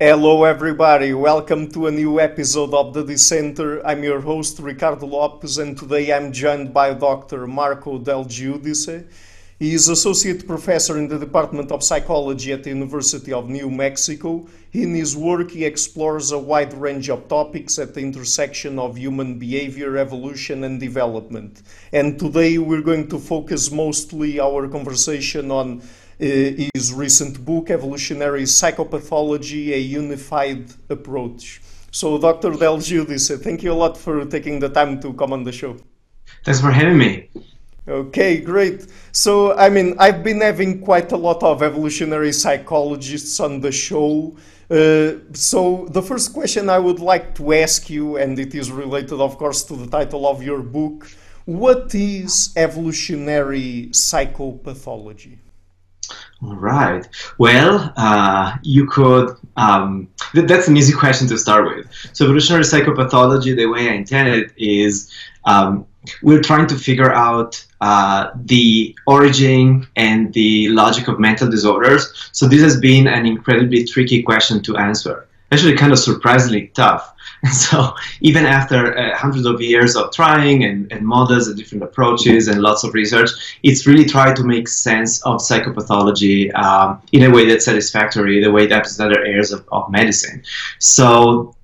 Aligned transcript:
Hello, 0.00 0.44
everybody. 0.44 1.12
Welcome 1.12 1.72
to 1.72 1.88
a 1.88 1.90
new 1.90 2.20
episode 2.20 2.72
of 2.72 2.94
The 2.94 3.02
Dissenter. 3.02 3.84
I'm 3.84 4.04
your 4.04 4.20
host, 4.20 4.60
Ricardo 4.60 5.06
Lopes, 5.06 5.58
and 5.58 5.76
today 5.76 6.12
I'm 6.12 6.30
joined 6.30 6.72
by 6.72 6.94
Dr. 6.94 7.48
Marco 7.48 7.98
Del 7.98 8.24
Giudice. 8.24 9.08
He 9.58 9.74
is 9.74 9.88
Associate 9.88 10.46
Professor 10.46 10.96
in 10.98 11.08
the 11.08 11.18
Department 11.18 11.72
of 11.72 11.82
Psychology 11.82 12.52
at 12.52 12.62
the 12.62 12.70
University 12.70 13.32
of 13.32 13.48
New 13.48 13.68
Mexico. 13.70 14.46
In 14.72 14.94
his 14.94 15.16
work, 15.16 15.50
he 15.50 15.64
explores 15.64 16.30
a 16.30 16.38
wide 16.38 16.74
range 16.74 17.10
of 17.10 17.26
topics 17.26 17.76
at 17.80 17.94
the 17.94 18.00
intersection 18.00 18.78
of 18.78 18.96
human 18.96 19.36
behavior, 19.36 19.96
evolution, 19.96 20.62
and 20.62 20.78
development. 20.78 21.62
And 21.92 22.20
today 22.20 22.58
we're 22.58 22.82
going 22.82 23.08
to 23.08 23.18
focus 23.18 23.72
mostly 23.72 24.38
our 24.38 24.68
conversation 24.68 25.50
on 25.50 25.82
his 26.18 26.92
recent 26.92 27.44
book, 27.44 27.70
Evolutionary 27.70 28.42
Psychopathology 28.42 29.72
A 29.72 29.78
Unified 29.78 30.64
Approach. 30.88 31.60
So, 31.90 32.18
Dr. 32.18 32.52
Del 32.52 32.78
Giudice, 32.78 33.40
thank 33.42 33.62
you 33.62 33.72
a 33.72 33.78
lot 33.84 33.96
for 33.96 34.24
taking 34.26 34.58
the 34.60 34.68
time 34.68 35.00
to 35.00 35.12
come 35.14 35.32
on 35.32 35.44
the 35.44 35.52
show. 35.52 35.76
Thanks 36.44 36.60
for 36.60 36.70
having 36.70 36.98
me. 36.98 37.30
Okay, 37.86 38.40
great. 38.40 38.86
So, 39.12 39.56
I 39.56 39.70
mean, 39.70 39.94
I've 39.98 40.22
been 40.22 40.42
having 40.42 40.82
quite 40.82 41.10
a 41.12 41.16
lot 41.16 41.42
of 41.42 41.62
evolutionary 41.62 42.32
psychologists 42.32 43.40
on 43.40 43.60
the 43.60 43.72
show. 43.72 44.36
Uh, 44.70 45.12
so, 45.32 45.86
the 45.90 46.02
first 46.02 46.34
question 46.34 46.68
I 46.68 46.78
would 46.78 47.00
like 47.00 47.34
to 47.36 47.54
ask 47.54 47.88
you, 47.88 48.18
and 48.18 48.38
it 48.38 48.54
is 48.54 48.70
related, 48.70 49.20
of 49.20 49.38
course, 49.38 49.62
to 49.64 49.74
the 49.74 49.86
title 49.86 50.28
of 50.28 50.42
your 50.42 50.60
book 50.60 51.08
what 51.48 51.94
is 51.94 52.52
evolutionary 52.56 53.88
psychopathology? 53.90 55.38
All 56.40 56.54
right. 56.54 57.06
Well, 57.38 57.92
uh, 57.96 58.56
you 58.62 58.86
could. 58.86 59.36
Um, 59.56 60.08
th- 60.32 60.46
that's 60.46 60.68
an 60.68 60.76
easy 60.76 60.92
question 60.92 61.26
to 61.28 61.38
start 61.38 61.64
with. 61.64 61.88
So, 62.12 62.24
evolutionary 62.24 62.62
psychopathology, 62.62 63.56
the 63.56 63.66
way 63.66 63.88
I 63.90 63.94
intend 63.94 64.28
it, 64.28 64.52
is 64.56 65.12
um, 65.44 65.86
we're 66.22 66.42
trying 66.42 66.66
to 66.68 66.76
figure 66.76 67.12
out 67.12 67.64
uh, 67.80 68.30
the 68.44 68.96
origin 69.06 69.86
and 69.96 70.32
the 70.34 70.68
logic 70.68 71.08
of 71.08 71.18
mental 71.18 71.50
disorders. 71.50 72.30
So 72.32 72.46
this 72.46 72.62
has 72.62 72.80
been 72.80 73.06
an 73.06 73.26
incredibly 73.26 73.84
tricky 73.84 74.22
question 74.22 74.62
to 74.64 74.76
answer. 74.76 75.26
Actually, 75.50 75.76
kind 75.76 75.92
of 75.92 75.98
surprisingly 75.98 76.68
tough. 76.74 77.14
So 77.52 77.94
even 78.20 78.44
after 78.44 78.98
uh, 78.98 79.16
hundreds 79.16 79.46
of 79.46 79.60
years 79.60 79.96
of 79.96 80.12
trying 80.12 80.64
and, 80.64 80.90
and 80.92 81.06
models 81.06 81.48
and 81.48 81.56
different 81.56 81.84
approaches 81.84 82.48
and 82.48 82.60
lots 82.60 82.84
of 82.84 82.94
research, 82.94 83.30
it's 83.62 83.86
really 83.86 84.04
tried 84.04 84.34
to 84.36 84.44
make 84.44 84.68
sense 84.68 85.22
of 85.22 85.40
psychopathology 85.40 86.52
um, 86.54 87.00
in 87.12 87.22
a 87.22 87.30
way 87.30 87.46
that's 87.46 87.64
satisfactory, 87.64 88.42
the 88.42 88.50
way 88.50 88.66
that 88.66 88.86
other 88.98 89.20
areas 89.20 89.52
of, 89.52 89.64
of 89.70 89.90
medicine. 89.90 90.42
So 90.78 91.54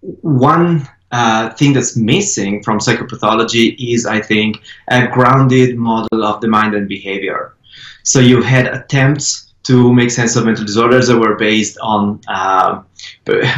one 0.00 0.88
uh, 1.12 1.50
thing 1.50 1.72
that's 1.72 1.96
missing 1.96 2.62
from 2.62 2.78
psychopathology 2.78 3.76
is, 3.78 4.06
I 4.06 4.20
think, 4.20 4.62
a 4.88 5.06
grounded 5.06 5.76
model 5.76 6.24
of 6.24 6.40
the 6.40 6.48
mind 6.48 6.74
and 6.74 6.88
behavior. 6.88 7.54
So 8.02 8.18
you 8.18 8.42
had 8.42 8.66
attempts 8.66 9.51
to 9.64 9.92
make 9.92 10.10
sense 10.10 10.36
of 10.36 10.44
mental 10.44 10.64
disorders 10.64 11.06
that 11.08 11.18
were 11.18 11.36
based 11.36 11.78
on 11.80 12.20
uh, 12.28 12.82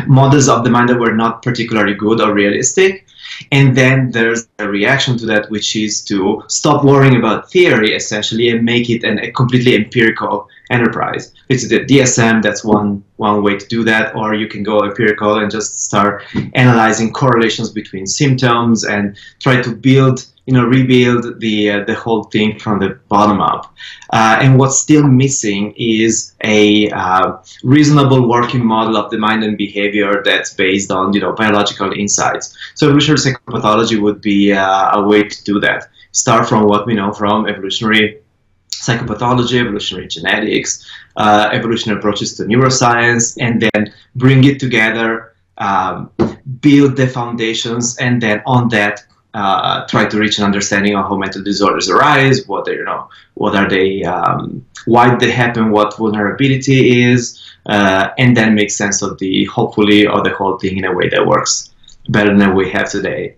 models 0.06 0.48
of 0.48 0.64
the 0.64 0.70
mind 0.70 0.88
that 0.88 0.98
were 0.98 1.14
not 1.14 1.42
particularly 1.42 1.94
good 1.94 2.20
or 2.20 2.34
realistic. 2.34 3.06
And 3.50 3.77
then 3.77 4.11
there's 4.11 4.48
a 4.58 4.69
reaction 4.69 5.19
to 5.19 5.27
that, 5.27 5.50
which 5.50 5.74
is 5.77 6.05
to 6.05 6.42
stop 6.48 6.84
worrying 6.84 7.16
about 7.16 7.50
theory 7.50 7.94
essentially 7.94 8.50
and 8.50 8.64
make 8.64 8.91
it 8.91 9.02
an, 9.02 9.19
a 9.19 9.33
completely 9.33 9.74
empirical 9.74 10.48
enterprise. 10.70 11.33
It's 11.48 11.69
the 11.69 11.80
DSM, 11.80 12.42
that's 12.42 12.64
one, 12.64 13.02
one 13.16 13.42
way 13.42 13.56
to 13.56 13.66
do 13.66 13.83
that, 13.84 14.14
or 14.14 14.34
you 14.34 14.46
can 14.46 14.62
go 14.62 14.84
empirical 14.84 15.39
and 15.39 15.50
just 15.50 15.84
start 15.84 16.22
analyzing 16.55 17.12
correlations 17.12 17.70
between 17.70 18.06
symptoms 18.06 18.84
and 18.84 19.16
try 19.41 19.61
to 19.62 19.74
build 19.74 20.27
you 20.47 20.53
know, 20.53 20.64
rebuild 20.64 21.41
the 21.41 21.70
uh, 21.70 21.85
the 21.85 21.95
whole 21.95 22.24
thing 22.24 22.58
from 22.58 22.79
the 22.79 22.91
bottom 23.08 23.41
up. 23.41 23.74
Uh, 24.11 24.39
and 24.42 24.58
what's 24.58 24.79
still 24.79 25.02
missing 25.02 25.73
is 25.77 26.35
a 26.42 26.91
uh, 26.91 27.39
reasonable 27.63 28.29
working 28.29 28.64
model 28.64 28.96
of 28.96 29.11
the 29.11 29.18
mind 29.18 29.42
and 29.42 29.57
behavior 29.57 30.23
that's 30.24 30.52
based 30.52 30.91
on 30.91 31.13
you 31.14 31.20
know 31.20 31.33
biological 31.33 31.92
insights. 31.92 32.57
So 32.74 32.86
evolutionary 32.86 33.18
psychopathology 33.18 34.01
would 34.01 34.20
be 34.20 34.52
uh, 34.52 34.98
a 34.98 35.02
way 35.02 35.23
to 35.23 35.45
do 35.45 35.61
that. 35.61 35.89
Start 36.13 36.48
from 36.48 36.64
what 36.64 36.86
we 36.86 36.95
know 36.95 37.13
from 37.13 37.47
evolutionary 37.47 38.20
psychopathology, 38.70 39.61
evolutionary 39.61 40.08
genetics, 40.08 40.85
uh, 41.17 41.48
evolutionary 41.52 41.98
approaches 41.98 42.36
to 42.36 42.45
neuroscience, 42.45 43.36
and 43.41 43.63
then 43.63 43.95
bring 44.14 44.45
it 44.45 44.61
together. 44.61 45.30
Um, 45.57 46.11
build 46.61 46.97
the 46.97 47.07
foundations 47.07 47.97
and 47.98 48.20
then 48.20 48.42
on 48.45 48.68
that 48.68 49.05
uh, 49.34 49.86
try 49.86 50.06
to 50.06 50.18
reach 50.18 50.39
an 50.39 50.45
understanding 50.45 50.95
of 50.95 51.05
how 51.06 51.17
mental 51.17 51.42
disorders 51.42 51.90
arise, 51.90 52.46
what 52.46 52.64
they, 52.64 52.74
you 52.74 52.84
know, 52.84 53.08
what 53.34 53.55
are 53.55 53.68
they, 53.68 54.02
um, 54.05 54.64
why 54.86 55.14
they 55.17 55.30
happen, 55.30 55.70
what 55.70 55.96
vulnerability 55.96 57.02
is, 57.02 57.42
uh, 57.67 58.11
and 58.18 58.36
then 58.36 58.55
make 58.55 58.70
sense 58.70 59.02
of 59.02 59.18
the 59.18 59.44
hopefully 59.46 60.06
of 60.06 60.24
the 60.24 60.30
whole 60.30 60.56
thing 60.58 60.78
in 60.78 60.84
a 60.84 60.92
way 60.92 61.08
that 61.08 61.27
works 61.27 61.74
better 62.08 62.36
than 62.36 62.55
we 62.55 62.70
have 62.70 62.90
today. 62.90 63.36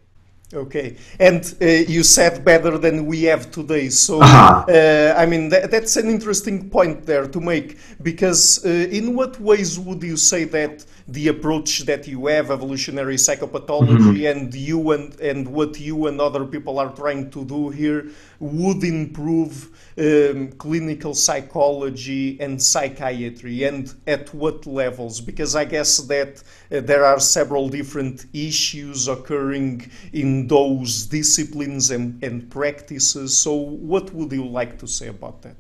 Okay, 0.55 0.97
and 1.19 1.57
uh, 1.61 1.65
you 1.67 2.05
said 2.05 2.45
better 2.45 2.79
than 2.79 3.07
we 3.07 3.23
have 3.25 3.51
today. 3.51 3.89
So, 3.89 4.21
uh-huh. 4.21 4.65
uh, 4.69 5.15
I 5.19 5.27
mean, 5.27 5.51
th- 5.51 5.71
that's 5.71 5.97
an 5.97 6.09
interesting 6.09 6.71
point 6.71 7.05
there 7.05 7.27
to 7.27 7.41
make 7.41 7.79
because, 8.01 8.65
uh, 8.65 8.69
in 8.69 9.17
what 9.17 9.41
ways 9.41 9.77
would 9.77 10.05
you 10.05 10.17
say 10.17 10.45
that 10.45 10.85
the 11.09 11.29
approach 11.29 11.81
that 11.81 12.09
you 12.09 12.27
have, 12.27 12.51
evolutionary 12.51 13.17
psychopathology, 13.17 13.99
mm-hmm. 13.99 14.27
and 14.27 14.55
you 14.55 14.91
and, 14.91 15.19
and 15.21 15.47
what 15.47 15.79
you 15.79 16.09
and 16.09 16.21
other 16.21 16.45
people 16.45 16.79
are 16.81 16.93
trying 16.95 17.31
to 17.31 17.45
do 17.45 17.71
here 17.71 18.11
would 18.41 18.83
improve 18.83 19.71
um, 19.99 20.51
clinical 20.53 21.15
psychology 21.15 22.39
and 22.41 22.61
psychiatry, 22.61 23.65
and 23.65 23.95
at 24.07 24.35
what 24.35 24.67
levels? 24.67 25.21
Because 25.21 25.55
I 25.55 25.65
guess 25.65 25.99
that 25.99 26.43
uh, 26.73 26.81
there 26.81 27.05
are 27.05 27.21
several 27.21 27.69
different 27.69 28.27
issues 28.33 29.07
occurring 29.07 29.89
in 30.13 30.49
those 30.49 31.07
disciplines 31.07 31.91
and, 31.93 32.23
and 32.23 32.51
practices. 32.51 33.39
So, 33.39 33.55
what 33.55 34.13
would 34.13 34.33
you 34.33 34.47
like 34.47 34.79
to 34.81 34.89
say 34.89 35.07
about 35.07 35.43
that? 35.43 35.57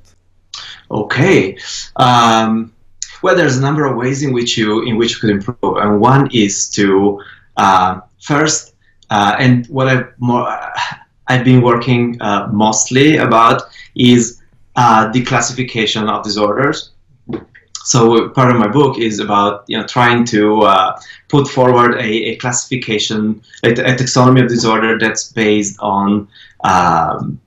Okay. 0.90 1.58
Um, 1.96 2.72
well, 3.22 3.34
there's 3.36 3.56
a 3.56 3.60
number 3.60 3.84
of 3.84 3.96
ways 3.96 4.22
in 4.22 4.32
which 4.32 4.56
you 4.56 4.82
in 4.82 4.96
which 4.96 5.14
you 5.14 5.20
could 5.20 5.30
improve, 5.30 5.76
and 5.76 6.00
one 6.00 6.28
is 6.32 6.68
to 6.70 7.22
uh, 7.56 8.00
first, 8.20 8.74
uh, 9.10 9.36
and 9.38 9.66
what 9.66 9.88
I've 9.88 10.08
more 10.18 10.46
I've 11.28 11.44
been 11.44 11.62
working 11.62 12.20
uh, 12.20 12.48
mostly 12.52 13.16
about 13.16 13.62
is 13.94 14.40
uh, 14.76 15.10
the 15.12 15.22
classification 15.24 16.08
of 16.08 16.24
disorders. 16.24 16.92
So 17.84 18.28
part 18.30 18.50
of 18.50 18.56
my 18.56 18.66
book 18.66 18.98
is 18.98 19.20
about 19.20 19.64
you 19.68 19.78
know 19.78 19.86
trying 19.86 20.24
to 20.26 20.62
uh, 20.62 21.00
put 21.28 21.48
forward 21.48 21.94
a, 21.94 22.10
a 22.30 22.36
classification, 22.36 23.42
a, 23.62 23.70
a, 23.70 23.94
taxonomy 23.94 24.42
of 24.42 24.48
disorder 24.48 24.98
that's 24.98 25.32
based 25.32 25.78
on 25.78 26.28
um, 26.64 27.40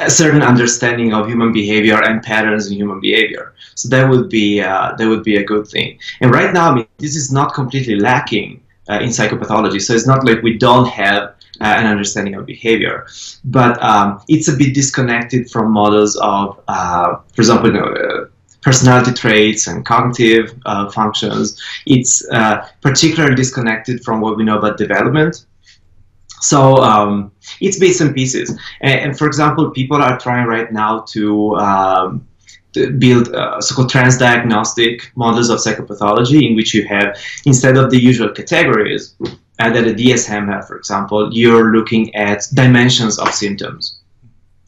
a 0.00 0.10
certain 0.10 0.42
understanding 0.42 1.12
of 1.12 1.28
human 1.28 1.52
behavior 1.52 2.02
and 2.02 2.22
patterns 2.22 2.68
in 2.68 2.76
human 2.76 3.00
behavior. 3.00 3.54
So 3.74 3.88
that 3.88 4.08
would 4.08 4.28
be 4.28 4.60
uh, 4.60 4.94
that 4.96 5.06
would 5.08 5.22
be 5.22 5.36
a 5.36 5.44
good 5.44 5.66
thing. 5.68 5.98
And 6.20 6.30
right 6.32 6.52
now, 6.52 6.70
I 6.70 6.74
mean, 6.74 6.86
this 6.98 7.16
is 7.16 7.30
not 7.30 7.54
completely 7.54 7.96
lacking 7.96 8.62
uh, 8.88 8.98
in 9.00 9.10
psychopathology. 9.10 9.80
So 9.80 9.94
it's 9.94 10.06
not 10.06 10.24
like 10.24 10.42
we 10.42 10.58
don't 10.58 10.88
have 10.88 11.22
uh, 11.60 11.74
an 11.80 11.86
understanding 11.86 12.34
of 12.34 12.46
behavior, 12.46 13.06
but 13.44 13.80
um, 13.82 14.22
it's 14.28 14.48
a 14.48 14.56
bit 14.56 14.74
disconnected 14.74 15.50
from 15.50 15.70
models 15.70 16.16
of, 16.16 16.60
uh, 16.68 17.16
for 17.34 17.42
example, 17.42 17.68
you 17.68 17.74
know, 17.74 17.84
uh, 17.84 18.26
personality 18.62 19.12
traits 19.12 19.66
and 19.66 19.86
cognitive 19.86 20.54
uh, 20.66 20.90
functions. 20.90 21.60
It's 21.86 22.26
particularly 22.80 23.34
disconnected 23.34 24.02
from 24.04 24.20
what 24.20 24.36
we 24.36 24.44
know 24.44 24.58
about 24.58 24.76
development. 24.76 25.46
So 26.40 26.76
um, 26.76 27.32
it's 27.60 27.78
bits 27.78 28.00
and 28.00 28.14
pieces. 28.14 28.50
And, 28.80 29.00
and, 29.00 29.18
for 29.18 29.26
example, 29.26 29.70
people 29.70 29.98
are 29.98 30.18
trying 30.18 30.46
right 30.46 30.72
now 30.72 31.00
to, 31.10 31.56
um, 31.56 32.26
to 32.72 32.90
build 32.90 33.34
uh, 33.34 33.60
so-called 33.60 33.90
transdiagnostic 33.90 35.02
models 35.16 35.50
of 35.50 35.58
psychopathology 35.58 36.48
in 36.48 36.56
which 36.56 36.74
you 36.74 36.86
have, 36.88 37.16
instead 37.44 37.76
of 37.76 37.90
the 37.90 37.98
usual 37.98 38.30
categories 38.30 39.14
uh, 39.20 39.70
that 39.70 39.86
a 39.86 39.92
DSM 39.92 40.52
have, 40.52 40.66
for 40.66 40.76
example, 40.76 41.32
you're 41.32 41.72
looking 41.72 42.14
at 42.14 42.46
dimensions 42.54 43.18
of 43.18 43.32
symptoms. 43.34 44.00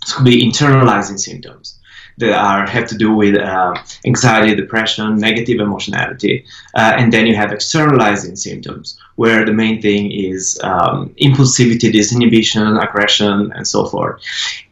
This 0.03 0.15
could 0.15 0.25
be 0.25 0.45
internalizing 0.45 1.19
symptoms 1.19 1.79
that 2.19 2.32
are 2.32 2.67
have 2.67 2.87
to 2.88 2.97
do 2.97 3.14
with 3.14 3.37
uh, 3.37 3.75
anxiety, 4.05 4.55
depression, 4.55 5.17
negative 5.17 5.61
emotionality, 5.61 6.44
uh, 6.75 6.93
and 6.99 7.12
then 7.12 7.26
you 7.26 7.35
have 7.35 7.53
externalizing 7.53 8.37
symptoms, 8.37 8.99
where 9.17 9.44
the 9.44 9.53
main 9.53 9.81
thing 9.81 10.11
is 10.11 10.61
um, 10.62 11.14
impulsivity, 11.20 11.93
disinhibition, 11.93 12.82
aggression, 12.82 13.53
and 13.55 13.67
so 13.67 13.87
forth. 13.87 14.23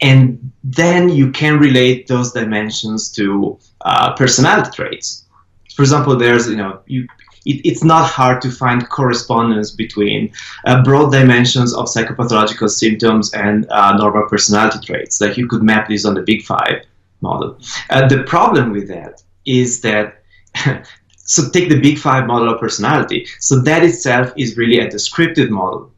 And 0.00 0.52
then 0.64 1.08
you 1.08 1.30
can 1.30 1.58
relate 1.58 2.06
those 2.06 2.32
dimensions 2.32 3.10
to 3.12 3.58
uh, 3.82 4.14
personality 4.14 4.70
traits. 4.72 5.24
For 5.74 5.82
example, 5.82 6.16
there's 6.16 6.48
you 6.48 6.56
know 6.56 6.80
you 6.86 7.06
it, 7.46 7.60
it's 7.64 7.82
not 7.82 8.08
hard 8.08 8.42
to 8.42 8.50
find 8.50 8.88
correspondence 8.88 9.70
between 9.70 10.32
uh, 10.66 10.82
broad 10.82 11.10
dimensions 11.10 11.74
of 11.74 11.86
psychopathological 11.86 12.68
symptoms 12.68 13.32
and 13.32 13.66
uh, 13.70 13.96
normal 13.96 14.28
personality 14.28 14.78
traits. 14.84 15.20
Like 15.20 15.36
you 15.36 15.46
could 15.48 15.62
map 15.62 15.88
this 15.88 16.04
on 16.04 16.14
the 16.14 16.22
Big 16.22 16.42
Five 16.42 16.84
model. 17.22 17.58
Uh, 17.90 18.08
the 18.08 18.22
problem 18.24 18.72
with 18.72 18.88
that 18.88 19.22
is 19.44 19.80
that. 19.82 20.22
so 21.16 21.48
take 21.50 21.68
the 21.68 21.80
Big 21.80 21.98
Five 21.98 22.26
model 22.26 22.52
of 22.52 22.60
personality. 22.60 23.26
So 23.38 23.60
that 23.62 23.84
itself 23.84 24.32
is 24.36 24.56
really 24.56 24.80
a 24.80 24.90
descriptive 24.90 25.50
model 25.50 25.92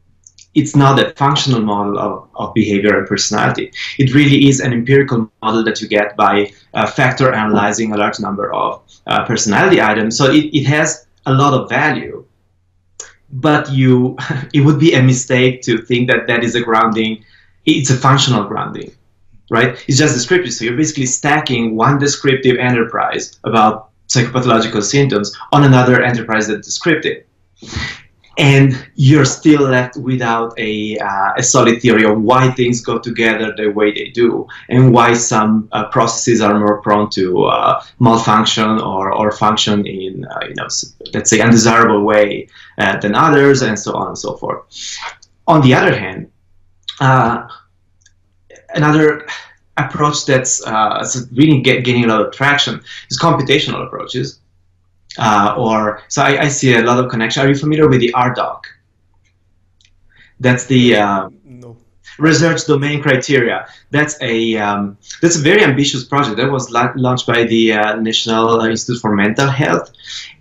it's 0.55 0.75
not 0.75 0.99
a 0.99 1.11
functional 1.15 1.61
model 1.61 1.97
of, 1.97 2.29
of 2.35 2.53
behavior 2.53 2.97
and 2.99 3.07
personality. 3.07 3.71
It 3.97 4.13
really 4.13 4.47
is 4.47 4.59
an 4.59 4.71
empirical 4.71 5.31
model 5.41 5.63
that 5.63 5.81
you 5.81 5.87
get 5.87 6.15
by 6.15 6.51
uh, 6.75 6.85
factor 6.85 7.33
analyzing 7.33 7.91
a 7.91 7.97
large 7.97 8.19
number 8.19 8.53
of 8.53 8.83
uh, 9.07 9.25
personality 9.25 9.81
items. 9.81 10.15
So 10.15 10.29
it, 10.29 10.45
it 10.53 10.65
has 10.65 11.07
a 11.25 11.33
lot 11.33 11.53
of 11.53 11.69
value 11.69 12.25
but 13.33 13.71
you 13.71 14.15
it 14.53 14.61
would 14.61 14.79
be 14.79 14.93
a 14.93 15.01
mistake 15.01 15.61
to 15.63 15.79
think 15.79 16.09
that 16.09 16.27
that 16.27 16.43
is 16.43 16.55
a 16.55 16.61
grounding 16.61 17.23
it's 17.65 17.89
a 17.89 17.95
functional 17.95 18.43
grounding 18.43 18.91
right? 19.53 19.69
It's 19.87 19.99
just 19.99 20.15
descriptive 20.15 20.51
so 20.51 20.65
you're 20.65 20.75
basically 20.75 21.05
stacking 21.05 21.75
one 21.75 21.99
descriptive 21.99 22.57
enterprise 22.57 23.39
about 23.43 23.91
psychopathological 24.07 24.83
symptoms 24.83 25.35
on 25.51 25.63
another 25.63 26.01
enterprise 26.01 26.47
that's 26.47 26.67
descriptive. 26.67 27.23
And 28.39 28.83
you're 28.95 29.25
still 29.25 29.61
left 29.61 29.95
without 29.95 30.57
a, 30.57 30.97
uh, 30.97 31.33
a 31.37 31.43
solid 31.43 31.83
theory 31.83 32.03
of 32.03 32.19
why 32.19 32.49
things 32.49 32.81
go 32.81 32.97
together 32.97 33.53
the 33.55 33.67
way 33.67 33.93
they 33.93 34.09
do 34.09 34.47
and 34.69 34.91
why 34.91 35.13
some 35.13 35.69
uh, 35.71 35.85
processes 35.89 36.41
are 36.41 36.57
more 36.59 36.81
prone 36.81 37.11
to 37.11 37.43
uh, 37.45 37.83
malfunction 37.99 38.81
or, 38.81 39.13
or 39.13 39.31
function 39.31 39.85
in 39.85 40.25
uh, 40.25 40.45
you 40.49 40.55
know 40.55 40.67
let's 41.13 41.29
say 41.29 41.39
undesirable 41.41 42.03
way 42.03 42.47
uh, 42.79 42.97
than 43.01 43.13
others 43.13 43.61
and 43.61 43.77
so 43.77 43.93
on 43.93 44.07
and 44.07 44.17
so 44.17 44.35
forth. 44.37 44.61
On 45.45 45.61
the 45.61 45.75
other 45.75 45.95
hand 45.95 46.31
uh, 46.99 47.47
another 48.73 49.27
approach 49.77 50.25
that's 50.25 50.61
really 51.31 51.61
get, 51.61 51.83
gaining 51.83 52.05
a 52.05 52.07
lot 52.07 52.21
of 52.21 52.31
traction 52.31 52.81
is 53.09 53.19
computational 53.19 53.85
approaches 53.85 54.39
uh, 55.17 55.55
or 55.57 56.01
so 56.07 56.21
I, 56.21 56.43
I, 56.43 56.47
see 56.47 56.73
a 56.73 56.81
lot 56.81 57.03
of 57.03 57.09
connection. 57.09 57.45
Are 57.45 57.49
you 57.49 57.55
familiar 57.55 57.87
with 57.87 57.99
the 57.99 58.11
RDoC? 58.13 58.61
That's 60.39 60.65
the 60.65 60.95
uh, 60.95 61.29
no. 61.45 61.77
research 62.17 62.65
domain 62.65 63.01
criteria. 63.01 63.67
That's 63.91 64.19
a 64.21 64.57
um, 64.57 64.97
that's 65.21 65.37
a 65.37 65.41
very 65.41 65.63
ambitious 65.63 66.03
project 66.03 66.37
that 66.37 66.51
was 66.51 66.71
la- 66.71 66.93
launched 66.95 67.27
by 67.27 67.43
the 67.43 67.73
uh, 67.73 67.95
National 67.97 68.61
Institute 68.61 69.01
for 69.01 69.15
Mental 69.15 69.47
Health, 69.47 69.91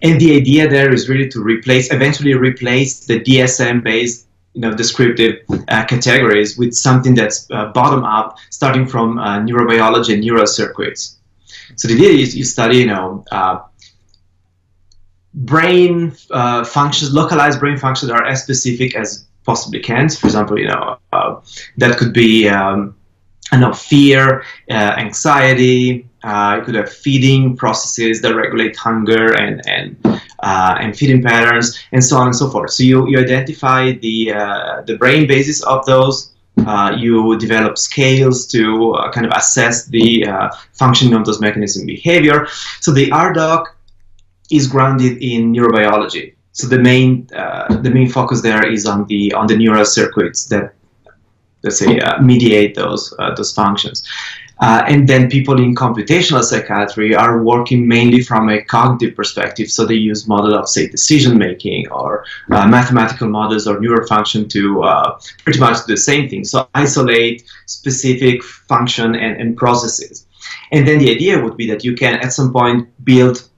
and 0.00 0.20
the 0.20 0.36
idea 0.36 0.68
there 0.68 0.92
is 0.92 1.08
really 1.08 1.28
to 1.28 1.40
replace, 1.40 1.92
eventually 1.92 2.34
replace 2.34 3.04
the 3.04 3.20
DSM-based 3.20 4.26
you 4.54 4.60
know 4.60 4.74
descriptive 4.74 5.40
uh, 5.68 5.84
categories 5.84 6.58
with 6.58 6.74
something 6.74 7.14
that's 7.14 7.50
uh, 7.50 7.66
bottom 7.72 8.04
up, 8.04 8.36
starting 8.50 8.86
from 8.86 9.18
uh, 9.18 9.40
neurobiology 9.40 10.12
and 10.14 10.22
neural 10.22 10.46
circuits. 10.46 11.18
So 11.76 11.88
the 11.88 11.94
idea 11.94 12.10
is 12.10 12.36
you 12.36 12.44
study 12.44 12.78
you 12.78 12.86
know 12.86 13.24
uh, 13.32 13.60
brain 15.34 16.12
uh, 16.30 16.64
functions, 16.64 17.12
localized 17.12 17.60
brain 17.60 17.78
functions 17.78 18.10
are 18.10 18.24
as 18.24 18.42
specific 18.42 18.94
as 18.94 19.26
possibly 19.44 19.80
can. 19.80 20.08
For 20.08 20.26
example, 20.26 20.58
you 20.58 20.68
know, 20.68 20.98
uh, 21.12 21.40
that 21.78 21.98
could 21.98 22.12
be, 22.12 22.48
um, 22.48 22.94
I 23.50 23.58
know, 23.58 23.72
fear, 23.72 24.44
anxiety. 24.68 26.06
Uh, 26.24 26.56
you 26.58 26.64
could 26.64 26.74
have 26.74 26.92
feeding 26.92 27.56
processes 27.56 28.20
that 28.22 28.34
regulate 28.34 28.76
hunger 28.76 29.32
and 29.34 29.62
and 29.66 29.96
uh, 30.40 30.76
and 30.80 30.96
feeding 30.96 31.22
patterns, 31.22 31.78
and 31.92 32.02
so 32.04 32.16
on 32.16 32.26
and 32.26 32.36
so 32.36 32.50
forth. 32.50 32.70
So 32.72 32.82
you, 32.82 33.08
you 33.08 33.18
identify 33.18 33.92
the 33.92 34.32
uh, 34.32 34.82
the 34.82 34.96
brain 34.96 35.26
basis 35.26 35.62
of 35.64 35.84
those. 35.86 36.30
you 36.98 37.36
develop 37.38 37.78
scales 37.78 38.46
to 38.46 38.62
kind 39.14 39.26
of 39.26 39.32
assess 39.32 39.86
the 39.86 40.10
functioning 40.72 41.14
of 41.14 41.24
those 41.24 41.40
mechanism 41.40 41.86
behavior. 41.86 42.46
So 42.80 42.92
the 42.92 43.08
RDoC 43.10 43.64
is 44.52 44.66
grounded 44.68 45.22
in 45.22 45.52
neurobiology. 45.52 46.34
So 46.52 46.66
the 46.66 46.78
main 46.78 47.28
uh, 47.34 47.80
the 47.80 47.90
main 47.90 48.08
focus 48.08 48.42
there 48.42 48.64
is 48.70 48.86
on 48.86 49.06
the 49.06 49.32
on 49.32 49.46
the 49.46 49.56
neural 49.56 49.86
circuits 49.86 50.46
that 50.46 50.74
let's 51.62 51.78
say 51.78 51.98
uh, 51.98 52.20
mediate 52.20 52.74
those 52.74 53.14
uh, 53.18 53.34
those 53.34 53.52
functions. 53.52 54.06
Uh, 54.62 54.84
and 54.86 55.08
then 55.08 55.28
people 55.28 55.60
in 55.60 55.74
computational 55.74 56.40
psychiatry 56.40 57.16
are 57.16 57.42
working 57.42 57.88
mainly 57.88 58.22
from 58.22 58.48
a 58.48 58.62
cognitive 58.62 59.16
perspective. 59.16 59.68
So 59.68 59.84
they 59.84 59.96
use 59.96 60.28
model 60.28 60.54
of 60.54 60.68
say 60.68 60.86
decision 60.86 61.36
making 61.36 61.88
or 61.90 62.24
uh, 62.52 62.68
mathematical 62.68 63.28
models 63.28 63.66
or 63.66 63.80
neural 63.80 64.06
function 64.06 64.48
to 64.50 64.84
uh, 64.84 65.18
pretty 65.42 65.58
much 65.58 65.84
do 65.84 65.94
the 65.94 65.96
same 65.96 66.28
thing. 66.28 66.44
So 66.44 66.68
isolate 66.74 67.42
specific 67.66 68.44
function 68.44 69.16
and, 69.16 69.40
and 69.40 69.56
processes. 69.56 70.26
And 70.70 70.86
then 70.86 70.98
the 70.98 71.10
idea 71.10 71.42
would 71.42 71.56
be 71.56 71.66
that 71.68 71.82
you 71.82 71.96
can 71.96 72.14
at 72.24 72.32
some 72.32 72.52
point 72.52 72.88
build 73.04 73.48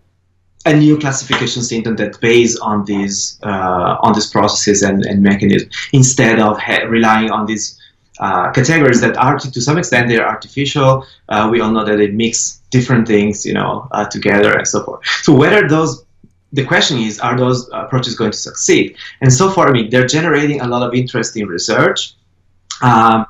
a 0.65 0.75
new 0.75 0.99
classification 0.99 1.63
system 1.63 1.97
that 1.97 2.19
based 2.23 2.59
on 2.63 2.87
these 2.87 3.39
uh, 3.43 3.99
on 4.01 4.15
these 4.15 4.31
processes 4.31 4.83
and, 4.83 5.05
and 5.05 5.23
mechanisms 5.23 5.71
instead 5.93 6.41
of 6.41 6.59
relying 6.89 7.31
on 7.31 7.45
these 7.45 7.79
uh, 8.21 8.51
categories 8.53 9.01
that 9.01 9.17
are 9.17 9.39
to, 9.39 9.61
some 9.61 9.79
extent 9.79 10.09
they're 10.09 10.27
artificial. 10.27 11.07
Uh, 11.29 11.49
we 11.51 11.61
all 11.61 11.71
know 11.71 11.85
that 11.85 11.97
they 11.97 12.09
mix 12.09 12.63
different 12.71 13.07
things, 13.07 13.45
you 13.45 13.53
know, 13.53 13.89
uh, 13.93 14.05
together 14.05 14.57
and 14.57 14.67
so 14.67 14.85
forth. 14.85 15.05
So 15.23 15.35
whether 15.35 15.69
those 15.69 16.05
the 16.53 16.65
question 16.65 16.99
is, 16.99 17.19
are 17.19 17.37
those 17.37 17.69
approaches 17.73 18.15
going 18.15 18.31
to 18.31 18.39
succeed? 18.39 18.97
And 19.21 19.33
so 19.33 19.51
far, 19.51 19.69
I 19.69 19.73
mean, 19.73 19.91
they're 19.91 20.07
generating 20.07 20.61
a 20.61 20.69
lot 20.69 20.87
of 20.87 20.95
interesting 20.95 21.47
research. 21.49 22.15
Um, 22.81 23.27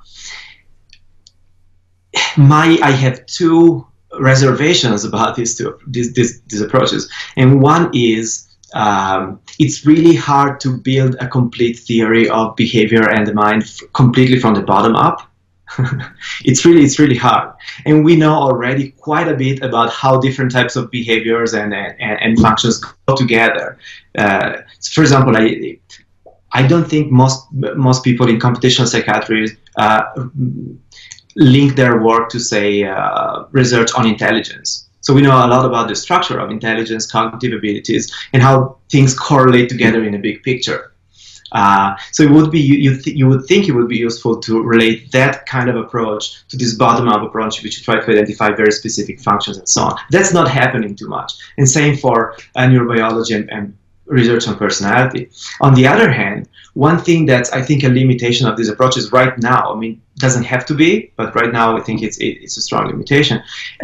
my, 2.36 2.78
I 2.82 2.90
have 2.90 3.24
two 3.24 3.86
reservations 4.20 5.04
about 5.04 5.34
these 5.36 5.56
two 5.56 5.78
these, 5.88 6.12
these, 6.12 6.40
these 6.42 6.60
approaches 6.60 7.10
and 7.36 7.60
one 7.60 7.90
is 7.94 8.46
um, 8.74 9.40
it's 9.58 9.86
really 9.86 10.14
hard 10.14 10.60
to 10.60 10.76
build 10.76 11.16
a 11.20 11.28
complete 11.28 11.78
theory 11.78 12.28
of 12.28 12.56
behavior 12.56 13.08
and 13.08 13.26
the 13.26 13.34
mind 13.34 13.62
f- 13.62 13.80
completely 13.94 14.38
from 14.40 14.54
the 14.54 14.62
bottom 14.62 14.96
up. 14.96 15.30
It's 16.44 16.64
really 16.64 16.82
it's 16.82 16.98
really 16.98 17.16
hard. 17.16 17.52
And 17.86 18.04
we 18.04 18.16
know 18.16 18.34
already 18.34 18.90
quite 18.90 19.28
a 19.28 19.34
bit 19.34 19.62
about 19.62 19.90
how 19.92 20.20
different 20.20 20.52
types 20.52 20.76
of 20.76 20.90
behaviors 20.90 21.54
and 21.54 21.72
and, 21.74 22.20
and 22.20 22.38
functions 22.38 22.78
go 23.06 23.16
together. 23.16 23.78
Uh, 24.18 24.58
for 24.92 25.02
example 25.02 25.36
I, 25.36 25.78
I 26.52 26.66
don't 26.66 26.88
think 26.88 27.10
most 27.10 27.46
most 27.52 28.04
people 28.04 28.28
in 28.28 28.38
computational 28.38 28.86
psychiatry 28.86 29.48
uh, 29.76 30.02
link 31.36 31.76
their 31.76 32.02
work 32.02 32.28
to, 32.30 32.40
say, 32.40 32.84
uh, 32.84 33.44
research 33.50 33.90
on 33.96 34.06
intelligence. 34.06 34.88
So 35.04 35.12
we 35.12 35.20
know 35.20 35.32
a 35.32 35.46
lot 35.46 35.64
about 35.66 35.88
the 35.88 35.94
structure 35.94 36.38
of 36.40 36.50
intelligence, 36.50 37.10
cognitive 37.10 37.52
abilities, 37.58 38.10
and 38.32 38.42
how 38.42 38.78
things 38.90 39.16
correlate 39.16 39.68
together 39.68 40.02
in 40.02 40.14
a 40.14 40.18
big 40.18 40.42
picture. 40.42 40.92
Uh, 41.52 41.94
so 42.10 42.22
it 42.22 42.30
would 42.30 42.50
be 42.50 42.58
you 42.58 43.00
th- 43.00 43.16
you, 43.16 43.28
would 43.28 43.44
think 43.44 43.68
it 43.68 43.72
would 43.72 43.86
be 43.86 43.98
useful 43.98 44.40
to 44.40 44.62
relate 44.62 45.12
that 45.12 45.46
kind 45.46 45.68
of 45.68 45.76
approach 45.76 46.44
to 46.48 46.56
this 46.56 46.74
bottom-up 46.74 47.22
approach, 47.22 47.62
which 47.62 47.78
you 47.78 47.84
try 47.84 48.00
to 48.00 48.10
identify 48.10 48.50
very 48.50 48.72
specific 48.72 49.20
functions 49.20 49.58
and 49.58 49.68
so 49.68 49.82
on. 49.82 49.94
That's 50.10 50.32
not 50.32 50.48
happening 50.50 50.96
too 50.96 51.08
much. 51.08 51.34
And 51.58 51.68
same 51.68 51.96
for 51.96 52.34
uh, 52.56 52.62
neurobiology 52.62 53.36
and, 53.36 53.48
and 53.50 53.76
research 54.06 54.48
on 54.48 54.56
personality. 54.56 55.30
On 55.60 55.74
the 55.74 55.86
other 55.86 56.10
hand, 56.10 56.48
one 56.74 56.98
thing 56.98 57.24
that's 57.26 57.52
I 57.52 57.62
think 57.62 57.84
a 57.84 57.88
limitation 57.88 58.48
of 58.48 58.56
these 58.56 58.68
approaches 58.68 59.12
right 59.12 59.38
now, 59.38 59.72
I 59.72 59.76
mean, 59.76 60.02
doesn't 60.24 60.44
have 60.54 60.64
to 60.70 60.74
be, 60.74 61.12
but 61.16 61.34
right 61.34 61.52
now 61.52 61.76
I 61.78 61.82
think 61.86 62.02
it's 62.06 62.18
it's 62.18 62.56
a 62.56 62.62
strong 62.68 62.84
limitation. 62.92 63.36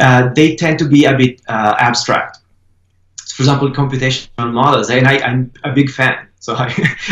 Uh, 0.05 0.21
they 0.37 0.55
tend 0.63 0.79
to 0.79 0.87
be 0.95 1.01
a 1.05 1.15
bit 1.21 1.33
uh, 1.47 1.75
abstract. 1.89 2.39
For 3.35 3.43
example, 3.43 3.69
computational 3.81 4.51
models, 4.61 4.89
and 4.89 5.07
I, 5.07 5.15
I'm 5.27 5.41
a 5.63 5.71
big 5.79 5.89
fan. 5.89 6.17
So 6.41 6.55
I, 6.65 6.67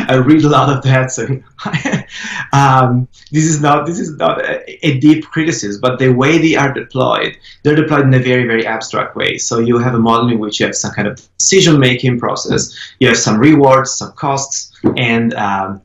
I 0.07 0.15
read 0.29 0.43
a 0.43 0.50
lot 0.50 0.67
of 0.75 0.83
that. 0.83 1.12
So 1.12 1.24
um, 2.59 3.07
this 3.31 3.45
is 3.51 3.62
not 3.62 3.86
this 3.86 4.00
is 4.00 4.09
not 4.17 4.36
a, 4.43 4.88
a, 4.89 5.00
deep 5.00 5.21
criticism, 5.33 5.79
but 5.86 6.00
the 6.00 6.09
way 6.21 6.39
they 6.39 6.55
are 6.55 6.74
deployed, 6.74 7.38
they're 7.62 7.81
deployed 7.83 8.05
in 8.09 8.13
a 8.13 8.24
very 8.31 8.45
very 8.51 8.65
abstract 8.75 9.15
way. 9.15 9.38
So 9.38 9.59
you 9.59 9.77
have 9.77 9.93
a 9.93 10.03
model 10.09 10.29
in 10.29 10.39
which 10.39 10.59
you 10.59 10.65
have 10.65 10.75
some 10.75 10.93
kind 10.98 11.07
of 11.07 11.15
decision 11.38 11.79
making 11.79 12.19
process, 12.19 12.63
you 13.00 13.07
have 13.07 13.17
some 13.17 13.38
rewards, 13.39 13.91
some 13.91 14.12
costs, 14.13 14.57
and 14.98 15.33
um, 15.36 15.81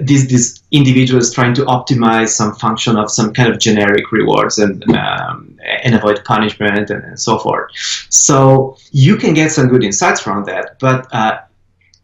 this 0.00 0.26
this 0.28 0.60
individual 0.70 1.20
is 1.20 1.32
trying 1.32 1.54
to 1.54 1.62
optimize 1.66 2.28
some 2.28 2.54
function 2.54 2.96
of 2.96 3.10
some 3.10 3.32
kind 3.32 3.52
of 3.52 3.58
generic 3.58 4.10
rewards 4.12 4.58
and 4.58 4.82
um, 4.96 5.58
and 5.82 5.94
avoid 5.94 6.24
punishment 6.24 6.90
and, 6.90 7.04
and, 7.04 7.20
so 7.20 7.38
forth. 7.38 7.70
So 8.08 8.76
you 8.92 9.16
can 9.16 9.34
get 9.34 9.52
some 9.52 9.68
good 9.68 9.84
insights 9.84 10.20
from 10.20 10.44
that, 10.44 10.78
but 10.78 11.12
uh, 11.12 11.40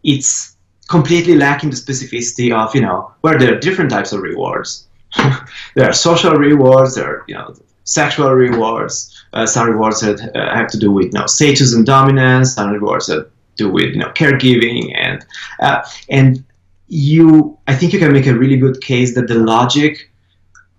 it's 0.04 0.56
completely 0.88 1.36
lacking 1.36 1.70
the 1.70 1.76
specificity 1.76 2.52
of 2.52 2.74
you 2.74 2.82
know 2.82 3.12
where 3.22 3.38
there 3.38 3.54
are 3.54 3.58
different 3.58 3.90
types 3.90 4.12
of 4.12 4.20
rewards. 4.20 4.86
there 5.74 5.88
are 5.88 5.92
social 5.92 6.32
rewards, 6.32 6.94
there 6.94 7.06
are 7.06 7.24
you 7.28 7.34
know 7.34 7.54
sexual 7.84 8.30
rewards. 8.32 9.16
Uh, 9.32 9.46
some 9.46 9.68
rewards 9.70 10.00
that 10.00 10.20
uh, 10.36 10.54
have 10.54 10.68
to 10.68 10.76
do 10.76 10.90
with 10.90 11.06
you 11.06 11.12
know, 11.12 11.26
status 11.26 11.72
and 11.72 11.86
dominance. 11.86 12.54
Some 12.54 12.70
rewards 12.70 13.06
that 13.06 13.30
do 13.56 13.70
with 13.70 13.90
you 13.94 13.98
know 13.98 14.10
caregiving 14.10 14.92
and 14.96 15.24
uh, 15.60 15.82
and 16.08 16.44
you. 16.90 17.58
I 17.66 17.74
think 17.74 17.92
you 17.92 17.98
can 17.98 18.12
make 18.12 18.26
a 18.26 18.36
really 18.36 18.56
good 18.56 18.80
case 18.80 19.14
that 19.14 19.28
the 19.28 19.36
logic 19.36 20.10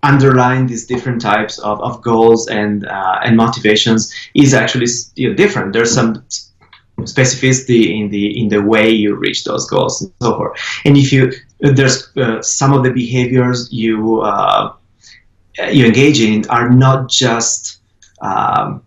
underlying 0.02 0.66
these 0.66 0.86
different 0.86 1.20
types 1.20 1.58
of, 1.60 1.80
of 1.80 2.02
goals 2.02 2.48
and 2.48 2.86
uh, 2.86 3.20
and 3.24 3.36
motivations 3.36 4.12
is 4.34 4.54
actually 4.54 4.86
you 5.16 5.30
know, 5.30 5.34
different. 5.34 5.72
There's 5.72 5.92
some 5.92 6.24
specificity 7.00 7.98
in 7.98 8.10
the 8.10 8.38
in 8.38 8.48
the 8.48 8.62
way 8.62 8.90
you 8.90 9.14
reach 9.14 9.44
those 9.44 9.68
goals 9.68 10.02
and 10.02 10.12
so 10.20 10.36
forth. 10.36 10.60
And 10.84 10.96
if 10.96 11.12
you 11.12 11.32
there's 11.60 12.14
uh, 12.16 12.42
some 12.42 12.72
of 12.72 12.84
the 12.84 12.92
behaviors 12.92 13.72
you 13.72 14.20
uh, 14.20 14.74
you 15.70 15.86
engage 15.86 16.20
in 16.20 16.48
are 16.48 16.70
not 16.70 17.08
just 17.08 17.78
um, 18.20 18.82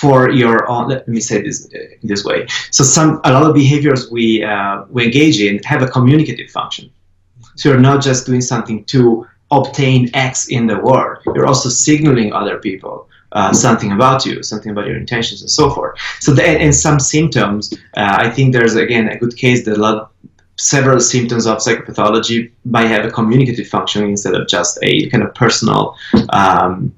for 0.00 0.30
your 0.30 0.68
own. 0.68 0.88
Let 0.88 1.08
me 1.08 1.20
say 1.20 1.42
this 1.42 1.58
uh, 1.74 1.78
this 2.02 2.22
way. 2.24 2.46
So 2.70 2.84
some 2.84 3.20
a 3.24 3.30
lot 3.32 3.44
of 3.48 3.54
behaviors 3.54 4.10
we 4.10 4.44
uh, 4.44 4.84
we 4.94 5.04
engage 5.04 5.40
in 5.40 5.54
have 5.72 5.82
a 5.82 5.90
communicative 5.96 6.50
function. 6.50 6.90
So 7.56 7.70
you're 7.70 7.86
not 7.90 8.02
just 8.02 8.26
doing 8.26 8.42
something 8.42 8.84
to 8.92 9.26
obtain 9.50 10.10
X 10.14 10.48
in 10.48 10.66
the 10.66 10.78
world. 10.88 11.18
You're 11.34 11.46
also 11.46 11.68
signaling 11.68 12.32
other 12.32 12.58
people 12.58 13.08
uh, 13.32 13.52
something 13.52 13.92
about 13.92 14.24
you, 14.24 14.42
something 14.42 14.72
about 14.72 14.86
your 14.86 14.96
intentions, 14.96 15.42
and 15.42 15.50
so 15.50 15.70
forth. 15.70 15.98
So, 16.20 16.32
the, 16.32 16.42
and 16.42 16.74
some 16.74 16.98
symptoms, 16.98 17.72
uh, 17.96 18.16
I 18.24 18.30
think 18.30 18.52
there's 18.52 18.76
again 18.76 19.08
a 19.08 19.16
good 19.18 19.36
case 19.36 19.64
that 19.64 19.76
a 19.76 19.80
lot, 19.80 20.12
several 20.56 21.00
symptoms 21.00 21.46
of 21.46 21.58
psychopathology 21.58 22.50
might 22.64 22.86
have 22.86 23.04
a 23.04 23.10
communicative 23.10 23.68
function 23.68 24.04
instead 24.04 24.34
of 24.34 24.48
just 24.48 24.78
a 24.82 25.08
kind 25.10 25.22
of 25.22 25.34
personal. 25.34 25.96
Um, 26.30 26.94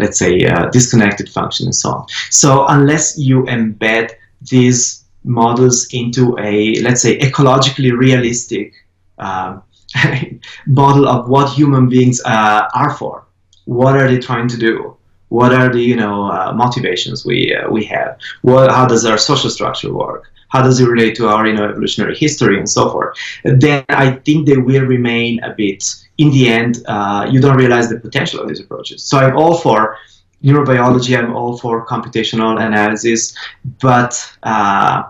let's 0.00 0.18
say 0.18 0.44
uh, 0.46 0.68
disconnected 0.70 1.28
function 1.28 1.66
and 1.66 1.74
so 1.74 1.90
on. 1.90 2.06
So 2.30 2.66
unless 2.66 3.18
you 3.18 3.44
embed 3.44 4.12
these 4.42 5.04
models 5.24 5.88
into 5.92 6.38
a 6.38 6.80
let's 6.80 7.02
say 7.02 7.18
ecologically 7.18 7.96
realistic 7.96 8.72
um, 9.18 9.62
model 10.66 11.08
of 11.08 11.28
what 11.28 11.52
human 11.52 11.88
beings 11.88 12.20
uh, 12.24 12.68
are 12.74 12.94
for, 12.94 13.26
what 13.64 13.96
are 13.96 14.08
they 14.08 14.18
trying 14.18 14.48
to 14.48 14.56
do? 14.56 14.96
What 15.28 15.52
are 15.52 15.72
the 15.72 15.82
you 15.82 15.96
know 15.96 16.30
uh, 16.30 16.52
motivations 16.52 17.26
we 17.26 17.54
uh, 17.54 17.68
we 17.68 17.84
have? 17.86 18.18
What 18.42 18.70
how 18.70 18.86
does 18.86 19.04
our 19.04 19.18
social 19.18 19.50
structure 19.50 19.92
work? 19.92 20.30
How 20.56 20.62
does 20.62 20.80
it 20.80 20.88
relate 20.88 21.14
to 21.16 21.28
our 21.28 21.46
you 21.46 21.52
know 21.52 21.68
evolutionary 21.68 22.16
history 22.16 22.58
and 22.58 22.68
so 22.76 22.82
forth? 22.92 23.10
Then 23.44 23.84
I 23.90 24.12
think 24.24 24.46
they 24.46 24.56
will 24.56 24.86
remain 24.96 25.32
a 25.44 25.52
bit. 25.54 25.84
In 26.16 26.30
the 26.30 26.48
end, 26.48 26.72
uh, 26.88 27.28
you 27.30 27.38
don't 27.44 27.58
realize 27.58 27.90
the 27.90 28.00
potential 28.00 28.40
of 28.40 28.48
these 28.48 28.60
approaches. 28.60 29.02
So 29.02 29.18
I'm 29.18 29.36
all 29.36 29.58
for 29.58 29.98
neurobiology. 30.42 31.12
I'm 31.18 31.36
all 31.36 31.58
for 31.58 31.86
computational 31.86 32.52
analysis, 32.68 33.36
but 33.82 34.12
uh, 34.42 35.02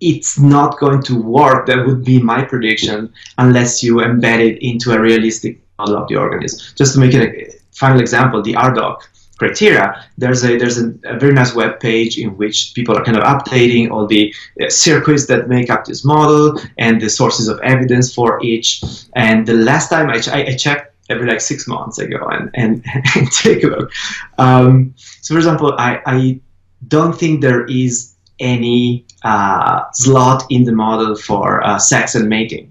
it's 0.00 0.40
not 0.40 0.80
going 0.80 1.02
to 1.10 1.14
work. 1.22 1.66
That 1.68 1.86
would 1.86 2.04
be 2.04 2.20
my 2.20 2.42
prediction 2.42 3.12
unless 3.38 3.80
you 3.84 3.92
embed 4.08 4.40
it 4.48 4.56
into 4.70 4.90
a 4.90 5.00
realistic 5.00 5.60
model 5.78 5.98
of 5.98 6.08
the 6.08 6.16
organism. 6.16 6.58
Just 6.76 6.94
to 6.94 6.98
make 6.98 7.14
it 7.14 7.22
a, 7.22 7.60
final 7.80 8.00
example, 8.00 8.42
the 8.42 8.54
RDoC 8.54 8.96
criteria, 9.40 9.84
there's 10.18 10.44
a 10.44 10.58
there's 10.58 10.78
a, 10.84 10.86
a, 11.12 11.18
very 11.18 11.32
nice 11.32 11.52
web 11.54 11.80
page 11.80 12.18
in 12.18 12.28
which 12.40 12.72
people 12.74 12.94
are 12.96 13.04
kind 13.08 13.16
of 13.16 13.24
updating 13.24 13.90
all 13.90 14.06
the 14.06 14.22
uh, 14.60 14.68
circuits 14.68 15.24
that 15.30 15.48
make 15.48 15.70
up 15.74 15.82
this 15.86 16.04
model 16.04 16.44
and 16.76 17.00
the 17.00 17.08
sources 17.08 17.48
of 17.48 17.58
evidence 17.60 18.14
for 18.14 18.30
each. 18.50 18.68
And 19.16 19.46
the 19.46 19.54
last 19.70 19.88
time 19.88 20.10
I, 20.10 20.18
ch- 20.20 20.28
I 20.28 20.54
checked 20.64 20.94
every 21.08 21.26
like 21.26 21.40
six 21.40 21.66
months 21.66 21.98
ago 21.98 22.20
and, 22.34 22.50
and, 22.52 22.84
and 23.16 23.32
take 23.32 23.64
a 23.64 23.68
look. 23.68 23.90
Um, 24.36 24.94
so 24.96 25.34
for 25.34 25.38
example, 25.38 25.74
I, 25.78 26.02
I 26.04 26.40
don't 26.86 27.16
think 27.18 27.40
there 27.40 27.64
is 27.64 28.14
any 28.38 29.06
uh, 29.24 29.84
slot 29.92 30.44
in 30.50 30.64
the 30.64 30.72
model 30.72 31.16
for 31.16 31.64
uh, 31.64 31.78
sex 31.78 32.14
and 32.14 32.28
mating. 32.28 32.66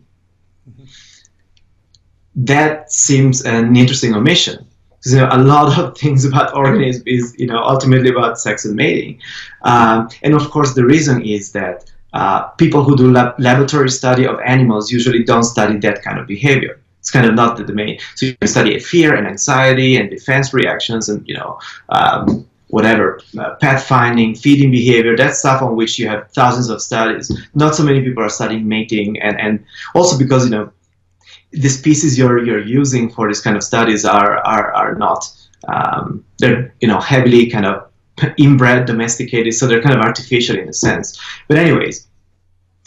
Mm-hmm. 0.70 0.86
That 2.46 2.92
seems 2.92 3.44
an 3.44 3.76
interesting 3.76 4.14
omission 4.14 4.69
because 5.00 5.14
you 5.14 5.20
know, 5.20 5.30
a 5.32 5.38
lot 5.38 5.78
of 5.78 5.98
things 6.04 6.26
about 6.26 6.54
organisms 6.54 7.04
is 7.08 7.36
you 7.38 7.48
know 7.48 7.62
ultimately 7.64 8.10
about 8.10 8.40
sex 8.40 8.66
and 8.66 8.76
mating, 8.76 9.20
um, 9.64 10.10
and 10.24 10.34
of 10.34 10.50
course 10.52 10.74
the 10.74 10.86
reason 10.86 11.22
is 11.26 11.52
that 11.54 11.90
uh, 12.14 12.42
people 12.58 12.84
who 12.84 12.96
do 12.98 13.12
lab- 13.12 13.40
laboratory 13.40 13.90
study 13.90 14.26
of 14.26 14.40
animals 14.46 14.92
usually 14.92 15.24
don't 15.24 15.44
study 15.44 15.78
that 15.78 16.02
kind 16.02 16.20
of 16.20 16.28
behavior. 16.28 16.80
It's 17.00 17.12
kind 17.12 17.26
of 17.26 17.34
not 17.34 17.56
the 17.56 17.64
domain. 17.64 18.00
So 18.16 18.26
you 18.26 18.36
can 18.36 18.48
study 18.48 18.78
fear 18.80 19.16
and 19.16 19.26
anxiety 19.26 19.96
and 19.98 20.10
defense 20.10 20.54
reactions 20.54 21.08
and 21.08 21.26
you 21.28 21.36
know 21.36 21.60
um, 21.90 22.46
whatever 22.68 23.22
uh, 23.38 23.56
pathfinding, 23.62 24.38
feeding 24.38 24.72
behavior. 24.72 25.16
That's 25.16 25.40
stuff 25.40 25.62
on 25.62 25.76
which 25.76 25.98
you 25.98 26.08
have 26.08 26.30
thousands 26.32 26.70
of 26.70 26.82
studies. 26.82 27.32
Not 27.54 27.76
so 27.76 27.84
many 27.84 28.02
people 28.02 28.24
are 28.24 28.30
studying 28.30 28.68
mating 28.68 29.22
and 29.22 29.40
and 29.40 29.66
also 29.96 30.18
because 30.18 30.46
you 30.46 30.52
know 30.52 30.72
the 31.52 31.70
species 31.70 32.18
you're 32.18 32.44
you're 32.44 32.64
using 32.64 33.10
for 33.10 33.28
this 33.28 33.42
kind 33.42 33.56
of 33.56 33.64
studies 33.64 34.06
are 34.06 34.38
are, 34.46 34.74
are 34.74 34.96
not 34.96 35.30
um, 35.68 36.24
they're 36.38 36.74
you 36.80 36.88
know 36.88 37.00
heavily 37.00 37.50
kind 37.50 37.66
of 37.66 37.88
inbred 38.38 38.86
domesticated 38.86 39.54
so 39.54 39.66
they're 39.66 39.82
kind 39.82 39.96
of 39.96 40.02
artificial 40.02 40.58
in 40.58 40.70
a 40.70 40.74
sense. 40.74 41.20
But 41.48 41.58
anyways 41.58 42.08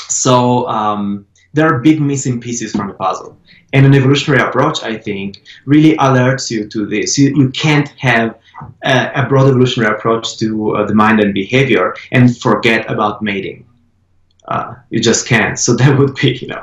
so 0.08 0.68
um, 0.68 1.26
there 1.54 1.66
are 1.66 1.80
big 1.80 2.00
missing 2.00 2.40
pieces 2.40 2.72
from 2.72 2.88
the 2.88 2.94
puzzle. 2.94 3.38
And 3.74 3.86
an 3.86 3.94
evolutionary 3.94 4.42
approach 4.42 4.82
i 4.82 4.96
think 4.98 5.42
really 5.64 5.96
alerts 5.96 6.50
you 6.50 6.68
to 6.68 6.86
this. 6.86 7.16
You, 7.18 7.34
you 7.34 7.48
can't 7.50 7.88
have 7.98 8.38
a, 8.84 9.10
a 9.14 9.26
broad 9.28 9.48
evolutionary 9.48 9.94
approach 9.94 10.36
to 10.38 10.76
uh, 10.76 10.86
the 10.86 10.94
mind 10.94 11.20
and 11.20 11.32
behavior 11.34 11.94
and 12.12 12.36
forget 12.36 12.90
about 12.90 13.22
mating 13.22 13.66
uh, 14.48 14.74
you 14.90 15.00
just 15.00 15.26
can't. 15.26 15.58
So 15.58 15.74
that 15.80 15.98
would 15.98 16.14
be, 16.16 16.38
you 16.40 16.48
know, 16.48 16.62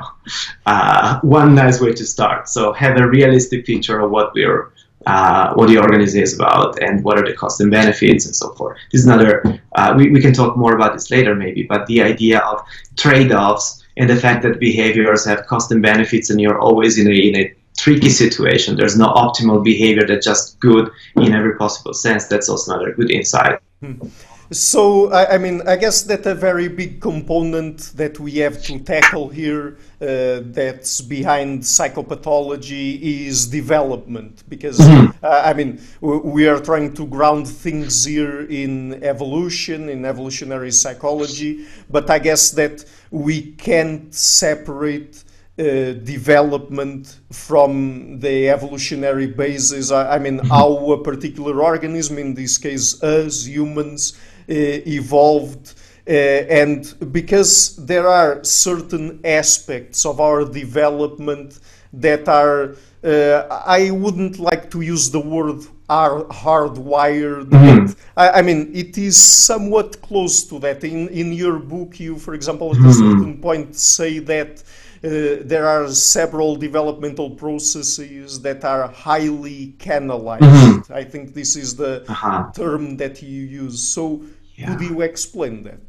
uh, 0.66 1.20
one 1.20 1.54
nice 1.54 1.80
way 1.80 1.92
to 1.92 2.04
start. 2.04 2.48
So 2.48 2.72
have 2.72 2.98
a 2.98 3.06
realistic 3.06 3.66
picture 3.66 4.00
of 4.00 4.10
what 4.10 4.32
we're, 4.34 4.72
uh, 5.06 5.54
what 5.54 5.68
the 5.68 5.78
organization 5.78 6.22
is 6.22 6.34
about, 6.34 6.82
and 6.82 7.02
what 7.02 7.18
are 7.18 7.24
the 7.24 7.34
costs 7.34 7.60
and 7.60 7.70
benefits, 7.70 8.26
and 8.26 8.36
so 8.36 8.52
forth. 8.54 8.76
This 8.92 9.00
is 9.00 9.06
another. 9.06 9.60
Uh, 9.74 9.94
we 9.96 10.10
we 10.10 10.20
can 10.20 10.34
talk 10.34 10.56
more 10.58 10.74
about 10.74 10.92
this 10.92 11.10
later, 11.10 11.34
maybe. 11.34 11.62
But 11.62 11.86
the 11.86 12.02
idea 12.02 12.40
of 12.40 12.60
trade-offs 12.96 13.82
and 13.96 14.10
the 14.10 14.16
fact 14.16 14.42
that 14.42 14.60
behaviors 14.60 15.24
have 15.24 15.46
cost 15.46 15.72
and 15.72 15.80
benefits, 15.80 16.28
and 16.28 16.38
you're 16.38 16.60
always 16.60 16.98
in 16.98 17.08
a 17.08 17.14
in 17.14 17.34
a 17.36 17.54
tricky 17.78 18.10
situation. 18.10 18.76
There's 18.76 18.98
no 18.98 19.08
optimal 19.08 19.64
behavior 19.64 20.06
that's 20.06 20.26
just 20.26 20.60
good 20.60 20.90
in 21.16 21.32
every 21.32 21.56
possible 21.56 21.94
sense. 21.94 22.26
That's 22.26 22.50
also 22.50 22.74
another 22.74 22.92
good 22.92 23.10
insight. 23.10 23.58
Hmm. 23.80 24.08
So, 24.52 25.12
I, 25.12 25.34
I, 25.34 25.38
mean, 25.38 25.62
I 25.68 25.76
guess 25.76 26.02
that 26.02 26.26
a 26.26 26.34
very 26.34 26.66
big 26.66 27.00
component 27.00 27.92
that 27.94 28.18
we 28.18 28.38
have 28.38 28.60
to 28.64 28.80
tackle 28.80 29.28
here 29.28 29.78
uh, 30.00 30.42
that's 30.42 31.00
behind 31.00 31.62
psychopathology 31.62 33.00
is 33.00 33.46
development. 33.46 34.42
Because, 34.48 34.78
mm-hmm. 34.78 35.24
uh, 35.24 35.42
I 35.44 35.52
mean, 35.52 35.80
we 36.00 36.48
are 36.48 36.58
trying 36.58 36.94
to 36.94 37.06
ground 37.06 37.46
things 37.46 38.04
here 38.04 38.40
in 38.40 39.04
evolution, 39.04 39.88
in 39.88 40.04
evolutionary 40.04 40.72
psychology, 40.72 41.66
but 41.88 42.10
I 42.10 42.18
guess 42.18 42.50
that 42.50 42.84
we 43.12 43.52
can't 43.52 44.12
separate 44.12 45.22
uh, 45.60 45.92
development 45.92 47.20
from 47.30 48.18
the 48.18 48.48
evolutionary 48.48 49.28
basis. 49.28 49.92
I, 49.92 50.16
I 50.16 50.18
mean, 50.18 50.38
mm-hmm. 50.38 50.48
how 50.48 50.90
a 50.90 51.04
particular 51.04 51.62
organism, 51.62 52.18
in 52.18 52.34
this 52.34 52.58
case 52.58 53.00
us 53.02 53.46
humans, 53.46 54.18
evolved. 54.48 55.74
Uh, 56.08 56.12
and 56.12 56.94
because 57.12 57.76
there 57.76 58.08
are 58.08 58.42
certain 58.42 59.20
aspects 59.24 60.04
of 60.04 60.20
our 60.20 60.44
development 60.44 61.60
that 61.92 62.28
are, 62.28 62.76
uh, 63.04 63.62
I 63.66 63.90
wouldn't 63.90 64.38
like 64.38 64.70
to 64.70 64.80
use 64.80 65.10
the 65.10 65.20
word 65.20 65.66
are 65.90 66.24
hardwired. 66.26 67.50
Mm-hmm. 67.50 67.92
I, 68.16 68.30
I, 68.30 68.42
mean, 68.42 68.70
it 68.72 68.96
is 68.96 69.16
somewhat 69.16 70.00
close 70.00 70.44
to 70.44 70.60
that. 70.60 70.84
In 70.84 71.08
in 71.08 71.32
your 71.32 71.58
book, 71.58 71.98
you, 71.98 72.16
for 72.16 72.34
example, 72.34 72.70
at 72.70 72.76
mm-hmm. 72.76 72.88
a 72.88 72.94
certain 72.94 73.40
point 73.40 73.74
say 73.74 74.20
that 74.20 74.50
uh, 74.60 74.62
there 75.02 75.66
are 75.66 75.88
several 75.88 76.56
developmental 76.56 77.30
processes 77.30 78.40
that 78.42 78.64
are 78.64 78.88
highly 78.88 79.74
canalized. 79.78 80.44
Mm-hmm. 80.44 80.92
I 80.92 81.04
think 81.04 81.34
this 81.34 81.56
is 81.56 81.76
the 81.76 82.04
uh-huh. 82.08 82.50
term 82.54 82.96
that 82.98 83.22
you 83.22 83.44
use. 83.44 83.82
So 83.82 84.22
yeah. 84.60 84.76
Could 84.76 84.90
you 84.90 85.00
explain 85.00 85.62
that? 85.64 85.80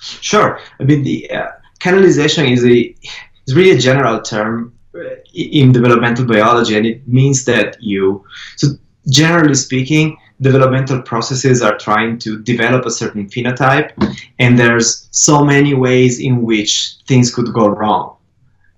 Sure. 0.00 0.60
I 0.78 0.84
mean, 0.84 1.02
the 1.02 1.30
uh, 1.30 1.48
canalization 1.80 2.50
is 2.50 2.64
a 2.64 2.94
is 3.46 3.54
really 3.54 3.72
a 3.72 3.78
general 3.78 4.20
term 4.20 4.72
uh, 4.94 5.00
in 5.34 5.72
developmental 5.72 6.24
biology, 6.24 6.76
and 6.76 6.86
it 6.86 7.06
means 7.08 7.44
that 7.46 7.76
you 7.80 8.24
so 8.56 8.68
generally 9.08 9.54
speaking, 9.54 10.16
developmental 10.40 11.02
processes 11.02 11.62
are 11.62 11.76
trying 11.78 12.18
to 12.20 12.40
develop 12.42 12.86
a 12.86 12.90
certain 12.90 13.28
phenotype, 13.28 13.90
and 14.38 14.56
there's 14.58 15.08
so 15.10 15.44
many 15.44 15.74
ways 15.74 16.20
in 16.20 16.42
which 16.42 16.96
things 17.08 17.34
could 17.34 17.52
go 17.52 17.66
wrong. 17.66 18.16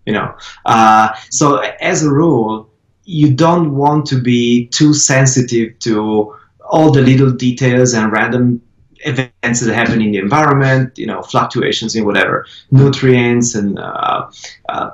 You 0.06 0.12
know, 0.12 0.34
uh, 0.66 1.14
so 1.30 1.58
as 1.80 2.04
a 2.04 2.10
rule, 2.10 2.70
you 3.04 3.32
don't 3.32 3.74
want 3.74 4.06
to 4.06 4.20
be 4.20 4.66
too 4.68 4.94
sensitive 4.94 5.78
to 5.80 6.34
all 6.68 6.90
the 6.90 7.02
little 7.02 7.30
details 7.30 7.94
and 7.94 8.12
random 8.12 8.60
events 9.00 9.60
that 9.60 9.74
happen 9.74 10.00
in 10.00 10.12
the 10.12 10.18
environment, 10.18 10.96
you 10.96 11.06
know, 11.06 11.22
fluctuations 11.22 11.94
in 11.94 12.04
whatever 12.04 12.46
nutrients 12.70 13.54
and 13.54 13.78
uh, 13.78 14.30
uh, 14.68 14.90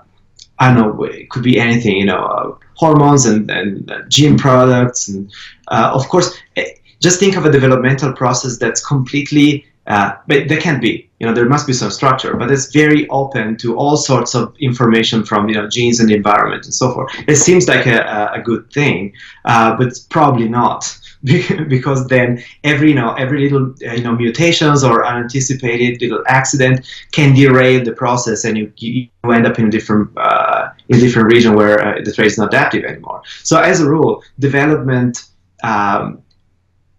I 0.61 0.75
don't 0.75 0.77
know, 0.77 1.05
it 1.05 1.31
could 1.31 1.43
be 1.43 1.59
anything, 1.59 1.97
you 1.97 2.05
know, 2.05 2.23
uh, 2.23 2.55
hormones 2.75 3.25
and, 3.25 3.51
and 3.51 3.91
uh, 3.91 4.03
gene 4.09 4.37
products. 4.37 5.09
And 5.09 5.33
uh, 5.69 5.91
of 5.95 6.07
course, 6.09 6.37
eh, 6.57 6.67
just 7.01 7.19
think 7.19 7.37
of 7.37 7.47
a 7.47 7.51
developmental 7.51 8.13
process 8.13 8.59
that's 8.59 8.85
completely, 8.85 9.65
uh, 9.91 10.15
but 10.29 10.49
there 10.49 10.61
can't 10.61 10.81
be, 10.81 11.11
you 11.19 11.27
know, 11.27 11.35
there 11.35 11.49
must 11.49 11.67
be 11.67 11.73
some 11.73 11.91
structure, 11.91 12.35
but 12.37 12.49
it's 12.49 12.73
very 12.73 13.09
open 13.09 13.57
to 13.57 13.77
all 13.77 13.97
sorts 13.97 14.37
of 14.37 14.55
information 14.61 15.25
from, 15.25 15.49
you 15.49 15.55
know, 15.57 15.69
genes 15.69 15.99
and 15.99 16.09
the 16.09 16.15
environment 16.15 16.65
and 16.65 16.73
so 16.73 16.93
forth. 16.95 17.13
It 17.27 17.37
seems 17.37 17.67
like 17.67 17.87
a, 17.87 18.31
a 18.33 18.41
good 18.41 18.71
thing, 18.73 19.13
but 19.45 19.83
it's 19.83 19.99
probably 19.99 20.49
not. 20.49 20.97
because 21.69 22.07
then 22.07 22.43
every 22.65 22.89
you 22.89 22.95
know 22.95 23.13
every 23.13 23.43
little 23.43 23.75
uh, 23.87 23.93
you 23.93 24.03
know 24.03 24.17
mutations 24.17 24.83
or 24.83 25.05
unanticipated 25.05 26.01
little 26.01 26.25
accident 26.27 26.87
can 27.13 27.35
derail 27.35 27.85
the 27.85 27.93
process 27.93 28.47
and 28.47 28.57
you, 28.57 28.73
you 28.79 29.07
end 29.31 29.47
up 29.47 29.59
in 29.59 29.67
a 29.67 29.71
different 29.71 30.09
uh, 30.17 30.71
in 30.89 30.97
a 30.97 30.99
different 30.99 31.31
region 31.31 31.55
where 31.55 31.79
uh, 31.79 32.01
the 32.03 32.11
trait 32.11 32.29
is 32.29 32.39
not 32.39 32.49
adaptive 32.49 32.85
anymore 32.85 33.21
so 33.43 33.61
as 33.61 33.83
a 33.83 33.87
rule 33.87 34.23
development 34.39 35.27
um, 35.63 36.23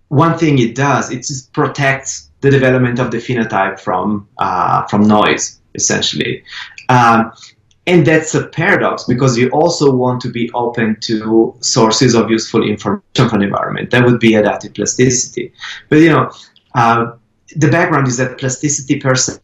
one 0.09 0.37
thing 0.37 0.59
it 0.59 0.75
does 0.75 1.09
it 1.09 1.23
just 1.25 1.51
protects 1.51 2.29
the 2.41 2.49
development 2.49 2.99
of 2.99 3.11
the 3.11 3.17
phenotype 3.17 3.79
from 3.79 4.27
uh, 4.39 4.85
from 4.87 5.07
noise 5.07 5.59
essentially 5.75 6.43
um, 6.89 7.31
and 7.87 8.05
that's 8.05 8.35
a 8.35 8.47
paradox 8.47 9.05
because 9.05 9.37
you 9.37 9.49
also 9.49 9.91
want 9.91 10.21
to 10.21 10.29
be 10.29 10.51
open 10.53 10.97
to 11.01 11.55
sources 11.61 12.13
of 12.13 12.29
useful 12.29 12.63
information 12.63 13.29
from 13.29 13.39
the 13.39 13.45
environment. 13.45 13.89
That 13.89 14.05
would 14.05 14.19
be 14.19 14.35
adaptive 14.35 14.75
plasticity. 14.75 15.51
But 15.89 15.97
you 15.97 16.09
know, 16.09 16.31
uh, 16.75 17.13
the 17.55 17.69
background 17.69 18.07
is 18.07 18.17
that 18.17 18.37
plasticity 18.37 18.99
per 18.99 19.15
se 19.15 19.33
is 19.33 19.39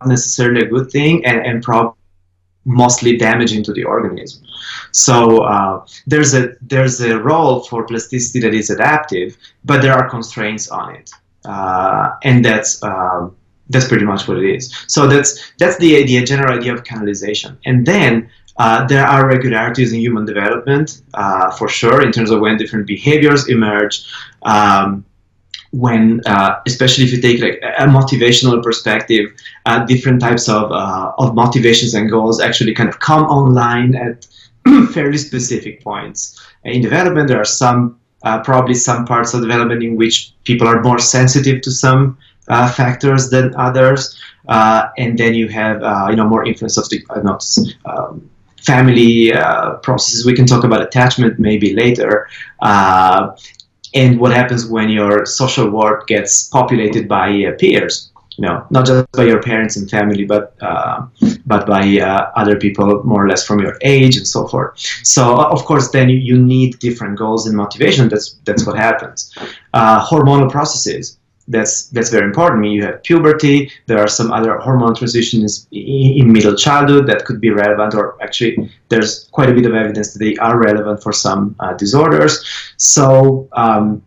not 0.00 0.10
necessarily 0.10 0.66
a 0.66 0.68
good 0.68 0.90
thing 0.90 1.24
and, 1.24 1.44
and 1.46 1.62
probably 1.62 1.98
mostly 2.64 3.16
damaging 3.16 3.64
to 3.64 3.72
the 3.72 3.84
organism. 3.84 4.44
So 4.92 5.42
uh, 5.42 5.84
there's 6.06 6.34
a 6.34 6.52
there's 6.60 7.00
a 7.00 7.18
role 7.18 7.60
for 7.64 7.84
plasticity 7.86 8.40
that 8.40 8.54
is 8.54 8.70
adaptive, 8.70 9.36
but 9.64 9.82
there 9.82 9.94
are 9.94 10.08
constraints 10.08 10.68
on 10.68 10.94
it, 10.94 11.10
and 11.44 12.44
that's 12.44 12.82
um, 12.82 13.36
that's 13.70 13.88
pretty 13.88 14.04
much 14.04 14.28
what 14.28 14.38
it 14.38 14.54
is. 14.54 14.72
So 14.86 15.06
that's 15.06 15.52
that's 15.58 15.78
the 15.78 15.96
idea, 15.96 16.24
general 16.24 16.56
idea 16.58 16.74
of 16.74 16.84
canalization. 16.84 17.56
And 17.64 17.86
then 17.86 18.30
uh, 18.58 18.86
there 18.86 19.04
are 19.04 19.26
regularities 19.26 19.92
in 19.92 20.00
human 20.00 20.24
development 20.24 21.02
uh, 21.14 21.50
for 21.52 21.68
sure 21.68 22.04
in 22.04 22.12
terms 22.12 22.30
of 22.30 22.40
when 22.40 22.56
different 22.56 22.86
behaviors 22.86 23.48
emerge. 23.48 24.06
Um, 24.42 25.04
when, 25.70 26.20
uh, 26.26 26.60
especially 26.66 27.04
if 27.04 27.12
you 27.12 27.20
take 27.22 27.40
like 27.40 27.58
a 27.78 27.86
motivational 27.86 28.62
perspective, 28.62 29.32
uh, 29.64 29.86
different 29.86 30.20
types 30.20 30.46
of 30.46 30.70
uh, 30.70 31.12
of 31.16 31.34
motivations 31.34 31.94
and 31.94 32.10
goals 32.10 32.40
actually 32.40 32.74
kind 32.74 32.90
of 32.90 32.98
come 32.98 33.24
online 33.24 33.94
at 33.94 34.26
fairly 34.92 35.16
specific 35.16 35.82
points 35.82 36.38
in 36.64 36.82
development. 36.82 37.28
There 37.28 37.40
are 37.40 37.46
some 37.46 37.98
uh, 38.24 38.40
probably 38.42 38.74
some 38.74 39.04
parts 39.04 39.34
of 39.34 39.40
development 39.40 39.82
in 39.82 39.96
which 39.96 40.32
people 40.44 40.66
are 40.66 40.82
more 40.82 40.98
sensitive 40.98 41.60
to 41.62 41.70
some 41.70 42.18
uh, 42.48 42.70
factors 42.70 43.30
than 43.30 43.54
others, 43.56 44.18
uh, 44.48 44.88
and 44.98 45.18
then 45.18 45.34
you 45.34 45.48
have 45.48 45.82
uh, 45.82 46.06
you 46.10 46.16
know 46.16 46.28
more 46.28 46.44
influence 46.44 46.76
of 46.76 46.88
the 46.88 47.04
not 47.22 47.44
um, 47.84 48.28
family 48.66 49.32
processes. 49.82 50.24
We 50.26 50.34
can 50.34 50.46
talk 50.46 50.64
about 50.64 50.82
attachment 50.82 51.38
maybe 51.38 51.74
later. 51.74 52.28
And 53.94 54.18
what 54.18 54.32
happens 54.32 54.66
when 54.66 54.88
your 54.88 55.26
social 55.26 55.68
world 55.68 56.06
gets 56.06 56.48
populated 56.48 57.08
by 57.08 57.44
uh, 57.44 57.52
peers 57.58 58.11
you 58.36 58.42
know 58.46 58.66
not 58.70 58.86
just 58.86 59.10
by 59.12 59.24
your 59.24 59.42
parents 59.42 59.76
and 59.76 59.90
family 59.90 60.24
but 60.24 60.54
uh, 60.60 61.06
but 61.46 61.66
by 61.66 61.82
uh, 61.98 62.30
other 62.36 62.58
people 62.58 63.02
more 63.04 63.24
or 63.24 63.28
less 63.28 63.46
from 63.46 63.60
your 63.60 63.76
age 63.82 64.16
and 64.16 64.26
so 64.26 64.46
forth 64.48 64.78
so 65.02 65.36
of 65.36 65.64
course 65.64 65.90
then 65.90 66.08
you, 66.08 66.42
need 66.42 66.78
different 66.78 67.16
goals 67.16 67.46
and 67.46 67.56
motivation 67.56 68.08
that's 68.08 68.40
that's 68.44 68.66
what 68.66 68.76
happens 68.76 69.32
hormonal 69.74 70.50
processes 70.50 71.18
that's 71.48 71.88
that's 71.88 72.10
very 72.10 72.24
important. 72.24 72.58
I 72.58 72.62
mean, 72.62 72.72
you 72.72 72.84
have 72.84 73.02
puberty. 73.02 73.70
There 73.86 73.98
are 73.98 74.08
some 74.08 74.32
other 74.32 74.58
hormone 74.58 74.94
transitions 74.94 75.66
in 75.72 76.32
middle 76.32 76.54
childhood 76.54 77.06
that 77.08 77.24
could 77.24 77.40
be 77.40 77.50
relevant, 77.50 77.94
or 77.94 78.22
actually, 78.22 78.70
there's 78.88 79.28
quite 79.32 79.50
a 79.50 79.54
bit 79.54 79.66
of 79.66 79.74
evidence 79.74 80.12
that 80.12 80.18
they 80.18 80.36
are 80.36 80.58
relevant 80.58 81.02
for 81.02 81.12
some 81.12 81.54
uh, 81.60 81.74
disorders. 81.74 82.44
So. 82.76 83.48
Um, 83.52 84.02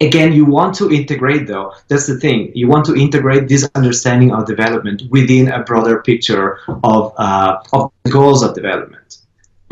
again, 0.00 0.32
you 0.32 0.44
want 0.44 0.74
to 0.76 0.90
integrate, 0.90 1.46
though. 1.46 1.72
That's 1.88 2.06
the 2.06 2.18
thing. 2.18 2.52
You 2.54 2.68
want 2.68 2.84
to 2.86 2.94
integrate 2.94 3.48
this 3.48 3.68
understanding 3.74 4.32
of 4.32 4.46
development 4.46 5.02
within 5.10 5.48
a 5.48 5.62
broader 5.62 6.02
picture 6.02 6.58
of 6.82 7.14
uh, 7.16 7.62
of 7.72 7.92
the 8.04 8.10
goals 8.10 8.42
of 8.42 8.54
development. 8.54 9.18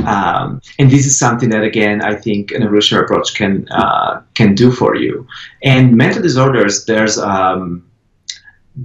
Um, 0.07 0.61
and 0.79 0.91
this 0.91 1.07
is 1.07 1.19
something 1.19 1.51
that, 1.51 1.63
again, 1.63 2.03
I 2.03 2.15
think 2.15 2.51
an 2.51 2.63
evolutionary 2.63 3.05
approach 3.05 3.35
can 3.35 3.69
uh, 3.71 4.23
can 4.35 4.55
do 4.55 4.73
for 4.73 4.97
you. 4.97 5.27
And 5.63 5.97
mental 5.97 6.23
disorders, 6.23 6.85
there's 6.87 7.19
um, 7.19 7.89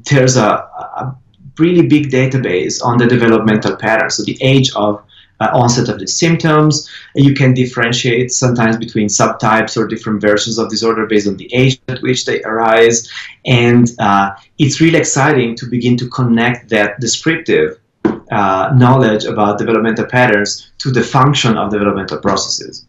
there's 0.10 0.38
a, 0.38 0.50
a, 0.50 1.16
really 1.58 1.88
big 1.88 2.12
database 2.12 2.84
on 2.84 3.00
the 3.00 3.08
developmental 3.08 3.76
patterns, 3.76 4.18
so 4.18 4.24
the 4.24 4.38
age 4.42 4.70
of 4.76 5.02
uh, 5.40 5.50
onset 5.54 5.90
of 5.90 6.00
the 6.00 6.08
symptoms. 6.08 6.90
You 7.16 7.34
can 7.34 7.54
differentiate 7.54 8.32
sometimes 8.32 8.78
between 8.78 9.08
subtypes 9.08 9.78
or 9.78 9.88
different 9.88 10.22
versions 10.22 10.58
of 10.58 10.70
disorder 10.70 11.06
based 11.06 11.28
on 11.28 11.38
the 11.38 11.54
age 11.54 11.80
at 11.88 12.02
which 12.02 12.26
they 12.26 12.42
arise. 12.44 13.08
And 13.46 13.88
uh, 14.00 14.32
it's 14.58 14.82
really 14.82 14.98
exciting 14.98 15.56
to 15.58 15.66
begin 15.68 15.98
to 15.98 16.10
connect 16.10 16.70
that 16.70 17.00
descriptive 17.00 17.80
uh, 18.32 18.74
knowledge 18.76 19.26
about 19.26 19.60
developmental 19.60 20.06
patterns 20.06 20.72
to 20.80 20.92
the 20.92 21.04
function 21.04 21.58
of 21.58 21.72
developmental 21.72 22.18
processes. 22.18 22.87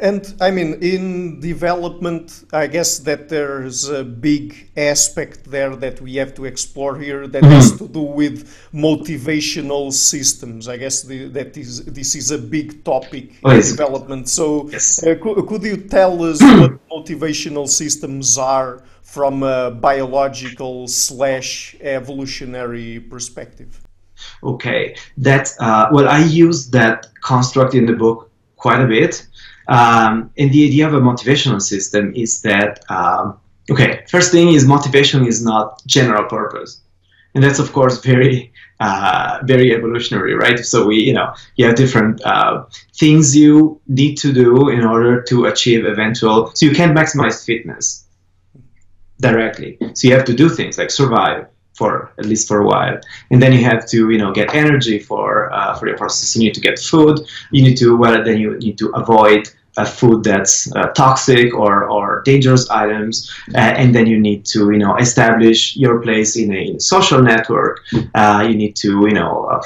And 0.00 0.34
I 0.40 0.50
mean, 0.50 0.74
in 0.82 1.38
development, 1.38 2.44
I 2.52 2.66
guess 2.66 2.98
that 3.00 3.28
there's 3.28 3.88
a 3.88 4.02
big 4.02 4.70
aspect 4.76 5.44
there 5.44 5.76
that 5.76 6.00
we 6.00 6.16
have 6.16 6.34
to 6.34 6.46
explore 6.46 6.98
here 6.98 7.28
that 7.28 7.42
mm-hmm. 7.42 7.52
has 7.52 7.78
to 7.78 7.86
do 7.86 8.02
with 8.02 8.48
motivational 8.72 9.92
systems. 9.92 10.66
I 10.68 10.78
guess 10.78 11.02
the, 11.02 11.28
that 11.28 11.56
is 11.56 11.84
this 11.84 12.16
is 12.16 12.32
a 12.32 12.38
big 12.38 12.82
topic 12.82 13.34
oh, 13.44 13.50
in 13.50 13.56
yes. 13.56 13.70
development. 13.70 14.28
So, 14.28 14.68
yes. 14.68 15.00
uh, 15.04 15.14
could, 15.22 15.46
could 15.46 15.62
you 15.62 15.76
tell 15.76 16.24
us 16.24 16.40
what 16.60 16.88
motivational 16.88 17.68
systems 17.68 18.36
are 18.36 18.82
from 19.02 19.44
a 19.44 19.70
biological 19.70 20.88
slash 20.88 21.76
evolutionary 21.80 22.98
perspective? 22.98 23.80
Okay, 24.42 24.96
that 25.18 25.50
uh, 25.60 25.86
well, 25.92 26.08
I 26.08 26.24
use 26.24 26.70
that 26.70 27.06
construct 27.20 27.74
in 27.74 27.86
the 27.86 27.92
book 27.92 28.30
quite 28.56 28.80
a 28.80 28.86
bit, 28.86 29.26
um, 29.68 30.30
and 30.36 30.52
the 30.52 30.66
idea 30.66 30.86
of 30.86 30.94
a 30.94 31.00
motivational 31.00 31.60
system 31.60 32.12
is 32.14 32.42
that 32.42 32.84
um, 32.90 33.38
okay, 33.70 34.04
first 34.08 34.32
thing 34.32 34.48
is 34.48 34.66
motivation 34.66 35.26
is 35.26 35.44
not 35.44 35.84
general 35.86 36.24
purpose, 36.24 36.80
and 37.34 37.42
that's 37.42 37.58
of 37.58 37.72
course 37.72 37.98
very 38.02 38.52
uh, 38.80 39.38
very 39.44 39.74
evolutionary, 39.74 40.34
right? 40.34 40.58
So 40.58 40.86
we, 40.86 40.96
you 40.96 41.12
know, 41.12 41.32
you 41.56 41.64
have 41.66 41.76
different 41.76 42.20
uh, 42.24 42.64
things 42.94 43.36
you 43.36 43.80
need 43.86 44.16
to 44.16 44.32
do 44.32 44.68
in 44.68 44.84
order 44.84 45.22
to 45.22 45.46
achieve 45.46 45.86
eventual. 45.86 46.50
So 46.54 46.66
you 46.66 46.74
can't 46.74 46.96
maximize 46.96 47.44
fitness 47.44 48.04
directly. 49.20 49.78
So 49.94 50.08
you 50.08 50.14
have 50.14 50.24
to 50.24 50.34
do 50.34 50.48
things 50.48 50.76
like 50.76 50.90
survive 50.90 51.46
for 51.74 52.12
at 52.18 52.26
least 52.26 52.48
for 52.48 52.60
a 52.60 52.66
while, 52.66 52.98
and 53.30 53.42
then 53.42 53.52
you 53.52 53.62
have 53.64 53.86
to 53.88 54.10
you 54.10 54.18
know 54.18 54.32
get 54.32 54.54
energy 54.54 54.98
for 54.98 55.52
uh, 55.52 55.74
for 55.74 55.86
your 55.88 55.96
process. 55.96 56.36
You 56.36 56.44
need 56.44 56.54
to 56.54 56.60
get 56.60 56.78
food. 56.78 57.20
You 57.50 57.62
need 57.62 57.76
to 57.78 57.96
well 57.96 58.22
then 58.24 58.38
you 58.38 58.58
need 58.58 58.78
to 58.78 58.88
avoid 58.90 59.48
a 59.76 59.84
food 59.84 60.22
that's 60.22 60.72
uh, 60.76 60.86
toxic 60.90 61.52
or, 61.52 61.90
or 61.90 62.22
dangerous 62.24 62.70
items, 62.70 63.28
uh, 63.56 63.58
and 63.58 63.92
then 63.92 64.06
you 64.06 64.20
need 64.20 64.44
to 64.46 64.70
you 64.70 64.78
know 64.78 64.96
establish 64.96 65.76
your 65.76 66.00
place 66.00 66.36
in 66.36 66.54
a, 66.54 66.78
social 66.78 67.20
network. 67.20 67.80
Uh, 68.14 68.46
you 68.48 68.54
need 68.54 68.76
to 68.76 69.06
you 69.08 69.14
know 69.14 69.60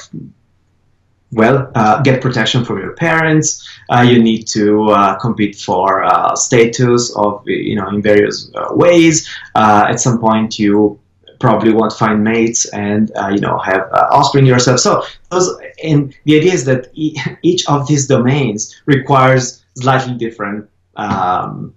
well, 1.33 1.71
uh, 1.75 2.01
get 2.03 2.23
protection 2.23 2.64
from 2.64 2.79
your 2.79 2.92
parents. 2.92 3.68
Uh, 3.90 4.01
you 4.01 4.23
need 4.23 4.44
to 4.49 4.85
uh, 4.85 5.18
compete 5.18 5.57
for 5.57 6.03
uh, 6.03 6.35
status 6.35 7.14
of 7.16 7.42
you 7.47 7.77
know 7.77 7.88
in 7.88 8.01
various 8.01 8.51
uh, 8.55 8.68
ways. 8.71 9.29
Uh, 9.55 9.87
at 9.88 10.01
some 10.01 10.18
point, 10.18 10.59
you 10.59 10.99
probably 11.38 11.72
won't 11.72 11.92
find 11.92 12.24
mates 12.24 12.66
and 12.70 13.11
you 13.33 13.40
know 13.40 13.59
have 13.59 13.90
offspring 14.11 14.46
yourself. 14.46 14.81
So 14.81 15.03
those 15.31 15.48
and 15.85 16.14
the 16.24 16.37
idea 16.38 16.53
is 16.53 16.64
that 16.64 16.88
e- 16.94 17.16
each 17.42 17.66
of 17.68 17.87
these 17.88 18.07
domains 18.07 18.81
requires 18.87 19.62
slightly 19.77 20.14
different 20.14 20.68
um, 20.96 21.74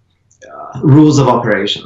rules 0.84 1.19
of 1.19 1.28
operation. 1.28 1.84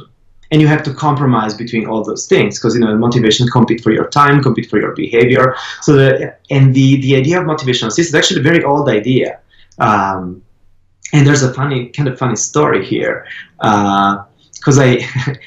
and 0.50 0.60
you 0.62 0.68
have 0.68 0.82
to 0.84 0.94
compromise 0.94 1.54
between 1.54 1.86
all 1.86 2.04
those 2.04 2.26
things 2.26 2.58
because 2.58 2.74
you 2.74 2.80
know 2.80 2.96
motivation 2.96 3.48
compete 3.48 3.80
for 3.82 3.92
your 3.92 4.08
time 4.08 4.42
compete 4.42 4.68
for 4.70 4.78
your 4.78 4.92
behavior 4.94 5.56
so 5.82 5.92
the 6.00 6.34
and 6.50 6.74
the 6.74 7.00
the 7.00 7.16
idea 7.16 7.40
of 7.40 7.44
motivational 7.46 7.90
system 7.90 8.12
is 8.12 8.14
actually 8.14 8.40
a 8.40 8.42
very 8.42 8.62
old 8.64 8.88
idea 8.88 9.40
um, 9.78 10.42
and 11.12 11.26
there's 11.26 11.42
a 11.42 11.52
funny 11.52 11.88
kind 11.88 12.08
of 12.08 12.18
funny 12.18 12.36
story 12.36 12.84
here 12.84 13.26
because 14.66 14.80
I 14.80 14.98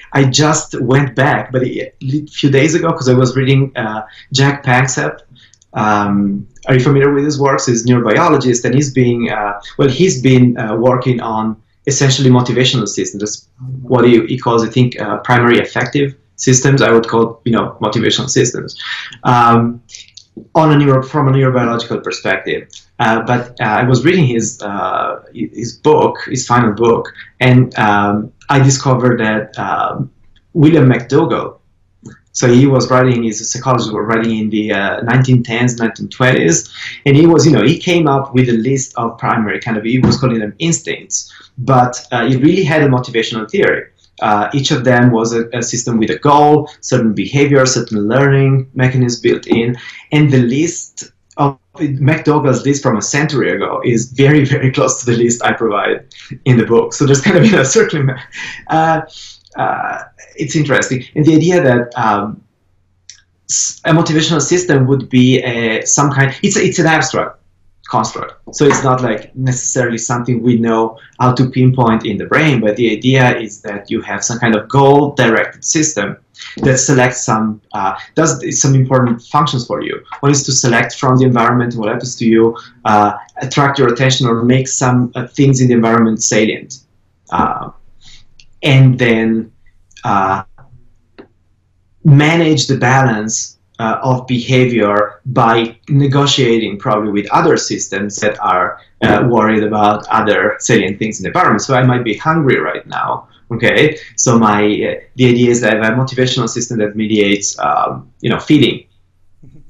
I 0.13 0.23
just 0.23 0.79
went 0.81 1.15
back, 1.15 1.51
but 1.51 1.63
a 1.63 1.91
few 2.31 2.49
days 2.49 2.73
ago 2.73 2.87
because 2.91 3.09
I 3.09 3.13
was 3.13 3.35
reading 3.35 3.75
uh, 3.75 4.05
Jaak 4.33 4.63
Panksepp. 4.63 5.19
Um, 5.73 6.47
are 6.67 6.73
you 6.73 6.79
familiar 6.79 7.13
with 7.13 7.25
his 7.25 7.39
works? 7.39 7.65
He's 7.67 7.85
a 7.85 7.87
neurobiologist, 7.87 8.63
and 8.65 8.73
he's 8.73 8.93
being 8.93 9.29
uh, 9.29 9.61
well. 9.77 9.89
He's 9.89 10.21
been 10.21 10.57
uh, 10.57 10.75
working 10.77 11.19
on 11.19 11.61
essentially 11.85 12.29
motivational 12.29 12.87
systems. 12.87 13.21
That's 13.21 13.47
what 13.81 14.05
he, 14.05 14.25
he 14.25 14.37
calls, 14.37 14.63
I 14.63 14.69
think, 14.69 14.99
uh, 14.99 15.17
primary 15.17 15.59
affective 15.59 16.15
systems. 16.37 16.81
I 16.81 16.91
would 16.91 17.07
call 17.07 17.41
you 17.43 17.51
know 17.51 17.77
motivational 17.81 18.29
systems. 18.29 18.81
Um, 19.23 19.83
on 20.55 20.71
a 20.71 20.77
neuro, 20.77 21.03
from 21.03 21.27
a 21.27 21.31
neurobiological 21.31 22.01
perspective. 22.03 22.69
Uh, 22.99 23.21
but 23.23 23.59
uh, 23.61 23.63
I 23.63 23.83
was 23.83 24.03
reading 24.03 24.25
his 24.25 24.61
uh, 24.61 25.23
his 25.33 25.77
book, 25.77 26.17
his 26.25 26.45
final 26.45 26.73
book, 26.73 27.11
and 27.39 27.73
um, 27.79 28.33
I 28.49 28.59
discovered 28.59 29.19
that 29.21 29.57
um, 29.57 30.11
William 30.53 30.89
McDougall. 30.89 31.59
So 32.31 32.47
he 32.47 32.67
was 32.67 32.89
writing, 32.89 33.23
he's 33.23 33.41
a 33.41 33.45
psychologist, 33.45 33.91
was 33.91 34.05
writing 34.05 34.37
in 34.37 34.49
the 34.49 34.69
1910s, 34.69 35.81
uh, 35.81 35.87
1920s, 35.87 36.69
and 37.05 37.15
he 37.15 37.25
was, 37.25 37.45
you 37.45 37.51
know, 37.51 37.63
he 37.63 37.77
came 37.77 38.07
up 38.07 38.33
with 38.33 38.47
a 38.49 38.53
list 38.53 38.93
of 38.97 39.17
primary 39.17 39.59
kind 39.59 39.77
of, 39.77 39.83
he 39.83 39.99
was 39.99 40.17
calling 40.17 40.39
them 40.39 40.53
instincts, 40.59 41.33
but 41.57 41.99
uh, 42.11 42.27
he 42.27 42.37
really 42.37 42.63
had 42.63 42.81
a 42.83 42.87
motivational 42.87 43.49
theory. 43.49 43.87
Uh, 44.21 44.49
each 44.53 44.71
of 44.71 44.83
them 44.83 45.11
was 45.11 45.33
a, 45.33 45.49
a, 45.53 45.63
system 45.63 45.97
with 45.97 46.11
a 46.11 46.19
goal, 46.19 46.69
certain 46.81 47.13
behavior, 47.13 47.65
certain 47.65 48.07
learning 48.07 48.69
mechanisms 48.73 49.19
built 49.21 49.47
in, 49.47 49.75
and 50.11 50.31
the 50.31 50.39
list 50.39 51.11
McDougall's 51.79 52.65
list 52.65 52.83
from 52.83 52.97
a 52.97 53.01
century 53.01 53.51
ago 53.51 53.81
is 53.83 54.11
very, 54.11 54.45
very 54.45 54.71
close 54.71 54.99
to 55.03 55.11
the 55.11 55.17
list 55.17 55.43
I 55.43 55.53
provide 55.53 56.05
in 56.45 56.57
the 56.57 56.65
book. 56.65 56.93
So 56.93 57.05
there's 57.05 57.21
kind 57.21 57.37
of 57.37 57.45
you 57.45 57.51
know 57.51 57.63
certainly 57.63 58.13
uh, 58.67 59.01
uh, 59.55 60.03
it's 60.35 60.55
interesting, 60.55 61.03
and 61.15 61.25
the 61.25 61.35
idea 61.35 61.61
that 61.61 61.97
um, 61.97 62.43
a 63.85 63.91
motivational 63.91 64.41
system 64.41 64.85
would 64.87 65.09
be 65.09 65.39
a, 65.41 65.85
some 65.85 66.11
kind. 66.11 66.35
It's 66.43 66.55
it's 66.55 66.79
an 66.79 66.85
abstract 66.85 67.39
construct. 67.89 68.33
So 68.55 68.65
it's 68.65 68.83
not 68.83 69.01
like 69.01 69.35
necessarily 69.35 69.97
something 69.97 70.43
we 70.43 70.57
know 70.59 70.99
how 71.19 71.33
to 71.33 71.49
pinpoint 71.49 72.05
in 72.05 72.17
the 72.17 72.25
brain, 72.25 72.61
but 72.61 72.75
the 72.75 72.91
idea 72.91 73.37
is 73.37 73.61
that 73.61 73.89
you 73.89 74.01
have 74.01 74.23
some 74.23 74.37
kind 74.37 74.55
of 74.55 74.69
goal-directed 74.69 75.65
system 75.65 76.17
that 76.57 76.77
selects 76.77 77.21
some 77.21 77.61
uh, 77.73 77.95
does 78.15 78.31
some 78.61 78.75
important 78.75 79.21
functions 79.21 79.65
for 79.65 79.81
you. 79.81 80.03
One 80.19 80.31
is 80.31 80.43
to 80.43 80.51
select 80.51 80.95
from 80.95 81.17
the 81.17 81.25
environment 81.25 81.75
what 81.75 81.89
happens 81.89 82.15
to 82.17 82.25
you, 82.25 82.57
uh, 82.85 83.13
attract 83.41 83.79
your 83.79 83.93
attention, 83.93 84.27
or 84.27 84.43
make 84.43 84.67
some 84.67 85.11
uh, 85.15 85.27
things 85.27 85.61
in 85.61 85.67
the 85.67 85.73
environment 85.73 86.21
salient, 86.23 86.79
uh, 87.31 87.71
and 88.63 88.97
then 88.97 89.51
uh, 90.03 90.43
manage 92.03 92.67
the 92.67 92.77
balance 92.77 93.57
uh, 93.79 93.99
of 94.03 94.27
behavior 94.27 95.21
by 95.27 95.77
negotiating 95.87 96.77
probably 96.77 97.11
with 97.11 97.27
other 97.31 97.55
systems 97.55 98.17
that 98.17 98.37
are 98.39 98.81
worried 99.29 99.63
about 99.63 100.05
other 100.07 100.57
salient 100.59 100.99
things 100.99 101.19
in 101.19 101.23
the 101.23 101.29
environment. 101.29 101.61
So 101.61 101.75
I 101.75 101.83
might 101.83 102.03
be 102.03 102.17
hungry 102.17 102.59
right 102.59 102.85
now. 102.87 103.29
Okay, 103.51 103.97
so 104.15 104.37
my 104.37 104.63
uh, 104.63 104.95
the 105.15 105.25
idea 105.27 105.49
is 105.49 105.61
that 105.61 105.73
I 105.73 105.85
have 105.85 105.97
a 105.97 106.01
motivational 106.01 106.47
system 106.47 106.77
that 106.79 106.95
mediates, 106.95 107.57
um, 107.59 108.11
you 108.21 108.29
know, 108.29 108.39
feeding, 108.39 108.87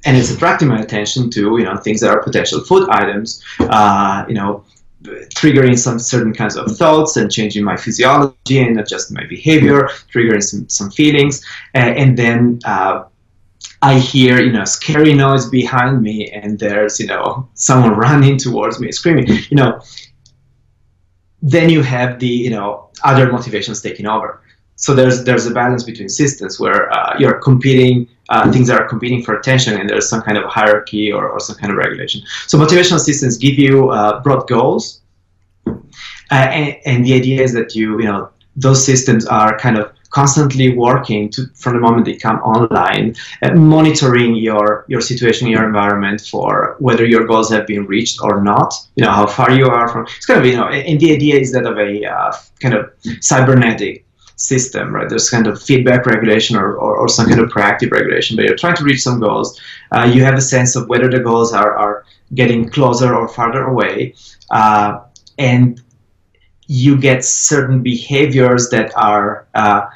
and 0.05 0.17
it's 0.17 0.31
attracting 0.31 0.67
my 0.67 0.81
attention 0.81 1.29
to 1.31 1.57
you 1.57 1.63
know 1.63 1.77
things 1.77 2.01
that 2.01 2.09
are 2.09 2.21
potential 2.21 2.61
food 2.61 2.89
items. 2.89 3.43
Uh, 3.59 4.25
you 4.27 4.35
know, 4.35 4.65
triggering 5.35 5.77
some 5.77 5.97
certain 5.97 6.33
kinds 6.33 6.57
of 6.57 6.75
thoughts 6.77 7.15
and 7.15 7.31
changing 7.31 7.63
my 7.63 7.77
physiology 7.77 8.59
and 8.59 8.79
adjusting 8.79 9.15
my 9.15 9.25
behavior, 9.27 9.87
triggering 10.13 10.43
some, 10.43 10.67
some 10.67 10.91
feelings, 10.91 11.43
uh, 11.75 11.77
and 11.77 12.17
then 12.17 12.59
uh, 12.65 13.05
I 13.81 13.97
hear, 13.97 14.41
you 14.41 14.51
know, 14.51 14.65
scary 14.65 15.13
noise 15.13 15.49
behind 15.49 16.01
me 16.01 16.29
and 16.31 16.59
there's, 16.59 16.99
you 16.99 17.07
know, 17.07 17.47
someone 17.53 17.91
running 17.97 18.37
towards 18.37 18.79
me 18.79 18.91
screaming, 18.91 19.27
you 19.27 19.55
know, 19.55 19.79
then 21.41 21.69
you 21.69 21.81
have 21.81 22.19
the, 22.19 22.27
you 22.27 22.49
know, 22.49 22.89
other 23.03 23.31
motivations 23.31 23.81
taking 23.81 24.07
over. 24.07 24.41
So 24.75 24.95
there's 24.95 25.25
there's 25.25 25.45
a 25.45 25.51
balance 25.51 25.83
between 25.83 26.07
systems 26.07 26.57
where 26.57 26.91
uh, 26.91 27.17
you're 27.19 27.39
competing, 27.39 28.07
uh, 28.29 28.49
things 28.51 28.69
are 28.69 28.87
competing 28.87 29.21
for 29.23 29.37
attention, 29.37 29.77
and 29.77 29.89
there's 29.89 30.07
some 30.07 30.21
kind 30.21 30.37
of 30.37 30.45
hierarchy 30.45 31.11
or, 31.11 31.27
or 31.29 31.39
some 31.39 31.57
kind 31.57 31.71
of 31.71 31.77
regulation. 31.77 32.21
So 32.47 32.57
motivational 32.57 32.99
systems 32.99 33.37
give 33.37 33.55
you 33.55 33.89
uh, 33.89 34.21
broad 34.21 34.47
goals, 34.47 35.01
uh, 35.67 35.73
and, 36.31 36.77
and 36.85 37.05
the 37.05 37.13
idea 37.13 37.43
is 37.43 37.51
that 37.53 37.75
you, 37.75 37.99
you 37.99 38.05
know, 38.05 38.29
those 38.55 38.85
systems 38.85 39.25
are 39.25 39.57
kind 39.59 39.77
of 39.77 39.91
constantly 40.09 40.75
working 40.75 41.29
to, 41.29 41.47
from 41.55 41.73
the 41.73 41.79
moment 41.79 42.05
they 42.05 42.15
come 42.15 42.37
online, 42.37 43.15
uh, 43.43 43.53
monitoring 43.53 44.35
your 44.35 44.85
your 44.87 45.01
situation, 45.01 45.47
your 45.47 45.65
environment 45.65 46.21
for 46.21 46.75
whether 46.79 47.05
your 47.05 47.25
goals 47.25 47.49
have 47.51 47.67
been 47.67 47.85
reached 47.85 48.19
or 48.21 48.41
not. 48.41 48.73
You 48.95 49.03
know 49.05 49.11
how 49.11 49.27
far 49.27 49.51
you 49.51 49.67
are 49.67 49.87
from. 49.87 50.05
It's 50.17 50.25
kind 50.25 50.39
of 50.39 50.45
you 50.45 50.57
know, 50.57 50.67
and 50.67 50.99
the 50.99 51.13
idea 51.13 51.35
is 51.39 51.51
that 51.53 51.65
of 51.65 51.77
a 51.77 52.05
uh, 52.05 52.33
kind 52.59 52.73
of 52.73 52.91
cybernetic 53.21 54.05
system, 54.39 54.95
right? 54.95 55.09
There's 55.09 55.29
kind 55.29 55.47
of 55.47 55.61
feedback 55.61 56.05
regulation 56.05 56.55
or, 56.55 56.73
or, 56.75 56.95
or, 56.95 57.09
some 57.09 57.27
kind 57.27 57.41
of 57.41 57.49
proactive 57.49 57.91
regulation, 57.91 58.37
but 58.37 58.45
you're 58.45 58.55
trying 58.55 58.77
to 58.77 58.85
reach 58.85 59.01
some 59.03 59.19
goals. 59.19 59.59
Uh, 59.91 60.09
you 60.13 60.23
have 60.23 60.35
a 60.35 60.41
sense 60.41 60.77
of 60.77 60.87
whether 60.87 61.09
the 61.09 61.19
goals 61.19 61.51
are, 61.51 61.75
are 61.75 62.05
getting 62.35 62.69
closer 62.69 63.13
or 63.13 63.27
farther 63.27 63.65
away. 63.65 64.15
Uh, 64.49 65.01
and 65.37 65.81
you 66.69 66.95
get 66.95 67.25
certain 67.25 67.81
behaviors 67.81 68.69
that 68.69 68.95
are 68.95 69.47
uh, 69.55 69.89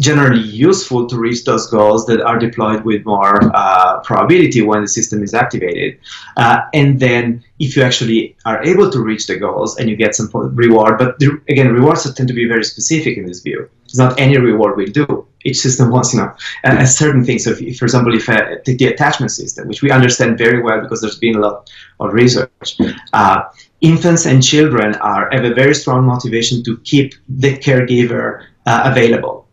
generally 0.00 0.40
useful 0.40 1.06
to 1.06 1.18
reach 1.18 1.44
those 1.44 1.66
goals 1.66 2.06
that 2.06 2.22
are 2.22 2.38
deployed 2.38 2.82
with 2.82 3.04
more 3.04 3.38
uh, 3.54 4.00
probability 4.00 4.62
when 4.62 4.80
the 4.80 4.88
system 4.88 5.22
is 5.22 5.34
activated. 5.34 5.98
Uh, 6.38 6.62
and 6.72 6.98
then 6.98 7.44
if 7.58 7.76
you 7.76 7.82
actually 7.82 8.34
are 8.46 8.64
able 8.64 8.90
to 8.90 9.00
reach 9.00 9.26
the 9.26 9.36
goals 9.36 9.78
and 9.78 9.90
you 9.90 9.96
get 9.96 10.14
some 10.14 10.30
reward, 10.32 10.98
but 10.98 11.18
the, 11.18 11.40
again, 11.50 11.68
rewards 11.68 12.12
tend 12.14 12.26
to 12.26 12.34
be 12.34 12.48
very 12.48 12.64
specific 12.64 13.18
in 13.18 13.26
this 13.26 13.40
view. 13.40 13.68
It's 13.84 13.98
not 13.98 14.18
any 14.18 14.38
reward 14.38 14.78
will 14.78 14.86
do. 14.86 15.26
Each 15.44 15.58
system 15.58 15.90
wants, 15.94 16.14
you 16.14 16.20
know, 16.20 16.34
a, 16.64 16.78
a 16.78 16.86
certain 16.86 17.22
thing. 17.22 17.38
So, 17.38 17.50
if, 17.50 17.60
if, 17.60 17.78
for 17.78 17.84
example, 17.84 18.14
if 18.14 18.30
I 18.30 18.56
take 18.64 18.78
the 18.78 18.86
attachment 18.86 19.30
system, 19.30 19.68
which 19.68 19.82
we 19.82 19.90
understand 19.90 20.38
very 20.38 20.62
well 20.62 20.80
because 20.80 21.02
there's 21.02 21.18
been 21.18 21.36
a 21.36 21.40
lot 21.40 21.70
of 22.00 22.14
research, 22.14 22.80
uh, 23.12 23.42
infants 23.80 24.26
and 24.26 24.42
children 24.42 24.94
are 24.96 25.28
have 25.32 25.44
a 25.44 25.54
very 25.54 25.74
strong 25.74 26.04
motivation 26.04 26.62
to 26.64 26.78
keep 26.78 27.14
the 27.28 27.56
caregiver 27.58 28.46
uh, 28.66 28.82
available. 28.86 29.48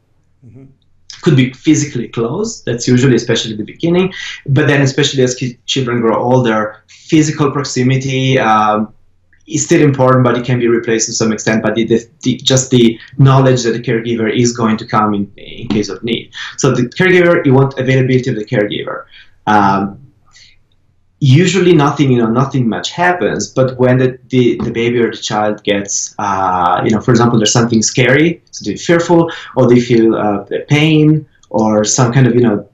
Mm-hmm. 0.46 0.66
Could 1.22 1.36
be 1.36 1.54
physically 1.54 2.08
close. 2.08 2.64
That's 2.64 2.88
usually, 2.88 3.16
especially 3.16 3.56
the 3.56 3.64
beginning, 3.64 4.14
but 4.48 4.68
then, 4.68 4.82
especially 4.82 5.24
as 5.24 5.36
children 5.66 6.02
grow 6.02 6.22
older, 6.22 6.84
physical 6.88 7.52
proximity. 7.52 8.40
Um, 8.40 8.94
is 9.48 9.64
still 9.64 9.82
important, 9.82 10.24
but 10.24 10.36
it 10.36 10.44
can 10.44 10.60
be 10.60 10.68
replaced 10.68 11.06
to 11.06 11.14
some 11.14 11.32
extent. 11.32 11.62
But 11.62 11.76
the, 11.76 11.86
the, 11.86 12.04
the, 12.24 12.38
just 12.38 12.72
the 12.72 13.00
knowledge 13.20 13.62
that 13.62 13.72
the 13.72 13.80
caregiver 13.80 14.28
is 14.36 14.58
going 14.58 14.78
to 14.78 14.88
come 14.88 15.14
in, 15.14 15.32
in 15.38 15.68
case 15.68 15.88
of 15.88 16.04
need. 16.04 16.32
So 16.58 16.72
the 16.72 16.84
caregiver, 16.84 17.46
you 17.46 17.54
want 17.54 17.78
availability 17.78 18.30
of 18.32 18.38
the 18.38 18.46
caregiver. 18.46 19.06
Um, 19.46 20.05
usually 21.26 21.74
nothing 21.74 22.12
you 22.12 22.20
know 22.20 22.30
nothing 22.30 22.70
much 22.70 22.92
happens 22.92 23.48
but 23.48 23.78
when 23.80 23.98
the, 23.98 24.20
the, 24.30 24.58
the 24.64 24.70
baby 24.72 25.00
or 25.00 25.10
the 25.10 25.18
child 25.18 25.64
gets 25.64 26.14
uh, 26.20 26.82
you 26.86 26.92
know 26.92 27.02
for 27.02 27.10
example 27.12 27.40
there's 27.40 27.52
something 27.52 27.82
scary 27.82 28.42
so 28.52 28.70
they 28.70 28.78
fearful 28.78 29.32
or 29.56 29.68
they 29.68 29.80
feel 29.80 30.16
uh, 30.16 30.46
pain 30.68 31.26
or 31.50 31.84
some 31.84 32.14
kind 32.14 32.28
of 32.28 32.36
you 32.36 32.42
know 32.42 32.70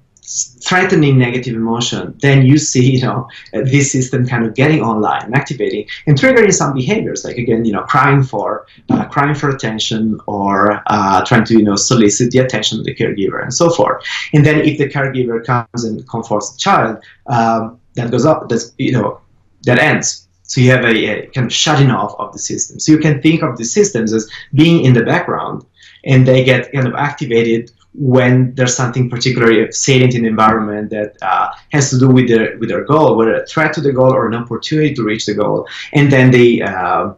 threatening 0.62 1.18
negative 1.18 1.56
emotion 1.56 2.16
then 2.22 2.46
you 2.46 2.58
see 2.58 2.98
you 2.98 3.02
know 3.02 3.28
this 3.54 3.92
system 3.92 4.26
kind 4.28 4.46
of 4.46 4.54
getting 4.54 4.82
online 4.82 5.24
and 5.24 5.36
activating 5.36 5.86
and 6.08 6.18
triggering 6.18 6.54
some 6.54 6.74
behaviors 6.74 7.26
like 7.26 7.38
again 7.38 7.66
you 7.66 7.74
know 7.74 7.84
crying 7.84 8.22
for 8.22 8.66
uh, 8.90 9.06
crying 9.06 9.36
for 9.36 9.50
attention 9.50 10.20
or 10.28 10.82
uh, 10.88 11.24
trying 11.26 11.44
to 11.44 11.58
you 11.58 11.64
know 11.64 11.76
solicit 11.76 12.32
the 12.32 12.40
attention 12.40 12.80
of 12.80 12.86
the 12.86 12.96
caregiver 12.96 13.42
and 13.42 13.54
so 13.54 13.70
forth. 13.70 14.06
And 14.34 14.46
then 14.46 14.62
if 14.62 14.78
the 14.78 14.88
caregiver 14.88 15.44
comes 15.44 15.84
and 15.84 16.08
comforts 16.08 16.52
the 16.54 16.60
child 16.60 17.04
um, 17.28 17.81
that 17.96 18.12
goes 18.12 18.26
up, 18.26 18.50
that's 18.50 18.74
you 18.78 18.92
know 18.92 19.20
that 19.64 19.80
ends. 19.80 20.28
So 20.44 20.60
you 20.60 20.72
have 20.72 20.84
a, 20.84 20.90
a, 20.90 21.28
kind 21.28 21.48
of 21.48 21.54
shutting 21.54 21.92
off 21.92 22.14
of 22.20 22.34
the 22.34 22.40
system. 22.40 22.78
So 22.80 22.92
you 22.92 22.98
can 22.98 23.22
think 23.22 23.42
of 23.42 23.58
the 23.58 23.64
systems 23.64 24.12
as 24.12 24.30
being 24.54 24.84
in 24.84 24.94
the 24.94 25.04
background, 25.04 25.64
and 26.04 26.28
they 26.28 26.44
get 26.44 26.72
kind 26.74 26.88
of 26.88 26.94
activated 26.96 27.72
when 27.94 28.54
there's 28.56 28.76
something 28.76 29.10
particularly 29.10 29.72
salient 29.72 30.16
in 30.16 30.24
the 30.24 30.28
environment 30.28 30.90
that 30.90 31.16
uh, 31.22 31.52
has 31.72 31.90
to 31.90 32.00
do 32.00 32.08
with 32.08 32.28
their 32.28 32.58
with 32.58 32.70
their 32.70 32.84
goal, 32.84 33.16
whether 33.16 33.36
a 33.36 33.46
threat 33.46 33.74
to 33.74 33.82
the 33.82 33.94
goal 33.94 34.14
or 34.14 34.28
an 34.28 34.36
opportunity 34.36 34.94
to 34.94 35.04
reach 35.04 35.26
the 35.26 35.34
goal, 35.34 35.68
and 35.94 36.12
then 36.12 36.32
they 36.32 36.62
uh, 36.62 37.14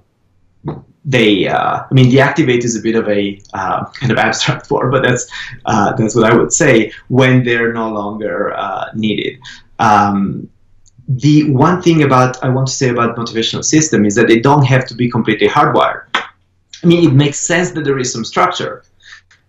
they, 1.06 1.48
uh, 1.48 1.84
I 1.90 1.94
mean, 1.94 2.10
deactivate 2.10 2.64
is 2.64 2.78
a 2.78 2.82
bit 2.82 2.96
of 2.96 3.08
a 3.10 3.40
uh, 3.54 3.86
kind 3.92 4.12
of 4.12 4.18
abstract 4.18 4.72
word, 4.72 4.92
but 4.92 5.04
that's 5.04 5.30
uh, 5.66 5.94
that's 5.96 6.16
what 6.16 6.32
I 6.32 6.36
would 6.36 6.54
say 6.54 6.92
when 7.10 7.44
they're 7.44 7.74
no 7.74 7.90
longer 7.90 8.54
uh, 8.56 8.86
needed. 8.96 9.40
Um, 9.80 10.50
the 11.08 11.52
one 11.52 11.82
thing 11.82 12.04
about 12.04 12.42
I 12.44 12.50
want 12.50 12.68
to 12.68 12.74
say 12.74 12.90
about 12.90 13.18
motivational 13.18 13.64
system 13.64 14.06
is 14.06 14.16
that 14.16 14.28
they 14.28 14.40
don't 14.40 14.66
have 14.66 14.86
to 14.88 14.96
be 14.96 15.10
completely 15.10 15.48
hardwired. 15.48 16.06
I 16.16 16.86
mean, 16.86 17.08
it 17.10 17.14
makes 17.14 17.40
sense 17.40 17.72
that 17.72 17.84
there 17.84 17.98
is 17.98 18.12
some 18.12 18.26
structure, 18.26 18.84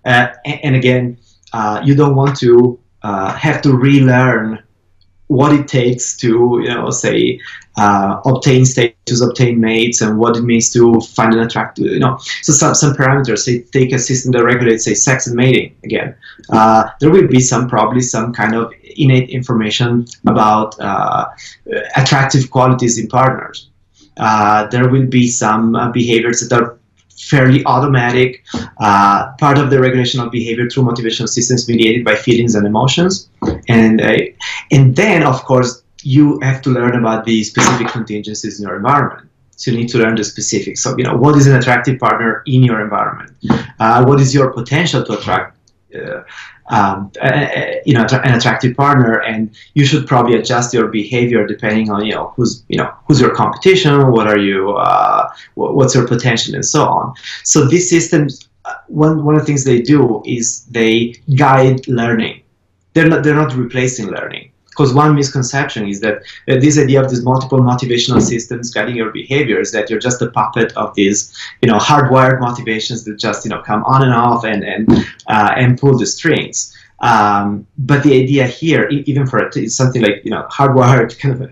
uh, 0.05 0.29
and, 0.45 0.61
and, 0.65 0.77
again, 0.77 1.19
uh, 1.53 1.81
you 1.85 1.95
don't 1.95 2.15
want 2.15 2.37
to 2.39 2.79
have 3.03 3.63
to 3.63 3.73
relearn 3.73 4.64
what 5.29 5.53
it 5.53 5.67
takes 5.67 6.17
to, 6.19 6.61
you 6.63 6.69
know, 6.69 6.91
say, 6.91 7.41
uh, 7.77 8.21
obtain 8.27 8.65
status, 8.65 9.21
obtain 9.21 9.59
mates, 9.59 10.01
and 10.01 10.19
what 10.19 10.37
it 10.37 10.43
means 10.43 10.73
to 10.73 11.01
find 11.01 11.35
an 11.35 11.41
attractive, 11.41 11.87
you 11.87 11.99
know. 11.99 12.19
So 12.43 12.53
some, 12.53 12.75
some 12.75 12.95
parameters, 12.95 13.39
say, 13.39 13.63
take 13.63 13.93
a 13.93 13.99
system 13.99 14.33
that 14.33 14.45
regulates, 14.45 14.85
say, 14.85 14.95
sex 14.95 15.27
and 15.27 15.37
mating, 15.37 15.75
again. 15.83 16.15
Uh, 16.51 16.91
there 17.01 17.11
will 17.11 17.27
be 17.27 17.41
some, 17.41 17.69
probably 17.69 18.03
some 18.03 18.33
kind 18.33 18.55
of 18.55 18.73
innate 18.97 19.31
information 19.31 20.07
about 20.27 20.79
uh, 20.79 21.27
attractive 21.97 22.51
qualities 22.51 22.99
in 22.99 23.09
partners. 23.09 23.71
Uh, 24.17 24.67
there 24.69 24.89
will 24.89 25.07
be 25.07 25.27
some 25.27 25.75
uh, 25.75 25.91
behaviors 25.91 26.47
that 26.47 26.61
are 26.61 26.79
fairly 27.17 27.65
automatic, 27.65 28.45
uh, 28.79 29.33
part 29.39 29.59
of 29.59 29.71
the 29.71 29.81
regulation 29.81 30.21
of 30.21 30.31
behavior 30.31 30.69
through 30.69 30.85
motivational 30.85 31.29
systems 31.29 31.69
mediated 31.69 32.05
by 32.05 32.15
feelings 32.15 32.55
and 32.55 32.67
emotions. 32.67 33.29
And, 33.69 34.01
uh, 34.01 34.17
and 34.71 34.95
then, 34.97 35.23
of 35.23 35.45
course, 35.45 35.83
you 36.03 36.39
have 36.41 36.61
to 36.63 36.71
learn 36.71 36.97
about 36.97 37.25
the 37.25 37.43
specific 37.45 37.89
contingencies 37.89 38.61
in 38.61 38.67
your 38.67 38.77
environment. 38.77 39.29
So 39.57 39.71
you 39.71 39.79
need 39.79 39.89
to 39.91 39.99
learn 39.99 40.17
the 40.17 40.25
specifics. 40.25 40.83
So, 40.83 40.97
you 40.99 41.05
know, 41.05 41.17
what 41.17 41.37
is 41.37 41.47
an 41.47 41.57
attractive 41.57 41.99
partner 41.99 42.43
in 42.47 42.63
your 42.63 42.81
environment? 42.81 43.31
Uh, 43.79 44.05
what 44.05 44.21
is 44.21 44.35
your 44.35 44.53
potential 44.53 45.05
to 45.05 45.19
attract 45.19 45.57
um, 46.67 47.11
you 47.85 47.95
know, 47.95 48.07
an 48.11 48.35
attractive 48.35 48.77
partner, 48.77 49.21
and 49.21 49.55
you 49.75 49.85
should 49.85 50.07
probably 50.07 50.39
adjust 50.39 50.73
your 50.73 50.89
behavior 50.89 51.47
depending 51.47 51.91
on 51.91 52.05
you 52.05 52.15
know 52.15 52.33
who's 52.37 52.65
you 52.69 52.79
know 52.79 52.91
who's 53.07 53.21
your 53.21 53.35
competition, 53.35 54.11
what 54.13 54.27
are 54.27 54.39
you, 54.39 54.71
uh, 54.73 55.29
what's 55.55 55.95
your 55.95 56.07
potential, 56.07 56.55
and 56.55 56.65
so 56.65 56.85
on. 56.85 57.15
So 57.43 57.67
these 57.67 57.89
systems, 57.89 58.49
uh, 58.65 58.75
one 58.89 59.25
one 59.25 59.35
of 59.35 59.43
the 59.43 59.47
things 59.47 59.65
they 59.65 59.83
do 59.83 60.23
is 60.25 60.65
they 60.67 61.15
guide 61.37 61.87
learning. 61.87 62.43
They're 62.95 63.09
not 63.09 63.25
they're 63.25 63.35
not 63.35 63.55
replacing 63.55 64.07
learning 64.07 64.51
because 64.77 64.93
one 64.93 65.15
misconception 65.15 65.89
is 65.89 66.01
that 66.01 66.17
uh, 66.49 66.59
this 66.61 66.79
idea 66.79 67.01
of 67.03 67.09
these 67.11 67.23
multiple 67.23 67.61
motivational 67.61 68.21
systems 68.21 68.71
guiding 68.73 68.97
your 68.97 69.11
behavior 69.11 69.61
is 69.61 69.71
that 69.73 69.89
you're 69.89 70.01
just 70.01 70.21
a 70.23 70.31
puppet 70.31 70.73
of 70.77 70.95
these 70.95 71.35
you 71.63 71.69
know 71.69 71.79
hardwired 71.79 72.41
motivations 72.41 73.05
that 73.05 73.19
just 73.19 73.45
you 73.45 73.51
know 73.51 73.63
come 73.63 73.85
on 73.85 74.03
and 74.03 74.13
off 74.13 74.45
and 74.45 74.65
and 74.65 74.91
uh, 75.29 75.53
and 75.57 75.79
pull 75.79 75.97
the 75.97 76.07
strings. 76.07 76.77
Um, 77.01 77.67
but 77.77 78.03
the 78.03 78.15
idea 78.23 78.47
here 78.47 78.89
even 78.89 79.27
for 79.27 79.51
something 79.67 80.03
like 80.03 80.23
you 80.25 80.31
know 80.31 80.47
hardwired 80.51 81.19
kind 81.19 81.35
of 81.41 81.51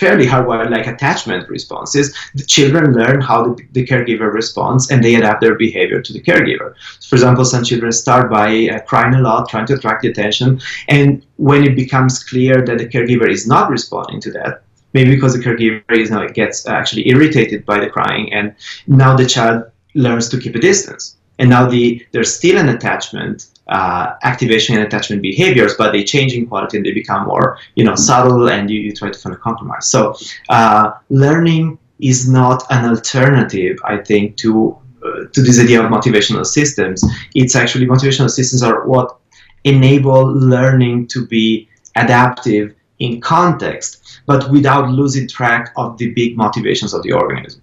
fairly 0.00 0.26
hardwired 0.26 0.70
like 0.70 0.86
attachment 0.86 1.48
responses, 1.48 2.06
the 2.34 2.44
children 2.44 2.94
learn 2.94 3.20
how 3.20 3.38
the, 3.44 3.52
the, 3.72 3.86
caregiver 3.86 4.32
responds 4.32 4.90
and 4.90 5.04
they 5.04 5.14
adapt 5.14 5.40
their 5.42 5.56
behavior 5.56 6.00
to 6.00 6.12
the 6.12 6.22
caregiver. 6.28 6.74
For 7.08 7.16
example, 7.16 7.44
some 7.44 7.64
children 7.64 7.92
start 7.92 8.30
by 8.30 8.68
uh, 8.68 8.80
crying 8.80 9.14
a 9.14 9.20
lot, 9.20 9.48
trying 9.50 9.66
to 9.66 9.74
attract 9.74 10.04
attention, 10.04 10.60
and 10.88 11.24
when 11.36 11.64
it 11.64 11.76
becomes 11.76 12.24
clear 12.24 12.64
that 12.66 12.78
the 12.78 12.88
caregiver 12.88 13.28
is 13.28 13.46
not 13.46 13.70
responding 13.70 14.20
to 14.22 14.30
that, 14.32 14.62
maybe 14.94 15.14
because 15.14 15.34
the 15.34 15.44
caregiver 15.44 15.98
is 16.04 16.10
now 16.10 16.26
gets 16.28 16.66
actually 16.66 17.08
irritated 17.08 17.66
by 17.66 17.78
the 17.78 17.90
crying, 17.90 18.32
and 18.32 18.54
now 18.86 19.16
the 19.16 19.26
child 19.26 19.64
learns 19.94 20.28
to 20.30 20.40
keep 20.40 20.54
a 20.54 20.60
distance. 20.60 21.16
And 21.38 21.48
now 21.48 21.68
the, 21.68 22.04
there's 22.12 22.34
still 22.34 22.58
an 22.58 22.68
attachment, 22.68 23.46
uh, 23.70 24.14
activation 24.22 24.76
and 24.76 24.84
attachment 24.84 25.22
behaviors, 25.22 25.74
but 25.74 25.92
they 25.92 26.04
change 26.04 26.34
in 26.34 26.46
quality 26.46 26.76
and 26.76 26.84
they 26.84 26.92
become 26.92 27.26
more, 27.26 27.58
you 27.76 27.84
know, 27.84 27.94
subtle, 27.94 28.48
and 28.48 28.68
you, 28.70 28.80
you 28.80 28.92
try 28.92 29.10
to 29.10 29.18
find 29.18 29.34
a 29.34 29.38
compromise. 29.38 29.86
So 29.88 30.16
uh, 30.48 30.92
learning 31.08 31.78
is 32.00 32.28
not 32.28 32.64
an 32.70 32.84
alternative, 32.88 33.78
I 33.84 33.98
think, 33.98 34.36
to 34.38 34.76
uh, 35.04 35.24
to 35.32 35.42
this 35.42 35.58
idea 35.58 35.82
of 35.82 35.90
motivational 35.90 36.44
systems. 36.44 37.02
It's 37.34 37.54
actually 37.56 37.86
motivational 37.86 38.30
systems 38.30 38.62
are 38.62 38.86
what 38.86 39.16
enable 39.64 40.24
learning 40.26 41.06
to 41.08 41.26
be 41.26 41.68
adaptive 41.96 42.74
in 42.98 43.20
context, 43.20 44.20
but 44.26 44.50
without 44.50 44.90
losing 44.90 45.26
track 45.26 45.72
of 45.76 45.96
the 45.98 46.12
big 46.12 46.36
motivations 46.36 46.92
of 46.92 47.02
the 47.02 47.12
organism. 47.12 47.62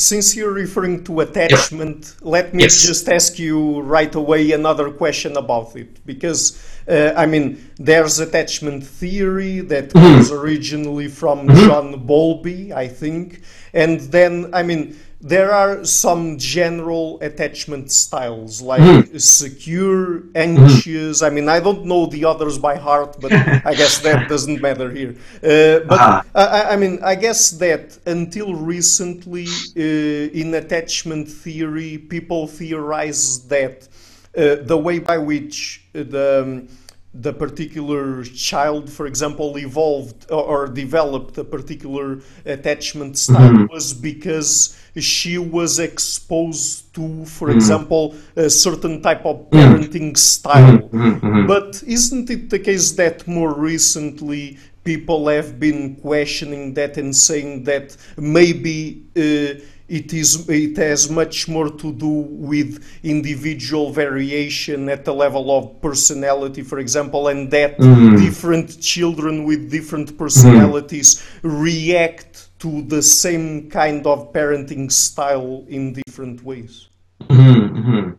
Since 0.00 0.34
you're 0.34 0.52
referring 0.52 1.04
to 1.04 1.20
attachment, 1.20 2.16
let 2.22 2.54
me 2.54 2.62
yes. 2.62 2.86
just 2.86 3.06
ask 3.06 3.38
you 3.38 3.82
right 3.82 4.14
away 4.14 4.52
another 4.52 4.90
question 4.90 5.36
about 5.36 5.76
it. 5.76 6.04
Because, 6.06 6.58
uh, 6.88 7.12
I 7.14 7.26
mean, 7.26 7.70
there's 7.76 8.18
attachment 8.18 8.82
theory 8.82 9.60
that 9.60 9.90
mm-hmm. 9.90 9.98
comes 9.98 10.30
originally 10.32 11.08
from 11.08 11.46
mm-hmm. 11.46 11.66
John 11.66 12.06
Bowlby, 12.06 12.72
I 12.72 12.88
think. 12.88 13.42
And 13.74 14.00
then, 14.00 14.54
I 14.54 14.62
mean, 14.62 14.96
there 15.20 15.52
are 15.52 15.84
some 15.84 16.38
general 16.38 17.18
attachment 17.20 17.90
styles 17.90 18.62
like 18.62 18.80
mm. 18.80 19.20
secure, 19.20 20.22
anxious. 20.34 21.20
Mm. 21.20 21.26
I 21.26 21.30
mean, 21.30 21.48
I 21.48 21.60
don't 21.60 21.84
know 21.84 22.06
the 22.06 22.24
others 22.24 22.56
by 22.58 22.76
heart, 22.76 23.16
but 23.20 23.32
I 23.32 23.74
guess 23.74 23.98
that 23.98 24.28
doesn't 24.32 24.62
matter 24.62 24.90
here. 24.90 25.10
Uh, 25.42 25.84
but 25.86 26.00
uh-huh. 26.00 26.22
I, 26.34 26.62
I, 26.72 26.76
mean, 26.76 27.00
I 27.02 27.14
guess 27.16 27.50
that 27.52 27.98
until 28.06 28.54
recently 28.54 29.46
uh, 29.76 29.80
in 30.32 30.54
attachment 30.54 31.28
theory, 31.28 31.98
people 31.98 32.46
theorize 32.46 33.46
that 33.48 33.86
uh, 34.36 34.56
the 34.62 34.78
way 34.78 35.00
by 35.00 35.18
which 35.18 35.82
the 35.92 36.42
um, 36.44 36.68
the 37.12 37.32
particular 37.32 38.22
child, 38.22 38.88
for 38.88 39.06
example, 39.06 39.58
evolved 39.58 40.30
or 40.30 40.68
developed 40.68 41.36
a 41.38 41.44
particular 41.44 42.20
attachment 42.46 43.18
style 43.18 43.50
mm-hmm. 43.50 43.72
was 43.72 43.92
because 43.92 44.78
she 44.96 45.36
was 45.36 45.80
exposed 45.80 46.94
to, 46.94 47.24
for 47.24 47.48
mm-hmm. 47.48 47.56
example, 47.56 48.14
a 48.36 48.48
certain 48.48 49.02
type 49.02 49.26
of 49.26 49.50
mm-hmm. 49.50 49.58
parenting 49.58 50.16
style. 50.16 50.78
Mm-hmm. 50.78 51.26
Mm-hmm. 51.26 51.46
But 51.48 51.82
isn't 51.84 52.30
it 52.30 52.48
the 52.48 52.60
case 52.60 52.92
that 52.92 53.26
more 53.26 53.54
recently 53.54 54.58
people 54.84 55.26
have 55.28 55.58
been 55.58 55.96
questioning 55.96 56.74
that 56.74 56.96
and 56.96 57.14
saying 57.14 57.64
that 57.64 57.96
maybe 58.16 59.02
uh, 59.16 59.60
it 59.90 60.12
is 60.14 60.48
it 60.48 60.76
has 60.76 61.10
much 61.10 61.48
more 61.48 61.68
to 61.68 61.92
do 61.92 62.08
with 62.08 62.82
individual 63.02 63.90
variation 63.90 64.88
at 64.88 65.04
the 65.04 65.12
level 65.12 65.50
of 65.50 65.82
personality 65.82 66.62
for 66.62 66.78
example 66.78 67.28
and 67.28 67.50
that 67.50 67.76
mm. 67.78 68.16
different 68.16 68.80
children 68.80 69.44
with 69.44 69.70
different 69.70 70.16
personalities 70.16 71.20
mm. 71.42 71.62
react 71.62 72.48
to 72.60 72.82
the 72.82 73.02
same 73.02 73.68
kind 73.68 74.06
of 74.06 74.32
parenting 74.32 74.90
style 74.90 75.64
in 75.68 75.92
different 75.92 76.42
ways 76.44 76.88
mm-hmm. 77.24 78.10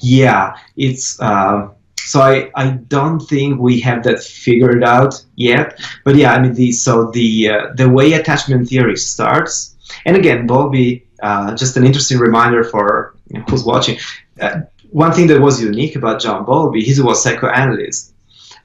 yeah 0.00 0.56
it's 0.76 1.20
uh, 1.20 1.68
so 1.96 2.20
I, 2.20 2.50
I 2.56 2.70
don't 2.88 3.20
think 3.20 3.60
we 3.60 3.78
have 3.80 4.02
that 4.02 4.20
figured 4.20 4.82
out 4.82 5.24
yet 5.36 5.80
but 6.04 6.16
yeah 6.16 6.32
i 6.32 6.40
mean 6.42 6.54
the 6.54 6.72
so 6.72 7.12
the 7.12 7.48
uh, 7.48 7.72
the 7.76 7.88
way 7.88 8.14
attachment 8.14 8.68
theory 8.68 8.96
starts 8.96 9.76
and 10.04 10.16
again 10.16 10.46
Bowlby 10.46 11.06
uh, 11.22 11.54
just 11.54 11.76
an 11.76 11.84
interesting 11.84 12.18
reminder 12.18 12.64
for 12.64 13.14
you 13.28 13.38
know, 13.38 13.44
who's 13.48 13.64
watching. 13.64 13.98
Uh, 14.40 14.62
one 14.90 15.12
thing 15.12 15.26
that 15.28 15.40
was 15.40 15.62
unique 15.62 15.96
about 15.96 16.20
John 16.20 16.44
Bowlby, 16.44 16.82
he 16.82 17.00
was 17.00 17.22
psychoanalyst, 17.22 18.12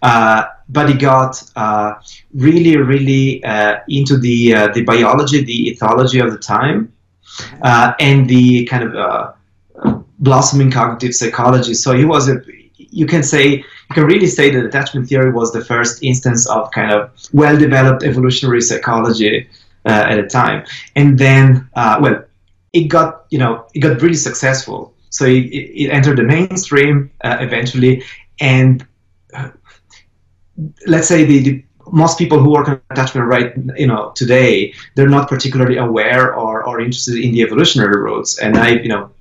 uh, 0.01 0.43
but 0.67 0.89
he 0.89 0.95
got 0.95 1.41
uh, 1.55 1.93
really, 2.33 2.75
really 2.75 3.43
uh, 3.43 3.77
into 3.87 4.17
the 4.17 4.69
the 4.73 4.83
biology, 4.83 5.43
the 5.43 5.73
ethology 5.73 6.23
of 6.23 6.31
the 6.31 6.39
time, 6.39 6.91
and 7.99 8.27
the 8.27 8.65
kind 8.65 8.83
of 8.83 9.35
blossoming 10.19 10.71
cognitive 10.71 11.13
psychology. 11.13 11.73
So 11.73 11.95
he 11.95 12.03
was 12.03 12.27
a 12.27 12.41
you 12.77 13.05
can 13.05 13.23
say 13.23 13.63
you 13.89 13.93
can 13.93 14.05
really 14.05 14.27
say 14.27 14.49
that 14.49 14.65
attachment 14.65 15.07
theory 15.07 15.31
was 15.31 15.53
the 15.53 15.63
first 15.63 16.03
instance 16.03 16.49
of 16.49 16.71
kind 16.71 16.91
of 16.91 17.11
well-developed 17.31 18.03
evolutionary 18.03 18.61
psychology 18.61 19.47
uh, 19.85 20.05
at 20.09 20.19
a 20.19 20.27
time. 20.27 20.65
And 20.95 21.17
then, 21.17 21.69
uh, 21.75 21.97
well, 22.01 22.23
it 22.77 22.87
got 22.89 23.25
you 23.29 23.39
know 23.39 23.65
it 23.73 23.79
got 23.79 24.01
really 24.01 24.21
successful. 24.29 24.93
So 25.09 25.25
it, 25.25 25.45
it 25.81 25.89
entered 25.89 26.17
the 26.17 26.23
mainstream 26.23 27.11
uh, 27.23 27.37
eventually, 27.39 28.03
and 28.39 28.85
uh, 29.33 29.49
let's 30.85 31.07
say 31.07 31.23
the, 31.23 31.39
the, 31.39 31.63
most 31.89 32.17
people 32.17 32.37
who 32.37 32.49
work 32.51 32.67
on 32.67 32.81
attachment 32.89 33.25
right 33.27 33.53
you 33.77 33.87
know 33.87 34.11
today 34.13 34.73
they're 34.95 35.07
not 35.07 35.29
particularly 35.29 35.77
aware 35.77 36.35
or, 36.35 36.61
or 36.67 36.81
interested 36.81 37.15
in 37.15 37.31
the 37.31 37.41
evolutionary 37.41 37.97
roots. 38.01 38.37
And 38.39 38.57
I 38.57 38.69
you 38.85 38.89
know 38.89 39.11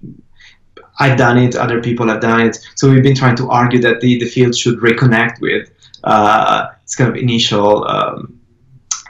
I've 0.99 1.17
done 1.17 1.39
it, 1.39 1.55
other 1.55 1.81
people 1.81 2.09
have 2.09 2.21
done 2.21 2.41
it. 2.49 2.59
So 2.75 2.91
we've 2.91 3.03
been 3.03 3.15
trying 3.15 3.37
to 3.37 3.49
argue 3.51 3.81
that 3.83 4.01
the, 4.01 4.19
the 4.19 4.27
field 4.27 4.57
should 4.57 4.79
reconnect 4.79 5.41
with 5.41 5.71
uh, 6.05 6.69
its 6.83 6.97
kind 6.97 7.11
of 7.11 7.17
initial 7.17 7.87
um, 7.87 8.41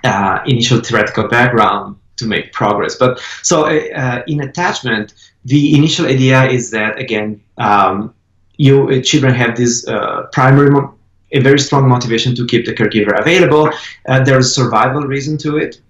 uh, 0.05 0.41
initial 0.47 0.81
theoretical 0.81 1.29
background 1.29 1.97
to 2.17 2.27
make 2.27 2.53
progress. 2.53 2.97
But 2.97 3.21
so 3.43 3.67
uh, 3.67 4.23
in 4.27 4.41
attachment, 4.41 5.15
the 5.45 5.75
initial 5.77 6.07
idea 6.07 6.45
is 6.45 6.71
that 6.71 6.99
again, 6.99 7.41
um, 7.59 8.15
you 8.57 8.89
uh, 8.89 9.01
children 9.03 9.35
have 9.35 9.57
this 9.57 9.87
uh, 9.87 10.27
primary 10.33 10.71
mo- 10.71 10.95
a 11.33 11.41
very 11.41 11.59
strong 11.59 11.89
motivation 11.89 12.35
to 12.37 12.47
keep 12.47 12.67
the 12.67 12.73
caregiver 12.73 13.19
available. 13.19 13.71
Uh, 14.09 14.23
there's 14.23 14.47
a 14.47 14.51
survival 14.51 15.03
reason 15.03 15.37
to 15.39 15.57
it. 15.57 15.81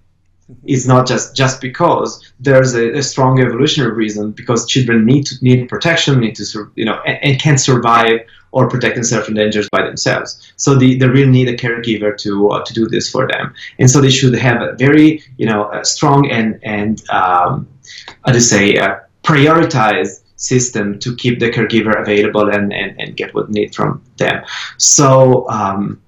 It's 0.65 0.87
not 0.87 1.09
just 1.09 1.35
just 1.35 1.61
because 1.61 2.33
there's 2.39 2.75
a, 2.75 2.99
a, 2.99 3.03
strong 3.03 3.41
evolutionary 3.41 3.93
reason 3.93 4.31
because 4.31 4.65
children 4.67 5.05
need 5.05 5.27
to 5.27 5.35
need 5.43 5.69
protection, 5.69 6.21
need 6.21 6.37
to 6.37 6.71
you 6.77 6.85
know, 6.85 7.01
and, 7.05 7.19
and 7.23 7.41
can 7.41 7.59
survive 7.59 8.21
or 8.53 8.69
protect 8.69 8.95
themselves 8.95 9.27
from 9.27 9.35
dangers 9.35 9.69
by 9.71 9.83
themselves. 9.85 10.53
So 10.57 10.77
they, 10.77 10.95
they 10.95 11.09
really 11.09 11.31
need 11.31 11.49
a 11.49 11.57
caregiver 11.57 12.17
to 12.19 12.51
uh, 12.51 12.65
to 12.65 12.73
do 12.73 12.87
this 12.87 13.11
for 13.11 13.27
them, 13.27 13.55
and 13.81 13.91
so 13.91 14.01
they 14.01 14.11
should 14.11 14.35
have 14.35 14.63
a 14.63 14.75
very 14.75 15.23
you 15.37 15.47
know 15.47 15.69
strong 15.83 16.31
and 16.31 16.61
and 16.63 17.03
um, 17.11 17.69
how 18.25 18.33
to 18.33 18.41
say 18.41 18.77
uh, 18.77 19.01
prioritized 19.25 20.23
system 20.37 20.99
to 21.01 21.15
keep 21.17 21.41
the 21.41 21.51
caregiver 21.51 22.01
available 22.01 22.49
and, 22.51 22.73
and, 22.73 22.99
and 23.01 23.17
get 23.17 23.35
what 23.35 23.51
need 23.51 23.75
from 23.75 24.03
them. 24.19 24.45
So 24.77 25.49
um, 25.49 26.01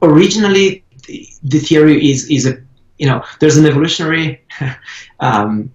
originally, 0.00 0.84
the, 1.06 1.28
the, 1.42 1.58
theory 1.58 2.10
is 2.10 2.30
is 2.30 2.46
a 2.46 2.56
you 3.02 3.08
know 3.08 3.20
there's 3.40 3.56
an 3.56 3.66
evolutionary 3.66 4.26
um, 5.20 5.70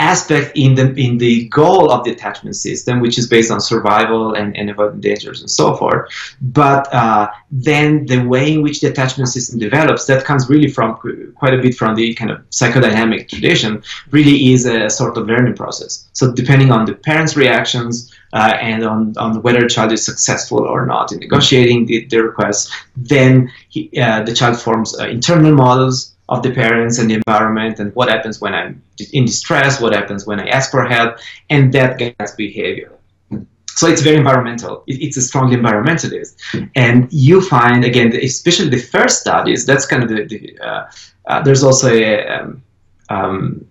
aspect 0.00 0.56
in 0.56 0.74
the 0.74 0.86
in 0.94 1.18
the 1.18 1.46
goal 1.48 1.92
of 1.92 2.04
the 2.04 2.10
attachment 2.10 2.56
system, 2.56 3.00
which 3.00 3.18
is 3.18 3.28
based 3.28 3.50
on 3.50 3.60
survival 3.60 4.34
and, 4.34 4.56
and 4.56 4.70
avoiding 4.70 5.00
dangers 5.00 5.40
and 5.40 5.50
so 5.50 5.76
forth. 5.76 6.10
But 6.40 6.92
uh, 6.92 7.28
then 7.50 8.06
the 8.06 8.20
way 8.26 8.54
in 8.54 8.62
which 8.62 8.80
the 8.80 8.88
attachment 8.88 9.28
system 9.28 9.58
develops, 9.58 10.06
that 10.06 10.24
comes 10.24 10.48
really 10.48 10.70
from 10.70 10.98
quite 11.36 11.54
a 11.54 11.58
bit 11.58 11.74
from 11.74 11.94
the 11.94 12.14
kind 12.14 12.30
of 12.30 12.38
psychodynamic 12.50 13.28
tradition, 13.28 13.82
really 14.10 14.52
is 14.52 14.64
a 14.64 14.88
sort 14.88 15.16
of 15.18 15.26
learning 15.26 15.54
process. 15.54 16.08
So 16.14 16.32
depending 16.32 16.70
on 16.72 16.86
the 16.86 16.94
parents' 16.94 17.36
reactions 17.36 18.12
uh, 18.32 18.56
and 18.60 18.84
on, 18.84 19.14
on 19.18 19.42
whether 19.42 19.60
the 19.60 19.68
child 19.68 19.92
is 19.92 20.04
successful 20.04 20.60
or 20.60 20.86
not 20.86 21.12
in 21.12 21.18
negotiating 21.18 21.86
the, 21.86 22.06
the 22.06 22.22
request, 22.22 22.72
then 22.96 23.52
he, 23.68 23.90
uh, 24.00 24.22
the 24.22 24.34
child 24.34 24.58
forms 24.58 24.98
uh, 24.98 25.06
internal 25.06 25.52
models 25.54 26.09
of 26.30 26.42
the 26.42 26.52
parents 26.52 26.98
and 26.98 27.10
the 27.10 27.14
environment 27.14 27.80
and 27.80 27.94
what 27.94 28.08
happens 28.08 28.40
when 28.40 28.54
I'm 28.54 28.82
in 29.12 29.24
distress, 29.26 29.80
what 29.80 29.92
happens 29.92 30.26
when 30.26 30.40
I 30.40 30.46
ask 30.46 30.70
for 30.70 30.84
help, 30.84 31.18
and 31.50 31.72
that 31.74 31.98
guides 31.98 32.32
behavior. 32.36 32.92
So 33.66 33.86
it's 33.86 34.02
very 34.02 34.16
environmental. 34.16 34.84
It's 34.86 35.16
a 35.16 35.22
strongly 35.22 35.56
environmentalist, 35.56 36.32
and 36.76 37.08
you 37.10 37.40
find 37.40 37.84
again, 37.84 38.14
especially 38.14 38.68
the 38.68 38.78
first 38.78 39.20
studies. 39.20 39.66
That's 39.66 39.86
kind 39.86 40.02
of 40.02 40.08
the. 40.08 40.24
the 40.26 40.58
uh, 40.60 40.90
uh, 41.26 41.42
there's 41.42 41.62
also 41.62 41.88
a, 41.88 42.26
um, 42.26 42.62
um, 43.10 43.66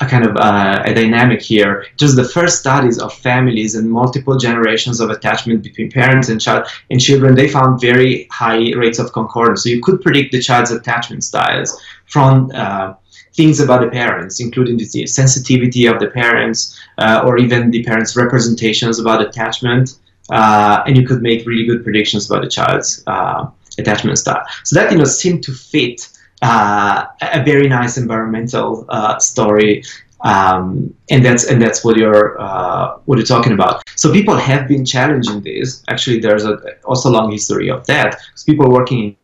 a 0.00 0.06
kind 0.06 0.24
of 0.24 0.36
uh, 0.36 0.82
a 0.84 0.94
dynamic 0.94 1.42
here. 1.42 1.86
Just 1.96 2.16
the 2.16 2.24
first 2.24 2.60
studies 2.60 2.98
of 2.98 3.12
families 3.12 3.74
and 3.74 3.90
multiple 3.90 4.36
generations 4.38 5.00
of 5.00 5.10
attachment 5.10 5.62
between 5.62 5.90
parents 5.90 6.28
and 6.30 6.40
child 6.40 6.66
and 6.90 7.00
children, 7.00 7.34
they 7.34 7.48
found 7.48 7.80
very 7.80 8.26
high 8.30 8.72
rates 8.74 8.98
of 8.98 9.12
concordance. 9.12 9.62
So 9.62 9.68
you 9.68 9.82
could 9.82 10.00
predict 10.00 10.32
the 10.32 10.40
child's 10.40 10.70
attachment 10.70 11.22
styles 11.24 11.78
from 12.06 12.50
uh, 12.54 12.94
things 13.34 13.60
about 13.60 13.82
the 13.82 13.88
parents, 13.88 14.40
including 14.40 14.78
the 14.78 15.06
sensitivity 15.06 15.86
of 15.86 16.00
the 16.00 16.08
parents 16.08 16.80
uh, 16.98 17.22
or 17.24 17.38
even 17.38 17.70
the 17.70 17.84
parents' 17.84 18.16
representations 18.16 18.98
about 18.98 19.20
attachment. 19.20 19.98
Uh, 20.30 20.82
and 20.86 20.96
you 20.96 21.06
could 21.06 21.22
make 21.22 21.46
really 21.46 21.66
good 21.66 21.82
predictions 21.82 22.30
about 22.30 22.42
the 22.42 22.48
child's 22.48 23.02
uh, 23.06 23.46
attachment 23.78 24.16
style. 24.18 24.42
So 24.64 24.76
that 24.76 24.92
you 24.92 24.98
know 24.98 25.04
seemed 25.04 25.42
to 25.44 25.52
fit 25.52 26.08
uh, 26.42 27.06
a 27.20 27.42
very 27.44 27.68
nice 27.68 27.96
environmental 27.96 28.86
uh, 28.88 29.18
story. 29.18 29.82
Um, 30.22 30.94
and 31.10 31.24
that's 31.24 31.44
and 31.44 31.62
that's 31.62 31.82
what 31.82 31.96
you're 31.96 32.38
uh, 32.40 32.98
what 33.06 33.16
you're 33.16 33.26
talking 33.26 33.52
about. 33.52 33.82
So 33.96 34.12
people 34.12 34.36
have 34.36 34.68
been 34.68 34.84
challenging 34.84 35.40
this. 35.42 35.82
Actually, 35.88 36.20
there's 36.20 36.44
a, 36.44 36.58
also 36.84 37.08
a 37.08 37.12
long 37.12 37.32
history 37.32 37.70
of 37.70 37.86
that. 37.86 38.18
Because 38.28 38.44
people 38.44 38.70
working 38.70 39.16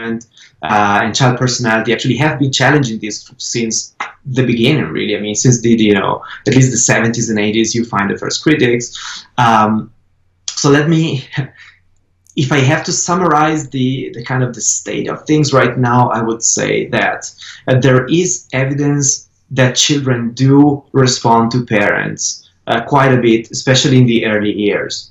in 0.00 0.20
uh, 0.62 1.00
and 1.02 1.14
child 1.14 1.38
personality 1.38 1.92
actually 1.92 2.16
have 2.16 2.38
been 2.38 2.52
challenging 2.52 2.98
this 2.98 3.30
since 3.38 3.94
the 4.26 4.44
beginning. 4.44 4.84
Really, 4.86 5.16
I 5.16 5.20
mean, 5.20 5.34
since 5.34 5.60
the 5.60 5.70
you 5.70 5.94
know 5.94 6.22
at 6.46 6.54
least 6.54 6.70
the 6.70 6.92
70s 6.92 7.30
and 7.30 7.38
80s, 7.38 7.74
you 7.74 7.84
find 7.84 8.10
the 8.10 8.18
first 8.18 8.42
critics. 8.42 9.24
Um, 9.38 9.92
so 10.48 10.70
let 10.70 10.88
me 10.88 11.26
if 12.36 12.50
I 12.52 12.58
have 12.58 12.84
to 12.84 12.92
summarize 12.92 13.70
the, 13.70 14.10
the 14.14 14.24
kind 14.24 14.42
of 14.42 14.54
the 14.54 14.60
state 14.60 15.08
of 15.08 15.24
things 15.24 15.52
right 15.52 15.78
now, 15.78 16.10
I 16.10 16.20
would 16.22 16.42
say 16.42 16.86
that 16.88 17.30
uh, 17.68 17.78
there 17.78 18.06
is 18.06 18.48
evidence 18.52 19.28
that 19.50 19.76
children 19.76 20.32
do 20.32 20.82
respond 20.92 21.52
to 21.52 21.64
parents 21.64 22.50
uh, 22.66 22.82
quite 22.84 23.12
a 23.12 23.20
bit, 23.20 23.50
especially 23.50 23.98
in 23.98 24.06
the 24.06 24.26
early 24.26 24.52
years. 24.52 25.10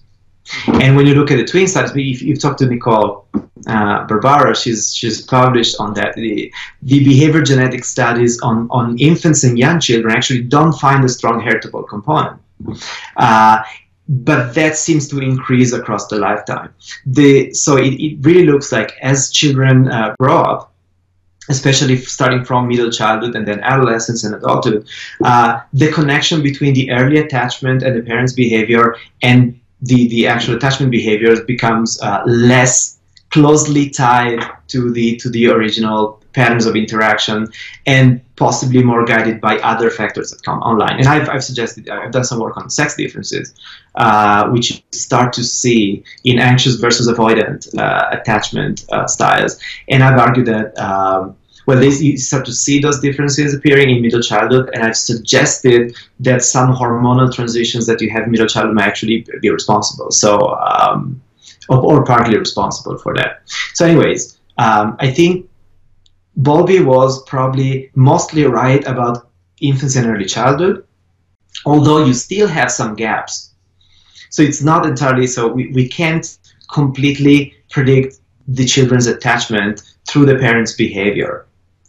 And 0.67 0.97
when 0.97 1.05
you 1.05 1.15
look 1.15 1.31
at 1.31 1.37
the 1.37 1.45
twin 1.45 1.67
studies, 1.67 1.91
if 1.95 2.21
you 2.21 2.35
talk 2.35 2.57
to 2.57 2.65
Nicole 2.65 3.25
uh, 3.65 4.05
Barbaro, 4.05 4.53
she's 4.53 4.93
she's 4.93 5.21
published 5.21 5.77
on 5.79 5.93
that. 5.93 6.15
The, 6.15 6.51
the 6.81 7.03
behavior 7.05 7.41
genetic 7.41 7.85
studies 7.85 8.41
on, 8.41 8.67
on 8.69 8.99
infants 8.99 9.45
and 9.45 9.57
young 9.57 9.79
children 9.79 10.13
actually 10.13 10.41
don't 10.41 10.73
find 10.73 11.05
a 11.05 11.09
strong 11.09 11.39
heritable 11.39 11.83
component. 11.83 12.41
Uh, 13.15 13.63
but 14.07 14.53
that 14.53 14.75
seems 14.75 15.07
to 15.09 15.19
increase 15.19 15.73
across 15.73 16.07
the 16.07 16.17
lifetime. 16.17 16.73
The, 17.05 17.53
so 17.53 17.77
it, 17.77 17.93
it 17.93 18.17
really 18.21 18.45
looks 18.45 18.71
like 18.71 18.93
as 19.01 19.31
children 19.31 19.87
uh, 19.87 20.15
grow 20.19 20.37
up, 20.37 20.73
especially 21.49 21.97
starting 21.97 22.43
from 22.43 22.67
middle 22.67 22.91
childhood 22.91 23.35
and 23.35 23.47
then 23.47 23.59
adolescence 23.61 24.23
and 24.23 24.35
adulthood, 24.35 24.87
uh, 25.23 25.61
the 25.73 25.91
connection 25.91 26.41
between 26.41 26.73
the 26.73 26.91
early 26.91 27.17
attachment 27.17 27.83
and 27.83 27.95
the 27.95 28.01
parent's 28.01 28.33
behavior 28.33 28.95
and 29.21 29.59
the, 29.81 30.07
the 30.07 30.27
actual 30.27 30.55
attachment 30.55 30.91
behaviors 30.91 31.41
becomes 31.41 32.01
uh, 32.01 32.23
less 32.25 32.99
closely 33.33 33.89
tied 33.89 34.41
to 34.67 34.91
the 34.91 35.15
to 35.17 35.29
the 35.29 35.47
original 35.47 36.21
patterns 36.33 36.65
of 36.65 36.75
interaction 36.75 37.47
and 37.85 38.21
possibly 38.35 38.81
more 38.83 39.05
guided 39.05 39.39
by 39.39 39.57
other 39.59 39.89
factors 39.89 40.31
that 40.31 40.41
come 40.43 40.59
online. 40.59 40.97
And 40.97 41.07
I've, 41.07 41.29
I've 41.29 41.43
suggested, 41.43 41.89
I've 41.89 42.11
done 42.11 42.23
some 42.23 42.39
work 42.39 42.57
on 42.57 42.69
sex 42.69 42.95
differences, 42.95 43.53
uh, 43.95 44.49
which 44.49 44.71
you 44.71 44.77
start 44.91 45.31
to 45.33 45.43
see 45.43 46.03
in 46.23 46.39
anxious 46.39 46.75
versus 46.75 47.07
avoidant 47.07 47.61
uh, 47.77 48.17
attachment 48.17 48.85
uh, 48.91 49.05
styles. 49.05 49.59
And 49.89 50.03
I've 50.03 50.19
argued 50.19 50.47
that, 50.47 50.77
um, 50.79 51.35
well, 51.67 51.79
they, 51.79 51.89
you 51.89 52.17
start 52.17 52.45
to 52.45 52.53
see 52.53 52.79
those 52.79 52.99
differences 52.99 53.53
appearing 53.53 53.89
in 53.91 54.01
middle 54.01 54.21
childhood, 54.21 54.71
and 54.73 54.83
I've 54.83 54.97
suggested 54.97 55.95
that 56.19 56.43
some 56.43 56.73
hormonal 56.73 57.33
transitions 57.33 57.85
that 57.85 58.01
you 58.01 58.09
have 58.09 58.23
in 58.23 58.31
middle 58.31 58.47
childhood 58.47 58.75
may 58.75 58.83
actually 58.83 59.25
be 59.41 59.49
responsible. 59.49 60.09
So, 60.11 60.55
um, 60.55 61.21
or, 61.69 62.03
partly 62.03 62.37
responsible 62.37 62.97
for 62.97 63.13
that. 63.15 63.41
So, 63.73 63.85
anyways, 63.85 64.37
um, 64.57 64.97
I 64.99 65.11
think 65.11 65.49
Bowlby 66.35 66.81
was 66.81 67.23
probably 67.23 67.91
mostly 67.95 68.43
right 68.45 68.85
about 68.85 69.29
infancy 69.61 69.99
and 69.99 70.07
early 70.09 70.25
childhood, 70.25 70.85
although 71.65 72.05
you 72.05 72.13
still 72.13 72.47
have 72.47 72.71
some 72.71 72.95
gaps. 72.95 73.51
So 74.29 74.41
it's 74.41 74.63
not 74.63 74.85
entirely 74.85 75.27
so 75.27 75.47
we, 75.47 75.67
we 75.67 75.87
can't 75.87 76.37
completely 76.71 77.53
predict 77.69 78.19
the 78.47 78.65
children's 78.65 79.07
attachment 79.07 79.83
through 80.09 80.25
the 80.25 80.35
parents' 80.35 80.73
behavior. 80.73 81.45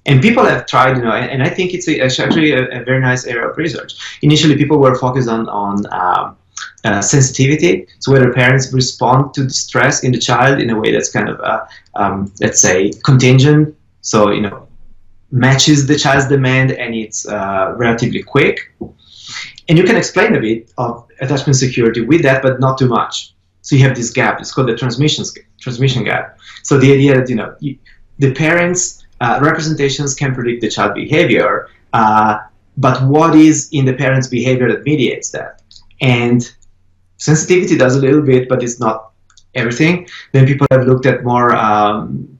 And 0.06 0.20
people 0.20 0.44
have 0.44 0.66
tried, 0.66 0.98
you 0.98 1.02
know, 1.02 1.12
and, 1.12 1.30
and 1.30 1.42
I 1.42 1.48
think 1.48 1.72
it's, 1.72 1.88
a, 1.88 2.04
it's 2.04 2.20
actually 2.20 2.52
a, 2.52 2.80
a, 2.80 2.84
very 2.84 3.00
nice 3.00 3.24
area 3.24 3.48
of 3.48 3.56
research. 3.56 3.94
Initially, 4.20 4.56
people 4.56 4.78
were 4.78 4.94
focused 4.94 5.30
on 5.30 5.48
on 5.48 5.86
um, 5.90 6.36
uh, 6.84 7.00
sensitivity, 7.00 7.86
so 7.98 8.12
whether 8.12 8.32
parents 8.32 8.72
respond 8.72 9.34
to 9.34 9.44
the 9.44 9.50
stress 9.50 10.04
in 10.04 10.12
the 10.12 10.18
child 10.18 10.60
in 10.60 10.70
a 10.70 10.78
way 10.78 10.92
that's 10.92 11.10
kind 11.10 11.28
of, 11.28 11.40
uh, 11.40 11.64
um, 11.94 12.32
let's 12.40 12.60
say, 12.60 12.92
contingent 13.04 13.74
so, 14.04 14.30
you 14.30 14.42
know, 14.42 14.68
matches 15.30 15.86
the 15.86 15.96
child's 15.96 16.28
demand 16.28 16.72
and 16.72 16.94
it's 16.94 17.26
uh, 17.26 17.72
relatively 17.74 18.22
quick. 18.22 18.70
And 19.66 19.78
you 19.78 19.84
can 19.84 19.96
explain 19.96 20.36
a 20.36 20.40
bit 20.40 20.70
of 20.76 21.08
attachment 21.22 21.56
security 21.56 22.02
with 22.02 22.22
that, 22.22 22.42
but 22.42 22.60
not 22.60 22.76
too 22.76 22.86
much. 22.86 23.34
So 23.62 23.76
you 23.76 23.82
have 23.84 23.96
this 23.96 24.10
gap. 24.10 24.40
It's 24.40 24.52
called 24.52 24.68
the 24.68 24.76
transmission 24.76 25.24
transmission 25.58 26.04
gap. 26.04 26.38
So 26.64 26.76
the 26.76 26.92
idea 26.92 27.14
that 27.18 27.30
you 27.30 27.36
know 27.36 27.56
you, 27.60 27.78
the 28.18 28.34
parents' 28.34 29.02
uh, 29.22 29.38
representations 29.40 30.14
can 30.14 30.34
predict 30.34 30.60
the 30.60 30.68
child 30.68 30.94
behavior, 30.94 31.70
but 32.76 33.02
what 33.04 33.34
is 33.34 33.70
in 33.72 33.86
the 33.86 33.94
parent's 33.94 34.28
behavior 34.28 34.70
that 34.70 34.84
mediates 34.84 35.30
that? 35.30 35.62
And 36.02 36.46
sensitivity 37.18 37.76
does 37.76 37.96
a 37.96 38.00
little 38.00 38.22
bit, 38.22 38.48
but 38.48 38.62
it's 38.62 38.80
not 38.80 39.10
everything. 39.54 40.08
Then 40.32 40.46
people 40.46 40.66
have 40.70 40.86
looked 40.86 41.06
at 41.06 41.24
more 41.24 41.54
um, 41.54 42.38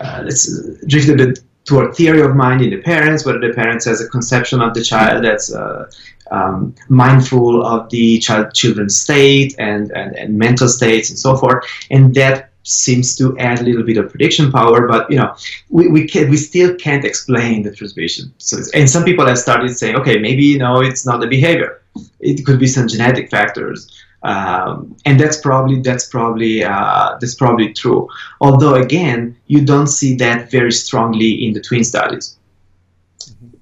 uh, 0.00 0.22
let's 0.24 0.46
drift 0.86 1.08
a 1.08 1.16
bit 1.16 1.40
toward 1.64 1.94
theory 1.94 2.22
of 2.22 2.34
mind 2.34 2.60
in 2.60 2.70
the 2.70 2.82
parents, 2.82 3.24
whether 3.24 3.38
the 3.38 3.54
parents 3.54 3.84
has 3.84 4.00
a 4.00 4.08
conception 4.08 4.60
of 4.60 4.74
the 4.74 4.82
child 4.82 5.24
that's 5.24 5.54
uh, 5.54 5.88
um, 6.30 6.74
mindful 6.88 7.64
of 7.64 7.88
the 7.90 8.18
child 8.18 8.52
children's 8.54 9.00
state 9.00 9.54
and, 9.58 9.92
and, 9.92 10.16
and 10.16 10.36
mental 10.36 10.68
states 10.68 11.10
and 11.10 11.18
so 11.18 11.36
forth, 11.36 11.64
and 11.90 12.14
that 12.14 12.50
seems 12.64 13.16
to 13.16 13.36
add 13.38 13.60
a 13.60 13.64
little 13.64 13.82
bit 13.82 13.96
of 13.96 14.08
prediction 14.08 14.50
power, 14.50 14.86
but 14.86 15.10
you 15.10 15.16
know, 15.16 15.34
we, 15.68 15.88
we 15.88 16.06
can 16.06 16.30
we 16.30 16.36
still 16.36 16.74
can't 16.76 17.04
explain 17.04 17.62
the 17.62 17.74
transmission. 17.74 18.32
So, 18.38 18.58
and 18.74 18.88
some 18.88 19.04
people 19.04 19.26
have 19.26 19.38
started 19.38 19.76
saying, 19.76 19.96
okay, 19.96 20.18
maybe 20.18 20.44
you 20.44 20.58
know, 20.58 20.80
it's 20.80 21.04
not 21.04 21.20
the 21.20 21.26
behavior; 21.26 21.82
it 22.20 22.46
could 22.46 22.58
be 22.58 22.66
some 22.66 22.88
genetic 22.88 23.30
factors, 23.30 23.90
um, 24.24 24.96
and 25.04 25.18
that's 25.18 25.40
probably 25.40 25.80
that's 25.80 26.06
probably 26.06 26.62
uh, 26.62 27.16
that's 27.20 27.34
probably 27.34 27.72
true. 27.72 28.08
Although 28.40 28.74
again, 28.74 29.36
you 29.46 29.64
don't 29.64 29.88
see 29.88 30.16
that 30.16 30.50
very 30.50 30.72
strongly 30.72 31.44
in 31.44 31.52
the 31.52 31.60
twin 31.60 31.84
studies. 31.84 32.38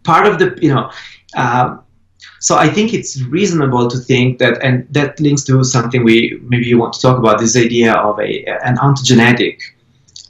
Part 0.04 0.26
of 0.26 0.38
the 0.38 0.58
you 0.60 0.72
know. 0.74 0.90
Uh, 1.34 1.78
so 2.40 2.56
I 2.56 2.68
think 2.68 2.94
it's 2.94 3.20
reasonable 3.22 3.88
to 3.88 3.98
think 3.98 4.38
that, 4.38 4.62
and 4.62 4.86
that 4.94 5.20
links 5.20 5.44
to 5.44 5.62
something 5.62 6.04
we 6.04 6.40
maybe 6.42 6.66
you 6.66 6.78
want 6.78 6.94
to 6.94 7.00
talk 7.00 7.18
about 7.18 7.38
this 7.38 7.56
idea 7.56 7.94
of 7.94 8.18
a 8.18 8.44
an 8.64 8.76
ontogenetic 8.76 9.60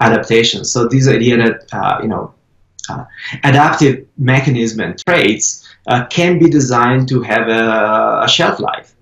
adaptation. 0.00 0.64
So 0.64 0.88
this 0.88 1.08
idea 1.08 1.36
that 1.36 1.66
uh, 1.72 1.98
you 2.02 2.08
know 2.08 2.34
uh, 2.88 3.04
adaptive 3.44 4.06
mechanism 4.16 4.80
and 4.80 4.98
traits 5.04 5.68
uh, 5.88 6.06
can 6.06 6.38
be 6.38 6.48
designed 6.48 7.08
to 7.08 7.22
have 7.22 7.48
a, 7.48 8.22
a 8.24 8.28
shelf 8.28 8.60
life. 8.60 8.94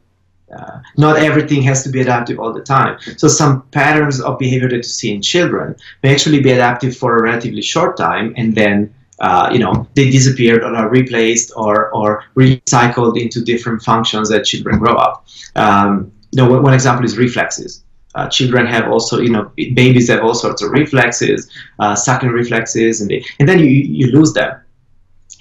Uh, 0.56 0.80
not 0.96 1.16
everything 1.18 1.62
has 1.62 1.82
to 1.84 1.90
be 1.90 2.00
adaptive 2.00 2.38
all 2.38 2.52
the 2.52 2.62
time. 2.62 2.98
So 3.16 3.28
some 3.28 3.62
patterns 3.70 4.20
of 4.20 4.38
behavior 4.38 4.68
that 4.70 4.76
you 4.76 4.82
see 4.82 5.12
in 5.12 5.20
children 5.20 5.76
may 6.02 6.12
actually 6.12 6.40
be 6.40 6.52
adaptive 6.52 6.96
for 6.96 7.18
a 7.18 7.22
relatively 7.22 7.62
short 7.62 7.96
time 7.96 8.32
and 8.36 8.54
then 8.54 8.94
uh, 9.20 9.50
you 9.52 9.58
know, 9.58 9.86
they 9.94 10.10
disappeared 10.10 10.62
or 10.62 10.74
are 10.74 10.88
replaced 10.88 11.52
or, 11.56 11.90
or 11.90 12.22
recycled 12.36 13.20
into 13.20 13.40
different 13.40 13.82
functions 13.82 14.28
that 14.28 14.44
children 14.44 14.78
grow 14.78 14.94
up. 14.94 15.26
Um, 15.56 16.12
you 16.30 16.36
know, 16.36 16.60
one 16.60 16.74
example 16.74 17.04
is 17.04 17.18
reflexes. 17.18 17.82
Uh, 18.14 18.28
children 18.28 18.66
have 18.66 18.90
also, 18.90 19.20
you 19.20 19.30
know, 19.30 19.50
babies 19.74 20.08
have 20.08 20.22
all 20.22 20.34
sorts 20.34 20.62
of 20.62 20.70
reflexes, 20.70 21.50
uh, 21.78 21.94
sucking 21.94 22.30
reflexes, 22.30 23.00
and 23.00 23.10
they, 23.10 23.24
and 23.38 23.48
then 23.48 23.58
you 23.58 23.66
you 23.66 24.06
lose 24.10 24.32
them, 24.32 24.58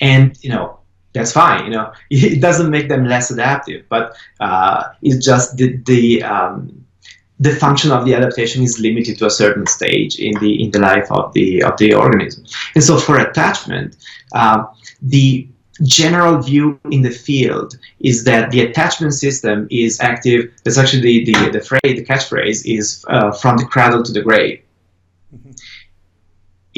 and 0.02 0.38
you 0.44 0.50
know 0.50 0.80
that's 1.18 1.32
fine. 1.32 1.66
You 1.66 1.72
know, 1.72 1.94
it 2.10 2.42
doesn't 2.42 2.70
make 2.70 2.90
them 2.90 3.06
less 3.06 3.32
adaptive, 3.32 3.86
but 3.90 4.16
uh, 4.40 4.84
it's 5.02 5.26
just 5.26 5.58
the 5.58 5.78
the 5.78 6.24
um, 6.24 6.86
the 7.40 7.54
function 7.56 7.92
of 7.92 8.06
the 8.06 8.16
adaptation 8.16 8.64
is 8.64 8.80
limited 8.80 9.18
to 9.20 9.26
a 9.26 9.30
certain 9.30 9.68
stage 9.68 10.20
in 10.20 10.34
the 10.40 10.64
in 10.64 10.72
the 10.72 10.80
life 10.80 11.12
of 11.12 11.34
the 11.34 11.64
of 11.64 11.78
the 11.78 11.94
organism. 11.94 12.46
And 12.76 12.84
so 12.84 12.98
for 12.98 13.20
attachment, 13.20 13.96
uh, 14.34 14.66
the 15.02 15.48
general 15.84 16.42
view 16.42 16.80
in 16.90 17.04
the 17.04 17.12
field 17.12 17.78
is 18.00 18.24
that 18.24 18.50
the 18.50 18.62
attachment 18.62 19.14
system 19.14 19.68
is 19.70 20.00
active. 20.00 20.52
That's 20.64 20.78
actually 20.78 21.02
the 21.02 21.26
the, 21.26 21.50
the 21.52 21.62
phrase, 21.62 21.82
the 21.84 22.06
catchphrase 22.06 22.66
is 22.66 23.06
uh, 23.10 23.32
from 23.32 23.58
the 23.58 23.66
cradle 23.66 24.04
to 24.04 24.12
the 24.12 24.22
grave. 24.22 24.62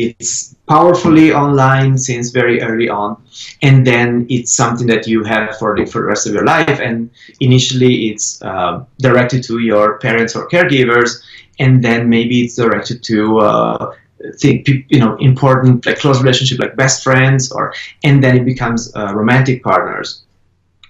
It's 0.01 0.55
powerfully 0.67 1.31
online 1.33 1.97
since 1.97 2.29
very 2.31 2.61
early 2.61 2.89
on 2.89 3.21
and 3.61 3.85
then 3.85 4.25
it's 4.29 4.53
something 4.53 4.87
that 4.87 5.07
you 5.07 5.23
have 5.23 5.57
for 5.57 5.75
the, 5.75 5.85
for 5.85 6.01
the 6.01 6.07
rest 6.07 6.27
of 6.27 6.33
your 6.33 6.45
life 6.45 6.79
and 6.79 7.09
initially 7.39 8.09
it's 8.09 8.41
uh, 8.41 8.85
directed 8.99 9.43
to 9.43 9.59
your 9.59 9.99
parents 9.99 10.35
or 10.35 10.47
caregivers 10.49 11.21
and 11.59 11.83
then 11.83 12.09
maybe 12.09 12.41
it's 12.45 12.55
directed 12.55 13.03
to 13.03 13.39
uh, 13.39 13.93
think 14.37 14.67
you 14.67 14.99
know 14.99 15.15
important 15.17 15.85
like 15.85 15.99
close 15.99 16.19
relationship 16.21 16.59
like 16.59 16.75
best 16.75 17.03
friends 17.03 17.51
or 17.51 17.73
and 18.03 18.23
then 18.23 18.37
it 18.37 18.45
becomes 18.45 18.93
uh, 18.95 19.13
romantic 19.13 19.63
partners 19.63 20.23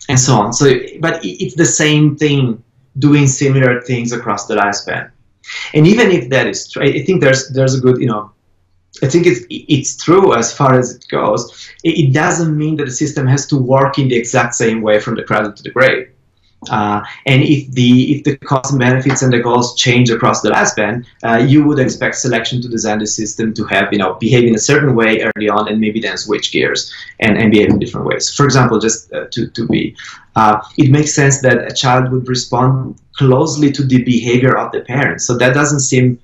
and 0.10 0.20
so 0.20 0.34
on. 0.34 0.52
So 0.54 0.74
but 1.00 1.20
it's 1.24 1.56
the 1.56 1.66
same 1.66 2.16
thing 2.18 2.64
doing 2.98 3.28
similar 3.28 3.82
things 3.82 4.12
across 4.12 4.48
the 4.48 4.56
lifespan. 4.56 5.12
And 5.74 5.88
even 5.88 6.12
if 6.12 6.30
that 6.30 6.48
is 6.48 6.70
true 6.70 6.84
i 6.84 7.04
think 7.06 7.22
there's 7.22 7.50
there's 7.50 7.74
a 7.74 7.82
good 7.82 7.98
you 8.00 8.08
know 8.08 8.32
I 9.04 9.08
think 9.08 9.26
it's 9.28 9.46
it's 9.50 9.96
true 9.96 10.36
as 10.36 10.56
far 10.56 10.78
as 10.78 10.96
it 10.96 11.06
goes. 11.10 11.70
It, 11.84 12.14
doesn't 12.14 12.58
mean 12.58 12.76
that 12.78 12.86
the 12.86 12.92
system 12.92 13.28
has 13.28 13.46
to 13.48 13.58
work 13.58 13.98
in 13.98 14.10
the 14.10 14.16
exact 14.16 14.56
same 14.56 14.82
way 14.82 15.00
from 15.00 15.16
the 15.16 15.24
cradle 15.24 15.54
to 15.54 15.64
the 15.64 15.70
grave. 15.70 16.10
Uh, 16.70 17.02
and 17.26 17.42
if 17.42 17.72
the 17.72 18.16
if 18.16 18.24
the 18.26 18.36
cost 18.38 18.72
and 18.72 18.80
benefits 18.80 19.22
and 19.22 19.32
the 19.32 19.40
goals 19.40 19.76
change 19.76 20.10
across 20.10 20.42
the 20.42 20.50
lifespan, 20.50 21.06
uh, 21.24 21.38
you 21.38 21.64
would 21.64 21.80
expect 21.80 22.16
selection 22.16 22.62
to 22.62 22.68
design 22.68 23.00
the 23.00 23.08
system 23.08 23.54
to 23.54 23.64
have 23.66 23.88
you 23.94 24.00
know 24.00 24.16
behave 24.16 24.44
in 24.44 24.56
a 24.56 24.60
certain 24.60 24.94
way 24.94 25.22
early 25.22 25.48
on 25.48 25.70
and 25.70 25.80
maybe 25.80 26.02
then 26.02 26.18
switch 26.18 26.52
gears 26.52 26.92
and, 27.22 27.38
and 27.38 27.52
behave 27.52 27.70
in 27.70 27.80
different 27.80 28.06
ways. 28.06 28.36
For 28.36 28.44
example, 28.44 28.78
just 28.80 29.14
uh, 29.14 29.28
to 29.32 29.48
to 29.48 29.68
be, 29.68 29.96
uh, 30.36 30.60
it 30.78 30.92
makes 30.92 31.16
sense 31.16 31.40
that 31.42 31.72
a 31.72 31.74
child 31.74 32.12
would 32.12 32.28
respond 32.28 33.00
closely 33.16 33.72
to 33.72 33.84
the 33.86 34.04
behavior 34.04 34.58
of 34.58 34.74
the 34.74 34.82
parents. 34.82 35.26
So 35.26 35.38
that 35.38 35.54
doesn't 35.54 35.82
seem 35.82 36.20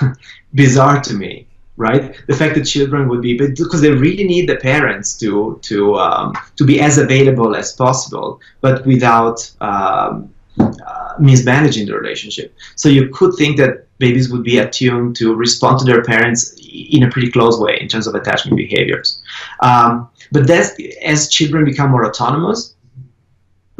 bizarre 0.54 1.00
to 1.00 1.14
me 1.14 1.48
right? 1.76 2.14
The 2.26 2.34
fact 2.34 2.54
that 2.56 2.64
children 2.64 3.08
would 3.08 3.22
be, 3.22 3.36
because 3.36 3.80
they 3.80 3.90
really 3.90 4.24
need 4.24 4.48
the 4.48 4.56
parents 4.56 5.16
to 5.18 5.58
to 5.62 5.96
um, 5.96 6.34
to 6.56 6.64
be 6.64 6.80
as 6.80 6.98
available 6.98 7.56
as 7.56 7.72
possible, 7.72 8.40
but 8.60 8.86
without 8.86 9.50
um, 9.60 10.32
uh, 10.58 11.14
mismanaging 11.18 11.86
the 11.86 11.94
relationship. 11.94 12.54
So 12.76 12.88
you 12.88 13.08
could 13.08 13.34
think 13.36 13.56
that 13.56 13.86
babies 13.98 14.30
would 14.30 14.42
be 14.42 14.58
attuned 14.58 15.16
to 15.16 15.34
respond 15.34 15.78
to 15.78 15.84
their 15.84 16.02
parents 16.02 16.54
in 16.60 17.02
a 17.04 17.10
pretty 17.10 17.30
close 17.30 17.58
way 17.58 17.78
in 17.80 17.88
terms 17.88 18.06
of 18.06 18.14
attachment 18.14 18.56
behaviors. 18.56 19.22
Um, 19.60 20.08
but 20.30 20.48
as 20.50 21.28
children 21.28 21.64
become 21.64 21.90
more 21.90 22.04
autonomous, 22.06 22.74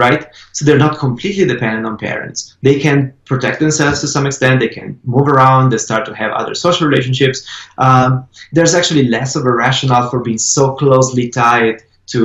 right? 0.07 0.23
So 0.57 0.61
they're 0.65 0.85
not 0.87 0.99
completely 1.07 1.47
dependent 1.55 1.85
on 1.87 1.95
parents. 2.11 2.39
They 2.67 2.77
can 2.87 2.97
protect 3.31 3.57
themselves 3.65 4.01
to 4.01 4.09
some 4.15 4.27
extent. 4.31 4.61
They 4.61 4.73
can 4.79 4.89
move 5.15 5.29
around. 5.35 5.65
They 5.71 5.79
start 5.89 6.05
to 6.07 6.15
have 6.23 6.33
other 6.33 6.55
social 6.67 6.85
relationships. 6.89 7.39
Um, 7.87 8.11
there's 8.57 8.75
actually 8.79 9.05
less 9.17 9.37
of 9.39 9.43
a 9.47 9.55
rationale 9.65 10.07
for 10.11 10.21
being 10.29 10.43
so 10.57 10.65
closely 10.83 11.27
tied 11.29 11.77
to 12.15 12.23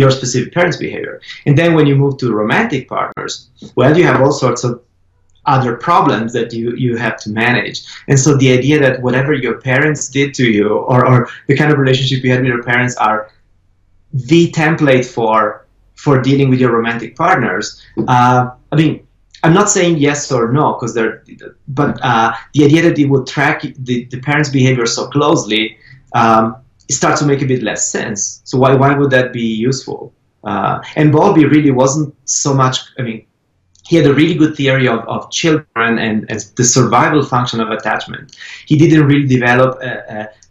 your 0.00 0.10
specific 0.18 0.50
parents' 0.54 0.78
behavior. 0.86 1.16
And 1.46 1.54
then 1.58 1.70
when 1.76 1.86
you 1.90 1.96
move 2.02 2.14
to 2.18 2.32
romantic 2.42 2.82
partners, 2.96 3.32
well, 3.78 3.92
you 3.98 4.04
have 4.10 4.20
all 4.22 4.32
sorts 4.44 4.62
of 4.68 4.72
other 5.46 5.72
problems 5.88 6.32
that 6.36 6.52
you, 6.52 6.66
you 6.84 6.96
have 6.96 7.16
to 7.24 7.28
manage. 7.44 7.78
And 8.08 8.18
so 8.18 8.36
the 8.36 8.50
idea 8.58 8.78
that 8.84 9.02
whatever 9.02 9.32
your 9.32 9.56
parents 9.60 10.02
did 10.08 10.34
to 10.34 10.46
you 10.56 10.68
or, 10.92 11.00
or 11.10 11.28
the 11.48 11.56
kind 11.56 11.70
of 11.72 11.78
relationship 11.78 12.22
you 12.24 12.30
had 12.30 12.40
with 12.40 12.52
your 12.54 12.62
parents 12.62 12.94
are 12.96 13.30
the 14.12 14.50
template 14.52 15.06
for 15.16 15.66
for 16.02 16.20
dealing 16.20 16.48
with 16.48 16.58
your 16.58 16.72
romantic 16.72 17.14
partners. 17.14 17.80
Uh, 18.08 18.50
I 18.72 18.76
mean, 18.76 19.06
I'm 19.42 19.52
not 19.52 19.70
saying 19.70 19.98
yes 19.98 20.32
or 20.32 20.52
no 20.52 20.74
because 20.74 20.94
they're, 20.94 21.24
but 21.68 21.98
uh, 22.02 22.32
the 22.54 22.64
idea 22.64 22.82
that 22.82 22.98
it 22.98 23.06
would 23.06 23.26
track 23.26 23.62
the, 23.62 24.04
the 24.04 24.20
parents' 24.20 24.50
behavior 24.50 24.86
so 24.86 25.08
closely 25.08 25.76
um, 26.14 26.56
starts 26.90 27.20
to 27.20 27.26
make 27.26 27.42
a 27.42 27.46
bit 27.46 27.62
less 27.62 27.90
sense. 27.90 28.40
So 28.44 28.58
why 28.58 28.74
why 28.74 28.94
would 28.94 29.10
that 29.10 29.32
be 29.32 29.46
useful? 29.68 30.14
Uh, 30.42 30.80
and 30.96 31.12
Bowlby 31.12 31.44
really 31.44 31.70
wasn't 31.70 32.14
so 32.24 32.54
much. 32.54 32.78
I 32.98 33.02
mean, 33.02 33.26
he 33.86 33.96
had 33.96 34.06
a 34.06 34.14
really 34.14 34.34
good 34.34 34.56
theory 34.56 34.88
of, 34.88 35.00
of 35.00 35.30
children 35.30 35.98
and, 35.98 36.30
and 36.30 36.40
the 36.56 36.64
survival 36.64 37.22
function 37.22 37.60
of 37.60 37.70
attachment. 37.70 38.36
He 38.66 38.76
didn't 38.78 39.06
really 39.06 39.26
develop 39.26 39.78
a, 39.82 39.92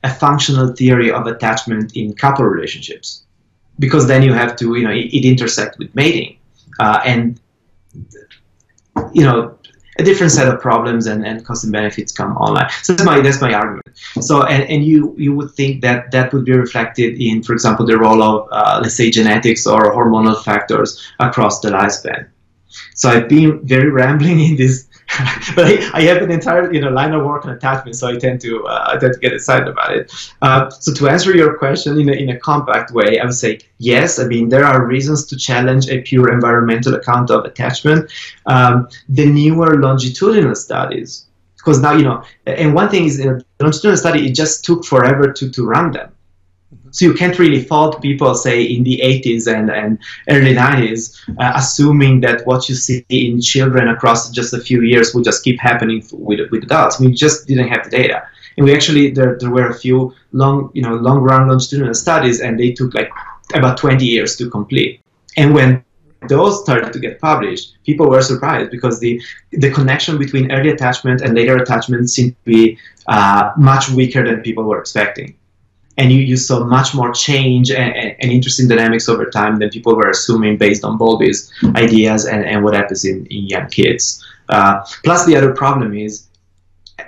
a, 0.03 0.07
a 0.09 0.13
functional 0.13 0.75
theory 0.75 1.11
of 1.11 1.25
attachment 1.25 1.95
in 1.95 2.13
couple 2.13 2.45
relationships 2.45 3.23
because 3.79 4.07
then 4.07 4.21
you 4.21 4.33
have 4.33 4.55
to 4.57 4.75
you 4.75 4.83
know 4.83 4.91
it, 4.91 5.07
it 5.13 5.25
intersect 5.25 5.79
with 5.79 5.93
mating 5.95 6.37
uh, 6.79 7.01
and 7.05 7.39
you 9.13 9.23
know 9.23 9.57
a 9.99 10.03
different 10.03 10.31
set 10.31 10.47
of 10.47 10.61
problems 10.61 11.07
and, 11.07 11.25
and 11.25 11.45
cost 11.45 11.63
and 11.65 11.73
benefits 11.73 12.11
come 12.11 12.35
online. 12.37 12.69
So 12.83 12.93
that's 12.93 13.05
my 13.05 13.19
that's 13.19 13.41
my 13.41 13.53
argument. 13.53 13.87
So 14.21 14.43
and, 14.43 14.63
and 14.63 14.83
you 14.83 15.13
you 15.17 15.35
would 15.35 15.51
think 15.51 15.81
that 15.81 16.11
that 16.11 16.33
would 16.33 16.45
be 16.45 16.53
reflected 16.53 17.21
in, 17.21 17.43
for 17.43 17.53
example, 17.53 17.85
the 17.85 17.97
role 17.97 18.23
of 18.23 18.47
uh, 18.51 18.79
let's 18.81 18.95
say 18.95 19.11
genetics 19.11 19.67
or 19.67 19.93
hormonal 19.93 20.41
factors 20.43 20.89
across 21.19 21.59
the 21.59 21.69
lifespan. 21.69 22.29
So 22.95 23.09
I've 23.09 23.27
been 23.27 23.65
very 23.67 23.89
rambling 24.01 24.39
in 24.39 24.55
this 24.55 24.87
but 25.55 25.65
I, 25.65 25.89
I, 25.93 26.01
have 26.03 26.21
an 26.21 26.31
entire 26.31 26.71
you 26.73 26.79
know 26.79 26.89
line 26.89 27.13
of 27.13 27.25
work 27.25 27.45
on 27.45 27.51
attachment, 27.51 27.95
so 27.95 28.07
I 28.07 28.17
tend 28.17 28.41
to 28.41 28.65
uh, 28.65 28.91
I 28.93 28.97
tend 28.97 29.13
to 29.13 29.19
get 29.19 29.33
excited 29.33 29.67
about 29.67 29.95
it. 29.95 30.11
Uh, 30.41 30.69
so 30.69 30.93
to 30.93 31.07
answer 31.07 31.35
your 31.35 31.57
question 31.57 31.99
in 31.99 32.09
a, 32.09 32.13
in 32.13 32.29
a 32.29 32.39
compact 32.39 32.91
way, 32.91 33.19
I 33.19 33.25
would 33.25 33.33
say 33.33 33.59
yes. 33.79 34.19
I 34.19 34.25
mean 34.25 34.49
there 34.49 34.65
are 34.65 34.85
reasons 34.85 35.25
to 35.27 35.37
challenge 35.37 35.89
a 35.89 36.01
pure 36.01 36.31
environmental 36.31 36.93
account 36.95 37.31
of 37.31 37.45
attachment. 37.45 38.11
Um, 38.45 38.87
the 39.09 39.25
newer 39.25 39.79
longitudinal 39.79 40.55
studies, 40.55 41.27
because 41.57 41.81
now 41.81 41.93
you 41.93 42.03
know, 42.03 42.23
and 42.45 42.73
one 42.73 42.89
thing 42.89 43.05
is 43.05 43.19
in 43.19 43.29
a 43.29 43.41
longitudinal 43.59 43.97
study, 43.97 44.27
it 44.27 44.35
just 44.35 44.63
took 44.63 44.85
forever 44.85 45.33
to 45.33 45.49
to 45.49 45.65
run 45.65 45.91
them. 45.91 46.11
So 46.91 47.05
you 47.05 47.13
can't 47.13 47.37
really 47.37 47.63
fault 47.63 48.01
people, 48.01 48.33
say, 48.35 48.63
in 48.63 48.83
the 48.83 48.99
80s 49.03 49.47
and, 49.53 49.69
and 49.69 49.99
early 50.29 50.53
90s, 50.53 51.19
uh, 51.39 51.53
assuming 51.55 52.21
that 52.21 52.45
what 52.45 52.69
you 52.69 52.75
see 52.75 53.05
in 53.09 53.41
children 53.41 53.89
across 53.89 54.29
just 54.31 54.53
a 54.53 54.59
few 54.59 54.81
years 54.81 55.13
will 55.13 55.23
just 55.23 55.43
keep 55.43 55.59
happening 55.59 56.03
with, 56.11 56.39
with 56.51 56.63
adults. 56.63 56.99
We 56.99 57.13
just 57.13 57.47
didn't 57.47 57.67
have 57.67 57.83
the 57.85 57.89
data. 57.89 58.23
And 58.57 58.65
we 58.65 58.73
actually, 58.73 59.11
there, 59.11 59.37
there 59.39 59.51
were 59.51 59.69
a 59.69 59.73
few 59.73 60.13
long, 60.31 60.71
you 60.73 60.81
know, 60.81 60.95
long 60.95 61.19
run 61.19 61.47
longitudinal 61.47 61.93
studies, 61.93 62.41
and 62.41 62.59
they 62.59 62.71
took 62.71 62.93
like 62.93 63.09
about 63.53 63.77
20 63.77 64.05
years 64.05 64.35
to 64.37 64.49
complete. 64.49 65.01
And 65.37 65.53
when 65.53 65.83
those 66.27 66.61
started 66.61 66.91
to 66.91 66.99
get 66.99 67.21
published, 67.21 67.77
people 67.85 68.09
were 68.09 68.21
surprised 68.21 68.71
because 68.71 68.99
the 68.99 69.21
the 69.51 69.71
connection 69.71 70.17
between 70.17 70.51
early 70.51 70.69
attachment 70.69 71.21
and 71.21 71.33
later 71.33 71.55
attachment 71.55 72.09
seemed 72.09 72.35
to 72.35 72.43
be 72.43 72.77
uh, 73.07 73.51
much 73.57 73.89
weaker 73.89 74.25
than 74.25 74.41
people 74.41 74.65
were 74.65 74.79
expecting. 74.79 75.38
And 75.99 76.13
you, 76.13 76.21
you 76.21 76.37
saw 76.37 76.63
much 76.63 76.95
more 76.95 77.11
change 77.11 77.69
and, 77.71 77.93
and, 78.21 78.31
interesting 78.31 78.69
dynamics 78.69 79.09
over 79.09 79.25
time 79.29 79.59
than 79.59 79.69
people 79.69 79.95
were 79.97 80.09
assuming 80.09 80.57
based 80.57 80.85
on 80.85 80.97
Bowlby's 80.97 81.51
ideas 81.75 82.25
and, 82.25 82.45
and 82.45 82.63
what 82.63 82.73
happens 82.73 83.03
in, 83.03 83.25
in 83.25 83.47
young 83.47 83.67
kids. 83.69 84.25
Uh, 84.47 84.79
plus, 85.03 85.25
the 85.25 85.35
other 85.35 85.53
problem 85.53 85.93
is 85.93 86.25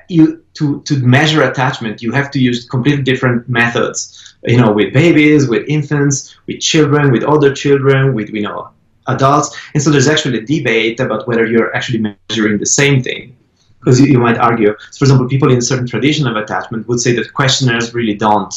you 0.10 0.44
to, 0.56 0.82
to 0.82 0.98
measure 1.00 1.42
attachment, 1.44 2.02
you 2.02 2.12
have 2.12 2.30
to 2.32 2.40
use 2.40 2.68
completely 2.68 3.04
different 3.04 3.48
methods. 3.48 4.36
You 4.44 4.58
know, 4.58 4.72
with 4.72 4.92
babies, 4.92 5.48
with 5.48 5.64
infants, 5.70 6.36
with 6.48 6.60
children, 6.60 7.12
with 7.12 7.24
older 7.24 7.54
children, 7.54 8.14
with 8.14 8.30
you 8.30 8.42
know 8.42 8.70
adults. 9.08 9.56
And 9.74 9.82
so 9.82 9.90
there's 9.92 10.08
actually 10.08 10.40
a 10.40 10.46
debate 10.46 11.00
about 11.00 11.28
whether 11.28 11.46
you're 11.46 11.74
actually 11.76 12.00
measuring 12.00 12.58
the 12.58 12.66
same 12.66 13.02
thing. 13.02 13.38
Because 13.80 14.00
you, 14.00 14.08
you 14.08 14.20
might 14.20 14.38
argue, 14.38 14.76
for 14.98 15.06
example, 15.06 15.28
people 15.28 15.52
in 15.52 15.62
certain 15.62 15.88
tradition 15.88 16.28
of 16.28 16.36
attachment 16.36 16.88
would 16.88 17.00
say 17.00 17.16
that 17.16 17.34
questionnaires 17.34 17.94
really 17.94 18.14
don't 18.14 18.54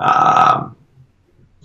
um, 0.00 0.76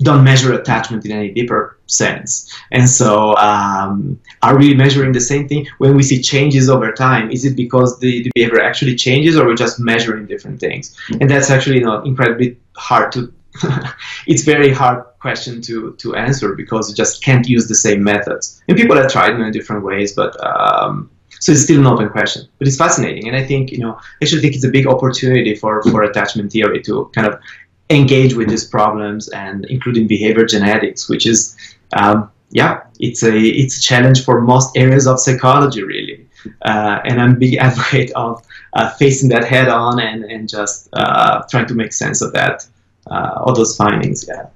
don't 0.02 0.24
measure 0.24 0.54
attachment 0.54 1.06
in 1.06 1.12
any 1.12 1.32
deeper 1.32 1.78
sense. 1.88 2.52
And 2.72 2.90
so, 2.90 3.36
um, 3.36 4.20
are 4.42 4.58
we 4.58 4.74
measuring 4.74 5.12
the 5.12 5.20
same 5.20 5.48
thing 5.48 5.68
when 5.80 5.96
we 5.96 6.04
see 6.04 6.22
changes 6.22 6.70
over 6.70 6.92
time? 6.92 7.32
Is 7.32 7.44
it 7.46 7.56
because 7.56 8.00
the, 8.00 8.24
the 8.24 8.32
behavior 8.34 8.62
actually 8.62 8.96
changes, 8.96 9.38
or 9.38 9.46
we're 9.46 9.56
just 9.56 9.80
measuring 9.80 10.26
different 10.28 10.60
things? 10.60 10.96
And 11.20 11.30
that's 11.30 11.50
actually 11.50 11.82
know 11.82 12.02
incredibly 12.04 12.58
hard 12.76 13.12
to. 13.14 13.34
it's 14.28 14.44
very 14.44 14.72
hard 14.72 15.04
question 15.20 15.62
to 15.64 15.94
to 15.96 16.16
answer 16.16 16.56
because 16.56 16.90
you 16.90 16.96
just 16.96 17.22
can't 17.24 17.48
use 17.48 17.68
the 17.68 17.76
same 17.76 18.04
methods. 18.04 18.62
And 18.68 18.78
people 18.78 18.96
have 18.96 19.12
tried 19.12 19.34
in 19.40 19.52
different 19.52 19.84
ways, 19.84 20.14
but. 20.14 20.36
Um, 20.46 21.10
so 21.42 21.54
it's 21.54 21.62
still 21.64 21.80
an 21.80 21.88
open 21.88 22.10
question, 22.10 22.46
but 22.58 22.68
it's 22.68 22.76
fascinating, 22.76 23.30
and 23.30 23.38
I 23.38 23.46
think 23.46 23.72
you 23.72 23.78
know 23.78 23.94
I 23.94 24.02
actually 24.24 24.42
think 24.42 24.56
it's 24.56 24.66
a 24.66 24.70
big 24.70 24.88
opportunity 24.88 25.56
for 25.56 25.82
for 25.84 26.04
attachment 26.04 26.52
theory 26.52 26.82
to 26.82 27.10
kind 27.16 27.28
of 27.28 27.40
engage 27.90 28.36
with 28.36 28.50
these 28.50 28.66
problems 28.66 29.30
and 29.30 29.66
including 29.66 30.08
behavior 30.08 30.46
genetics, 30.46 31.10
which 31.10 31.26
is 31.26 31.58
um, 31.94 32.30
yeah, 32.52 32.84
it's 33.00 33.24
a 33.24 33.38
it's 33.38 33.78
a 33.78 33.82
challenge 33.82 34.24
for 34.24 34.42
most 34.42 34.76
areas 34.76 35.08
of 35.08 35.20
psychology 35.20 35.84
really. 35.84 36.26
Uh, 36.62 37.00
and 37.06 37.22
I'm 37.22 37.38
big 37.38 37.56
advocate 37.60 38.12
of 38.12 38.46
uh, 38.74 38.90
facing 38.92 39.30
that 39.30 39.44
head 39.46 39.68
on 39.68 40.00
and, 40.00 40.24
and 40.24 40.48
just 40.48 40.90
uh, 40.94 41.44
trying 41.50 41.68
to 41.68 41.76
make 41.76 41.94
sense 41.94 42.22
of 42.22 42.32
that, 42.34 42.66
uh, 43.08 43.34
all 43.42 43.54
those 43.54 43.76
findings. 43.76 44.26
Yeah. 44.28 44.48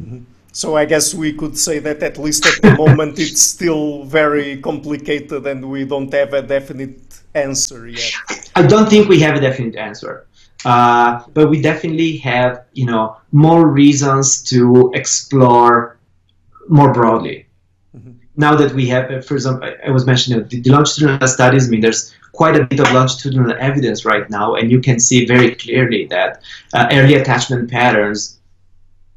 Mm-hmm. 0.00 0.24
So 0.52 0.76
I 0.76 0.84
guess 0.84 1.12
we 1.12 1.32
could 1.32 1.58
say 1.58 1.80
that 1.80 2.02
at 2.02 2.16
least 2.16 2.46
at 2.46 2.62
the 2.62 2.74
moment 2.84 3.18
it's 3.18 3.42
still 3.42 4.04
very 4.04 4.58
complicated 4.58 5.46
and 5.46 5.68
we 5.68 5.84
don't 5.84 6.12
have 6.12 6.32
a 6.32 6.42
definite 6.42 7.00
answer 7.34 7.88
yet. 7.88 8.12
I 8.54 8.64
don't 8.64 8.88
think 8.88 9.08
we 9.08 9.18
have 9.20 9.36
a 9.36 9.40
definite 9.40 9.74
answer. 9.74 10.26
Uh, 10.64 11.22
but 11.34 11.50
we 11.50 11.60
definitely 11.60 12.16
have, 12.18 12.64
you 12.72 12.86
know, 12.86 13.16
more 13.32 13.68
reasons 13.68 14.42
to 14.42 14.90
explore 14.94 15.98
more 16.68 16.92
broadly. 16.92 17.46
Mm-hmm. 17.96 18.12
Now 18.36 18.56
that 18.56 18.72
we 18.72 18.86
have, 18.88 19.10
uh, 19.10 19.20
for 19.20 19.34
example, 19.34 19.70
I 19.86 19.90
was 19.90 20.06
mentioning 20.06 20.48
the, 20.48 20.60
the 20.60 20.70
longitudinal 20.70 21.28
studies. 21.28 21.68
I 21.68 21.70
mean, 21.70 21.80
there's 21.80 22.14
quite 22.32 22.56
a 22.56 22.64
bit 22.64 22.80
of 22.80 22.90
longitudinal 22.92 23.54
evidence 23.60 24.04
right 24.04 24.28
now, 24.30 24.54
and 24.54 24.70
you 24.70 24.80
can 24.80 24.98
see 24.98 25.26
very 25.26 25.54
clearly 25.54 26.06
that 26.06 26.42
uh, 26.72 26.88
early 26.92 27.14
attachment 27.14 27.70
patterns. 27.70 28.40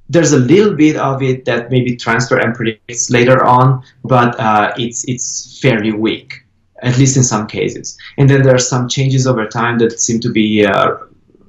There's 0.10 0.32
a 0.32 0.40
little 0.40 0.74
bit 0.74 0.96
of 0.96 1.22
it 1.22 1.46
that 1.46 1.70
maybe 1.70 1.96
transfer 1.96 2.38
and 2.38 2.54
predicts 2.56 3.10
later 3.10 3.44
on, 3.44 3.84
but 4.04 4.40
uh, 4.40 4.74
it's 4.78 5.04
it's 5.06 5.60
fairly 5.62 5.92
weak, 5.92 6.46
at 6.82 6.98
least 6.98 7.18
in 7.18 7.24
some 7.24 7.48
cases. 7.48 7.98
And 8.18 8.30
then 8.30 8.44
there 8.44 8.56
are 8.56 8.60
some 8.60 8.88
changes 8.88 9.28
over 9.28 9.48
time 9.48 9.80
that 9.80 10.00
seem 10.00 10.20
to 10.22 10.30
be 10.30 10.66
uh, 10.66 10.96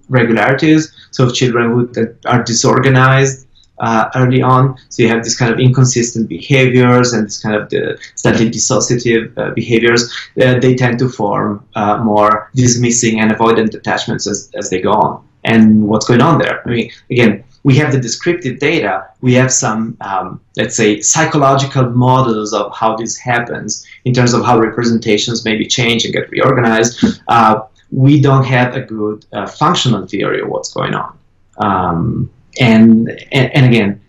regularities. 0.09 0.93
So 1.11 1.31
children 1.31 1.71
who 1.71 1.87
that 1.89 2.17
are 2.27 2.43
disorganized 2.43 3.47
uh, 3.79 4.11
early 4.17 4.43
on, 4.43 4.77
so 4.89 5.03
you 5.03 5.09
have 5.09 5.23
this 5.23 5.39
kind 5.39 5.53
of 5.53 5.61
inconsistent 5.61 6.29
behaviors 6.29 7.13
and 7.13 7.27
this 7.27 7.41
kind 7.41 7.55
of 7.55 7.71
the 7.71 7.99
slightly 8.17 8.51
dissociative 8.51 9.37
uh, 9.39 9.51
behaviors. 9.55 10.13
Uh, 10.41 10.59
they 10.59 10.75
tend 10.75 10.99
to 10.99 11.09
form 11.09 11.65
uh, 11.75 11.99
more 11.99 12.51
dismissing 12.55 13.21
and 13.21 13.31
avoidant 13.31 13.75
attachments 13.75 14.27
as, 14.27 14.51
as 14.55 14.71
they 14.71 14.81
go 14.81 14.93
on. 14.93 15.25
And 15.45 15.89
what's 15.89 16.07
going 16.07 16.21
on 16.21 16.39
there? 16.39 16.63
I 16.67 16.71
mean, 16.71 16.91
again, 17.11 17.45
we 17.65 17.77
have 17.77 17.93
the 17.93 18.01
descriptive 18.01 18.59
data. 18.59 19.07
We 19.21 19.35
have 19.35 19.53
some, 19.53 19.97
um, 20.01 20.41
let's 20.57 20.77
say, 20.77 21.01
psychological 21.01 21.91
models 21.91 22.53
of 22.53 22.75
how 22.75 22.97
this 22.97 23.17
happens 23.17 23.87
in 24.05 24.15
terms 24.15 24.33
of 24.33 24.45
how 24.45 24.59
representations 24.59 25.45
maybe 25.45 25.67
change 25.67 26.05
and 26.05 26.15
get 26.15 26.31
reorganized. 26.31 27.05
Uh, 27.29 27.61
we 27.91 28.21
don't 28.21 28.45
have 28.45 28.75
a 28.75 28.81
good 28.81 29.25
uh, 29.33 29.47
functional 29.47 30.07
theory 30.07 30.41
of 30.41 30.49
what's 30.49 30.73
going 30.73 30.95
on. 30.95 31.19
Um, 31.59 32.31
and, 32.61 33.09
and, 33.33 33.55
and 33.55 33.67
again, 33.67 34.01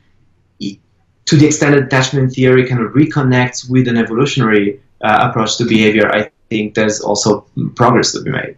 to 1.29 1.35
the 1.35 1.45
extent 1.45 1.75
that 1.75 1.83
attachment 1.83 2.33
theory 2.33 2.67
kind 2.67 2.81
of 2.81 2.91
reconnects 2.93 3.69
with 3.69 3.87
an 3.87 3.97
evolutionary 3.97 4.81
uh, 5.01 5.27
approach 5.29 5.57
to 5.57 5.65
behavior, 5.65 6.11
I 6.11 6.31
think 6.49 6.73
there's 6.73 7.01
also 7.01 7.45
progress 7.75 8.11
to 8.13 8.21
be 8.23 8.31
made. 8.31 8.57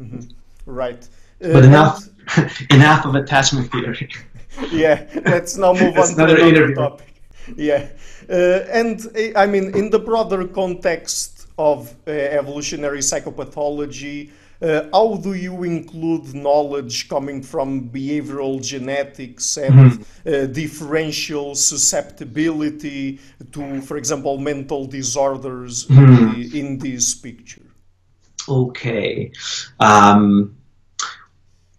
Mm-hmm. 0.00 0.20
Right. 0.64 1.02
Uh, 1.44 1.52
but 1.52 1.64
enough, 1.64 2.08
enough 2.70 3.04
of 3.04 3.14
attachment 3.16 3.70
theory. 3.70 4.08
yeah, 4.72 5.04
let's 5.26 5.58
now 5.58 5.74
move 5.74 5.96
on 5.98 6.08
to 6.08 6.14
another 6.14 6.38
interview. 6.38 6.74
topic. 6.74 7.06
Yeah, 7.56 7.88
uh, 8.30 8.64
and 8.72 9.06
I 9.36 9.46
mean, 9.46 9.74
in 9.74 9.90
the 9.90 9.98
broader 9.98 10.46
context 10.46 11.29
of 11.60 11.94
uh, 12.06 12.10
evolutionary 12.10 13.00
psychopathology, 13.00 14.30
uh, 14.62 14.88
how 14.92 15.16
do 15.16 15.34
you 15.34 15.62
include 15.62 16.34
knowledge 16.34 17.08
coming 17.08 17.42
from 17.42 17.90
behavioral 17.90 18.62
genetics 18.62 19.58
and 19.58 19.74
mm-hmm. 19.74 20.28
uh, 20.28 20.46
differential 20.46 21.54
susceptibility 21.54 23.20
to, 23.52 23.80
for 23.82 23.98
example, 23.98 24.38
mental 24.38 24.86
disorders 24.86 25.86
mm-hmm. 25.86 26.40
in, 26.40 26.56
in, 26.56 26.78
this 26.78 27.14
picture? 27.14 27.66
Okay. 28.48 29.30
Um, 29.78 30.56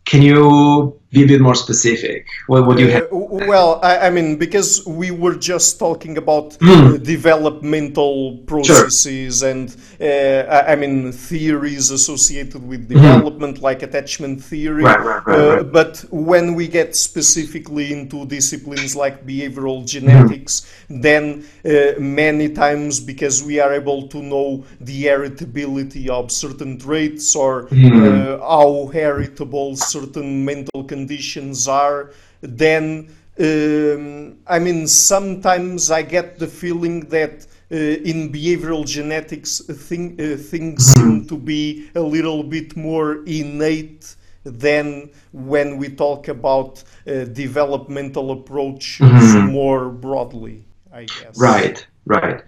can 0.05 0.21
you 0.21 1.01
be 1.12 1.24
a 1.24 1.28
bit 1.28 1.41
more 1.41 1.55
specific? 1.55 2.26
What, 2.47 2.78
do 2.78 2.84
you 2.84 2.91
have? 2.91 3.03
Uh, 3.03 3.28
well, 3.51 3.80
I, 3.84 4.07
I, 4.07 4.09
mean, 4.09 4.38
because 4.38 4.86
we 4.88 5.12
were 5.12 5.36
just 5.36 5.78
talking 5.78 6.18
about 6.18 6.51
mm. 6.59 7.03
developmental 7.03 8.38
processes 8.45 9.39
sure. 9.39 9.49
and, 9.49 9.76
uh, 9.99 10.64
I 10.66 10.76
mean, 10.76 11.12
theories 11.12 11.91
associated 11.91 12.66
with 12.66 12.88
hmm. 12.88 12.93
development, 12.93 13.57
mm. 13.57 13.62
like 13.62 13.84
attachment 13.84 14.41
theory. 14.41 14.84
Right, 14.84 14.99
right, 14.99 15.28
right, 15.28 15.39
uh, 15.39 15.55
right, 15.57 15.72
But 15.72 16.05
when 16.12 16.55
we 16.55 16.68
get 16.70 16.95
specifically 16.95 17.91
into 17.91 18.26
disciplines 18.26 18.95
like 18.95 19.26
behavioral 19.26 19.86
genetics, 19.86 20.72
mm. 20.89 21.01
then 21.01 21.45
uh, 21.66 21.99
many 21.99 22.49
times, 22.49 23.01
because 23.01 23.43
we 23.43 23.59
are 23.59 23.74
able 23.74 24.07
to 24.07 24.22
know 24.22 24.64
the 24.80 25.05
heritability 25.05 26.07
of 26.07 26.32
certain 26.32 26.80
traits 26.80 27.36
or 27.36 27.64
hmm. 27.64 28.39
how 28.39 28.89
heritable 28.93 29.76
certain 29.76 30.45
mental 30.45 30.84
conditions 30.86 31.01
conditions 31.02 31.68
are, 31.68 32.12
then 32.41 33.08
um, 33.39 34.38
I 34.47 34.60
mean, 34.60 34.88
sometimes 34.88 35.89
I 35.89 36.02
get 36.04 36.38
the 36.38 36.47
feeling 36.47 37.02
that 37.10 37.47
uh, 37.72 38.10
in 38.10 38.32
behavioral 38.32 38.86
genetics, 38.86 39.60
thing, 39.88 40.20
uh, 40.20 40.38
things 40.38 40.93
hmm. 40.93 40.99
seem 40.99 41.26
to 41.28 41.38
be 41.38 41.89
a 41.95 42.02
little 42.02 42.43
bit 42.43 42.76
more 42.76 43.24
innate 43.26 44.16
than 44.43 45.10
when 45.32 45.78
we 45.78 45.88
talk 45.89 46.28
about 46.28 46.84
uh, 47.08 47.24
developmental 47.43 48.32
approaches 48.32 48.99
mm-hmm. 48.99 49.52
more 49.52 49.89
broadly, 49.89 50.66
I 50.91 51.06
guess. 51.06 51.38
Right, 51.38 51.88
right. 52.06 52.41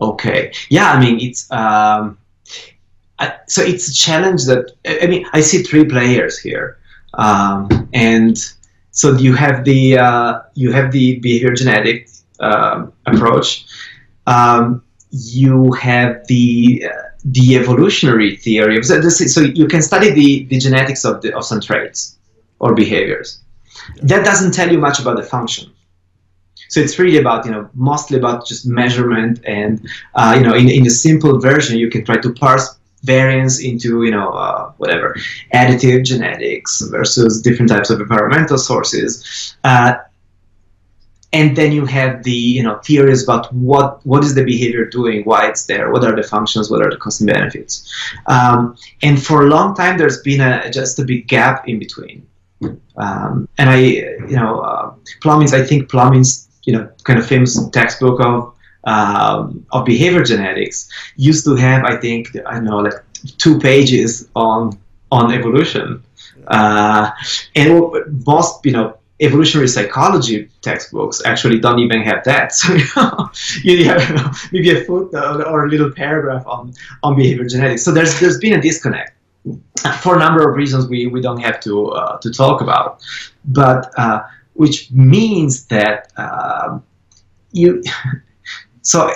Okay. 0.00 0.52
Yeah, 0.70 0.92
I 0.92 1.00
mean, 1.00 1.20
it's. 1.20 1.50
Um, 1.50 2.16
I, 3.20 3.34
so 3.46 3.62
it's 3.62 3.86
a 3.88 3.94
challenge 3.94 4.46
that 4.46 4.72
I 5.04 5.06
mean 5.06 5.26
I 5.34 5.42
see 5.42 5.62
three 5.62 5.84
players 5.84 6.38
here. 6.38 6.79
Um, 7.14 7.88
and 7.92 8.36
so 8.90 9.16
you 9.16 9.34
have 9.34 9.64
the 9.64 9.98
uh, 9.98 10.40
you 10.54 10.72
have 10.72 10.92
the 10.92 11.18
behavior 11.20 11.54
genetic 11.54 12.08
uh, 12.40 12.86
approach. 13.06 13.66
Um, 14.26 14.82
you 15.10 15.72
have 15.72 16.26
the 16.26 16.86
uh, 16.86 17.10
the 17.24 17.56
evolutionary 17.56 18.36
theory. 18.36 18.82
So, 18.82 19.00
so 19.08 19.40
you 19.40 19.66
can 19.66 19.82
study 19.82 20.10
the, 20.10 20.44
the 20.44 20.58
genetics 20.58 21.04
of 21.04 21.20
the 21.22 21.36
of 21.36 21.44
some 21.44 21.60
traits 21.60 22.18
or 22.58 22.74
behaviors. 22.74 23.40
That 24.02 24.24
doesn't 24.24 24.52
tell 24.52 24.70
you 24.70 24.78
much 24.78 25.00
about 25.00 25.16
the 25.16 25.22
function. 25.22 25.72
So 26.68 26.80
it's 26.80 26.98
really 26.98 27.18
about 27.18 27.44
you 27.44 27.50
know 27.50 27.68
mostly 27.74 28.16
about 28.16 28.46
just 28.46 28.66
measurement 28.66 29.40
and 29.44 29.86
uh, 30.14 30.34
you 30.38 30.44
know 30.46 30.54
in, 30.54 30.68
in 30.68 30.86
a 30.86 30.90
simple 30.90 31.38
version 31.40 31.78
you 31.78 31.90
can 31.90 32.04
try 32.04 32.16
to 32.16 32.32
parse 32.32 32.78
variance 33.02 33.62
into 33.62 34.02
you 34.04 34.10
know 34.10 34.30
uh, 34.30 34.72
whatever 34.76 35.16
additive 35.54 36.04
genetics 36.04 36.82
versus 36.90 37.40
different 37.40 37.70
types 37.70 37.90
of 37.90 38.00
environmental 38.00 38.58
sources 38.58 39.56
uh, 39.64 39.94
and 41.32 41.56
then 41.56 41.72
you 41.72 41.84
have 41.86 42.22
the 42.22 42.32
you 42.32 42.62
know 42.62 42.78
theories 42.78 43.22
about 43.22 43.52
what 43.52 44.04
what 44.04 44.24
is 44.24 44.34
the 44.34 44.44
behavior 44.44 44.84
doing, 44.84 45.22
why 45.24 45.48
it's 45.48 45.66
there, 45.66 45.90
what 45.92 46.04
are 46.04 46.14
the 46.14 46.22
functions, 46.22 46.70
what 46.70 46.82
are 46.82 46.90
the 46.90 46.96
cost 46.96 47.20
and 47.20 47.30
benefits. 47.30 47.88
Um, 48.26 48.76
and 49.02 49.22
for 49.22 49.46
a 49.46 49.46
long 49.46 49.74
time, 49.74 49.96
there's 49.96 50.20
been 50.22 50.40
a, 50.40 50.70
just 50.70 50.98
a 50.98 51.04
big 51.04 51.28
gap 51.28 51.68
in 51.68 51.78
between. 51.78 52.26
Um, 52.96 53.48
and 53.58 53.70
I, 53.70 53.76
you 53.76 54.36
know, 54.36 54.60
uh, 54.60 54.94
Plomin's. 55.22 55.54
I 55.54 55.62
think 55.64 55.88
Plomin's, 55.88 56.48
you 56.64 56.72
know, 56.74 56.90
kind 57.04 57.18
of 57.18 57.26
famous 57.26 57.58
textbook 57.70 58.20
of 58.20 58.52
um, 58.84 59.66
of 59.72 59.84
behavior 59.84 60.24
genetics 60.24 60.88
used 61.16 61.44
to 61.44 61.54
have, 61.56 61.84
I 61.84 61.96
think, 61.96 62.36
I 62.46 62.54
don't 62.54 62.64
know, 62.64 62.78
like 62.78 62.94
two 63.38 63.58
pages 63.58 64.28
on 64.34 64.78
on 65.12 65.32
evolution. 65.32 66.02
Uh, 66.46 67.10
and 67.56 67.92
most, 68.26 68.64
you 68.64 68.72
know, 68.72 68.96
evolutionary 69.20 69.68
psychology 69.68 70.48
textbooks 70.62 71.20
actually 71.24 71.58
don't 71.58 71.78
even 71.78 72.00
have 72.02 72.24
that. 72.24 72.52
So 72.60 72.72
you, 72.74 72.84
know, 72.96 73.30
you 73.64 73.84
have 73.84 74.48
maybe 74.52 74.70
a 74.70 74.84
footnote 74.84 75.44
or 75.46 75.66
a 75.66 75.68
little 75.68 75.90
paragraph 75.90 76.46
on, 76.46 76.72
on 77.02 77.16
behavior 77.16 77.44
genetics. 77.44 77.84
So 77.84 77.92
there's 77.92 78.18
there's 78.20 78.38
been 78.38 78.54
a 78.54 78.62
disconnect 78.62 79.12
for 80.00 80.16
a 80.16 80.18
number 80.18 80.48
of 80.48 80.56
reasons 80.56 80.88
we, 80.88 81.06
we 81.06 81.20
don't 81.20 81.40
have 81.40 81.60
to 81.60 81.88
uh, 81.88 82.18
to 82.18 82.30
talk 82.30 82.60
about, 82.60 83.02
but 83.44 83.90
uh, 83.96 84.22
which 84.54 84.90
means 84.90 85.66
that 85.66 86.12
uh, 86.16 86.78
you 87.52 87.82
so 88.82 89.10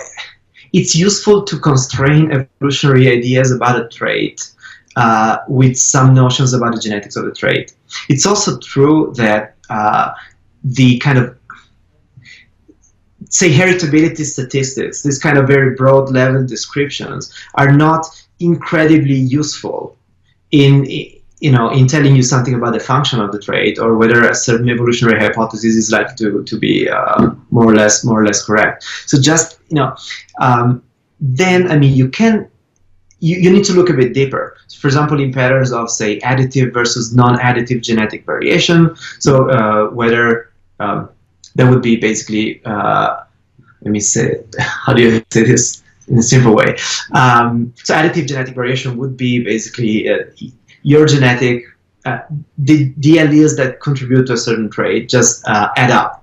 it's 0.73 0.95
useful 0.95 1.45
to 1.45 1.59
constrain 1.59 2.33
evolutionary 2.33 3.09
ideas 3.09 3.53
about 3.53 3.81
a 3.81 3.89
trait 3.89 4.51
uh, 4.97 5.39
with 5.49 5.77
some 5.77 6.15
notions 6.15 6.53
about 6.53 6.75
the 6.75 6.81
genetics 6.81 7.17
of 7.17 7.25
the 7.25 7.33
trait. 7.33 7.75
It's 8.09 8.27
also 8.27 8.59
true 8.59 9.13
that 9.17 9.55
uh, 9.71 10.13
the 10.63 10.99
kind 10.99 11.19
of 11.19 11.37
say 13.31 13.51
heritability 13.51 14.25
statistics, 14.25 15.03
these 15.03 15.19
kind 15.19 15.39
of 15.39 15.47
very 15.47 15.75
broad 15.75 16.11
level 16.11 16.47
descriptions, 16.47 17.33
are 17.55 17.73
not 17.73 18.07
incredibly 18.41 19.15
useful 19.15 19.97
in 20.51 20.87
you 21.45 21.53
know 21.53 21.69
in 21.69 21.87
telling 21.87 22.17
you 22.17 22.23
something 22.23 22.55
about 22.55 22.73
the 22.73 22.81
function 22.81 23.21
of 23.21 23.31
the 23.31 23.39
trait 23.39 23.79
or 23.79 23.99
whether 23.99 24.19
a 24.27 24.35
certain 24.35 24.71
evolutionary 24.71 25.21
hypothesis 25.21 25.75
is 25.83 25.91
likely 25.93 26.17
to, 26.17 26.43
to 26.43 26.59
be 26.59 26.89
uh, 26.89 27.31
more 27.51 27.67
or 27.71 27.75
less 27.75 28.03
more 28.03 28.23
or 28.23 28.27
less 28.27 28.43
correct. 28.43 28.83
So 29.05 29.21
just 29.21 29.59
you 29.69 29.77
know, 29.77 29.95
um, 30.41 30.83
then 31.21 31.71
I 31.71 31.77
mean 31.77 31.93
you 31.95 32.09
can 32.09 32.49
you, 33.21 33.37
you 33.37 33.51
need 33.51 33.65
to 33.65 33.75
look 33.75 33.91
a 33.91 33.93
bit 33.93 34.15
deeper. 34.15 34.57
For 34.81 34.89
example, 34.89 35.21
in 35.21 35.33
patterns 35.35 35.71
of 35.71 35.91
say 35.91 36.19
additive 36.21 36.73
versus 36.73 37.15
non-additive 37.15 37.83
genetic 37.83 38.25
variation. 38.25 38.97
So 39.19 39.51
uh, 39.51 39.91
whether 39.91 40.51
um, 40.81 41.11
that 41.57 41.71
would 41.71 41.83
be 41.83 41.97
basically 41.97 42.65
uh, 42.65 43.21
let 43.83 43.91
me 43.91 44.01
say 44.01 44.43
how 44.59 44.95
do 44.95 45.03
you 45.03 45.23
say 45.31 45.45
this 45.45 45.83
in 46.09 46.19
a 46.19 46.23
simple 46.23 46.55
way. 46.55 46.77
Um, 47.13 47.75
so 47.77 47.95
additive 47.95 48.29
genetic 48.29 48.55
variation 48.55 48.97
would 48.97 49.17
be 49.17 49.45
basically 49.45 50.09
uh, 50.09 50.25
your 50.85 51.07
genetic 51.07 51.65
uh, 52.05 52.19
the, 52.59 52.93
the 52.99 53.17
alleles 53.17 53.57
that 53.57 53.81
contribute 53.81 54.27
to 54.27 54.35
a 54.35 54.37
certain 54.37 54.71
trait 54.71 55.09
just 55.09 55.43
uh, 55.49 55.71
add 55.77 55.91
up, 55.91 56.23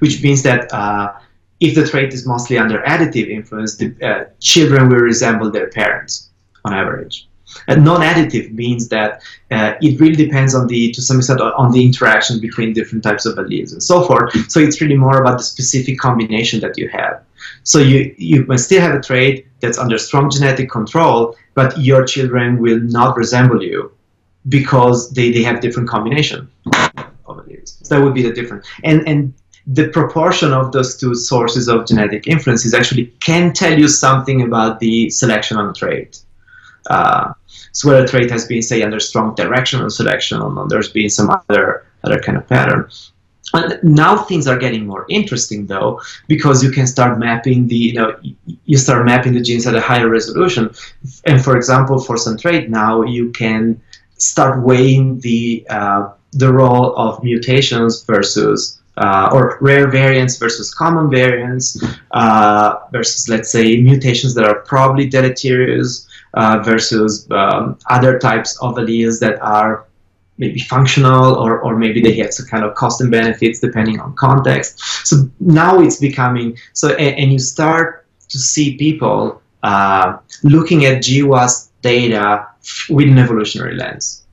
which 0.00 0.22
means 0.22 0.42
that 0.42 0.72
uh, 0.74 1.12
if 1.60 1.76
the 1.76 1.86
trait 1.86 2.12
is 2.12 2.26
mostly 2.26 2.58
under 2.58 2.82
additive 2.82 3.28
influence, 3.28 3.76
the 3.76 3.94
uh, 4.02 4.24
children 4.40 4.88
will 4.88 4.96
resemble 4.96 5.48
their 5.50 5.68
parents 5.68 6.30
on 6.64 6.74
average. 6.74 7.28
And 7.68 7.84
non-additive 7.84 8.52
means 8.52 8.88
that 8.88 9.22
uh, 9.50 9.74
it 9.80 10.00
really 10.00 10.16
depends 10.16 10.54
on 10.54 10.66
the, 10.66 10.90
to 10.92 11.02
some 11.02 11.18
extent, 11.18 11.40
on 11.40 11.70
the 11.70 11.84
interaction 11.84 12.40
between 12.40 12.72
different 12.72 13.04
types 13.04 13.26
of 13.26 13.36
alleles 13.36 13.72
and 13.72 13.82
so 13.82 14.02
forth. 14.02 14.32
So 14.50 14.58
it's 14.58 14.80
really 14.80 14.96
more 14.96 15.20
about 15.20 15.38
the 15.38 15.44
specific 15.44 15.98
combination 15.98 16.60
that 16.60 16.78
you 16.78 16.88
have. 16.88 17.22
So 17.64 17.78
you, 17.78 18.14
you 18.18 18.44
may 18.46 18.56
still 18.56 18.80
have 18.80 18.94
a 18.94 19.00
trait 19.00 19.46
that's 19.60 19.78
under 19.78 19.98
strong 19.98 20.30
genetic 20.30 20.70
control, 20.70 21.36
but 21.54 21.78
your 21.78 22.04
children 22.04 22.60
will 22.60 22.80
not 22.80 23.16
resemble 23.16 23.62
you 23.62 23.92
because 24.48 25.10
they, 25.12 25.30
they 25.30 25.42
have 25.42 25.60
different 25.60 25.88
combination 25.88 26.50
of 26.66 27.36
alleles. 27.36 27.84
So 27.84 27.94
that 27.94 28.04
would 28.04 28.14
be 28.14 28.22
the 28.22 28.32
difference. 28.32 28.66
And, 28.82 29.06
and 29.06 29.32
the 29.66 29.88
proportion 29.88 30.52
of 30.52 30.72
those 30.72 30.96
two 30.96 31.14
sources 31.14 31.68
of 31.68 31.86
genetic 31.86 32.26
influences 32.26 32.74
actually 32.74 33.06
can 33.20 33.52
tell 33.52 33.78
you 33.78 33.86
something 33.86 34.42
about 34.42 34.80
the 34.80 35.08
selection 35.10 35.56
on 35.56 35.68
the 35.68 35.74
trait. 35.74 36.20
Uh, 36.90 37.32
so 37.70 37.88
whether 37.88 38.04
a 38.04 38.08
trait 38.08 38.30
has 38.30 38.46
been, 38.46 38.60
say, 38.60 38.82
under 38.82 38.98
strong 38.98 39.34
directional 39.34 39.88
selection 39.88 40.40
or 40.40 40.68
there's 40.68 40.90
been 40.90 41.08
some 41.08 41.30
other 41.30 41.86
other 42.04 42.18
kind 42.20 42.36
of 42.36 42.48
pattern. 42.48 42.90
And 43.54 43.78
now 43.82 44.16
things 44.16 44.46
are 44.46 44.56
getting 44.56 44.86
more 44.86 45.04
interesting 45.08 45.66
though, 45.66 46.00
because 46.26 46.62
you 46.62 46.70
can 46.70 46.86
start 46.86 47.18
mapping 47.18 47.66
the, 47.68 47.76
you 47.76 47.94
know, 47.94 48.16
you 48.64 48.78
start 48.78 49.04
mapping 49.04 49.34
the 49.34 49.42
genes 49.42 49.66
at 49.66 49.74
a 49.74 49.80
higher 49.80 50.08
resolution. 50.08 50.72
And 51.26 51.42
for 51.42 51.56
example, 51.56 51.98
for 52.00 52.16
trait 52.38 52.70
now, 52.70 53.02
you 53.02 53.30
can 53.32 53.80
start 54.16 54.62
weighing 54.62 55.18
the 55.20 55.66
uh, 55.68 56.10
the 56.32 56.50
role 56.50 56.96
of 56.96 57.22
mutations 57.22 58.04
versus 58.04 58.80
uh, 58.96 59.30
or 59.32 59.58
rare 59.60 59.90
variants 59.90 60.36
versus 60.36 60.72
common 60.72 61.10
variants 61.10 61.82
uh, 62.12 62.76
versus 62.90 63.28
let's 63.28 63.50
say 63.50 63.76
mutations 63.78 64.34
that 64.34 64.44
are 64.44 64.60
probably 64.60 65.06
deleterious 65.08 66.08
uh, 66.34 66.62
versus 66.64 67.30
um, 67.30 67.78
other 67.90 68.18
types 68.18 68.56
of 68.62 68.74
alleles 68.76 69.18
that 69.20 69.40
are 69.42 69.86
maybe 70.42 70.60
functional 70.74 71.36
or, 71.42 71.60
or 71.64 71.72
maybe 71.84 72.00
they 72.06 72.14
have 72.22 72.32
some 72.38 72.46
kind 72.46 72.64
of 72.64 72.74
cost 72.74 73.00
and 73.00 73.10
benefits 73.10 73.60
depending 73.60 74.00
on 74.00 74.08
context. 74.26 74.70
So 75.08 75.14
now 75.38 75.80
it's 75.80 75.98
becoming 76.08 76.58
so, 76.80 76.86
and, 77.04 77.12
and 77.20 77.32
you 77.32 77.38
start 77.38 78.06
to 78.28 78.38
see 78.38 78.76
people 78.76 79.40
uh, 79.62 80.18
looking 80.42 80.84
at 80.84 80.94
GWAS 81.06 81.52
data 81.82 82.48
with 82.90 83.08
an 83.08 83.18
evolutionary 83.18 83.76
lens. 83.76 84.24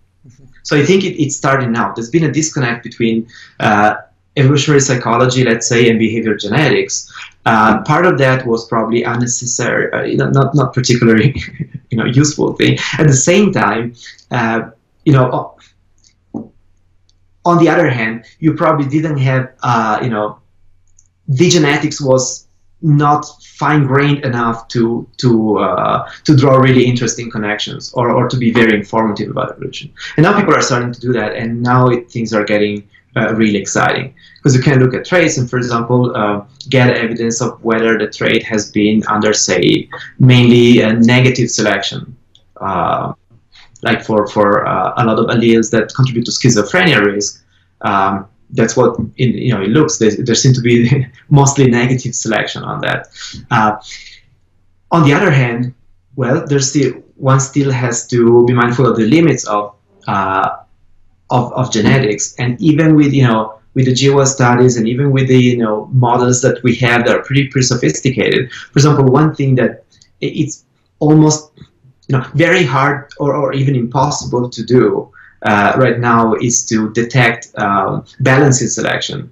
So 0.63 0.75
I 0.75 0.83
think 0.83 1.03
it, 1.03 1.21
it's 1.23 1.35
starting 1.35 1.71
now. 1.71 1.93
There's 1.93 2.09
been 2.09 2.23
a 2.23 2.31
disconnect 2.31 2.83
between 2.83 3.27
uh, 3.59 3.95
evolutionary 4.35 4.81
psychology, 4.81 5.43
let's 5.43 5.67
say, 5.67 5.89
and 5.89 5.99
behavior 5.99 6.35
genetics. 6.35 6.95
Uh, 7.45 7.81
part 7.83 8.05
of 8.05 8.17
that 8.17 8.45
was 8.45 8.67
probably 8.67 9.03
unnecessary, 9.03 9.91
uh, 9.93 10.03
you 10.03 10.17
know, 10.17 10.29
not 10.29 10.55
not 10.55 10.73
particularly, 10.73 11.29
you 11.89 11.97
know, 11.97 12.05
useful 12.05 12.53
thing. 12.53 12.77
At 12.97 13.07
the 13.07 13.21
same 13.29 13.51
time, 13.51 13.95
uh, 14.31 14.59
you 15.05 15.13
know, 15.13 15.55
on 17.45 17.57
the 17.57 17.69
other 17.69 17.89
hand, 17.89 18.25
you 18.39 18.53
probably 18.53 18.87
didn't 18.87 19.17
have, 19.17 19.53
uh, 19.63 19.99
you 20.01 20.09
know, 20.09 20.39
the 21.27 21.49
genetics 21.49 22.01
was 22.01 22.47
not 22.81 23.25
fine-grained 23.43 24.23
enough 24.23 24.67
to 24.69 25.05
to 25.17 25.57
uh, 25.57 26.09
to 26.23 26.35
draw 26.35 26.55
really 26.57 26.85
interesting 26.85 27.29
connections 27.29 27.91
or, 27.93 28.09
or 28.11 28.29
to 28.29 28.37
be 28.37 28.51
very 28.51 28.73
informative 28.73 29.29
about 29.29 29.51
evolution. 29.51 29.91
And 30.15 30.23
now 30.23 30.37
people 30.39 30.55
are 30.55 30.61
starting 30.61 30.93
to 30.93 30.99
do 30.99 31.13
that, 31.13 31.35
and 31.35 31.61
now 31.61 31.89
it, 31.89 32.09
things 32.09 32.33
are 32.33 32.45
getting 32.45 32.87
uh, 33.17 33.35
really 33.35 33.57
exciting 33.57 34.13
because 34.37 34.55
you 34.55 34.61
can 34.61 34.79
look 34.79 34.93
at 34.93 35.05
traits 35.05 35.37
and, 35.37 35.49
for 35.49 35.57
example, 35.57 36.15
uh, 36.15 36.45
get 36.69 36.95
evidence 36.95 37.41
of 37.41 37.61
whether 37.63 37.97
the 37.97 38.07
trait 38.07 38.43
has 38.43 38.71
been 38.71 39.03
under, 39.07 39.33
say, 39.33 39.89
mainly 40.19 40.81
a 40.81 40.93
negative 40.93 41.49
selection. 41.49 42.15
Like 43.81 44.03
for, 44.03 44.27
for 44.27 44.67
uh, 44.67 44.93
a 44.97 45.05
lot 45.05 45.19
of 45.19 45.27
alleles 45.27 45.71
that 45.71 45.93
contribute 45.95 46.25
to 46.25 46.31
schizophrenia 46.31 47.03
risk, 47.05 47.43
um, 47.81 48.27
that's 48.51 48.75
what 48.75 48.99
in, 49.17 49.33
you 49.33 49.53
know 49.53 49.61
it 49.61 49.69
looks. 49.69 49.99
There, 49.99 50.11
there 50.11 50.35
seems 50.35 50.57
to 50.57 50.61
be 50.61 51.05
mostly 51.29 51.69
negative 51.69 52.13
selection 52.15 52.63
on 52.63 52.81
that. 52.81 53.07
Uh, 53.51 53.77
on 54.91 55.03
the 55.03 55.13
other 55.13 55.31
hand, 55.31 55.73
well, 56.15 56.45
there's 56.45 56.69
still 56.69 56.91
one 57.15 57.39
still 57.39 57.71
has 57.71 58.07
to 58.07 58.45
be 58.47 58.53
mindful 58.53 58.85
of 58.85 58.97
the 58.97 59.05
limits 59.05 59.45
of 59.47 59.75
uh, 60.07 60.57
of, 61.29 61.53
of 61.53 61.71
genetics. 61.71 62.35
And 62.35 62.59
even 62.61 62.95
with, 62.95 63.13
you 63.13 63.27
know, 63.27 63.59
with 63.73 63.85
the 63.85 63.93
GWAS 63.93 64.27
studies 64.27 64.77
and 64.77 64.87
even 64.87 65.11
with 65.11 65.27
the, 65.27 65.37
you 65.37 65.57
know, 65.57 65.85
models 65.91 66.41
that 66.41 66.61
we 66.63 66.75
have 66.77 67.05
that 67.05 67.15
are 67.15 67.23
pretty, 67.23 67.47
pretty 67.47 67.67
sophisticated. 67.67 68.51
For 68.51 68.79
example, 68.79 69.05
one 69.05 69.35
thing 69.35 69.55
that 69.55 69.83
it's 70.21 70.65
almost, 70.99 71.51
you 72.09 72.17
know, 72.17 72.25
very 72.33 72.65
hard 72.65 73.11
or, 73.19 73.35
or 73.35 73.53
even 73.53 73.75
impossible 73.75 74.49
to 74.49 74.63
do 74.63 75.11
uh, 75.43 75.73
right 75.77 75.99
now 75.99 76.33
is 76.35 76.65
to 76.65 76.91
detect 76.93 77.57
um, 77.57 78.03
balancing 78.19 78.67
selection 78.67 79.31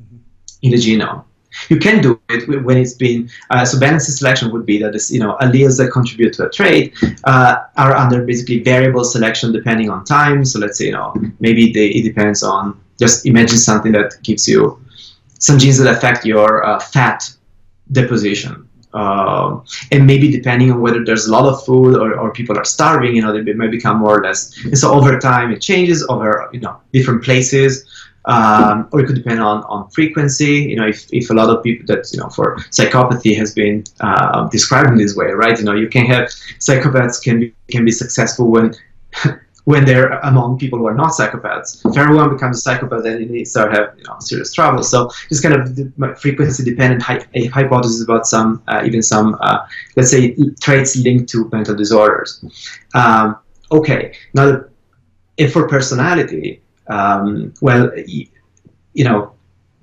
mm-hmm. 0.00 0.16
in 0.62 0.70
the 0.70 0.76
genome. 0.76 1.24
You 1.70 1.78
can 1.78 2.02
do 2.02 2.20
it 2.28 2.64
when 2.64 2.76
it's 2.76 2.92
been 2.92 3.30
uh, 3.48 3.64
so 3.64 3.80
balanced 3.80 4.14
selection 4.18 4.52
would 4.52 4.66
be 4.66 4.78
that 4.82 4.92
this 4.92 5.10
you 5.10 5.18
know 5.18 5.38
alleles 5.40 5.78
that 5.78 5.90
contribute 5.90 6.34
to 6.34 6.46
a 6.46 6.50
trait 6.50 6.94
uh, 7.24 7.56
are 7.78 7.96
under 7.96 8.24
basically 8.24 8.62
variable 8.62 9.04
selection 9.04 9.52
depending 9.52 9.88
on 9.88 10.04
time. 10.04 10.44
So 10.44 10.58
let's 10.58 10.76
say 10.76 10.86
you 10.86 10.92
know 10.92 11.14
maybe 11.40 11.72
they, 11.72 11.86
it 11.86 12.02
depends 12.02 12.42
on 12.42 12.78
just 12.98 13.24
imagine 13.24 13.56
something 13.56 13.92
that 13.92 14.22
gives 14.22 14.46
you 14.46 14.78
some 15.38 15.58
genes 15.58 15.78
that 15.78 15.90
affect 15.96 16.26
your 16.26 16.62
uh, 16.62 16.78
fat 16.78 17.32
deposition 17.90 18.65
uh, 18.96 19.60
and 19.92 20.06
maybe 20.06 20.30
depending 20.30 20.72
on 20.72 20.80
whether 20.80 21.04
there's 21.04 21.26
a 21.26 21.32
lot 21.32 21.44
of 21.44 21.64
food 21.64 21.96
or, 21.96 22.18
or 22.18 22.32
people 22.32 22.56
are 22.58 22.64
starving, 22.64 23.14
you 23.14 23.22
know, 23.22 23.32
they 23.32 23.52
may 23.52 23.68
become 23.68 23.98
more 23.98 24.18
or 24.18 24.22
less. 24.22 24.40
And 24.64 24.78
so 24.78 24.92
over 24.92 25.18
time, 25.18 25.52
it 25.52 25.60
changes 25.60 26.06
over, 26.08 26.48
you 26.52 26.60
know, 26.60 26.80
different 26.92 27.22
places 27.22 27.84
um, 28.26 28.88
or 28.92 29.00
it 29.00 29.06
could 29.06 29.16
depend 29.16 29.40
on, 29.40 29.62
on 29.64 29.88
frequency. 29.90 30.62
You 30.70 30.76
know, 30.76 30.86
if, 30.86 31.06
if 31.12 31.30
a 31.30 31.34
lot 31.34 31.48
of 31.48 31.62
people 31.62 31.86
that 31.86 32.10
you 32.12 32.20
know 32.20 32.28
for 32.28 32.56
psychopathy 32.70 33.36
has 33.36 33.54
been 33.54 33.84
uh, 34.00 34.48
described 34.48 34.90
in 34.90 34.96
this 34.96 35.16
way, 35.16 35.26
right? 35.26 35.56
You 35.58 35.64
know, 35.64 35.74
you 35.74 35.88
can 35.88 36.06
have 36.06 36.28
psychopaths 36.58 37.22
can 37.22 37.40
be 37.40 37.54
can 37.68 37.84
be 37.84 37.92
successful 37.92 38.50
when 38.50 38.74
when 39.66 39.84
they're 39.84 40.10
among 40.30 40.56
people 40.58 40.78
who 40.78 40.86
are 40.86 40.94
not 40.94 41.10
psychopaths. 41.10 41.84
If 41.84 41.96
everyone 41.98 42.32
becomes 42.32 42.58
a 42.58 42.60
psychopath, 42.60 43.02
then 43.02 43.20
you 43.34 43.44
start 43.44 43.74
have 43.74 43.94
you 43.98 44.04
know 44.04 44.16
serious 44.20 44.52
trouble. 44.54 44.82
So 44.84 45.10
just 45.28 45.42
kind 45.42 45.54
of 45.56 46.18
frequency 46.20 46.62
dependent 46.64 47.02
hy- 47.02 47.26
hypothesis 47.52 48.02
about 48.02 48.26
some 48.26 48.62
uh, 48.68 48.82
even 48.86 49.02
some 49.02 49.36
uh, 49.40 49.58
let's 49.96 50.10
say 50.10 50.36
traits 50.60 50.96
linked 50.96 51.28
to 51.32 51.48
mental 51.52 51.74
disorders. 51.74 52.44
Um, 52.94 53.38
okay, 53.72 54.14
now 54.34 54.46
if 55.36 55.52
for 55.52 55.68
personality, 55.68 56.62
um, 56.88 57.52
well, 57.60 57.90
you 58.94 59.04
know. 59.04 59.32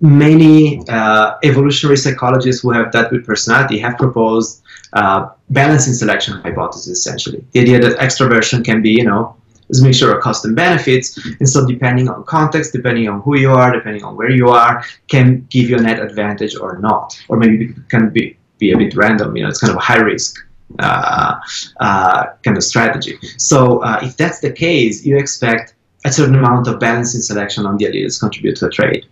Many 0.02 0.86
uh, 0.90 1.36
evolutionary 1.46 1.96
psychologists 1.96 2.62
who 2.62 2.72
have 2.72 2.92
dealt 2.92 3.10
with 3.14 3.26
personality 3.26 3.80
have 3.80 3.98
proposed 3.98 4.62
uh, 4.92 5.30
balancing 5.50 5.94
selection 5.94 6.42
hypothesis 6.42 6.98
essentially. 7.00 7.46
The 7.54 7.62
idea 7.62 7.80
that 7.80 7.98
extroversion 8.00 8.66
can 8.66 8.82
be, 8.82 8.90
you 8.90 9.06
know, 9.06 9.38
is 9.70 9.82
make 9.82 9.96
sure 9.96 10.16
of 10.16 10.24
custom 10.24 10.56
benefits. 10.56 11.18
And 11.40 11.48
so 11.48 11.66
depending 11.66 12.10
on 12.10 12.24
context, 12.26 12.74
depending 12.74 13.08
on 13.08 13.22
who 13.22 13.38
you 13.38 13.52
are, 13.52 13.72
depending 13.72 14.04
on 14.04 14.16
where 14.16 14.32
you 14.32 14.50
are, 14.50 14.84
can 15.08 15.46
give 15.50 15.70
you 15.70 15.78
a 15.78 15.82
net 15.82 16.00
advantage 16.00 16.56
or 16.56 16.78
not. 16.80 17.20
Or 17.30 17.38
maybe 17.38 17.66
it 17.66 17.90
can 17.90 18.10
be, 18.10 18.38
be 18.58 18.72
a 18.72 18.78
bit 18.78 18.96
random, 18.96 19.36
you 19.36 19.44
know, 19.44 19.50
it's 19.50 19.60
kind 19.60 19.72
of 19.72 19.78
a 19.78 19.82
high 19.82 20.00
risk 20.00 20.36
uh, 20.80 21.40
uh, 21.80 22.26
kind 22.44 22.58
of 22.58 22.64
strategy. 22.64 23.18
So 23.38 23.80
uh, 23.80 24.00
if 24.02 24.18
that's 24.18 24.40
the 24.40 24.52
case, 24.52 25.06
you 25.06 25.18
expect 25.18 25.76
a 26.06 26.12
certain 26.12 26.36
amount 26.36 26.68
of 26.68 26.80
balancing 26.80 27.22
selection 27.22 27.66
on 27.66 27.78
the 27.78 27.86
alleles 27.86 28.20
contribute 28.20 28.58
to 28.58 28.68
a 28.68 28.70
trade. 28.70 29.06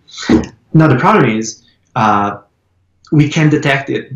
Now 0.74 0.88
the 0.88 0.98
problem 0.98 1.38
is 1.38 1.64
uh, 1.96 2.40
we 3.12 3.28
can 3.28 3.48
detect 3.50 3.90
it 3.90 4.12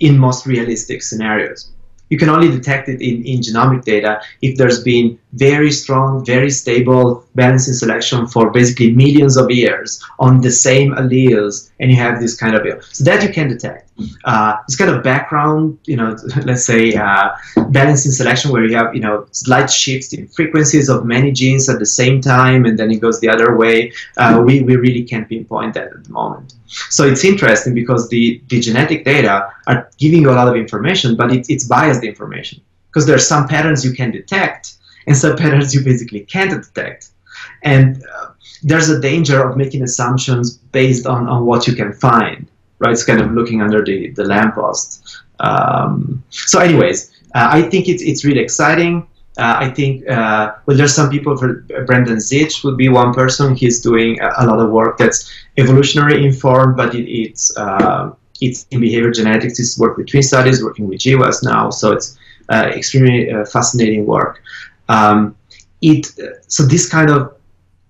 in 0.00 0.16
most 0.16 0.46
realistic 0.46 1.02
scenarios 1.02 1.72
you 2.10 2.18
can 2.18 2.28
only 2.28 2.50
detect 2.50 2.88
it 2.88 3.00
in, 3.00 3.24
in 3.24 3.40
genomic 3.40 3.84
data 3.84 4.20
if 4.42 4.56
there's 4.56 4.82
been 4.82 5.18
very 5.32 5.70
strong, 5.70 6.24
very 6.24 6.50
stable 6.50 7.24
balancing 7.34 7.74
selection 7.74 8.26
for 8.26 8.50
basically 8.50 8.92
millions 8.92 9.36
of 9.36 9.50
years 9.50 10.02
on 10.18 10.40
the 10.40 10.50
same 10.50 10.92
alleles, 10.92 11.70
and 11.80 11.90
you 11.90 11.96
have 11.96 12.20
this 12.20 12.34
kind 12.34 12.54
of 12.54 12.84
so 12.84 13.04
that 13.04 13.22
you 13.22 13.32
can 13.32 13.48
detect. 13.48 13.90
Uh, 14.24 14.56
this 14.66 14.76
kind 14.76 14.90
of 14.90 15.02
background, 15.02 15.78
you 15.84 15.96
know, 15.96 16.16
let's 16.44 16.64
say 16.64 16.94
uh, 16.94 17.30
balancing 17.70 18.12
selection 18.12 18.52
where 18.52 18.64
you 18.64 18.76
have 18.76 18.94
you 18.94 19.00
know 19.00 19.26
slight 19.32 19.70
shifts 19.70 20.12
in 20.12 20.26
frequencies 20.28 20.88
of 20.88 21.04
many 21.04 21.30
genes 21.32 21.68
at 21.68 21.78
the 21.78 21.86
same 21.86 22.20
time, 22.20 22.64
and 22.64 22.78
then 22.78 22.90
it 22.90 23.00
goes 23.00 23.20
the 23.20 23.28
other 23.28 23.56
way. 23.56 23.92
Uh, 24.16 24.42
we 24.44 24.62
we 24.62 24.76
really 24.76 25.04
can't 25.04 25.28
pinpoint 25.28 25.74
that 25.74 25.88
at 25.88 26.04
the 26.04 26.10
moment. 26.10 26.54
So 26.90 27.06
it's 27.06 27.24
interesting 27.24 27.74
because 27.74 28.08
the, 28.08 28.42
the 28.48 28.60
genetic 28.60 29.04
data 29.04 29.50
are 29.66 29.90
giving 29.96 30.20
you 30.20 30.30
a 30.30 30.32
lot 30.32 30.48
of 30.48 30.56
information, 30.56 31.16
but 31.16 31.32
it, 31.32 31.46
it's 31.48 31.64
biased 31.64 32.04
information 32.04 32.60
because 32.88 33.06
there 33.06 33.16
are 33.16 33.20
some 33.20 33.48
patterns 33.48 33.84
you 33.84 33.92
can 33.92 34.10
detect 34.10 34.77
and 35.08 35.16
some 35.16 35.36
patterns 35.36 35.74
you 35.74 35.82
basically 35.82 36.20
can't 36.20 36.50
detect. 36.50 37.08
And 37.62 38.04
uh, 38.14 38.26
there's 38.62 38.88
a 38.90 39.00
danger 39.00 39.38
of 39.46 39.56
making 39.56 39.82
assumptions 39.82 40.58
based 40.78 41.06
on, 41.06 41.28
on 41.28 41.46
what 41.46 41.66
you 41.66 41.74
can 41.74 41.92
find, 41.92 42.46
right? 42.78 42.92
It's 42.92 43.04
kind 43.04 43.20
of 43.20 43.32
looking 43.32 43.62
under 43.62 43.84
the, 43.84 44.10
the 44.10 44.24
lamppost. 44.24 44.88
Um, 45.40 46.22
so, 46.30 46.60
anyways, 46.60 46.98
uh, 47.34 47.48
I 47.58 47.62
think 47.70 47.88
it's, 47.88 48.02
it's 48.02 48.24
really 48.24 48.40
exciting. 48.40 49.06
Uh, 49.38 49.56
I 49.66 49.70
think, 49.70 50.08
uh, 50.08 50.54
well, 50.66 50.76
there's 50.76 50.94
some 50.94 51.10
people, 51.10 51.36
for 51.36 51.48
Brendan 51.86 52.16
Zietsch 52.16 52.64
would 52.64 52.76
be 52.76 52.88
one 52.88 53.14
person. 53.14 53.54
He's 53.54 53.80
doing 53.80 54.20
a, 54.20 54.28
a 54.42 54.44
lot 54.46 54.58
of 54.58 54.70
work 54.70 54.98
that's 54.98 55.30
evolutionary 55.56 56.26
informed, 56.26 56.76
but 56.76 56.94
it, 56.94 57.08
it's 57.08 57.56
uh, 57.56 58.10
it's 58.40 58.66
in 58.72 58.80
behavior 58.80 59.12
genetics. 59.12 59.60
It's 59.60 59.78
work 59.78 59.96
with 59.96 60.08
twin 60.08 60.22
studies, 60.22 60.62
working 60.62 60.88
with 60.88 60.98
GWAS 60.98 61.44
now, 61.44 61.70
so 61.70 61.92
it's 61.92 62.18
uh, 62.48 62.70
extremely 62.74 63.30
uh, 63.30 63.44
fascinating 63.44 64.06
work. 64.06 64.42
Um, 64.88 65.36
it 65.80 66.06
so 66.48 66.64
this 66.64 66.88
kind 66.88 67.10
of 67.10 67.34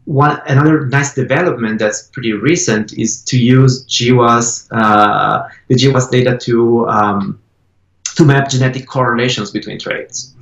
one 0.04 0.40
another 0.46 0.86
nice 0.86 1.14
development 1.14 1.78
that's 1.78 2.08
pretty 2.08 2.32
recent 2.32 2.92
is 2.94 3.22
to 3.24 3.38
use 3.38 3.84
GWAS 3.86 4.68
uh, 4.72 5.48
the 5.68 5.74
GWAS 5.74 6.10
data 6.10 6.36
to 6.38 6.88
um, 6.88 7.40
to 8.16 8.24
map 8.24 8.50
genetic 8.50 8.86
correlations 8.86 9.50
between 9.50 9.78
traits. 9.78 10.34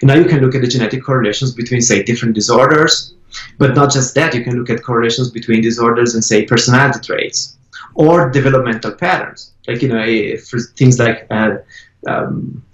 And 0.00 0.08
now 0.08 0.14
you 0.14 0.24
can 0.24 0.40
look 0.40 0.54
at 0.54 0.62
the 0.62 0.66
genetic 0.66 1.02
correlations 1.04 1.54
between, 1.54 1.80
say, 1.80 2.02
different 2.02 2.34
disorders, 2.34 3.14
but 3.58 3.74
not 3.74 3.92
just 3.92 4.14
that, 4.14 4.34
you 4.34 4.42
can 4.42 4.58
look 4.58 4.70
at 4.70 4.82
correlations 4.82 5.30
between 5.30 5.62
disorders 5.62 6.14
and, 6.14 6.24
say, 6.24 6.44
personality 6.44 7.00
traits 7.00 7.56
or 7.94 8.30
developmental 8.30 8.92
patterns. 8.92 9.52
Like, 9.66 9.82
you 9.82 9.88
know, 9.88 10.36
for 10.38 10.58
things 10.76 10.98
like 10.98 11.26
uh, 11.30 11.58
um, 12.08 12.64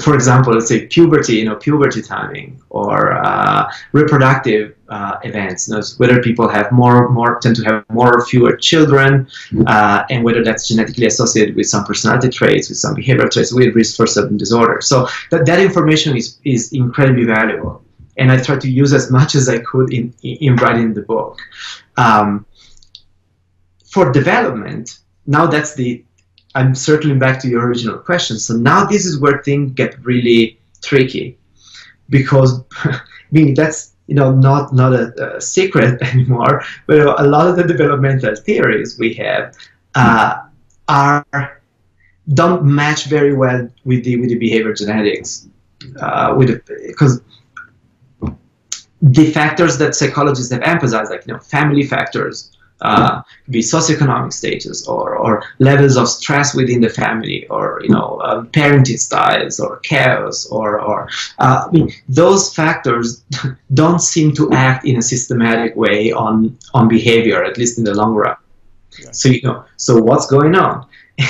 for 0.00 0.14
example, 0.14 0.52
let's 0.54 0.68
say 0.68 0.86
puberty, 0.86 1.36
you 1.36 1.44
know, 1.44 1.56
puberty 1.56 2.02
timing 2.02 2.60
or 2.70 3.12
uh, 3.12 3.70
reproductive 3.92 4.74
uh, 4.88 5.18
events, 5.22 5.68
you 5.68 5.74
know, 5.74 5.82
whether 5.98 6.20
people 6.22 6.48
have 6.48 6.72
more, 6.72 7.08
more 7.10 7.38
tend 7.40 7.54
to 7.56 7.62
have 7.62 7.84
more 7.90 8.16
or 8.16 8.24
fewer 8.24 8.56
children, 8.56 9.28
uh, 9.66 10.04
and 10.10 10.24
whether 10.24 10.42
that's 10.42 10.66
genetically 10.68 11.06
associated 11.06 11.54
with 11.54 11.66
some 11.66 11.84
personality 11.84 12.28
traits, 12.28 12.68
with 12.68 12.78
some 12.78 12.94
behavioral 12.96 13.30
traits, 13.30 13.52
with 13.52 13.74
risk 13.74 13.96
for 13.96 14.06
certain 14.06 14.36
disorders. 14.36 14.86
So 14.88 15.08
that, 15.30 15.46
that 15.46 15.60
information 15.60 16.16
is, 16.16 16.38
is 16.44 16.72
incredibly 16.72 17.24
valuable, 17.24 17.84
and 18.16 18.32
I 18.32 18.42
try 18.42 18.58
to 18.58 18.70
use 18.70 18.92
as 18.92 19.10
much 19.10 19.34
as 19.34 19.48
I 19.48 19.58
could 19.58 19.92
in, 19.92 20.12
in 20.22 20.56
writing 20.56 20.94
the 20.94 21.02
book. 21.02 21.38
Um, 21.96 22.46
for 23.86 24.10
development, 24.12 24.98
now 25.26 25.46
that's 25.46 25.74
the 25.74 26.04
I'm 26.58 26.74
circling 26.74 27.20
back 27.20 27.40
to 27.42 27.48
your 27.48 27.64
original 27.64 27.98
question. 27.98 28.36
So 28.38 28.54
now 28.54 28.84
this 28.84 29.06
is 29.06 29.20
where 29.20 29.40
things 29.42 29.72
get 29.74 29.96
really 30.04 30.58
tricky, 30.82 31.38
because 32.10 32.60
I 32.84 33.00
mean 33.30 33.54
that's 33.54 33.94
you 34.08 34.16
know 34.16 34.34
not 34.34 34.72
not 34.72 34.92
a, 34.92 35.36
a 35.36 35.40
secret 35.40 36.02
anymore. 36.12 36.64
But 36.88 36.98
a 37.20 37.26
lot 37.36 37.46
of 37.46 37.54
the 37.56 37.62
developmental 37.62 38.34
theories 38.34 38.98
we 38.98 39.14
have 39.14 39.56
uh, 39.94 40.34
are 40.88 41.60
don't 42.34 42.64
match 42.64 43.04
very 43.04 43.34
well 43.34 43.68
with 43.84 44.02
the 44.02 44.16
with 44.20 44.30
the 44.30 44.38
behavior 44.38 44.74
genetics, 44.74 45.46
uh, 46.00 46.34
with 46.36 46.48
because 46.88 47.22
the 49.00 49.30
factors 49.30 49.78
that 49.78 49.94
psychologists 49.94 50.52
have 50.52 50.62
emphasized, 50.62 51.10
like 51.12 51.24
you 51.24 51.34
know 51.34 51.38
family 51.38 51.84
factors, 51.84 52.50
uh, 52.80 53.22
be 53.50 53.60
socioeconomic 53.60 54.32
status 54.32 54.86
or, 54.86 55.16
or 55.16 55.42
levels 55.58 55.96
of 55.96 56.08
stress 56.08 56.54
within 56.54 56.80
the 56.80 56.88
family 56.88 57.46
or 57.48 57.80
you 57.82 57.88
know 57.88 58.20
uh, 58.22 58.42
parenting 58.44 58.98
styles 58.98 59.58
or 59.58 59.78
chaos 59.80 60.46
or, 60.46 60.80
or 60.80 61.08
uh, 61.38 61.64
I 61.66 61.70
mean 61.72 61.90
those 62.08 62.54
factors 62.54 63.24
don't 63.74 64.00
seem 64.00 64.32
to 64.34 64.52
act 64.52 64.84
in 64.84 64.96
a 64.96 65.02
systematic 65.02 65.74
way 65.76 66.12
on 66.12 66.56
on 66.74 66.88
behavior 66.88 67.42
at 67.44 67.58
least 67.58 67.78
in 67.78 67.84
the 67.84 67.94
long 67.94 68.14
run. 68.14 68.36
Yeah. 69.00 69.12
so 69.12 69.28
you 69.28 69.42
know 69.42 69.64
so 69.76 70.00
what's 70.00 70.26
going 70.26 70.54
on? 70.54 70.86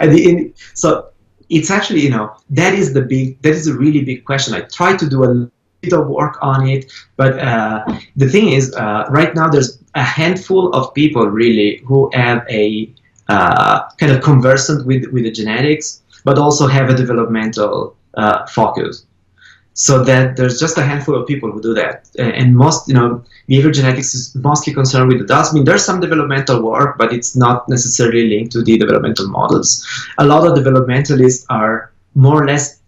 And 0.00 0.52
so 0.74 1.10
it's 1.48 1.70
actually 1.70 2.00
you 2.00 2.10
know 2.10 2.36
that 2.50 2.74
is 2.74 2.92
the 2.92 3.02
big 3.02 3.40
that 3.42 3.52
is 3.52 3.68
a 3.68 3.74
really 3.74 4.04
big 4.04 4.24
question. 4.24 4.54
I 4.54 4.62
try 4.62 4.96
to 4.96 5.08
do 5.08 5.24
a 5.24 5.50
of 5.88 6.08
work 6.08 6.38
on 6.42 6.68
it. 6.68 6.92
But 7.16 7.38
uh, 7.38 7.84
the 8.16 8.28
thing 8.28 8.50
is, 8.50 8.74
uh, 8.74 9.06
right 9.10 9.34
now 9.34 9.48
there's 9.48 9.78
a 9.94 10.02
handful 10.02 10.72
of 10.74 10.92
people 10.94 11.26
really 11.26 11.82
who 11.86 12.10
have 12.12 12.46
a 12.48 12.92
uh, 13.28 13.88
kind 13.98 14.12
of 14.12 14.22
conversant 14.22 14.86
with 14.86 15.06
with 15.12 15.24
the 15.24 15.30
genetics, 15.30 16.02
but 16.24 16.38
also 16.38 16.66
have 16.66 16.90
a 16.90 16.94
developmental 16.94 17.96
uh, 18.14 18.46
focus. 18.46 19.06
So 19.74 20.04
that 20.04 20.36
there's 20.36 20.58
just 20.58 20.76
a 20.76 20.82
handful 20.82 21.14
of 21.14 21.26
people 21.26 21.50
who 21.50 21.62
do 21.62 21.72
that, 21.74 22.10
and 22.18 22.56
most, 22.56 22.88
you 22.88 22.94
know, 22.94 23.24
behavior 23.46 23.70
genetics 23.70 24.14
is 24.14 24.34
mostly 24.34 24.74
concerned 24.74 25.08
with 25.08 25.22
adults. 25.22 25.50
I 25.50 25.54
mean, 25.54 25.64
there's 25.64 25.84
some 25.84 26.00
developmental 26.00 26.60
work, 26.60 26.98
but 26.98 27.12
it's 27.12 27.34
not 27.36 27.68
necessarily 27.68 28.28
linked 28.28 28.52
to 28.52 28.62
the 28.62 28.76
developmental 28.76 29.28
models. 29.28 29.86
A 30.18 30.26
lot 30.26 30.46
of 30.46 30.58
developmentalists 30.58 31.46
are 31.48 31.92
more 32.14 32.42
or 32.42 32.46
less 32.46 32.79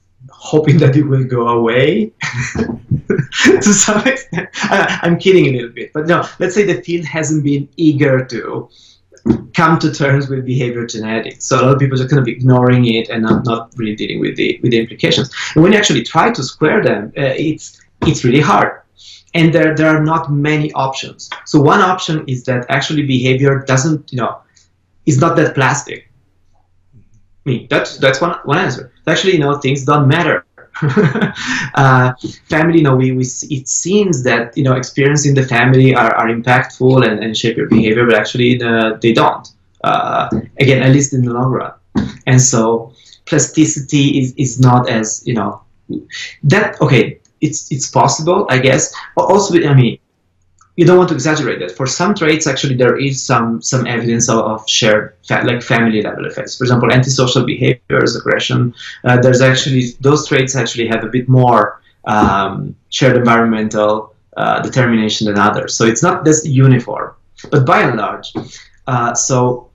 hoping 0.42 0.76
that 0.76 0.96
it 0.96 1.04
will 1.04 1.22
go 1.22 1.48
away 1.48 2.12
to 3.44 3.62
some 3.62 4.04
extent. 4.04 4.48
I, 4.54 4.98
am 5.04 5.16
kidding 5.16 5.46
a 5.46 5.52
little 5.52 5.70
bit, 5.70 5.92
but 5.92 6.08
no, 6.08 6.26
let's 6.40 6.54
say 6.56 6.64
the 6.64 6.82
field 6.82 7.04
hasn't 7.06 7.44
been 7.44 7.68
eager 7.76 8.24
to 8.24 8.68
come 9.54 9.78
to 9.78 9.92
terms 9.94 10.28
with 10.28 10.44
behavior 10.44 10.84
genetics. 10.84 11.46
So 11.46 11.60
a 11.60 11.62
lot 11.62 11.74
of 11.74 11.78
people 11.78 12.02
are 12.02 12.08
kind 12.08 12.20
of 12.20 12.26
ignoring 12.26 12.92
it 12.92 13.08
and 13.08 13.22
not, 13.22 13.44
not 13.44 13.72
really 13.76 13.94
dealing 13.94 14.18
with 14.18 14.34
the 14.36 14.58
with 14.62 14.72
the 14.72 14.80
implications. 14.80 15.30
And 15.54 15.62
when 15.62 15.72
you 15.72 15.78
actually 15.78 16.02
try 16.02 16.32
to 16.32 16.42
square 16.42 16.82
them, 16.82 17.12
uh, 17.16 17.34
it's 17.48 17.80
it's 18.08 18.24
really 18.24 18.40
hard. 18.40 18.80
And 19.34 19.54
there, 19.54 19.74
there 19.74 19.88
are 19.96 20.02
not 20.02 20.30
many 20.30 20.72
options. 20.72 21.30
So 21.46 21.60
one 21.60 21.80
option 21.80 22.24
is 22.26 22.44
that 22.44 22.66
actually 22.68 23.04
behavior 23.06 23.64
doesn't, 23.66 24.12
you 24.12 24.18
know, 24.18 24.38
is 25.06 25.18
not 25.18 25.36
that 25.36 25.54
plastic. 25.54 26.11
Mean, 27.44 27.66
that's 27.68 27.98
that's 27.98 28.20
one 28.20 28.38
one 28.44 28.58
answer. 28.58 28.92
Actually, 29.06 29.34
you 29.34 29.40
know, 29.40 29.54
things 29.58 29.84
don't 29.84 30.06
matter 30.06 30.44
uh, 31.74 32.12
family, 32.48 32.78
you 32.78 32.84
know, 32.84 32.96
we, 32.96 33.12
we 33.12 33.24
it 33.24 33.68
seems 33.68 34.22
that 34.24 34.56
you 34.56 34.64
know 34.64 34.74
experience 34.74 35.26
in 35.26 35.34
the 35.34 35.42
family 35.42 35.94
are, 35.94 36.14
are 36.14 36.28
impactful 36.28 37.06
and, 37.06 37.22
and 37.22 37.36
shape 37.36 37.56
your 37.56 37.68
behavior, 37.68 38.06
but 38.06 38.14
actually 38.14 38.56
the, 38.56 38.98
they 39.02 39.12
don't. 39.12 39.48
Uh, 39.84 40.28
again, 40.60 40.82
at 40.82 40.90
least 40.90 41.12
in 41.12 41.24
the 41.24 41.32
long 41.32 41.50
run. 41.50 41.72
And 42.26 42.40
so 42.40 42.94
plasticity 43.26 44.20
is, 44.20 44.34
is 44.36 44.60
not 44.60 44.88
as 44.88 45.22
you 45.26 45.34
know 45.34 45.62
that 46.44 46.80
okay. 46.80 47.18
It's 47.40 47.72
it's 47.72 47.90
possible, 47.90 48.46
I 48.50 48.58
guess. 48.58 48.94
But 49.16 49.24
also, 49.24 49.60
I 49.68 49.74
mean, 49.74 49.98
you 50.76 50.86
don't 50.86 50.96
want 50.96 51.10
to 51.10 51.14
exaggerate 51.14 51.58
that. 51.60 51.72
For 51.72 51.86
some 51.86 52.14
traits, 52.14 52.46
actually, 52.46 52.76
there 52.76 52.96
is 52.96 53.22
some 53.22 53.60
some 53.60 53.86
evidence 53.86 54.28
of, 54.28 54.38
of 54.38 54.68
shared 54.68 55.14
fa- 55.26 55.42
like 55.44 55.62
family 55.62 56.00
level 56.02 56.24
effects. 56.26 56.56
For 56.56 56.64
example, 56.64 56.90
antisocial 56.90 57.44
behaviors, 57.44 58.16
aggression. 58.16 58.74
Uh, 59.04 59.20
there's 59.20 59.42
actually 59.42 59.82
those 60.00 60.26
traits 60.26 60.56
actually 60.56 60.88
have 60.88 61.04
a 61.04 61.08
bit 61.08 61.28
more 61.28 61.82
um, 62.04 62.74
shared 62.88 63.16
environmental 63.16 64.14
uh, 64.36 64.62
determination 64.62 65.26
than 65.26 65.38
others. 65.38 65.76
So 65.76 65.84
it's 65.84 66.02
not 66.02 66.24
this 66.24 66.46
uniform, 66.46 67.14
but 67.50 67.66
by 67.66 67.82
and 67.82 67.98
large, 67.98 68.32
uh, 68.86 69.12
so 69.14 69.70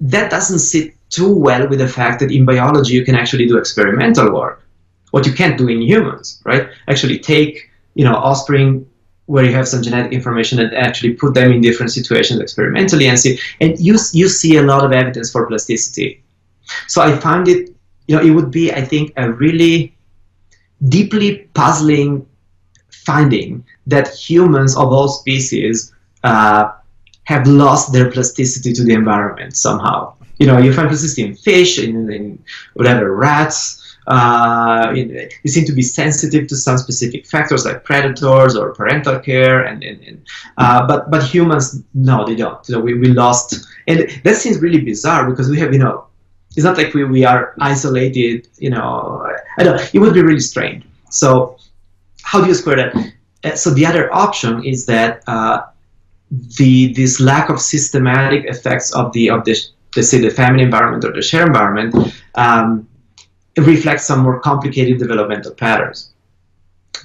that 0.00 0.30
doesn't 0.30 0.60
sit 0.60 0.94
too 1.10 1.36
well 1.36 1.68
with 1.68 1.80
the 1.80 1.88
fact 1.88 2.20
that 2.20 2.30
in 2.30 2.46
biology 2.46 2.94
you 2.94 3.04
can 3.04 3.14
actually 3.14 3.46
do 3.46 3.58
experimental 3.58 4.32
work, 4.32 4.64
what 5.10 5.26
you 5.26 5.32
can't 5.32 5.58
do 5.58 5.68
in 5.68 5.82
humans, 5.82 6.40
right? 6.44 6.68
Actually 6.88 7.18
take 7.18 7.68
you 7.94 8.04
know 8.04 8.14
offspring 8.14 8.86
where 9.28 9.44
you 9.44 9.52
have 9.52 9.68
some 9.68 9.82
genetic 9.82 10.10
information 10.12 10.58
and 10.58 10.74
actually 10.74 11.12
put 11.12 11.34
them 11.34 11.52
in 11.52 11.60
different 11.60 11.92
situations 11.92 12.40
experimentally 12.40 13.06
and 13.08 13.18
see 13.20 13.38
and 13.60 13.78
you 13.78 13.94
you 14.12 14.26
see 14.26 14.56
a 14.56 14.62
lot 14.62 14.82
of 14.84 14.92
evidence 14.92 15.30
for 15.30 15.46
plasticity. 15.46 16.22
So 16.86 17.02
i 17.02 17.16
find 17.16 17.46
it 17.48 17.60
you 18.08 18.16
know 18.16 18.22
it 18.22 18.30
would 18.30 18.50
be 18.50 18.72
i 18.72 18.82
think 18.92 19.12
a 19.16 19.30
really 19.30 19.94
deeply 20.96 21.30
puzzling 21.60 22.26
finding 22.90 23.64
that 23.86 24.08
humans 24.14 24.76
of 24.76 24.92
all 24.92 25.08
species 25.08 25.92
uh, 26.24 26.72
have 27.24 27.46
lost 27.46 27.92
their 27.92 28.10
plasticity 28.10 28.72
to 28.72 28.82
the 28.84 28.94
environment 28.94 29.56
somehow. 29.56 30.14
You 30.38 30.46
know 30.46 30.58
you 30.58 30.72
find 30.72 30.88
plasticity 30.88 31.24
in 31.24 31.34
fish 31.34 31.78
in, 31.78 32.10
in 32.12 32.42
whatever 32.74 33.14
rats 33.14 33.87
uh, 34.08 34.92
they 34.94 35.28
seem 35.46 35.66
to 35.66 35.72
be 35.72 35.82
sensitive 35.82 36.48
to 36.48 36.56
some 36.56 36.78
specific 36.78 37.26
factors 37.26 37.66
like 37.66 37.84
predators 37.84 38.56
or 38.56 38.74
parental 38.74 39.18
care, 39.18 39.64
and, 39.64 39.84
and, 39.84 40.02
and 40.02 40.26
uh, 40.56 40.86
but 40.86 41.10
but 41.10 41.22
humans 41.22 41.82
no, 41.94 42.26
they 42.26 42.34
don't. 42.34 42.66
You 42.68 42.76
know, 42.76 42.80
we, 42.80 42.94
we 42.94 43.08
lost, 43.08 43.66
and 43.86 44.08
that 44.24 44.36
seems 44.36 44.60
really 44.60 44.80
bizarre 44.80 45.28
because 45.28 45.50
we 45.50 45.58
have 45.60 45.74
you 45.74 45.78
know, 45.78 46.06
it's 46.56 46.64
not 46.64 46.78
like 46.78 46.94
we, 46.94 47.04
we 47.04 47.26
are 47.26 47.54
isolated. 47.60 48.48
You 48.56 48.70
know, 48.70 49.30
I 49.58 49.62
don't. 49.62 49.94
It 49.94 49.98
would 49.98 50.14
be 50.14 50.22
really 50.22 50.40
strange. 50.40 50.84
So 51.10 51.58
how 52.22 52.40
do 52.40 52.46
you 52.46 52.54
square 52.54 52.76
that? 52.76 53.12
Uh, 53.44 53.56
so 53.56 53.70
the 53.70 53.84
other 53.84 54.12
option 54.14 54.64
is 54.64 54.86
that 54.86 55.22
uh, 55.26 55.66
the 56.56 56.94
this 56.94 57.20
lack 57.20 57.50
of 57.50 57.60
systematic 57.60 58.46
effects 58.46 58.90
of 58.94 59.12
the 59.12 59.28
of 59.28 59.44
the 59.44 59.54
let's 59.96 60.08
say 60.08 60.18
the 60.18 60.30
family 60.30 60.62
environment 60.62 61.04
or 61.04 61.12
the 61.12 61.20
shared 61.20 61.48
environment 61.48 61.94
um, 62.36 62.87
reflects 63.66 64.04
some 64.06 64.20
more 64.20 64.40
complicated 64.40 64.98
developmental 64.98 65.52
patterns. 65.52 66.12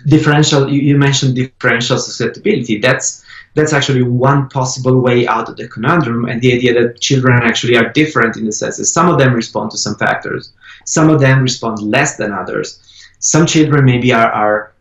Differential, 0.08 0.70
you, 0.70 0.82
you 0.82 0.97
mentioned 0.97 1.36
differential 1.36 1.97
susceptibility. 1.97 2.80
That's 2.80 3.24
that's 3.56 3.72
actually 3.72 4.01
one 4.01 4.49
possible 4.49 4.99
way 4.99 5.28
out 5.28 5.47
of 5.47 5.58
the 5.58 5.68
conundrum, 5.68 6.26
and 6.26 6.41
the 6.41 6.54
idea 6.54 6.74
that 6.74 6.99
children 6.99 7.39
actually 7.43 7.78
are 7.78 7.89
different 7.89 8.36
in 8.36 8.45
the 8.45 8.51
sense 8.51 8.78
that 8.78 8.86
some 8.86 9.10
of 9.10 9.20
them 9.20 9.34
respond 9.34 9.70
to 9.72 9.78
some 9.78 9.95
factors, 9.95 10.54
some 10.86 11.10
of 11.10 11.20
them 11.20 11.43
respond 11.43 11.80
less 11.80 12.18
than 12.18 12.32
others. 12.32 12.80
Some 13.20 13.45
children 13.45 13.86
maybe 13.86 14.12
are, 14.12 14.32
are 14.32 14.74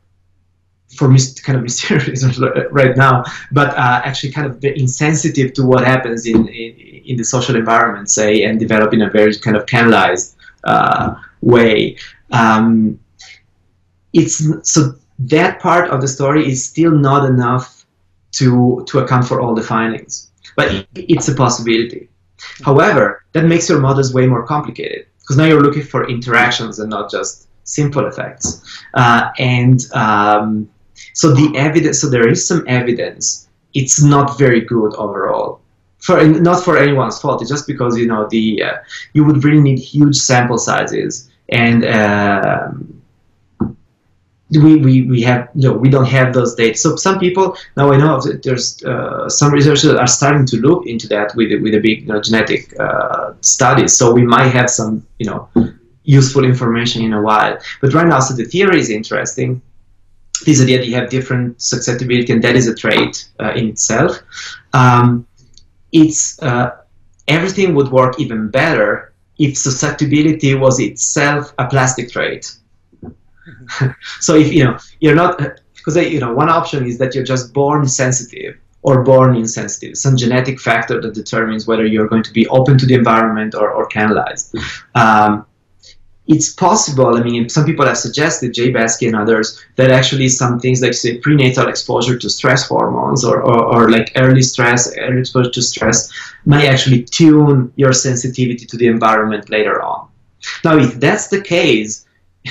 for 0.96 1.08
me 1.08 1.18
kind 1.42 1.56
of 1.56 1.62
mysterious 1.68 2.24
right 2.70 2.96
now, 2.96 3.24
but 3.52 3.70
uh, 3.70 4.00
actually 4.04 4.32
kind 4.32 4.46
of 4.46 4.64
insensitive 4.64 5.52
to 5.54 5.66
what 5.66 5.84
happens 5.84 6.26
in, 6.26 6.48
in, 6.48 7.02
in 7.04 7.16
the 7.16 7.24
social 7.24 7.56
environment, 7.56 8.10
say, 8.10 8.44
and 8.44 8.58
develop 8.58 8.92
in 8.94 9.02
a 9.02 9.10
very 9.10 9.36
kind 9.36 9.56
of 9.56 9.66
canalized 9.66 10.36
uh, 10.64 11.14
way. 11.42 11.98
Um, 12.30 12.98
it's 14.12 14.42
so 14.62 14.94
that 15.18 15.60
part 15.60 15.90
of 15.90 16.00
the 16.00 16.08
story 16.08 16.50
is 16.50 16.64
still 16.64 16.92
not 16.92 17.28
enough 17.28 17.84
to 18.32 18.84
to 18.88 19.00
account 19.00 19.26
for 19.26 19.40
all 19.40 19.54
the 19.54 19.62
findings, 19.62 20.30
but 20.56 20.86
it's 20.94 21.28
a 21.28 21.34
possibility. 21.34 22.08
However, 22.64 23.24
that 23.32 23.44
makes 23.44 23.68
your 23.68 23.80
models 23.80 24.14
way 24.14 24.26
more 24.26 24.46
complicated 24.46 25.06
because 25.20 25.36
now 25.36 25.44
you're 25.44 25.62
looking 25.62 25.82
for 25.82 26.08
interactions 26.08 26.78
and 26.78 26.90
not 26.90 27.10
just 27.10 27.48
simple 27.64 28.06
effects. 28.06 28.80
Uh, 28.94 29.30
and 29.38 29.86
um, 29.92 30.68
so 31.14 31.32
the 31.32 31.56
evidence, 31.56 32.00
so 32.00 32.08
there 32.08 32.28
is 32.28 32.46
some 32.46 32.64
evidence. 32.66 33.48
It's 33.74 34.02
not 34.02 34.38
very 34.38 34.60
good 34.60 34.94
overall 34.96 35.62
for 36.02 36.22
not 36.26 36.62
for 36.62 36.76
anyone's 36.76 37.18
fault. 37.20 37.40
It's 37.40 37.50
just 37.50 37.66
because 37.66 37.96
you 37.96 38.06
know 38.06 38.26
the 38.28 38.62
uh, 38.62 38.76
you 39.14 39.24
would 39.24 39.42
really 39.44 39.60
need 39.60 39.78
huge 39.78 40.16
sample 40.16 40.58
sizes, 40.58 41.30
and 41.52 41.84
um, 41.84 43.02
we, 44.50 44.76
we, 44.76 45.02
we 45.02 45.22
have 45.22 45.48
you 45.54 45.68
know 45.68 45.74
we 45.74 45.88
don't 45.88 46.06
have 46.06 46.34
those 46.34 46.54
data. 46.54 46.76
So 46.76 46.96
some 46.96 47.18
people 47.18 47.56
now 47.76 47.92
I 47.92 47.96
know 47.96 48.20
there's 48.20 48.82
uh, 48.84 49.28
some 49.28 49.52
researchers 49.52 49.86
are 49.86 50.06
starting 50.06 50.46
to 50.46 50.56
look 50.56 50.86
into 50.86 51.06
that 51.08 51.34
with 51.36 51.52
with 51.62 51.74
a 51.74 51.80
big 51.80 52.02
you 52.02 52.08
know, 52.08 52.20
genetic 52.20 52.74
uh. 52.80 53.34
So 53.42 54.12
we 54.12 54.22
might 54.22 54.48
have 54.48 54.68
some 54.68 55.06
you 55.18 55.26
know 55.26 55.48
useful 56.04 56.44
information 56.44 57.04
in 57.04 57.12
a 57.12 57.22
while. 57.22 57.58
But 57.80 57.94
right 57.94 58.06
now, 58.06 58.20
so 58.20 58.34
the 58.34 58.44
theory 58.44 58.80
is 58.80 58.90
interesting. 58.90 59.62
This 60.44 60.60
idea 60.60 60.78
that 60.78 60.88
you 60.88 60.96
have 60.96 61.08
different 61.08 61.62
susceptibility, 61.62 62.32
and 62.32 62.42
that 62.42 62.56
is 62.56 62.66
a 62.66 62.74
trait 62.74 63.28
uh, 63.38 63.52
in 63.52 63.68
itself. 63.68 64.18
Um, 64.72 65.26
it's 65.92 66.42
uh, 66.42 66.78
everything 67.28 67.74
would 67.76 67.90
work 67.92 68.18
even 68.18 68.48
better 68.48 69.11
if 69.42 69.58
susceptibility 69.58 70.54
was 70.54 70.78
itself 70.80 71.52
a 71.58 71.66
plastic 71.66 72.10
trait. 72.10 72.52
so 74.20 74.36
if 74.36 74.52
you 74.52 74.64
know 74.64 74.78
you're 75.00 75.14
not 75.14 75.38
because 75.74 75.96
you 75.96 76.20
know 76.20 76.32
one 76.32 76.48
option 76.48 76.86
is 76.86 76.98
that 76.98 77.14
you're 77.14 77.24
just 77.24 77.52
born 77.52 77.86
sensitive 77.86 78.56
or 78.82 79.04
born 79.04 79.36
insensitive, 79.36 79.96
some 79.96 80.16
genetic 80.16 80.60
factor 80.60 81.00
that 81.00 81.14
determines 81.14 81.66
whether 81.66 81.86
you're 81.86 82.08
going 82.08 82.22
to 82.22 82.32
be 82.32 82.46
open 82.48 82.76
to 82.76 82.84
the 82.84 82.94
environment 82.94 83.54
or, 83.54 83.70
or 83.70 83.86
canalized. 83.86 84.56
Um, 84.96 85.46
it's 86.32 86.52
possible. 86.52 87.16
I 87.16 87.22
mean, 87.22 87.48
some 87.48 87.64
people 87.64 87.86
have 87.86 87.98
suggested, 87.98 88.54
Jay 88.54 88.70
Belsky 88.70 89.06
and 89.06 89.16
others, 89.16 89.62
that 89.76 89.90
actually 89.90 90.28
some 90.28 90.58
things 90.58 90.80
like 90.80 90.94
say 90.94 91.18
prenatal 91.18 91.68
exposure 91.68 92.18
to 92.18 92.30
stress 92.30 92.66
hormones 92.66 93.24
or, 93.24 93.42
or, 93.42 93.60
or 93.74 93.90
like 93.90 94.12
early 94.16 94.42
stress, 94.42 94.90
early 94.96 95.20
exposure 95.20 95.50
to 95.50 95.62
stress, 95.62 96.10
might 96.46 96.64
actually 96.64 97.02
tune 97.02 97.72
your 97.76 97.92
sensitivity 97.92 98.64
to 98.66 98.76
the 98.76 98.86
environment 98.86 99.50
later 99.50 99.82
on. 99.82 100.08
Now, 100.64 100.78
if 100.78 100.94
that's 100.94 101.28
the 101.28 101.40
case, 101.40 102.06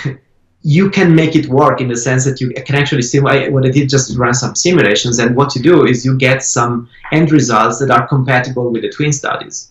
you 0.63 0.89
can 0.91 1.15
make 1.15 1.35
it 1.35 1.47
work 1.47 1.81
in 1.81 1.87
the 1.87 1.97
sense 1.97 2.23
that 2.25 2.39
you 2.39 2.51
can 2.51 2.75
actually 2.75 3.01
simulate 3.01 3.51
what 3.51 3.65
I 3.65 3.71
did 3.71 3.89
just 3.89 4.15
run 4.15 4.35
some 4.35 4.53
simulations 4.53 5.17
and 5.17 5.35
what 5.35 5.55
you 5.55 5.63
do 5.63 5.85
is 5.85 6.05
you 6.05 6.15
get 6.15 6.43
some 6.43 6.87
end 7.11 7.31
results 7.31 7.79
that 7.79 7.89
are 7.89 8.07
compatible 8.07 8.69
with 8.71 8.83
the 8.83 8.91
twin 8.91 9.11
studies. 9.11 9.70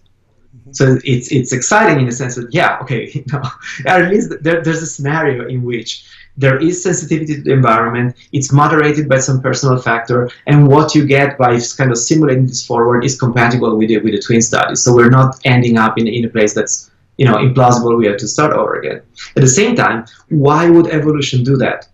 So 0.73 0.99
it's 1.05 1.33
it's 1.33 1.53
exciting 1.53 2.01
in 2.01 2.07
the 2.07 2.13
sense 2.13 2.37
that 2.37 2.53
yeah, 2.53 2.79
okay, 2.83 3.11
you 3.15 3.25
know, 3.33 3.43
at 3.87 4.11
least 4.11 4.33
there, 4.43 4.63
there's 4.63 4.83
a 4.83 4.87
scenario 4.87 5.49
in 5.49 5.63
which 5.63 6.07
there 6.37 6.59
is 6.59 6.83
sensitivity 6.83 7.37
to 7.37 7.43
the 7.43 7.53
environment. 7.53 8.17
It's 8.33 8.53
moderated 8.53 9.09
by 9.09 9.19
some 9.19 9.43
personal 9.43 9.79
factor, 9.79 10.31
and 10.47 10.69
what 10.69 10.95
you 10.95 11.07
get 11.07 11.37
by 11.39 11.59
kind 11.77 11.91
of 11.91 11.99
simulating 11.99 12.47
this 12.47 12.65
forward 12.65 13.05
is 13.05 13.19
compatible 13.19 13.77
with 13.77 13.89
the, 13.89 13.99
with 13.99 14.13
the 14.13 14.21
twin 14.21 14.41
studies. 14.41 14.83
So 14.83 14.95
we're 14.95 15.11
not 15.11 15.39
ending 15.45 15.77
up 15.77 15.99
in, 15.99 16.07
in 16.07 16.25
a 16.25 16.29
place 16.29 16.55
that's 16.55 16.91
you 17.17 17.27
know 17.27 17.37
implausible. 17.37 17.97
We 17.97 18.07
have 18.07 18.19
to 18.19 18.29
start 18.29 18.53
over 18.53 18.79
again. 18.81 19.03
At 19.37 19.43
the 19.43 19.49
same 19.49 19.77
time, 19.77 20.07
why 20.29 20.71
would 20.71 20.87
evolution 20.89 21.45
do 21.45 21.57
that? 21.59 21.89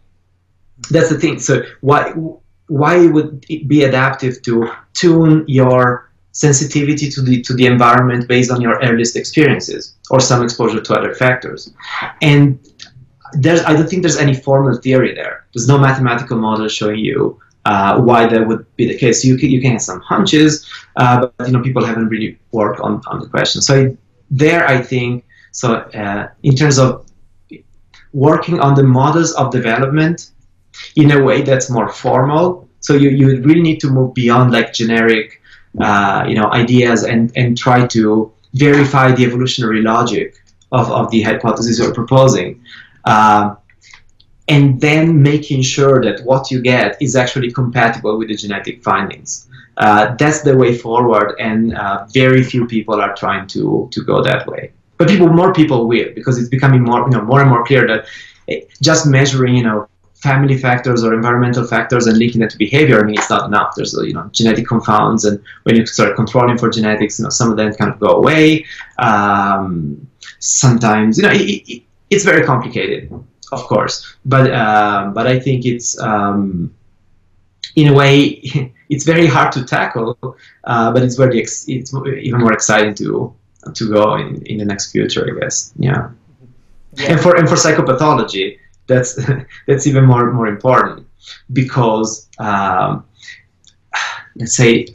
That's 0.90 1.08
the 1.08 1.18
thing. 1.18 1.38
So 1.38 1.62
why 1.80 2.12
why 2.68 3.06
would 3.06 3.46
it 3.48 3.68
be 3.68 3.84
adaptive 3.84 4.42
to 4.42 4.70
tune 4.92 5.44
your 5.46 6.05
sensitivity 6.44 7.08
to 7.14 7.20
the 7.22 7.40
to 7.42 7.52
the 7.54 7.66
environment 7.66 8.28
based 8.28 8.50
on 8.50 8.60
your 8.60 8.76
earliest 8.82 9.16
experiences 9.16 9.96
or 10.10 10.20
some 10.20 10.42
exposure 10.42 10.80
to 10.80 10.94
other 10.94 11.14
factors. 11.14 11.72
And 12.22 12.58
there's 13.32 13.62
i 13.68 13.72
don't 13.74 13.88
think 13.90 14.02
there's 14.02 14.22
any 14.26 14.34
formal 14.34 14.76
theory 14.86 15.12
there. 15.14 15.46
There's 15.52 15.68
no 15.68 15.78
mathematical 15.78 16.36
model 16.38 16.68
showing 16.68 17.00
you 17.00 17.40
uh, 17.64 18.00
why 18.00 18.26
that 18.26 18.46
would 18.46 18.64
be 18.76 18.86
the 18.86 18.96
case. 18.96 19.24
You 19.24 19.36
can, 19.36 19.50
you 19.50 19.60
can 19.60 19.72
have 19.72 19.82
some 19.82 20.00
hunches 20.00 20.50
uh, 20.96 21.26
but 21.36 21.46
you 21.46 21.52
know 21.52 21.62
people 21.62 21.84
haven't 21.84 22.08
really 22.08 22.38
worked 22.52 22.80
on, 22.80 23.02
on 23.10 23.20
the 23.20 23.28
question. 23.28 23.60
So 23.62 23.96
there 24.30 24.66
i 24.66 24.80
think 24.80 25.24
so 25.52 25.74
uh, 25.74 26.28
in 26.42 26.54
terms 26.56 26.78
of 26.78 27.06
working 28.12 28.60
on 28.60 28.74
the 28.74 28.82
models 28.82 29.32
of 29.34 29.50
development 29.50 30.30
in 30.96 31.10
a 31.12 31.22
way 31.22 31.42
that's 31.42 31.70
more 31.70 31.88
formal 31.88 32.68
so 32.80 32.94
you, 32.94 33.10
you 33.10 33.40
really 33.42 33.62
need 33.62 33.80
to 33.80 33.88
move 33.88 34.14
beyond 34.14 34.52
like 34.52 34.72
generic 34.72 35.40
uh, 35.80 36.24
you 36.28 36.34
know 36.34 36.50
ideas 36.52 37.04
and 37.04 37.32
and 37.36 37.56
try 37.56 37.86
to 37.86 38.32
verify 38.54 39.12
the 39.12 39.24
evolutionary 39.24 39.82
logic 39.82 40.34
of, 40.72 40.90
of 40.90 41.10
the 41.10 41.22
hypothesis 41.22 41.78
you're 41.78 41.94
proposing. 41.94 42.62
Uh, 43.04 43.54
and 44.48 44.80
then 44.80 45.22
making 45.22 45.60
sure 45.62 46.00
that 46.00 46.24
what 46.24 46.50
you 46.50 46.62
get 46.62 47.00
is 47.02 47.16
actually 47.16 47.50
compatible 47.50 48.16
with 48.16 48.28
the 48.28 48.36
genetic 48.36 48.82
findings. 48.82 49.48
Uh, 49.76 50.14
that's 50.18 50.42
the 50.42 50.56
way 50.56 50.76
forward, 50.76 51.34
and 51.38 51.76
uh, 51.76 52.06
very 52.12 52.42
few 52.42 52.66
people 52.66 53.00
are 53.00 53.14
trying 53.14 53.46
to 53.46 53.88
to 53.92 54.02
go 54.04 54.22
that 54.22 54.46
way. 54.46 54.72
But 54.98 55.08
people, 55.08 55.28
more 55.28 55.52
people 55.52 55.86
will, 55.86 56.08
because 56.14 56.38
it's 56.38 56.48
becoming 56.48 56.82
more, 56.82 57.00
you 57.00 57.10
know, 57.10 57.22
more 57.22 57.40
and 57.42 57.50
more 57.50 57.64
clear 57.64 57.86
that 57.86 58.06
eh, 58.48 58.60
just 58.80 59.06
measuring, 59.06 59.56
you 59.56 59.64
know, 59.64 59.88
family 60.26 60.58
factors 60.58 61.04
or 61.04 61.14
environmental 61.14 61.64
factors 61.66 62.06
and 62.06 62.18
linking 62.18 62.40
that 62.40 62.50
to 62.50 62.58
behavior, 62.58 62.96
I 63.00 63.04
mean, 63.04 63.16
it's 63.20 63.30
not 63.30 63.46
enough. 63.50 63.70
There's, 63.76 63.92
you 64.08 64.14
know, 64.16 64.28
genetic 64.38 64.66
confounds, 64.66 65.24
and 65.24 65.36
when 65.64 65.76
you 65.76 65.86
start 65.86 66.16
controlling 66.16 66.58
for 66.58 66.68
genetics, 66.68 67.18
you 67.18 67.24
know, 67.24 67.30
some 67.40 67.50
of 67.50 67.56
them 67.56 67.72
kind 67.74 67.90
of 67.92 67.98
go 68.06 68.10
away. 68.20 68.64
Um, 68.98 70.06
sometimes, 70.38 71.18
you 71.18 71.24
know, 71.26 71.34
it, 71.42 71.46
it, 71.72 71.82
it's 72.10 72.24
very 72.24 72.44
complicated, 72.44 73.00
of 73.52 73.60
course, 73.72 73.94
but 74.24 74.46
um, 74.52 75.14
but 75.14 75.26
I 75.34 75.38
think 75.38 75.64
it's 75.64 75.98
um, 76.00 76.74
in 77.80 77.86
a 77.88 77.94
way 77.94 78.16
it's 78.92 79.04
very 79.04 79.26
hard 79.26 79.52
to 79.52 79.64
tackle, 79.64 80.18
uh, 80.64 80.92
but 80.92 81.02
it's 81.02 81.16
very 81.16 81.40
ex- 81.40 81.68
it's 81.68 81.92
even 81.94 82.40
more 82.40 82.52
exciting 82.52 82.94
to 83.02 83.34
to 83.74 83.82
go 83.92 84.16
in, 84.16 84.42
in 84.46 84.58
the 84.58 84.64
next 84.64 84.92
future, 84.92 85.22
I 85.30 85.40
guess. 85.40 85.72
Yeah. 85.76 86.10
yeah. 86.94 87.12
And 87.12 87.20
for 87.20 87.36
and 87.36 87.48
for 87.48 87.56
psychopathology, 87.56 88.58
that's 88.86 89.18
that's 89.66 89.86
even 89.86 90.04
more 90.04 90.32
more 90.32 90.46
important 90.46 91.06
because 91.52 92.28
um, 92.38 93.04
let's 94.36 94.56
say, 94.56 94.86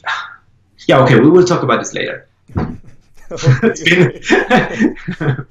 yeah, 0.88 1.04
okay, 1.04 1.20
we 1.20 1.30
will 1.30 1.46
talk 1.46 1.62
about 1.64 1.80
this 1.80 1.94
later. 1.94 2.28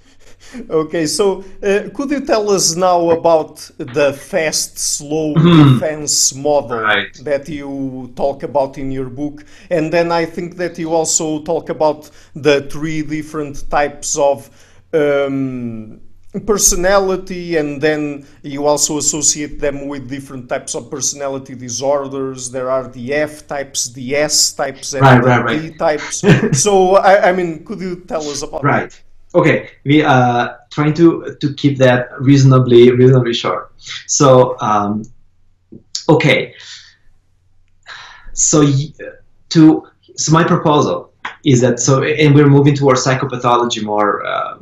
okay, 0.70 1.06
so 1.06 1.44
uh, 1.62 1.88
could 1.94 2.10
you 2.10 2.26
tell 2.26 2.50
us 2.50 2.74
now 2.74 3.10
about 3.10 3.70
the 3.78 4.12
fast, 4.12 4.78
slow 4.78 5.34
mm-hmm. 5.34 5.74
defense 5.74 6.34
model 6.34 6.80
right. 6.80 7.14
that 7.22 7.48
you 7.48 8.12
talk 8.16 8.42
about 8.42 8.76
in 8.78 8.90
your 8.90 9.08
book? 9.08 9.44
And 9.70 9.92
then 9.92 10.10
I 10.12 10.26
think 10.26 10.56
that 10.56 10.78
you 10.78 10.92
also 10.92 11.42
talk 11.42 11.68
about 11.68 12.10
the 12.34 12.62
three 12.62 13.02
different 13.02 13.70
types 13.70 14.18
of 14.18 14.50
um, 14.92 16.00
personality, 16.46 17.56
and 17.56 17.82
then 17.82 18.26
you 18.42 18.66
also 18.66 18.98
associate 18.98 19.58
them 19.58 19.88
with 19.88 20.08
different 20.08 20.48
types 20.48 20.74
of 20.74 20.90
personality 20.90 21.54
disorders. 21.54 22.50
There 22.50 22.70
are 22.70 22.86
the 22.86 23.14
F 23.14 23.46
types, 23.46 23.88
the 23.92 24.14
S 24.14 24.52
types, 24.52 24.92
and 24.92 25.02
right, 25.02 25.22
the 25.22 25.44
right, 25.44 25.62
D 25.62 25.76
types. 25.76 26.22
so, 26.62 26.96
I, 26.96 27.30
I, 27.30 27.32
mean, 27.32 27.64
could 27.64 27.80
you 27.80 28.04
tell 28.06 28.22
us 28.28 28.42
about 28.42 28.62
right. 28.62 28.90
that? 28.90 29.02
okay 29.34 29.70
we 29.84 30.02
are 30.02 30.58
trying 30.70 30.92
to 30.92 31.36
to 31.40 31.54
keep 31.54 31.78
that 31.78 32.08
reasonably 32.20 32.90
reasonably 32.90 33.32
short 33.32 33.72
so 34.06 34.58
um, 34.60 35.04
okay 36.08 36.54
so 38.32 38.66
to 39.48 39.86
so 40.16 40.32
my 40.32 40.42
proposal 40.42 41.12
is 41.44 41.60
that 41.60 41.78
so 41.78 42.02
and 42.02 42.34
we're 42.34 42.48
moving 42.48 42.74
towards 42.74 43.04
psychopathology 43.04 43.82
more 43.84 44.24
uh, 44.26 44.58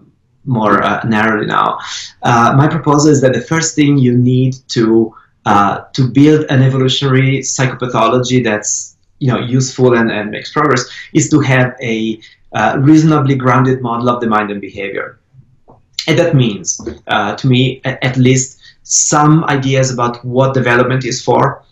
more 0.48 0.82
uh, 0.82 1.02
narrowly 1.04 1.46
now 1.46 1.78
uh, 2.22 2.54
my 2.56 2.66
proposal 2.66 3.10
is 3.10 3.20
that 3.20 3.32
the 3.32 3.40
first 3.40 3.74
thing 3.76 3.98
you 3.98 4.16
need 4.16 4.56
to 4.68 5.14
uh, 5.46 5.84
to 5.92 6.08
build 6.08 6.44
an 6.50 6.62
evolutionary 6.62 7.38
psychopathology 7.38 8.42
that's 8.44 8.96
you 9.18 9.28
know 9.28 9.38
useful 9.38 9.94
and, 9.94 10.10
and 10.10 10.30
makes 10.30 10.52
progress 10.52 10.84
is 11.14 11.30
to 11.30 11.40
have 11.40 11.74
a 11.80 12.20
uh, 12.52 12.76
reasonably 12.80 13.34
grounded 13.34 13.80
model 13.80 14.08
of 14.08 14.20
the 14.20 14.26
mind 14.26 14.50
and 14.50 14.60
behavior. 14.60 15.18
And 16.06 16.18
that 16.18 16.34
means, 16.34 16.80
uh, 17.08 17.36
to 17.36 17.46
me, 17.46 17.82
at 17.84 18.16
least 18.16 18.58
some 18.82 19.44
ideas 19.44 19.90
about 19.90 20.24
what 20.24 20.54
development 20.54 21.04
is 21.04 21.22
for, 21.22 21.62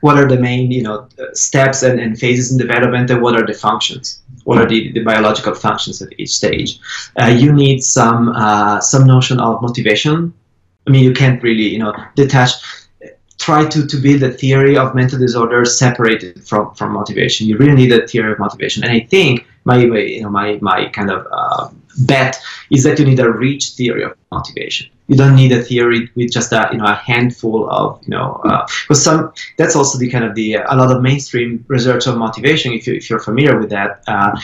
what 0.00 0.18
are 0.18 0.28
the 0.28 0.38
main 0.38 0.72
you 0.72 0.82
know 0.82 1.08
steps 1.32 1.82
and, 1.82 2.00
and 2.00 2.18
phases 2.18 2.52
in 2.52 2.58
development, 2.58 3.10
and 3.10 3.22
what 3.22 3.36
are 3.36 3.46
the 3.46 3.54
functions, 3.54 4.22
what 4.44 4.58
are 4.58 4.68
the, 4.68 4.92
the 4.92 5.00
biological 5.00 5.54
functions 5.54 6.00
at 6.02 6.08
each 6.18 6.30
stage. 6.30 6.78
Uh, 7.20 7.26
you 7.26 7.52
need 7.52 7.80
some 7.80 8.28
uh, 8.30 8.80
some 8.80 9.06
notion 9.06 9.40
of 9.40 9.60
motivation. 9.62 10.32
I 10.86 10.90
mean, 10.90 11.02
you 11.02 11.12
can't 11.12 11.42
really 11.42 11.68
you 11.68 11.78
know 11.78 11.94
detach 12.14 12.52
try 13.38 13.68
to, 13.68 13.86
to 13.86 13.96
build 13.96 14.22
a 14.22 14.30
theory 14.30 14.76
of 14.76 14.94
mental 14.94 15.18
disorders 15.18 15.78
separated 15.78 16.42
from, 16.46 16.74
from 16.74 16.92
motivation. 16.92 17.46
You 17.46 17.58
really 17.58 17.74
need 17.74 17.92
a 17.92 18.06
theory 18.06 18.32
of 18.32 18.38
motivation. 18.38 18.84
And 18.84 18.92
I 18.92 19.00
think 19.00 19.46
my 19.64 19.76
you 19.78 20.22
know 20.22 20.30
my 20.30 20.58
my 20.60 20.88
kind 20.90 21.10
of 21.10 21.26
uh, 21.30 21.68
bet 22.00 22.38
is 22.70 22.84
that 22.84 22.98
you 22.98 23.04
need 23.04 23.20
a 23.20 23.30
rich 23.30 23.70
theory 23.70 24.02
of 24.04 24.12
motivation. 24.30 24.88
You 25.06 25.16
don't 25.16 25.36
need 25.36 25.52
a 25.52 25.62
theory 25.62 26.10
with 26.14 26.32
just 26.32 26.52
a 26.52 26.68
you 26.72 26.78
know 26.78 26.86
a 26.86 26.94
handful 26.94 27.68
of 27.70 28.00
you 28.04 28.10
know 28.10 28.40
because 28.42 29.06
uh, 29.06 29.10
some 29.10 29.32
that's 29.58 29.76
also 29.76 29.98
the 29.98 30.10
kind 30.10 30.24
of 30.24 30.34
the 30.34 30.54
a 30.54 30.76
lot 30.76 30.90
of 30.94 31.02
mainstream 31.02 31.64
research 31.68 32.06
on 32.06 32.18
motivation. 32.18 32.72
If 32.72 32.86
you 32.86 32.94
if 32.94 33.10
you're 33.10 33.20
familiar 33.20 33.58
with 33.58 33.70
that. 33.70 34.02
Uh, 34.06 34.38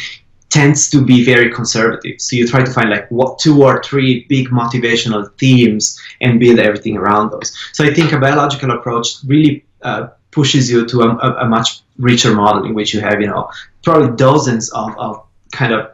tends 0.50 0.90
to 0.90 1.00
be 1.00 1.24
very 1.24 1.48
conservative. 1.48 2.20
So 2.20 2.34
you 2.34 2.46
try 2.46 2.64
to 2.64 2.70
find 2.72 2.90
like 2.90 3.08
what 3.08 3.38
two 3.38 3.62
or 3.62 3.80
three 3.84 4.26
big 4.28 4.48
motivational 4.48 5.30
themes 5.38 5.96
and 6.20 6.40
build 6.40 6.58
everything 6.58 6.96
around 6.96 7.30
those. 7.30 7.56
So 7.72 7.84
I 7.84 7.94
think 7.94 8.12
a 8.12 8.18
biological 8.18 8.72
approach 8.72 9.18
really 9.24 9.64
uh, 9.82 10.08
pushes 10.32 10.70
you 10.70 10.86
to 10.86 11.02
a, 11.02 11.44
a, 11.44 11.48
much 11.48 11.80
richer 11.98 12.34
model 12.34 12.64
in 12.64 12.74
which 12.74 12.94
you 12.94 13.00
have 13.00 13.20
you 13.20 13.26
know 13.26 13.50
probably 13.82 14.14
dozens 14.16 14.70
of, 14.70 14.96
of 14.98 15.24
kind 15.52 15.72
of 15.72 15.90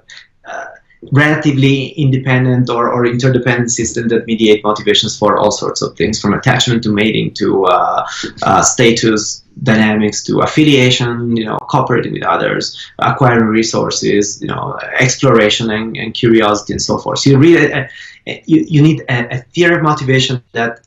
relatively 1.13 1.89
independent 1.89 2.71
or, 2.71 2.91
or 2.91 3.07
interdependent 3.07 3.71
systems 3.71 4.11
that 4.11 4.27
mediate 4.27 4.63
motivations 4.65 5.19
for 5.19 5.37
all 5.39 5.51
sorts 5.51 5.83
of 5.83 5.97
things 5.97 6.21
from 6.21 6.35
attachment 6.35 6.83
to 6.83 6.91
mating 6.91 7.33
to 7.35 7.65
uh, 7.65 8.07
uh, 8.43 8.63
status 8.63 9.43
dynamics 9.63 10.23
to 10.23 10.41
affiliation 10.41 11.35
you 11.35 11.45
know 11.45 11.57
cooperating 11.71 12.13
with 12.13 12.25
others 12.25 12.77
acquiring 12.99 13.47
resources 13.47 14.41
you 14.43 14.49
know 14.49 14.79
exploration 14.99 15.71
and, 15.71 15.97
and 15.97 16.13
curiosity 16.13 16.75
and 16.75 16.83
so 16.83 16.99
forth 16.99 17.19
so 17.19 17.31
you 17.31 17.39
really 17.39 17.73
uh, 17.73 17.85
you, 18.27 18.65
you 18.69 18.83
need 18.83 19.01
a, 19.09 19.37
a 19.37 19.39
theory 19.55 19.77
of 19.77 19.83
motivation 19.83 20.43
that 20.53 20.81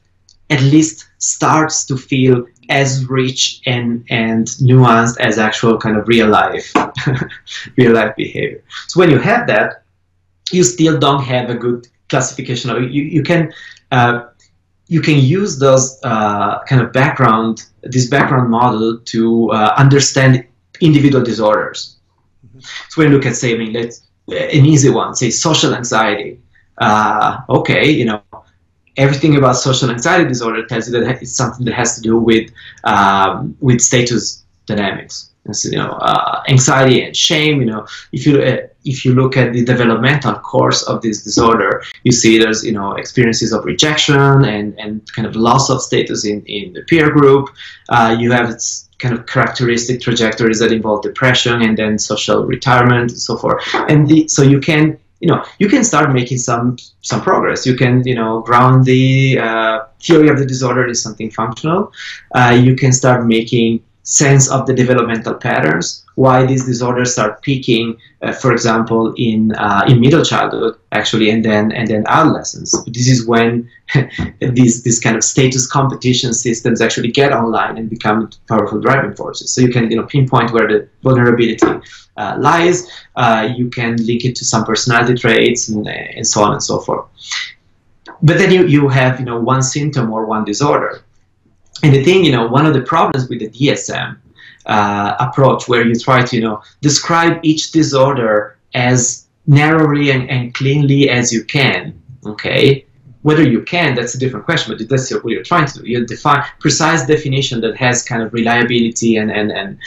at 0.51 0.61
least 0.61 1.07
starts 1.19 1.85
to 1.85 1.97
feel 1.97 2.45
as 2.69 3.05
rich 3.05 3.61
and 3.65 4.05
and 4.09 4.47
nuanced 4.61 5.19
as 5.19 5.37
actual 5.37 5.77
kind 5.77 5.97
of 5.97 6.07
real 6.07 6.27
life 6.27 6.71
real 7.77 7.93
life 7.93 8.15
behavior. 8.15 8.63
So 8.87 8.99
when 8.99 9.09
you 9.09 9.19
have 9.19 9.47
that, 9.47 9.78
you 10.51 10.63
still 10.63 10.97
don't 10.99 11.23
have 11.23 11.49
a 11.49 11.55
good 11.55 11.87
classification 12.09 12.69
of 12.69 12.83
you. 12.83 13.03
You 13.03 13.23
can 13.23 13.53
uh, 13.91 14.25
you 14.87 15.01
can 15.01 15.17
use 15.17 15.59
those 15.59 15.99
uh, 16.03 16.59
kind 16.63 16.81
of 16.81 16.91
background 16.91 17.65
this 17.83 18.07
background 18.07 18.49
model 18.49 18.99
to 19.05 19.51
uh, 19.51 19.73
understand 19.77 20.45
individual 20.81 21.23
disorders. 21.23 21.97
Mm-hmm. 22.45 22.59
So 22.89 23.01
when 23.01 23.11
you 23.11 23.17
look 23.17 23.25
at 23.25 23.35
say, 23.35 23.53
I 23.53 23.57
mean, 23.57 23.73
let's 23.73 24.01
an 24.27 24.65
easy 24.65 24.89
one, 24.89 25.15
say 25.15 25.29
social 25.29 25.73
anxiety. 25.73 26.39
Uh, 26.77 27.41
okay, 27.49 27.89
you 27.89 28.05
know, 28.05 28.21
everything 28.97 29.35
about 29.35 29.53
social 29.53 29.89
anxiety 29.89 30.27
disorder 30.27 30.65
tells 30.65 30.89
you 30.89 30.99
that 30.99 31.21
it's 31.21 31.35
something 31.35 31.65
that 31.65 31.73
has 31.73 31.95
to 31.95 32.01
do 32.01 32.17
with 32.17 32.49
um, 32.83 33.55
with 33.59 33.81
status 33.81 34.43
dynamics. 34.65 35.31
So, 35.51 35.69
you 35.69 35.77
know, 35.77 35.91
uh, 35.91 36.43
anxiety 36.47 37.01
and 37.03 37.15
shame. 37.15 37.59
You 37.59 37.67
know, 37.67 37.87
if 38.11 38.25
you 38.25 38.41
uh, 38.41 38.67
if 38.85 39.05
you 39.05 39.13
look 39.13 39.37
at 39.37 39.53
the 39.53 39.63
developmental 39.63 40.35
course 40.35 40.83
of 40.83 41.01
this 41.01 41.23
disorder, 41.23 41.83
you 42.03 42.11
see 42.11 42.37
there's 42.37 42.63
you 42.63 42.71
know 42.71 42.93
experiences 42.93 43.51
of 43.51 43.65
rejection 43.65 44.45
and 44.45 44.79
and 44.79 45.01
kind 45.13 45.27
of 45.27 45.35
loss 45.35 45.69
of 45.69 45.81
status 45.81 46.25
in 46.25 46.43
in 46.45 46.73
the 46.73 46.81
peer 46.83 47.09
group. 47.11 47.49
Uh, 47.89 48.15
you 48.19 48.31
have 48.31 48.49
its 48.49 48.89
kind 48.99 49.13
of 49.15 49.25
characteristic 49.25 50.01
trajectories 50.01 50.59
that 50.59 50.71
involve 50.71 51.01
depression 51.01 51.61
and 51.61 51.77
then 51.77 51.97
social 51.97 52.45
retirement 52.45 53.11
and 53.11 53.19
so 53.19 53.37
forth. 53.37 53.63
And 53.87 54.07
the, 54.07 54.27
so 54.27 54.43
you 54.43 54.59
can 54.59 54.99
you 55.19 55.27
know 55.27 55.43
you 55.59 55.67
can 55.67 55.83
start 55.83 56.13
making 56.13 56.37
some 56.37 56.77
some 57.01 57.21
progress 57.21 57.65
you 57.65 57.75
can 57.75 58.05
you 58.05 58.15
know 58.15 58.41
ground 58.41 58.85
the 58.85 59.37
uh, 59.37 59.79
theory 60.01 60.29
of 60.29 60.39
the 60.39 60.45
disorder 60.45 60.87
in 60.87 60.95
something 60.95 61.29
functional 61.29 61.91
uh, 62.35 62.57
you 62.57 62.75
can 62.75 62.91
start 62.93 63.25
making 63.25 63.83
sense 64.09 64.49
of 64.49 64.65
the 64.65 64.73
developmental 64.73 65.35
patterns 65.35 66.03
why 66.15 66.45
these 66.45 66.65
disorders 66.65 67.13
start 67.13 67.41
peaking 67.41 67.95
uh, 68.23 68.33
for 68.33 68.51
example 68.51 69.13
in 69.17 69.53
uh, 69.53 69.83
in 69.87 70.01
middle 70.01 70.25
childhood 70.31 70.75
actually 70.91 71.29
and 71.29 71.45
then 71.45 71.71
and 71.71 71.87
then 71.87 72.03
adolescence. 72.07 72.71
This 72.87 73.07
is 73.07 73.25
when 73.25 73.69
these 74.57 74.83
these 74.83 74.99
kind 74.99 75.15
of 75.15 75.23
status 75.23 75.65
competition 75.65 76.33
systems 76.33 76.81
actually 76.81 77.11
get 77.11 77.31
online 77.31 77.77
and 77.77 77.89
become 77.89 78.29
powerful 78.49 78.81
driving 78.81 79.13
forces. 79.15 79.53
So 79.53 79.61
you 79.61 79.71
can 79.75 79.89
you 79.91 79.97
know 79.97 80.07
pinpoint 80.07 80.51
where 80.51 80.67
the 80.67 80.89
vulnerability 81.03 81.71
uh, 82.17 82.35
lies. 82.39 82.77
Uh, 83.15 83.47
you 83.55 83.69
can 83.69 83.95
link 84.09 84.25
it 84.25 84.35
to 84.39 84.43
some 84.43 84.65
personality 84.65 85.13
traits 85.13 85.69
and, 85.69 85.87
and 85.87 86.27
so 86.27 86.43
on 86.43 86.51
and 86.51 86.63
so 86.63 86.79
forth. 86.79 87.05
But 88.21 88.37
then 88.39 88.51
you, 88.51 88.65
you 88.65 88.89
have 88.89 89.19
you 89.19 89.25
know 89.25 89.39
one 89.39 89.61
symptom 89.61 90.11
or 90.11 90.25
one 90.25 90.43
disorder 90.43 91.03
and 91.83 91.93
the 91.93 92.03
thing, 92.03 92.23
you 92.23 92.31
know, 92.31 92.47
one 92.47 92.65
of 92.65 92.73
the 92.73 92.81
problems 92.81 93.29
with 93.29 93.39
the 93.39 93.49
DSM 93.49 94.17
uh, 94.65 95.15
approach, 95.19 95.67
where 95.67 95.85
you 95.85 95.95
try 95.95 96.23
to, 96.23 96.35
you 96.35 96.41
know, 96.41 96.61
describe 96.81 97.39
each 97.43 97.71
disorder 97.71 98.57
as 98.73 99.27
narrowly 99.47 100.11
and, 100.11 100.29
and 100.29 100.53
cleanly 100.53 101.09
as 101.09 101.31
you 101.33 101.43
can, 101.43 101.99
okay, 102.25 102.85
whether 103.21 103.43
you 103.43 103.61
can, 103.63 103.95
that's 103.95 104.15
a 104.15 104.19
different 104.19 104.45
question, 104.45 104.75
but 104.75 104.87
that's 104.87 105.11
what 105.11 105.25
you're 105.25 105.43
trying 105.43 105.65
to 105.67 105.79
do. 105.79 105.87
You 105.87 106.05
define 106.05 106.43
precise 106.59 107.05
definition 107.05 107.61
that 107.61 107.75
has 107.77 108.03
kind 108.03 108.21
of 108.21 108.33
reliability 108.33 109.17
and, 109.17 109.31
and, 109.31 109.51
and, 109.51 109.79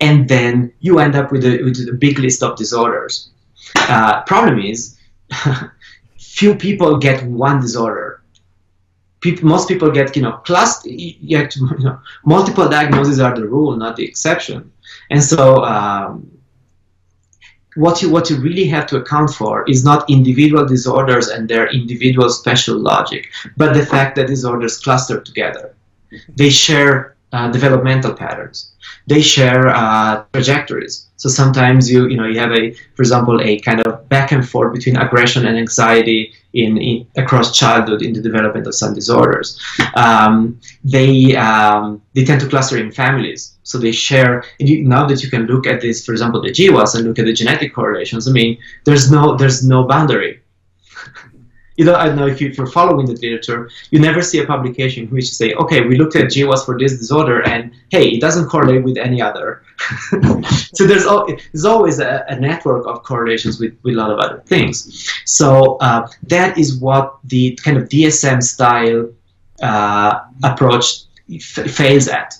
and 0.00 0.28
then 0.28 0.72
you 0.80 0.98
end 0.98 1.16
up 1.16 1.32
with 1.32 1.44
a, 1.44 1.62
with 1.62 1.76
a 1.88 1.92
big 1.92 2.18
list 2.18 2.42
of 2.42 2.56
disorders. 2.56 3.30
Uh, 3.76 4.22
problem 4.22 4.60
is, 4.60 4.96
few 6.18 6.54
people 6.54 6.96
get 6.96 7.24
one 7.24 7.60
disorder. 7.60 8.19
People, 9.20 9.48
most 9.48 9.68
people 9.68 9.90
get, 9.90 10.16
you 10.16 10.22
know, 10.22 10.32
class, 10.38 10.82
you, 10.84 11.36
have 11.36 11.50
to, 11.50 11.60
you 11.78 11.84
know, 11.84 12.00
multiple 12.24 12.68
diagnoses 12.68 13.20
are 13.20 13.34
the 13.34 13.46
rule, 13.46 13.76
not 13.76 13.96
the 13.96 14.04
exception. 14.04 14.72
And 15.10 15.22
so, 15.22 15.62
um, 15.64 16.30
what 17.76 18.02
you 18.02 18.10
what 18.10 18.28
you 18.28 18.36
really 18.36 18.66
have 18.66 18.86
to 18.86 18.96
account 18.96 19.30
for 19.30 19.64
is 19.68 19.84
not 19.84 20.08
individual 20.10 20.66
disorders 20.66 21.28
and 21.28 21.48
their 21.48 21.68
individual 21.68 22.28
special 22.28 22.76
logic, 22.76 23.28
but 23.56 23.74
the 23.74 23.86
fact 23.86 24.16
that 24.16 24.26
disorders 24.26 24.78
cluster 24.78 25.20
together. 25.20 25.74
They 26.34 26.50
share 26.50 27.16
uh, 27.32 27.50
developmental 27.52 28.14
patterns. 28.14 28.72
They 29.06 29.22
share 29.22 29.68
uh, 29.68 30.24
trajectories. 30.32 31.06
So 31.20 31.28
sometimes 31.28 31.90
you 31.92 32.08
you 32.08 32.16
know 32.16 32.26
you 32.32 32.38
have 32.38 32.52
a 32.52 32.72
for 32.96 33.02
example 33.02 33.36
a 33.42 33.60
kind 33.60 33.80
of 33.86 34.08
back 34.08 34.32
and 34.32 34.42
forth 34.52 34.72
between 34.72 34.96
aggression 34.96 35.46
and 35.46 35.58
anxiety 35.58 36.32
in, 36.54 36.78
in 36.78 37.06
across 37.16 37.56
childhood 37.62 38.00
in 38.00 38.14
the 38.14 38.22
development 38.22 38.66
of 38.66 38.74
some 38.74 38.94
disorders. 38.94 39.48
Um, 39.94 40.58
they 40.82 41.36
um, 41.36 42.00
they 42.14 42.24
tend 42.24 42.40
to 42.40 42.48
cluster 42.48 42.78
in 42.78 42.90
families. 42.90 43.58
So 43.64 43.76
they 43.76 43.92
share. 43.92 44.44
You, 44.58 44.82
now 44.82 45.06
that 45.08 45.22
you 45.22 45.28
can 45.28 45.44
look 45.44 45.66
at 45.66 45.82
this, 45.82 46.04
for 46.06 46.12
example, 46.12 46.40
the 46.40 46.52
GWAS 46.58 46.94
and 46.94 47.04
look 47.06 47.18
at 47.18 47.26
the 47.26 47.34
genetic 47.34 47.74
correlations. 47.74 48.26
I 48.26 48.32
mean, 48.32 48.56
there's 48.86 49.10
no 49.10 49.36
there's 49.36 49.62
no 49.62 49.86
boundary 49.86 50.40
you 51.80 51.86
know, 51.86 51.94
I 51.94 52.04
don't 52.04 52.16
know 52.16 52.26
if, 52.26 52.42
you, 52.42 52.52
are 52.58 52.66
following 52.66 53.06
the 53.06 53.14
literature, 53.14 53.70
you 53.90 54.00
never 54.00 54.20
see 54.20 54.38
a 54.38 54.44
publication 54.44 55.08
which 55.08 55.32
say, 55.32 55.54
okay, 55.54 55.80
we 55.80 55.96
looked 55.96 56.14
at 56.14 56.26
GWAS 56.26 56.66
for 56.66 56.78
this 56.78 56.98
disorder, 56.98 57.40
and 57.48 57.72
hey, 57.88 58.06
it 58.10 58.20
doesn't 58.20 58.50
correlate 58.50 58.84
with 58.84 58.98
any 58.98 59.22
other. 59.22 59.62
so 60.74 60.86
there's, 60.86 61.06
there's 61.52 61.64
always 61.64 61.98
a, 61.98 62.26
a, 62.28 62.38
network 62.38 62.86
of 62.86 63.02
correlations 63.02 63.58
with, 63.58 63.78
with 63.82 63.94
a 63.94 63.96
lot 63.96 64.10
of 64.10 64.18
other 64.18 64.42
things. 64.44 65.10
So 65.24 65.78
uh, 65.78 66.06
that 66.24 66.58
is 66.58 66.76
what 66.76 67.18
the 67.24 67.58
kind 67.64 67.78
of 67.78 67.88
DSM 67.88 68.42
style 68.42 69.08
uh, 69.62 70.20
approach 70.44 71.04
f- 71.34 71.70
fails 71.70 72.08
at. 72.08 72.34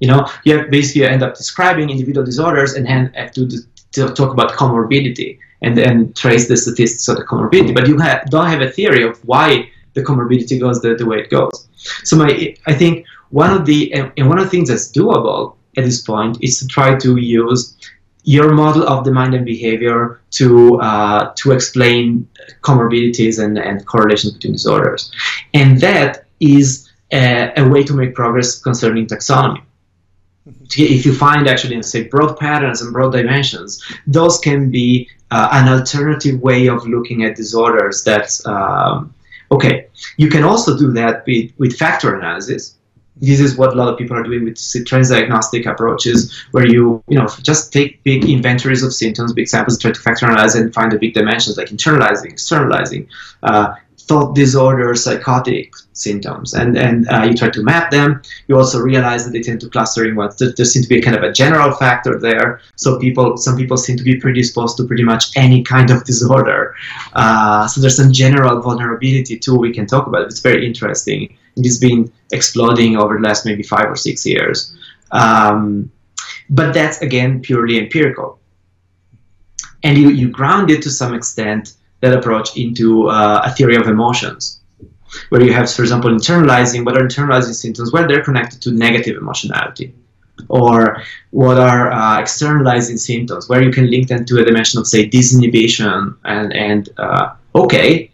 You 0.00 0.08
know, 0.08 0.28
you 0.44 0.66
basically 0.70 1.06
end 1.06 1.22
up 1.22 1.34
describing 1.34 1.88
individual 1.88 2.26
disorders 2.26 2.74
and 2.74 2.84
then 2.84 3.10
have 3.14 3.32
to, 3.32 3.48
to 3.92 4.12
talk 4.12 4.34
about 4.34 4.52
comorbidity 4.52 5.38
and 5.62 5.78
and 5.78 6.14
trace 6.16 6.48
the 6.48 6.56
statistics 6.56 7.08
of 7.08 7.16
the 7.16 7.24
comorbidity. 7.24 7.74
But 7.74 7.88
you 7.88 7.98
ha- 7.98 8.22
don't 8.28 8.46
have 8.46 8.62
a 8.62 8.70
theory 8.70 9.02
of 9.02 9.18
why 9.24 9.70
the 9.94 10.02
comorbidity 10.02 10.60
goes 10.60 10.80
the, 10.80 10.94
the 10.94 11.06
way 11.06 11.18
it 11.18 11.30
goes. 11.30 11.68
So 12.04 12.16
my 12.16 12.56
I 12.66 12.74
think 12.74 13.06
one 13.30 13.50
of 13.50 13.66
the 13.66 13.92
and 13.92 14.28
one 14.28 14.38
of 14.38 14.44
the 14.44 14.50
things 14.50 14.68
that's 14.68 14.90
doable 14.90 15.56
at 15.76 15.84
this 15.84 16.02
point 16.02 16.38
is 16.42 16.58
to 16.58 16.66
try 16.66 16.96
to 16.98 17.16
use 17.16 17.76
your 18.24 18.52
model 18.52 18.86
of 18.86 19.04
the 19.04 19.12
mind 19.12 19.34
and 19.34 19.44
behavior 19.44 20.20
to 20.30 20.80
uh, 20.80 21.32
to 21.36 21.52
explain 21.52 22.28
comorbidities 22.62 23.42
and, 23.42 23.58
and 23.58 23.86
correlations 23.86 24.32
between 24.34 24.52
disorders, 24.52 25.10
and 25.54 25.80
that 25.80 26.26
is 26.40 26.90
a, 27.12 27.52
a 27.56 27.68
way 27.68 27.82
to 27.82 27.94
make 27.94 28.14
progress 28.14 28.58
concerning 28.58 29.06
taxonomy 29.06 29.62
if 30.76 31.04
you 31.04 31.14
find 31.14 31.48
actually 31.48 31.80
say 31.82 32.04
broad 32.04 32.38
patterns 32.38 32.80
and 32.80 32.92
broad 32.92 33.12
dimensions, 33.12 33.82
those 34.06 34.38
can 34.38 34.70
be 34.70 35.08
uh, 35.30 35.48
an 35.52 35.68
alternative 35.68 36.40
way 36.40 36.68
of 36.68 36.86
looking 36.86 37.24
at 37.24 37.36
disorders 37.36 38.02
that's 38.04 38.44
um, 38.46 39.14
okay. 39.50 39.88
You 40.16 40.28
can 40.28 40.44
also 40.44 40.76
do 40.76 40.92
that 40.92 41.26
with, 41.26 41.52
with 41.58 41.76
factor 41.76 42.14
analysis. 42.14 42.74
This 43.20 43.40
is 43.40 43.56
what 43.56 43.72
a 43.72 43.76
lot 43.76 43.88
of 43.88 43.98
people 43.98 44.16
are 44.16 44.22
doing 44.22 44.44
with 44.44 44.56
transdiagnostic 44.56 45.66
approaches, 45.66 46.46
where 46.52 46.66
you 46.66 47.02
you 47.08 47.18
know 47.18 47.28
just 47.42 47.72
take 47.72 48.02
big 48.04 48.24
inventories 48.24 48.84
of 48.84 48.94
symptoms, 48.94 49.32
big 49.32 49.48
samples, 49.48 49.76
try 49.78 49.90
to 49.90 50.00
factor 50.00 50.26
analyze 50.26 50.54
and 50.54 50.72
find 50.72 50.92
the 50.92 50.98
big 50.98 51.14
dimensions 51.14 51.56
like 51.56 51.68
internalizing, 51.68 52.30
externalizing, 52.30 53.08
uh, 53.42 53.74
thought 54.08 54.34
disorder, 54.34 54.94
psychotic 54.94 55.72
symptoms, 55.92 56.54
and 56.54 56.76
and 56.76 57.08
uh, 57.10 57.24
you 57.28 57.36
try 57.36 57.50
to 57.50 57.62
map 57.62 57.90
them. 57.90 58.22
You 58.48 58.56
also 58.56 58.80
realize 58.80 59.24
that 59.24 59.32
they 59.32 59.42
tend 59.42 59.60
to 59.60 59.68
cluster 59.68 60.04
in 60.06 60.16
what 60.16 60.38
there, 60.38 60.52
there 60.56 60.64
seems 60.66 60.86
to 60.86 60.88
be 60.88 60.98
a 60.98 61.02
kind 61.02 61.16
of 61.16 61.22
a 61.22 61.32
general 61.32 61.72
factor 61.72 62.18
there. 62.18 62.60
So 62.76 62.98
people, 62.98 63.36
some 63.36 63.56
people 63.56 63.76
seem 63.76 63.96
to 63.98 64.02
be 64.02 64.16
predisposed 64.16 64.78
to 64.78 64.84
pretty 64.84 65.04
much 65.04 65.36
any 65.36 65.62
kind 65.62 65.90
of 65.90 66.04
disorder. 66.10 66.74
Uh, 67.12 67.68
so 67.68 67.80
there's 67.80 67.96
some 67.96 68.12
general 68.12 68.60
vulnerability 68.60 69.38
too. 69.38 69.56
We 69.56 69.72
can 69.72 69.86
talk 69.86 70.06
about. 70.06 70.22
It's 70.22 70.40
very 70.40 70.66
interesting. 70.66 71.36
It's 71.56 71.78
been 71.78 72.10
exploding 72.32 72.96
over 72.96 73.16
the 73.16 73.20
last 73.20 73.44
maybe 73.44 73.62
five 73.62 73.90
or 73.90 73.96
six 73.96 74.24
years. 74.24 74.74
Um, 75.10 75.90
but 76.50 76.72
that's 76.72 77.02
again 77.02 77.40
purely 77.42 77.78
empirical. 77.78 78.38
And 79.84 79.96
you, 79.96 80.08
you 80.10 80.28
ground 80.28 80.70
it 80.70 80.82
to 80.82 80.90
some 80.90 81.14
extent 81.14 81.74
that 82.00 82.12
approach 82.12 82.56
into 82.56 83.08
uh, 83.08 83.42
a 83.44 83.50
theory 83.52 83.76
of 83.76 83.86
emotions, 83.88 84.60
where 85.30 85.42
you 85.42 85.52
have, 85.52 85.70
for 85.70 85.82
example, 85.82 86.10
internalizing 86.10 86.84
what 86.84 86.96
are 86.96 87.06
internalizing 87.06 87.54
symptoms, 87.54 87.92
where 87.92 88.06
they're 88.06 88.24
connected 88.24 88.62
to 88.62 88.70
negative 88.70 89.16
emotionality, 89.16 89.94
or 90.48 91.02
what 91.30 91.58
are 91.58 91.90
uh, 91.92 92.20
externalizing 92.20 92.96
symptoms, 92.96 93.48
where 93.48 93.62
you 93.62 93.70
can 93.70 93.90
link 93.90 94.08
them 94.08 94.24
to 94.24 94.40
a 94.40 94.44
dimension 94.44 94.78
of, 94.78 94.86
say, 94.86 95.08
disinhibition, 95.08 96.16
and 96.24 96.52
and 96.52 96.90
uh, 96.98 97.34
okay, 97.54 98.10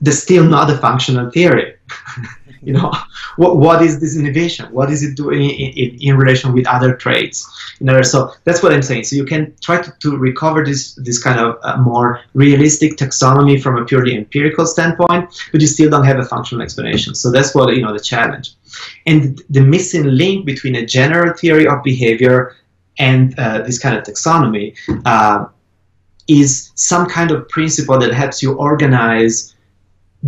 there's 0.00 0.22
still 0.22 0.44
not 0.44 0.70
a 0.70 0.76
functional 0.78 1.30
theory. 1.30 1.74
you 2.64 2.72
know 2.72 2.92
what, 3.36 3.58
what 3.58 3.82
is 3.82 4.00
disinhibition? 4.02 4.70
What 4.70 4.90
is 4.90 5.02
it 5.02 5.16
doing 5.16 5.42
in, 5.42 5.70
in, 5.82 5.98
in, 6.00 6.16
relation 6.16 6.52
with 6.52 6.66
other 6.66 6.94
traits 6.94 7.46
you 7.80 7.86
know 7.86 8.00
so 8.02 8.32
that's 8.44 8.62
what 8.62 8.72
i'm 8.72 8.82
saying. 8.82 9.04
So 9.04 9.16
you 9.16 9.24
can 9.24 9.54
try 9.60 9.82
to, 9.82 9.92
to 10.00 10.16
recover 10.16 10.64
this 10.64 10.94
this 10.94 11.22
kind 11.22 11.40
of 11.40 11.58
uh, 11.62 11.76
more 11.78 12.20
realistic 12.34 12.96
taxonomy 12.96 13.60
from 13.62 13.76
a 13.76 13.84
purely 13.84 14.16
empirical 14.16 14.66
standpoint 14.66 15.28
but 15.52 15.60
you 15.60 15.66
still 15.66 15.90
don't 15.90 16.04
have 16.04 16.18
a 16.18 16.24
functional 16.24 16.62
explanation. 16.62 17.14
So 17.14 17.30
that's 17.30 17.54
what 17.54 17.74
you 17.74 17.82
know 17.82 17.92
the 17.92 18.00
challenge. 18.00 18.52
And 19.06 19.42
the 19.50 19.60
missing 19.60 20.04
link 20.04 20.46
between 20.46 20.76
a 20.76 20.84
general 20.86 21.32
theory 21.34 21.66
of 21.66 21.82
behavior 21.82 22.56
and 22.98 23.38
uh, 23.38 23.62
this 23.62 23.78
kind 23.78 23.96
of 23.96 24.04
taxonomy 24.04 24.76
uh, 25.04 25.46
is 26.28 26.70
some 26.74 27.06
kind 27.08 27.30
of 27.30 27.48
principle 27.48 27.98
that 27.98 28.12
helps 28.12 28.42
you 28.42 28.54
organize 28.54 29.54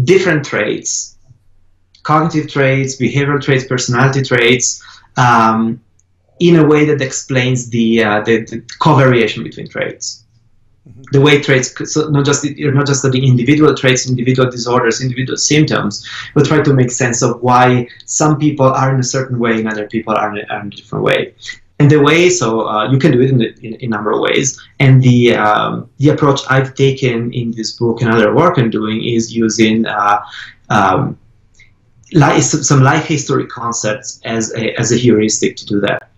different 0.04 0.44
traits 0.44 1.15
cognitive 2.06 2.48
traits, 2.48 2.96
behavioral 2.96 3.42
traits, 3.42 3.64
personality 3.64 4.22
traits, 4.22 4.80
um, 5.16 5.80
in 6.38 6.54
a 6.56 6.64
way 6.64 6.84
that 6.84 7.00
explains 7.02 7.68
the, 7.70 8.04
uh, 8.04 8.20
the, 8.20 8.44
the 8.44 8.58
covariation 8.84 9.42
between 9.42 9.68
traits. 9.68 10.24
Mm-hmm. 10.88 11.02
The 11.10 11.20
way 11.20 11.42
traits, 11.42 11.68
so 11.92 12.08
not 12.08 12.24
just 12.24 12.44
you're 12.44 12.76
not 12.80 12.86
just 12.86 13.00
studying 13.00 13.24
individual 13.24 13.74
traits, 13.74 14.08
individual 14.08 14.48
disorders, 14.48 15.00
individual 15.00 15.36
symptoms, 15.36 16.06
but 16.32 16.46
try 16.46 16.62
to 16.62 16.72
make 16.72 16.92
sense 16.92 17.22
of 17.22 17.42
why 17.42 17.88
some 18.04 18.38
people 18.38 18.66
are 18.66 18.94
in 18.94 19.00
a 19.00 19.08
certain 19.16 19.40
way 19.40 19.54
and 19.58 19.66
other 19.68 19.88
people 19.88 20.14
are 20.14 20.30
in 20.30 20.44
a, 20.44 20.44
are 20.52 20.60
in 20.60 20.68
a 20.68 20.76
different 20.76 21.04
way. 21.04 21.34
And 21.80 21.90
the 21.90 22.00
way, 22.00 22.30
so 22.30 22.68
uh, 22.68 22.90
you 22.92 22.98
can 22.98 23.10
do 23.10 23.20
it 23.20 23.30
in, 23.30 23.42
in, 23.42 23.74
in, 23.82 23.92
a 23.92 23.96
number 23.96 24.12
of 24.12 24.20
ways. 24.20 24.48
And 24.78 25.02
the 25.02 25.34
um, 25.34 25.90
the 25.98 26.08
approach 26.14 26.40
I've 26.48 26.74
taken 26.74 27.32
in 27.40 27.50
this 27.50 27.72
book 27.80 28.00
and 28.00 28.10
other 28.10 28.34
work 28.34 28.56
I'm 28.56 28.70
doing 28.70 28.98
is 29.04 29.34
using 29.44 29.84
uh, 29.86 30.18
um, 30.70 31.18
life, 32.12 32.42
some 32.42 32.82
life 32.82 33.04
history 33.04 33.46
concepts 33.46 34.20
as 34.24 34.54
a, 34.54 34.78
as 34.78 34.92
a 34.92 34.96
heuristic 34.96 35.56
to 35.56 35.66
do 35.66 35.80
that. 35.80 36.10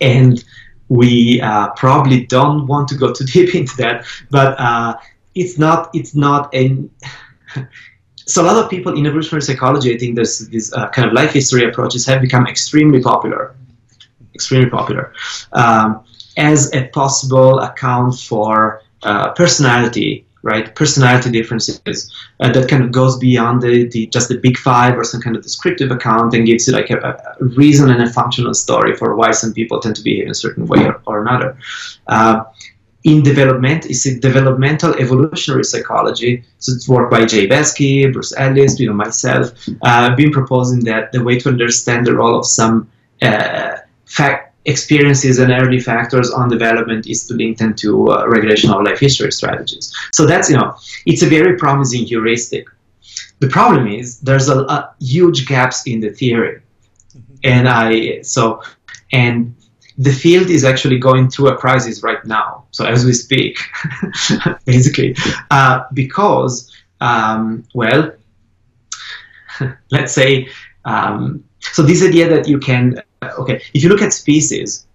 And 0.00 0.44
we 0.88 1.40
uh, 1.40 1.68
probably 1.70 2.26
don't 2.26 2.66
want 2.66 2.88
to 2.88 2.96
go 2.96 3.12
too 3.12 3.24
deep 3.32 3.54
into 3.54 3.76
that, 3.76 4.06
but 4.30 4.58
uh, 4.58 4.96
it's 5.34 5.58
not 5.58 5.90
it's 5.94 6.14
not 6.14 6.52
an 6.54 6.90
so 8.28 8.42
a 8.42 8.46
lot 8.46 8.62
of 8.62 8.70
people 8.70 8.96
in 8.96 9.06
evolutionary 9.06 9.42
psychology, 9.42 9.94
I 9.94 9.98
think 9.98 10.16
this 10.16 10.38
these 10.48 10.72
uh, 10.72 10.88
kind 10.90 11.06
of 11.06 11.14
life 11.14 11.32
history 11.32 11.64
approaches 11.64 12.04
have 12.06 12.20
become 12.20 12.46
extremely 12.46 13.02
popular, 13.02 13.54
extremely 14.34 14.70
popular, 14.70 15.14
um, 15.52 16.04
as 16.36 16.72
a 16.74 16.88
possible 16.88 17.60
account 17.60 18.18
for 18.18 18.82
uh, 19.02 19.32
personality 19.32 20.26
right? 20.48 20.74
Personality 20.74 21.30
differences 21.30 21.80
uh, 22.40 22.50
that 22.52 22.68
kind 22.68 22.82
of 22.82 22.90
goes 22.90 23.18
beyond 23.18 23.62
the, 23.62 23.88
the, 23.88 24.06
just 24.06 24.28
the 24.28 24.38
big 24.38 24.56
five 24.56 24.98
or 24.98 25.04
some 25.04 25.20
kind 25.20 25.36
of 25.36 25.42
descriptive 25.42 25.90
account 25.90 26.34
and 26.34 26.46
gives 26.46 26.66
you 26.66 26.72
like 26.72 26.90
a, 26.90 26.98
a 27.40 27.44
reason 27.62 27.90
and 27.90 28.02
a 28.02 28.10
functional 28.20 28.54
story 28.54 28.96
for 28.96 29.14
why 29.14 29.30
some 29.30 29.52
people 29.52 29.78
tend 29.80 29.96
to 29.96 30.02
behave 30.02 30.24
in 30.24 30.30
a 30.30 30.40
certain 30.44 30.66
way 30.66 30.80
or, 30.84 31.00
or 31.06 31.20
another. 31.20 31.56
Uh, 32.06 32.44
in 33.04 33.22
development, 33.22 33.86
is 33.86 34.04
a 34.06 34.18
developmental 34.18 34.92
evolutionary 34.94 35.64
psychology? 35.64 36.42
So 36.58 36.72
it's 36.72 36.88
work 36.88 37.10
by 37.10 37.24
Jay 37.26 37.46
Belsky, 37.46 38.10
Bruce 38.10 38.34
Ellis, 38.36 38.78
you 38.80 38.88
know, 38.88 38.92
myself. 38.92 39.52
Uh, 39.82 40.14
been 40.16 40.32
proposing 40.32 40.80
that 40.84 41.12
the 41.12 41.22
way 41.22 41.38
to 41.38 41.48
understand 41.48 42.06
the 42.06 42.14
role 42.14 42.36
of 42.38 42.44
some 42.44 42.90
uh, 43.22 43.76
fact 44.06 44.47
experiences 44.64 45.38
and 45.38 45.50
early 45.52 45.80
factors 45.80 46.30
on 46.30 46.48
development 46.48 47.06
is 47.06 47.26
to 47.26 47.34
link 47.34 47.58
them 47.58 47.74
to 47.74 48.10
uh, 48.10 48.26
regulation 48.26 48.70
of 48.70 48.82
life 48.82 48.98
history 48.98 49.32
strategies. 49.32 49.94
So 50.12 50.26
that's, 50.26 50.50
you 50.50 50.56
know, 50.56 50.76
it's 51.06 51.22
a 51.22 51.26
very 51.26 51.56
promising 51.56 52.04
heuristic. 52.04 52.66
the 53.40 53.48
problem 53.48 53.86
is 53.86 54.20
there's 54.20 54.48
a, 54.48 54.58
a 54.62 54.94
huge 55.00 55.46
gaps 55.46 55.86
in 55.86 56.00
the 56.00 56.10
theory, 56.10 56.60
mm-hmm. 56.60 57.34
and 57.44 57.68
I 57.68 58.22
so 58.22 58.62
and 59.12 59.54
the 59.96 60.12
field 60.12 60.48
is 60.48 60.64
actually 60.64 60.98
going 60.98 61.28
through 61.28 61.48
a 61.48 61.56
crisis 61.56 62.02
right 62.02 62.24
now. 62.24 62.64
So 62.70 62.84
as 62.84 63.04
we 63.04 63.12
speak, 63.12 63.58
basically, 64.64 65.16
uh, 65.50 65.84
because 65.92 66.52
um, 67.00 67.64
well, 67.74 68.12
let's 69.90 70.12
say 70.12 70.48
um, 70.84 71.44
so 71.60 71.82
this 71.82 72.02
idea 72.02 72.28
that 72.28 72.48
you 72.48 72.58
can 72.58 73.02
okay 73.38 73.60
if 73.74 73.82
you 73.82 73.88
look 73.88 74.02
at 74.02 74.12
species 74.12 74.86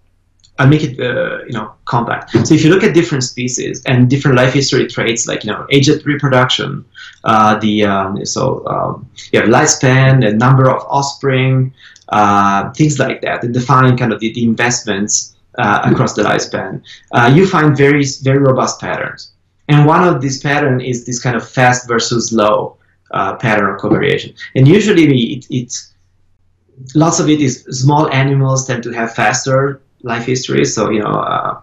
I'll 0.58 0.68
make 0.68 0.84
it, 0.84 1.00
uh, 1.00 1.44
you 1.46 1.52
know, 1.52 1.74
compact. 1.84 2.30
So 2.46 2.54
if 2.54 2.62
you 2.64 2.70
look 2.70 2.84
at 2.84 2.94
different 2.94 3.24
species 3.24 3.82
and 3.86 4.08
different 4.08 4.36
life 4.36 4.52
history 4.52 4.86
traits, 4.86 5.26
like 5.26 5.44
you 5.44 5.50
know, 5.50 5.66
age 5.70 5.88
at 5.88 6.04
reproduction, 6.06 6.84
uh, 7.24 7.58
the 7.58 7.84
um, 7.84 8.24
so 8.24 8.64
um, 8.66 9.10
you 9.32 9.40
have 9.40 9.48
lifespan, 9.48 10.20
the 10.20 10.32
number 10.32 10.70
of 10.70 10.84
offspring, 10.88 11.74
uh, 12.10 12.72
things 12.72 13.00
like 13.00 13.20
that, 13.22 13.42
and 13.42 13.52
define 13.52 13.96
kind 13.96 14.12
of 14.12 14.20
the, 14.20 14.32
the 14.32 14.44
investments 14.44 15.34
uh, 15.58 15.90
across 15.90 16.14
the 16.14 16.22
lifespan. 16.22 16.82
Uh, 17.10 17.32
you 17.34 17.48
find 17.48 17.76
very 17.76 18.04
very 18.22 18.38
robust 18.38 18.80
patterns, 18.80 19.32
and 19.68 19.86
one 19.86 20.06
of 20.06 20.20
these 20.20 20.40
pattern 20.40 20.80
is 20.80 21.04
this 21.04 21.20
kind 21.20 21.34
of 21.34 21.48
fast 21.48 21.88
versus 21.88 22.28
slow 22.28 22.76
uh, 23.10 23.34
pattern 23.36 23.74
of 23.74 23.80
covariation. 23.80 24.34
And 24.54 24.68
usually 24.68 25.32
it, 25.32 25.46
it's 25.50 25.93
lots 26.94 27.20
of 27.20 27.28
it 27.28 27.40
is 27.40 27.64
small 27.70 28.10
animals 28.10 28.66
tend 28.66 28.82
to 28.84 28.90
have 28.92 29.14
faster 29.14 29.80
life 30.02 30.26
history. 30.26 30.64
So 30.64 30.90
you 30.90 31.00
know, 31.00 31.20
uh, 31.20 31.60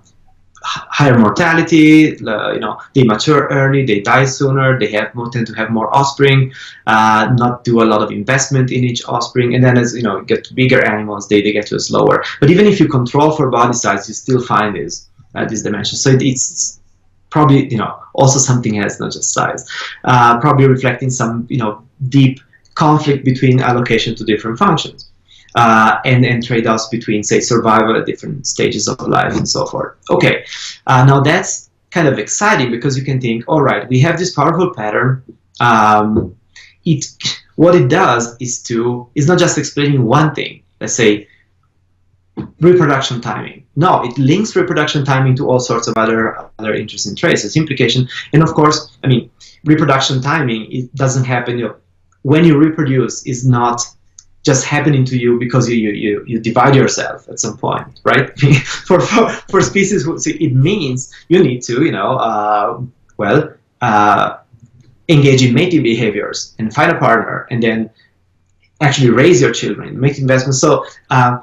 higher 0.64 1.18
mortality. 1.18 2.18
Uh, 2.26 2.52
you 2.54 2.60
know, 2.60 2.80
they 2.94 3.04
mature 3.04 3.48
early, 3.48 3.86
they 3.86 4.00
die 4.02 4.26
sooner, 4.26 4.80
they 4.80 4.92
have 4.92 5.14
more 5.16 5.30
tend 5.30 5.48
to 5.48 5.54
have 5.54 5.70
more 5.70 5.94
offspring, 5.96 6.54
uh, 6.88 7.34
not 7.38 7.64
do 7.64 7.82
a 7.82 7.86
lot 7.86 8.02
of 8.02 8.12
investment 8.12 8.72
in 8.72 8.84
each 8.84 9.04
offspring, 9.06 9.56
and 9.56 9.64
then 9.64 9.78
as 9.78 9.96
you 9.96 10.04
know, 10.04 10.22
get 10.22 10.54
bigger 10.56 10.86
animals, 10.86 11.28
they, 11.28 11.42
they 11.42 11.52
get 11.52 11.68
to 11.68 11.76
a 11.76 11.80
slower. 11.80 12.24
But 12.40 12.50
even 12.50 12.68
if 12.68 12.80
you 12.80 12.88
control 12.88 13.32
for 13.32 13.50
body 13.50 13.74
size, 13.74 14.08
you 14.08 14.14
still 14.14 14.42
find 14.42 14.76
this 14.76 15.10
uh, 15.36 15.46
these 15.46 15.64
dimensions. 15.64 16.02
So 16.04 16.12
it, 16.12 16.22
it's 16.22 16.80
probably 17.30 17.70
you 17.72 17.78
know 17.78 18.00
also 18.14 18.40
something 18.40 18.80
else, 18.80 19.00
not 19.00 19.12
just 19.12 19.34
size. 19.34 19.68
Uh, 20.04 20.40
probably 20.40 20.68
reflecting 20.68 21.10
some 21.10 21.48
you 21.50 21.58
know 21.58 21.84
deep 22.10 22.40
conflict 22.86 23.22
between 23.32 23.56
allocation 23.70 24.12
to 24.20 24.24
different 24.32 24.58
functions 24.66 25.00
uh, 25.62 25.92
and, 26.12 26.22
and 26.32 26.38
trade-offs 26.50 26.88
between, 26.98 27.22
say, 27.32 27.40
survival 27.54 27.94
at 28.00 28.04
different 28.12 28.48
stages 28.56 28.84
of 28.92 29.00
life 29.18 29.34
and 29.40 29.48
so 29.56 29.62
forth. 29.72 29.92
Okay, 30.16 30.36
uh, 30.92 31.02
now 31.12 31.20
that's 31.30 31.70
kind 31.96 32.08
of 32.12 32.16
exciting 32.26 32.70
because 32.76 32.94
you 33.00 33.06
can 33.10 33.20
think, 33.26 33.44
all 33.48 33.64
right, 33.70 33.84
we 33.94 34.00
have 34.06 34.16
this 34.18 34.32
powerful 34.40 34.70
pattern. 34.74 35.24
Um, 35.60 36.36
it 36.86 37.06
what 37.56 37.74
it 37.76 37.88
does 37.90 38.24
is 38.40 38.64
to 38.70 39.08
is 39.20 39.26
not 39.28 39.38
just 39.38 39.58
explaining 39.58 40.02
one 40.18 40.30
thing. 40.34 40.54
Let's 40.80 40.96
say 41.02 41.28
reproduction 42.60 43.22
timing. 43.22 43.60
No, 43.76 43.92
it 44.08 44.18
links 44.18 44.56
reproduction 44.56 45.06
timing 45.06 45.36
to 45.40 45.44
all 45.50 45.60
sorts 45.60 45.88
of 45.90 45.94
other 46.04 46.20
other 46.60 46.74
interesting 46.74 47.16
traits, 47.16 47.44
its 47.46 47.58
implication. 47.64 48.08
And 48.34 48.42
of 48.42 48.52
course, 48.60 48.78
I 49.04 49.08
mean, 49.12 49.30
reproduction 49.72 50.22
timing 50.22 50.62
it 50.72 50.86
doesn't 50.96 51.26
happen. 51.26 51.60
You 51.60 51.66
know, 51.66 51.76
when 52.24 52.46
you 52.46 52.58
reproduce 52.58 53.26
is 53.26 53.46
not 53.46 53.82
just 54.44 54.66
happening 54.66 55.06
to 55.06 55.18
you 55.18 55.40
because 55.40 55.70
you, 55.70 55.76
you, 55.76 55.92
you, 55.92 56.24
you 56.26 56.40
divide 56.40 56.76
yourself 56.76 57.28
at 57.30 57.40
some 57.40 57.58
point, 57.58 58.00
right? 58.04 58.38
for, 58.88 59.00
for, 59.00 59.30
for 59.30 59.62
species, 59.62 60.08
it 60.26 60.54
means 60.54 61.14
you 61.30 61.44
need 61.44 61.62
to, 61.64 61.84
you 61.84 61.92
know, 61.92 62.18
uh, 62.18 62.82
well, 63.18 63.54
uh, 63.82 64.38
engage 65.10 65.44
in 65.44 65.54
mating 65.54 65.84
behaviors 65.84 66.56
and 66.58 66.74
find 66.74 66.92
a 66.92 66.98
partner 66.98 67.48
and 67.52 67.62
then 67.62 67.90
actually 68.82 69.12
raise 69.12 69.40
your 69.42 69.52
children, 69.52 70.00
make 70.00 70.18
investments. 70.18 70.60
So 70.60 70.86
uh, 71.12 71.38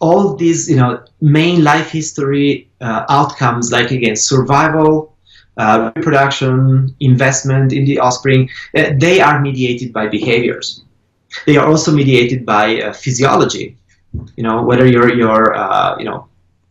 all 0.00 0.36
these, 0.36 0.70
you 0.70 0.76
know, 0.76 1.04
main 1.20 1.64
life 1.64 1.90
history 1.90 2.70
uh, 2.80 3.04
outcomes, 3.08 3.72
like 3.72 3.90
again, 3.90 4.14
survival, 4.14 5.16
uh, 5.58 5.92
reproduction, 5.96 6.94
investment 7.00 7.72
in 7.72 7.84
the 7.84 7.98
offspring, 7.98 8.48
uh, 8.76 8.90
they 8.96 9.20
are 9.20 9.40
mediated 9.40 9.92
by 9.92 10.06
behaviors 10.08 10.82
they 11.46 11.56
are 11.56 11.66
also 11.66 11.92
mediated 11.92 12.44
by 12.46 12.80
uh, 12.80 12.92
physiology. 12.92 13.76
You 14.36 14.42
know, 14.42 14.62
whether 14.62 14.86
your 14.86 15.14
your 15.14 15.54
uh, 15.54 15.98
you 15.98 16.04
know 16.04 16.28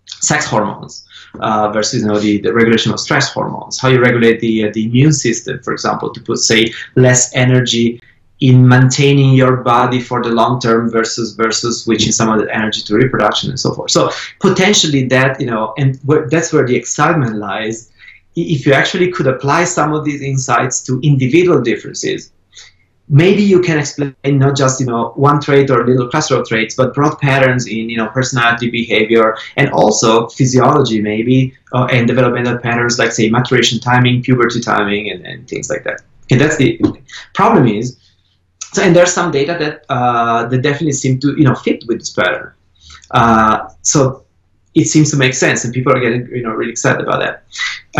sex 0.07 0.45
hormones 0.45 1.05
uh, 1.39 1.69
versus 1.71 2.01
you 2.01 2.07
know 2.07 2.19
the, 2.19 2.41
the 2.41 2.53
regulation 2.53 2.91
of 2.91 2.99
stress 2.99 3.31
hormones, 3.31 3.79
how 3.79 3.89
you 3.89 4.01
regulate 4.01 4.39
the 4.39 4.69
the 4.71 4.85
immune 4.85 5.13
system, 5.13 5.59
for 5.63 5.73
example, 5.73 6.11
to 6.13 6.21
put 6.21 6.39
say 6.39 6.73
less 6.95 7.33
energy 7.35 8.01
in 8.39 8.67
maintaining 8.67 9.33
your 9.33 9.57
body 9.57 9.99
for 9.99 10.21
the 10.21 10.29
long 10.29 10.59
term 10.59 10.89
versus 10.89 11.33
versus 11.33 11.83
switching 11.83 12.11
some 12.11 12.29
of 12.29 12.39
the 12.39 12.55
energy 12.55 12.81
to 12.81 12.95
reproduction 12.95 13.49
and 13.49 13.59
so 13.59 13.73
forth. 13.73 13.91
So 13.91 14.11
potentially 14.39 15.05
that 15.07 15.39
you 15.39 15.47
know, 15.47 15.73
and 15.77 15.97
where, 16.05 16.27
that's 16.29 16.51
where 16.51 16.65
the 16.65 16.75
excitement 16.75 17.35
lies. 17.35 17.91
If 18.37 18.65
you 18.65 18.73
actually 18.73 19.11
could 19.11 19.27
apply 19.27 19.63
some 19.63 19.93
of 19.93 20.05
these 20.05 20.21
insights 20.21 20.83
to 20.83 20.99
individual 21.01 21.61
differences, 21.61 22.31
maybe 23.09 23.41
you 23.41 23.61
can 23.61 23.79
explain 23.79 24.13
not 24.23 24.55
just 24.55 24.79
you 24.79 24.85
know 24.85 25.13
one 25.15 25.39
trait 25.39 25.69
or 25.69 25.85
little 25.85 26.09
cluster 26.09 26.35
of 26.35 26.47
traits 26.47 26.75
but 26.75 26.93
broad 26.93 27.17
patterns 27.19 27.65
in 27.67 27.89
you 27.89 27.97
know 27.97 28.07
personality 28.07 28.69
behavior 28.69 29.37
and 29.55 29.69
also 29.69 30.27
physiology 30.27 31.01
maybe 31.01 31.53
uh, 31.73 31.85
and 31.85 32.07
developmental 32.07 32.57
patterns 32.57 32.99
like 32.99 33.11
say 33.11 33.29
maturation 33.29 33.79
timing 33.79 34.21
puberty 34.21 34.59
timing 34.59 35.09
and, 35.09 35.25
and 35.25 35.47
things 35.47 35.69
like 35.69 35.83
that. 35.83 36.01
And 36.29 36.41
that's 36.41 36.57
the 36.57 36.79
problem 37.33 37.67
is 37.67 37.97
so 38.73 38.83
and 38.83 38.95
there's 38.95 39.13
some 39.13 39.31
data 39.31 39.55
that 39.59 39.85
uh, 39.89 40.45
that 40.47 40.61
definitely 40.61 40.91
seem 40.91 41.19
to 41.21 41.35
you 41.37 41.45
know 41.45 41.55
fit 41.55 41.83
with 41.87 41.99
this 41.99 42.11
pattern. 42.11 42.53
Uh, 43.11 43.69
so 43.81 44.25
it 44.81 44.87
seems 44.93 45.09
to 45.11 45.17
make 45.17 45.33
sense 45.33 45.63
and 45.63 45.73
people 45.73 45.91
are 45.95 45.99
getting 45.99 46.23
you 46.37 46.43
know 46.43 46.53
really 46.59 46.71
excited 46.71 47.01
about 47.05 47.19
that 47.23 47.35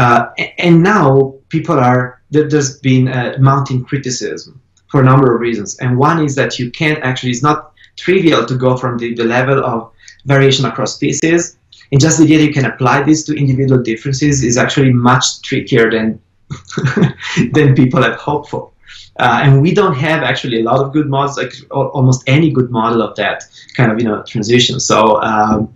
uh, 0.01 0.21
and 0.57 0.83
now 0.83 1.33
people 1.49 1.77
are 1.89 2.21
there's 2.29 2.79
been 2.79 3.07
a 3.07 3.37
mounting 3.39 3.83
criticism 3.83 4.61
for 4.89 5.01
a 5.01 5.03
number 5.03 5.33
of 5.33 5.41
reasons. 5.41 5.77
And 5.79 5.97
one 5.97 6.23
is 6.23 6.35
that 6.35 6.59
you 6.59 6.71
can't 6.71 7.03
actually, 7.03 7.31
it's 7.31 7.43
not 7.43 7.73
trivial 7.97 8.45
to 8.45 8.55
go 8.55 8.77
from 8.77 8.97
the, 8.97 9.13
the 9.13 9.23
level 9.23 9.63
of 9.63 9.91
variation 10.25 10.65
across 10.65 10.95
species. 10.95 11.57
And 11.91 12.01
just 12.01 12.17
the 12.17 12.25
idea 12.25 12.41
you 12.41 12.53
can 12.53 12.65
apply 12.65 13.03
this 13.03 13.23
to 13.25 13.35
individual 13.35 13.81
differences 13.81 14.43
is 14.43 14.57
actually 14.57 14.91
much 14.91 15.41
trickier 15.41 15.89
than, 15.89 16.19
than 17.53 17.75
people 17.75 18.01
have 18.01 18.15
hoped 18.15 18.49
for. 18.49 18.71
Uh, 19.19 19.41
and 19.44 19.61
we 19.61 19.73
don't 19.73 19.95
have 19.95 20.23
actually 20.23 20.61
a 20.61 20.64
lot 20.64 20.80
of 20.80 20.94
good 20.94 21.07
models, 21.07 21.38
like 21.38 21.53
almost 21.72 22.23
any 22.27 22.52
good 22.52 22.69
model 22.69 23.02
of 23.02 23.15
that 23.15 23.44
kind 23.76 23.91
of 23.91 23.99
you 23.99 24.06
know 24.06 24.23
transition. 24.23 24.80
So 24.80 25.22
um, 25.22 25.73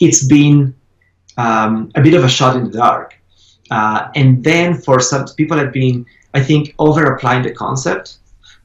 it's 0.00 0.24
been 0.26 0.74
um, 1.36 1.90
a 1.94 2.02
bit 2.02 2.14
of 2.14 2.24
a 2.24 2.28
shot 2.28 2.56
in 2.56 2.64
the 2.64 2.78
dark. 2.78 3.14
Uh, 3.70 4.08
and 4.14 4.44
then 4.44 4.74
for 4.74 5.00
some 5.00 5.26
people 5.36 5.56
have 5.56 5.72
been, 5.72 6.04
I 6.34 6.42
think, 6.42 6.74
over 6.78 7.02
applying 7.14 7.42
the 7.42 7.50
concept 7.50 8.18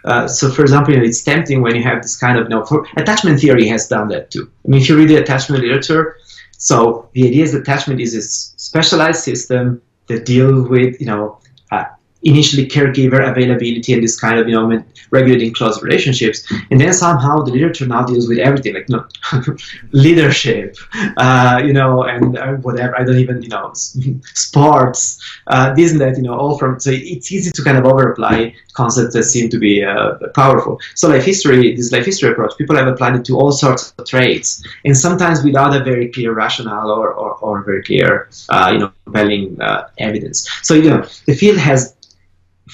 uh, 0.05 0.27
so, 0.27 0.49
for 0.49 0.61
example, 0.61 0.93
you 0.93 0.99
know, 0.99 1.05
it's 1.05 1.21
tempting 1.21 1.61
when 1.61 1.75
you 1.75 1.83
have 1.83 2.01
this 2.01 2.15
kind 2.17 2.37
of, 2.37 2.45
you 2.45 2.49
know, 2.49 2.85
attachment 2.97 3.39
theory 3.39 3.67
has 3.67 3.87
done 3.87 4.07
that 4.09 4.31
too. 4.31 4.49
I 4.65 4.69
mean, 4.69 4.81
if 4.81 4.89
you 4.89 4.97
read 4.97 5.09
the 5.09 5.17
attachment 5.17 5.63
literature, 5.63 6.17
so 6.57 7.09
the 7.13 7.27
idea 7.27 7.43
is 7.43 7.53
attachment 7.53 7.99
is 7.99 8.15
a 8.15 8.21
specialized 8.21 9.23
system 9.23 9.81
that 10.07 10.25
deals 10.25 10.69
with, 10.69 10.99
you 10.99 11.07
know, 11.07 11.39
initially 12.23 12.67
caregiver 12.67 13.29
availability 13.29 13.93
and 13.93 14.03
this 14.03 14.19
kind 14.19 14.37
of 14.39 14.47
you 14.47 14.55
know 14.55 14.83
regulating 15.11 15.53
close 15.53 15.81
relationships. 15.81 16.51
And 16.69 16.79
then 16.79 16.93
somehow 16.93 17.41
the 17.41 17.51
literature 17.51 17.87
now 17.87 18.03
deals 18.03 18.27
with 18.27 18.39
everything 18.39 18.75
like 18.75 18.89
know, 18.89 19.05
leadership 19.91 20.77
uh, 21.17 21.61
you 21.63 21.73
know 21.73 22.03
and 22.03 22.37
uh, 22.37 22.53
whatever 22.67 22.99
i 22.99 23.03
don't 23.03 23.17
even 23.17 23.41
you 23.41 23.49
know 23.49 23.71
sports 24.33 25.21
uh, 25.47 25.73
this 25.73 25.91
and 25.91 26.01
that 26.01 26.17
you 26.17 26.23
know 26.23 26.37
all 26.37 26.57
from 26.57 26.79
so 26.79 26.91
it's 26.91 27.31
easy 27.31 27.51
to 27.51 27.63
kind 27.63 27.77
of 27.77 27.85
over 27.85 28.11
apply 28.11 28.53
concepts 28.73 29.13
that 29.13 29.23
seem 29.23 29.49
to 29.49 29.59
be 29.59 29.83
uh, 29.83 30.15
powerful. 30.33 30.79
So 30.95 31.09
life 31.09 31.25
history 31.25 31.75
this 31.75 31.91
life 31.91 32.05
history 32.05 32.29
approach 32.31 32.53
people 32.57 32.75
have 32.75 32.87
applied 32.87 33.15
it 33.15 33.25
to 33.25 33.33
all 33.39 33.51
sorts 33.51 33.81
of 33.97 34.05
traits. 34.05 34.63
And 34.85 34.95
sometimes 34.97 35.43
without 35.43 35.75
a 35.79 35.83
very 35.83 36.07
clear 36.15 36.31
rationale 36.33 36.89
or, 36.89 37.07
or, 37.21 37.31
or 37.45 37.63
very 37.63 37.83
clear 37.89 38.29
uh, 38.49 38.69
you 38.73 38.79
know 38.79 38.91
compelling 39.05 39.61
uh, 39.61 39.89
evidence. 39.97 40.37
So 40.67 40.73
you 40.73 40.89
know 40.91 41.01
the 41.25 41.35
field 41.41 41.57
has 41.57 41.95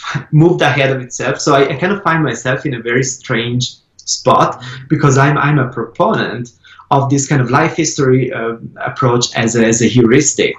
moved 0.31 0.61
ahead 0.61 0.91
of 0.91 1.01
itself. 1.01 1.39
So 1.39 1.55
I, 1.55 1.69
I, 1.69 1.75
kind 1.75 1.93
of 1.93 2.03
find 2.03 2.23
myself 2.23 2.65
in 2.65 2.73
a 2.73 2.81
very 2.81 3.03
strange 3.03 3.75
spot 3.97 4.63
because 4.89 5.17
I'm 5.17 5.37
I'm 5.37 5.59
a 5.59 5.71
proponent 5.71 6.51
of 6.91 7.09
this 7.09 7.27
kind 7.27 7.41
of 7.41 7.49
life 7.49 7.75
history 7.75 8.31
uh, 8.31 8.57
approach 8.85 9.35
as 9.35 9.55
a, 9.55 9.65
as 9.65 9.81
a 9.81 9.87
heuristic. 9.87 10.55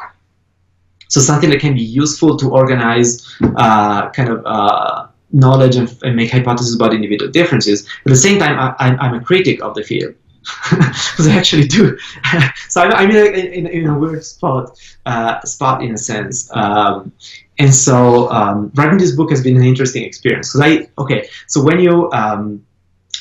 So 1.09 1.21
something 1.21 1.51
that 1.51 1.61
can 1.61 1.75
be 1.75 1.83
useful 1.83 2.37
to 2.39 2.51
organize 2.51 3.25
uh, 3.57 4.11
kind 4.11 4.29
of 4.29 4.45
uh, 4.45 5.07
knowledge 5.33 5.77
and, 5.77 5.97
and, 6.03 6.17
make 6.17 6.33
hypotheses 6.33 6.75
about 6.75 6.93
individual 6.93 7.31
differences. 7.31 7.87
At 8.05 8.11
the 8.11 8.17
same 8.17 8.41
time, 8.41 8.59
I, 8.59 8.97
I'm 8.99 9.15
a 9.15 9.21
critic 9.21 9.63
of 9.63 9.75
the 9.75 9.85
field. 9.85 10.15
because 10.71 11.27
I 11.27 11.37
actually 11.37 11.67
do. 11.67 11.99
so 12.69 12.83
I, 12.83 13.03
I 13.03 13.07
mean, 13.07 13.17
in, 13.17 13.67
in, 13.67 13.87
a 13.87 13.99
weird 13.99 14.25
spot, 14.25 14.79
uh, 15.05 15.41
spot 15.41 15.83
in 15.83 15.95
a 15.95 15.99
sense. 15.99 16.51
Um, 16.55 17.13
and 17.59 17.75
so 17.75 18.31
um, 18.31 18.71
writing 18.75 18.99
this 18.99 19.13
book 19.13 19.31
has 19.31 19.43
been 19.43 19.57
an 19.57 19.65
interesting 19.65 20.05
experience. 20.05 20.53
Because 20.53 20.61
I 20.61 21.03
okay, 21.03 21.29
so 21.47 21.63
when 21.63 21.81
you 21.81 22.11
um, 22.13 22.65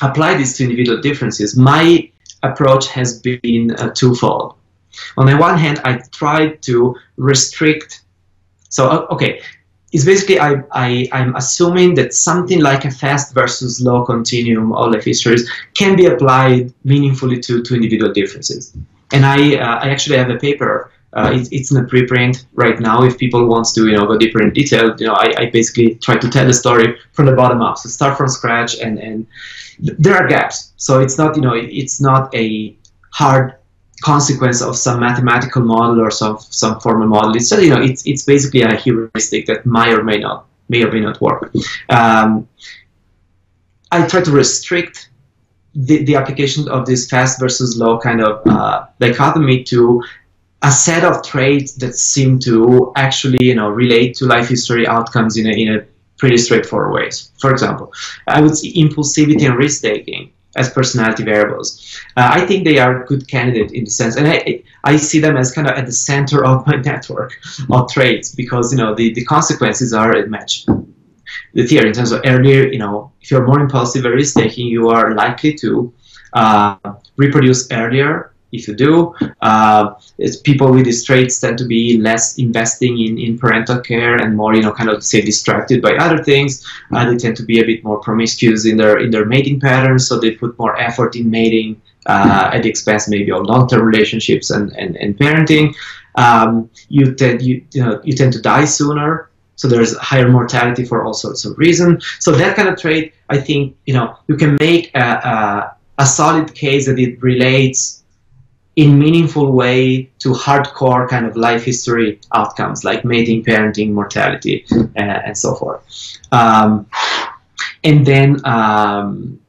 apply 0.02 0.36
these 0.36 0.56
to 0.58 0.64
individual 0.64 1.02
differences, 1.02 1.58
my 1.58 2.10
approach 2.44 2.88
has 2.90 3.20
been 3.20 3.72
uh, 3.72 3.92
twofold. 3.94 4.56
On 5.18 5.26
the 5.26 5.36
one 5.38 5.58
hand, 5.58 5.82
I 5.84 6.02
tried 6.12 6.62
to 6.64 6.96
restrict. 7.18 8.04
So 8.70 9.08
okay, 9.08 9.42
it's 9.96 10.04
basically 10.04 10.40
I, 10.42 10.62
I, 10.74 11.08
I'm 11.14 11.34
assuming 11.38 11.96
that 11.96 12.14
something 12.14 12.62
like 12.62 12.84
a 12.84 12.92
fast 12.92 13.34
versus 13.34 13.78
slow 13.78 14.04
continuum 14.04 14.74
of 14.74 14.92
life 14.92 15.06
histories 15.06 15.50
can 15.74 15.96
be 15.96 16.06
applied 16.08 16.74
meaningfully 16.84 17.40
to, 17.40 17.64
to 17.64 17.76
individual 17.76 18.12
differences. 18.12 18.76
And 19.14 19.26
I, 19.26 19.56
uh, 19.56 19.78
I 19.84 19.90
actually 19.90 20.18
have 20.18 20.30
a 20.30 20.36
paper. 20.36 20.92
Uh, 21.14 21.32
it, 21.34 21.48
it's 21.54 21.72
in 21.72 21.78
a 21.78 21.88
preprint 21.88 22.46
right 22.56 22.78
now. 22.82 23.04
If 23.04 23.18
people 23.18 23.48
want 23.48 23.68
to, 23.76 23.88
you 23.88 23.96
know, 23.96 24.06
go 24.06 24.18
deeper 24.18 24.44
in 24.44 24.52
detail, 24.52 24.94
you 25.00 25.08
know, 25.08 25.14
I, 25.14 25.34
I 25.38 25.50
basically 25.50 25.96
try 25.96 26.18
to 26.18 26.30
tell 26.30 26.46
the 26.46 26.54
story 26.54 26.98
from 27.14 27.26
the 27.28 27.36
bottom 27.42 27.62
up. 27.62 27.78
So 27.78 27.88
start 27.88 28.18
from 28.18 28.28
scratch, 28.28 28.72
and 28.80 29.00
and 29.00 29.26
there 29.80 30.16
are 30.18 30.28
gaps. 30.28 30.74
So 30.76 31.00
it's 31.00 31.18
not, 31.18 31.38
you 31.38 31.42
know, 31.42 31.54
it's 31.56 32.02
not 32.02 32.36
a 32.36 32.76
hard 33.12 33.56
consequence 34.06 34.62
of 34.62 34.78
some 34.78 35.00
mathematical 35.00 35.64
model 35.64 36.00
or 36.00 36.12
some 36.12 36.38
some 36.62 36.80
formal 36.80 37.08
model. 37.08 37.36
It's 37.36 37.50
just, 37.50 37.64
you 37.64 37.72
know 37.74 37.82
it's 37.90 38.06
it's 38.06 38.24
basically 38.34 38.62
a 38.62 38.76
heuristic 38.76 39.48
that 39.48 39.66
may 39.66 39.90
or 39.98 40.04
may 40.04 40.20
not 40.26 40.46
may 40.70 40.84
or 40.84 40.92
may 40.92 41.02
not 41.08 41.20
work. 41.28 41.52
Um, 41.90 42.48
I 43.92 44.08
try 44.08 44.22
to 44.22 44.32
restrict 44.32 45.10
the, 45.88 46.04
the 46.08 46.16
application 46.16 46.68
of 46.70 46.86
this 46.86 47.10
fast 47.10 47.40
versus 47.40 47.76
slow 47.76 47.98
kind 48.08 48.22
of 48.22 48.34
uh, 48.46 48.86
dichotomy 49.00 49.64
to 49.72 50.04
a 50.62 50.72
set 50.72 51.04
of 51.04 51.24
traits 51.32 51.74
that 51.82 51.94
seem 51.96 52.40
to 52.48 52.94
actually 52.96 53.44
you 53.50 53.56
know 53.60 53.70
relate 53.70 54.12
to 54.18 54.26
life 54.26 54.48
history 54.56 54.86
outcomes 54.96 55.34
in 55.40 55.46
a, 55.48 55.54
in 55.64 55.68
a 55.76 55.80
pretty 56.18 56.38
straightforward 56.38 56.94
ways. 56.94 57.32
For 57.42 57.50
example, 57.52 57.92
I 58.28 58.40
would 58.42 58.56
see 58.56 58.70
impulsivity 58.84 59.44
and 59.48 59.58
risk 59.58 59.82
taking 59.82 60.32
as 60.56 60.70
personality 60.70 61.24
variables. 61.24 62.00
Uh, 62.16 62.30
I 62.32 62.46
think 62.46 62.66
they 62.66 62.80
are 62.80 63.04
a 63.04 63.06
good 63.06 63.28
candidate 63.28 63.72
in 63.72 63.84
the 63.84 63.92
sense, 63.92 64.16
and 64.16 64.28
I, 64.28 64.64
I 64.84 64.98
see 64.98 65.20
them 65.20 65.38
as 65.38 65.52
kind 65.52 65.68
of 65.68 65.78
at 65.78 65.86
the 65.86 65.92
center 65.92 66.46
of 66.46 66.66
my 66.68 66.76
network 66.90 67.38
of 67.70 67.92
traits 67.92 68.34
because 68.34 68.72
you 68.72 68.78
know 68.78 68.96
the, 68.96 69.14
the 69.14 69.26
consequences 69.26 69.94
are 69.94 70.12
a 70.12 70.28
match 70.28 70.66
the 71.54 71.66
theory 71.66 71.88
in 71.88 71.94
terms 71.94 72.12
of 72.12 72.22
earlier, 72.26 72.68
you 72.68 72.80
know, 72.80 73.12
if 73.22 73.32
you're 73.32 73.46
more 73.46 73.60
impulsive 73.60 74.06
or 74.06 74.12
risk 74.12 74.36
taking, 74.36 74.68
you 74.68 74.90
are 74.90 75.16
likely 75.16 75.54
to 75.56 75.94
uh, 76.34 76.76
reproduce 77.18 77.72
earlier 77.72 78.35
if 78.56 78.68
you 78.68 78.76
do. 78.76 79.14
Uh, 79.42 79.94
people 80.44 80.72
with 80.72 80.86
these 80.86 81.04
traits 81.04 81.40
tend 81.40 81.58
to 81.58 81.66
be 81.66 81.98
less 81.98 82.38
investing 82.38 83.00
in, 83.00 83.18
in 83.18 83.38
parental 83.38 83.80
care 83.80 84.16
and 84.16 84.36
more, 84.36 84.54
you 84.56 84.62
know, 84.62 84.72
kind 84.72 84.90
of 84.90 85.04
say 85.04 85.22
distracted 85.22 85.82
by 85.82 85.96
other 85.96 86.24
things. 86.24 86.66
Uh, 86.94 87.10
they 87.10 87.18
tend 87.18 87.36
to 87.38 87.44
be 87.44 87.60
a 87.60 87.66
bit 87.66 87.84
more 87.84 88.00
promiscuous 88.00 88.66
in 88.66 88.78
their 88.78 89.00
in 89.00 89.12
their 89.12 89.26
mating 89.26 89.60
patterns, 89.60 90.08
so 90.08 90.20
they 90.20 90.32
put 90.32 90.58
more 90.58 90.80
effort 90.80 91.16
in 91.16 91.30
mating 91.30 91.82
uh, 92.06 92.52
at 92.54 92.64
the 92.64 92.70
expense 92.70 93.08
maybe 93.08 93.32
of 93.32 93.46
long-term 93.46 93.84
relationships 93.86 94.50
and 94.52 94.72
and, 94.78 94.96
and 94.98 95.18
parenting. 95.18 95.74
Um, 96.16 96.70
you 96.90 97.14
tend 97.14 97.42
you, 97.42 97.64
you 97.74 97.84
know 97.84 98.02
you 98.04 98.14
tend 98.16 98.34
to 98.34 98.42
die 98.42 98.66
sooner. 98.66 99.30
So 99.58 99.70
there's 99.70 99.96
higher 99.98 100.30
mortality 100.30 100.84
for 100.84 101.06
all 101.06 101.14
sorts 101.14 101.46
of 101.46 101.58
reasons. 101.58 102.06
So 102.20 102.32
that 102.34 102.58
kind 102.58 102.68
of 102.68 102.78
trait, 102.78 103.14
I 103.30 103.38
think, 103.38 103.78
you 103.86 103.94
know, 103.94 104.18
you 104.28 104.36
can 104.36 104.58
make 104.60 104.92
a, 104.96 105.00
a, 105.00 105.78
a 105.98 106.06
solid 106.06 106.54
case 106.54 106.86
that 106.88 107.00
it 107.00 107.24
relates 107.24 108.04
in 108.76 109.00
meaningful 109.00 109.54
way 109.54 110.10
to 110.20 110.30
hardcore 110.34 111.08
kind 111.08 111.26
of 111.26 111.38
life 111.38 111.64
history 111.64 112.20
outcomes 112.34 112.84
like 112.84 113.06
mating, 113.06 113.44
parenting, 113.44 113.92
mortality, 113.94 114.66
uh, 114.72 115.00
and 115.00 115.38
so 115.38 115.56
forth. 115.56 115.82
Um, 116.32 116.88
and 117.84 118.06
then, 118.06 118.46
um, 118.46 119.40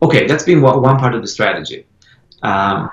okay, 0.00 0.26
that's 0.26 0.44
been 0.44 0.60
one 0.62 0.98
part 0.98 1.14
of 1.14 1.22
the 1.22 1.28
strategy. 1.28 1.86
Um, 2.42 2.88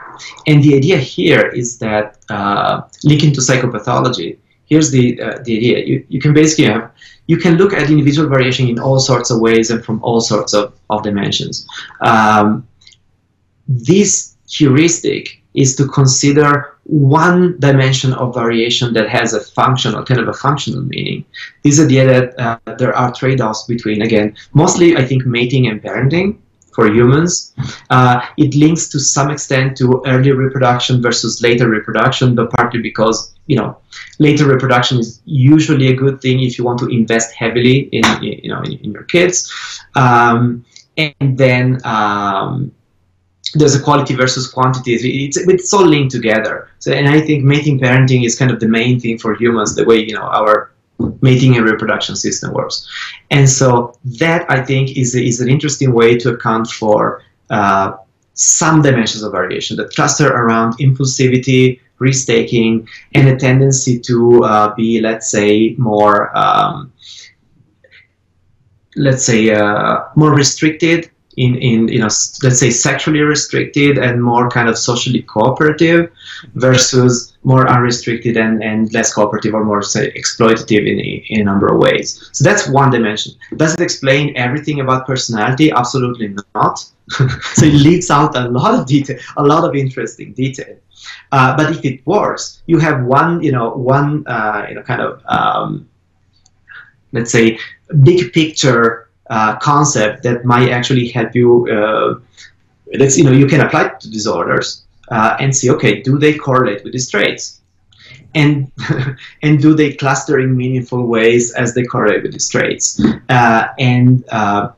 and 0.48 0.64
the 0.64 0.76
idea 0.76 0.98
here 0.98 1.48
is 1.50 1.78
that 1.80 2.18
uh, 2.30 2.82
linking 3.04 3.34
to 3.34 3.42
psychopathology, 3.42 4.40
here's 4.66 4.90
the, 4.90 5.22
uh, 5.22 5.40
the 5.44 5.58
idea. 5.58 5.86
You, 5.86 6.06
you 6.10 6.20
can 6.20 6.34
basically 6.34 6.66
have, 6.66 6.92
you 7.28 7.38
can 7.38 7.58
look 7.58 7.74
at 7.74 7.92
individual 7.92 8.28
variation 8.28 8.68
in 8.68 8.80
all 8.80 9.00
sorts 9.00 9.30
of 9.30 9.40
ways 9.40 9.70
and 9.70 9.86
from 9.86 10.04
all 10.04 10.20
sorts 10.20 10.54
of, 10.54 10.74
of 10.90 11.04
dimensions. 11.04 11.68
Um, 12.02 12.68
this 13.68 14.36
heuristic 14.50 15.43
is 15.54 15.76
to 15.76 15.88
consider 15.88 16.78
one 16.84 17.60
dimension 17.60 18.14
of 18.14 18.34
variation 18.34 18.94
that 18.94 19.10
has 19.10 19.34
a 19.34 19.40
functional, 19.40 20.04
kind 20.04 20.20
of 20.20 20.28
a 20.28 20.34
functional 20.34 20.82
meaning. 20.82 21.24
This 21.64 21.80
idea 21.80 22.06
that 22.06 22.40
uh, 22.40 22.76
there 22.76 22.96
are 22.96 23.14
trade-offs 23.14 23.64
between, 23.64 24.02
again, 24.02 24.36
mostly 24.54 24.98
I 24.98 25.06
think 25.06 25.26
mating 25.26 25.68
and 25.68 25.82
parenting 25.82 26.38
for 26.74 26.88
humans. 26.88 27.54
Uh, 27.90 28.26
it 28.38 28.56
links 28.56 28.90
to 28.90 29.00
some 29.00 29.30
extent 29.30 29.78
to 29.78 30.02
early 30.06 30.32
reproduction 30.32 31.02
versus 31.02 31.42
later 31.42 31.70
reproduction, 31.70 32.36
but 32.36 32.52
partly 32.52 32.82
because 32.82 33.34
you 33.48 33.56
know 33.56 33.78
later 34.20 34.48
reproduction 34.48 35.00
is 35.00 35.22
usually 35.26 35.88
a 35.90 35.94
good 35.94 36.22
thing 36.22 36.42
if 36.42 36.58
you 36.58 36.64
want 36.64 36.80
to 36.80 36.88
invest 36.88 37.34
heavily 37.36 37.90
in 37.92 38.04
you 38.22 38.50
know 38.50 38.62
in, 38.62 38.74
in 38.80 38.92
your 38.92 39.04
kids, 39.04 39.52
um, 39.96 40.66
and 40.98 41.38
then. 41.38 41.80
Um, 41.86 42.74
there's 43.54 43.76
a 43.76 43.82
quality 43.82 44.16
versus 44.16 44.48
quantity. 44.48 44.94
It's, 44.96 45.38
it's 45.38 45.74
all 45.74 45.86
linked 45.86 46.12
together. 46.12 46.70
So, 46.80 46.92
and 46.92 47.08
I 47.08 47.22
think 47.22 47.44
mating 47.44 47.80
parenting 47.80 48.26
is 48.26 48.38
kind 48.38 48.52
of 48.52 48.60
the 48.60 48.68
main 48.68 49.00
thing 49.00 49.18
for 49.18 49.36
humans, 49.36 49.76
the 49.76 49.86
way 49.86 49.98
you 49.98 50.14
know 50.14 50.24
our 50.24 50.72
mating 51.22 51.56
and 51.58 51.66
reproduction 51.66 52.16
system 52.16 52.54
works. 52.54 52.88
And 53.32 53.50
so 53.50 53.98
that 54.20 54.50
I 54.50 54.64
think 54.64 54.98
is 54.98 55.16
is 55.16 55.40
an 55.40 55.50
interesting 55.50 55.94
way 55.94 56.18
to 56.18 56.30
account 56.30 56.68
for 56.68 57.22
uh, 57.50 57.98
some 58.34 58.82
dimensions 58.82 59.24
of 59.24 59.32
variation 59.32 59.78
that 59.78 59.92
cluster 59.92 60.28
around 60.28 60.74
impulsivity, 60.80 61.80
risk 62.00 62.28
taking, 62.28 62.88
and 63.14 63.28
a 63.28 63.38
tendency 63.38 64.00
to 64.00 64.44
uh, 64.44 64.74
be, 64.76 65.00
let's 65.00 65.30
say, 65.30 65.76
more. 65.78 66.36
Um, 66.38 66.92
let's 68.96 69.26
say 69.26 69.50
uh, 69.50 70.04
more 70.16 70.36
restricted 70.36 71.10
in, 71.38 71.56
in 71.56 71.88
you 71.88 72.00
know 72.00 72.10
let's 72.44 72.60
say 72.60 72.70
sexually 72.70 73.22
restricted 73.22 73.98
and 73.98 74.24
more 74.24 74.50
kind 74.50 74.70
of 74.70 74.78
socially 74.78 75.22
cooperative 75.24 76.12
versus 76.56 77.34
more 77.44 77.68
unrestricted 77.70 78.38
and, 78.38 78.64
and 78.64 78.94
less 78.94 79.14
cooperative 79.14 79.54
or 79.54 79.64
more 79.64 79.82
say 79.82 80.12
exploitative 80.14 80.88
in 80.88 81.00
a, 81.00 81.26
in 81.30 81.42
a 81.42 81.44
number 81.44 81.68
of 81.68 81.80
ways. 81.80 82.30
So 82.32 82.44
that's 82.44 82.68
one 82.70 82.92
dimension. 82.92 83.34
Does 83.58 83.74
it 83.74 83.82
explain 83.82 84.36
everything 84.38 84.80
about 84.80 85.06
personality? 85.06 85.72
Absolutely 85.72 86.36
not. 86.56 86.86
So 87.56 87.66
it 87.66 87.74
leaves 87.74 88.10
out 88.10 88.36
a 88.36 88.48
lot 88.48 88.80
of 88.80 88.88
detail 88.88 89.20
a 89.36 89.44
lot 89.44 89.68
of 89.68 89.76
interesting 89.76 90.34
detail. 90.34 90.78
Uh, 91.34 91.56
but 91.58 91.70
if 91.76 91.84
it 91.84 92.06
works 92.08 92.62
you 92.66 92.80
have 92.80 93.04
one 93.04 93.44
you 93.44 93.52
know 93.52 93.72
one 93.72 94.26
uh, 94.26 94.66
you 94.70 94.76
know 94.76 94.84
kind 94.84 95.02
of 95.02 95.22
um, 95.26 95.88
let's 97.12 97.32
say 97.32 97.60
big 98.04 98.34
picture 98.34 99.03
uh, 99.30 99.56
concept 99.58 100.24
that 100.24 100.46
might 100.46 100.70
actually 100.70 101.08
help 101.08 101.36
you. 101.36 101.68
Uh, 101.70 102.20
let's 102.94 103.18
you 103.18 103.24
know 103.24 103.32
you 103.32 103.48
can 103.48 103.62
apply 103.62 103.90
to 104.00 104.10
disorders 104.10 104.84
uh, 105.10 105.36
and 105.40 105.56
see 105.56 105.70
okay 105.70 106.02
do 106.02 106.18
they 106.18 106.34
correlate 106.34 106.84
with 106.84 106.94
these 106.94 107.10
traits 107.10 107.62
and 108.36 108.72
and 109.44 109.62
do 109.62 109.74
they 109.74 109.94
cluster 109.94 110.40
in 110.40 110.56
meaningful 110.56 111.06
ways 111.08 111.54
as 111.54 111.74
they 111.74 111.84
correlate 111.84 112.24
with 112.24 112.34
these 112.34 112.50
traits 112.50 113.04
uh, 113.30 113.68
and 113.80 114.24
uh, 114.30 114.72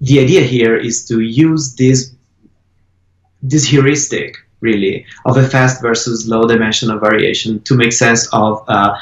the 0.00 0.18
idea 0.20 0.40
here 0.40 0.76
is 0.76 1.06
to 1.06 1.20
use 1.20 1.74
this 1.74 2.14
this 3.42 3.64
heuristic 3.64 4.36
really 4.60 5.06
of 5.24 5.36
a 5.36 5.48
fast 5.48 5.80
versus 5.80 6.28
low 6.28 6.46
dimensional 6.46 6.98
variation 6.98 7.60
to 7.62 7.74
make 7.74 7.92
sense 7.92 8.28
of 8.32 8.62
uh, 8.68 8.96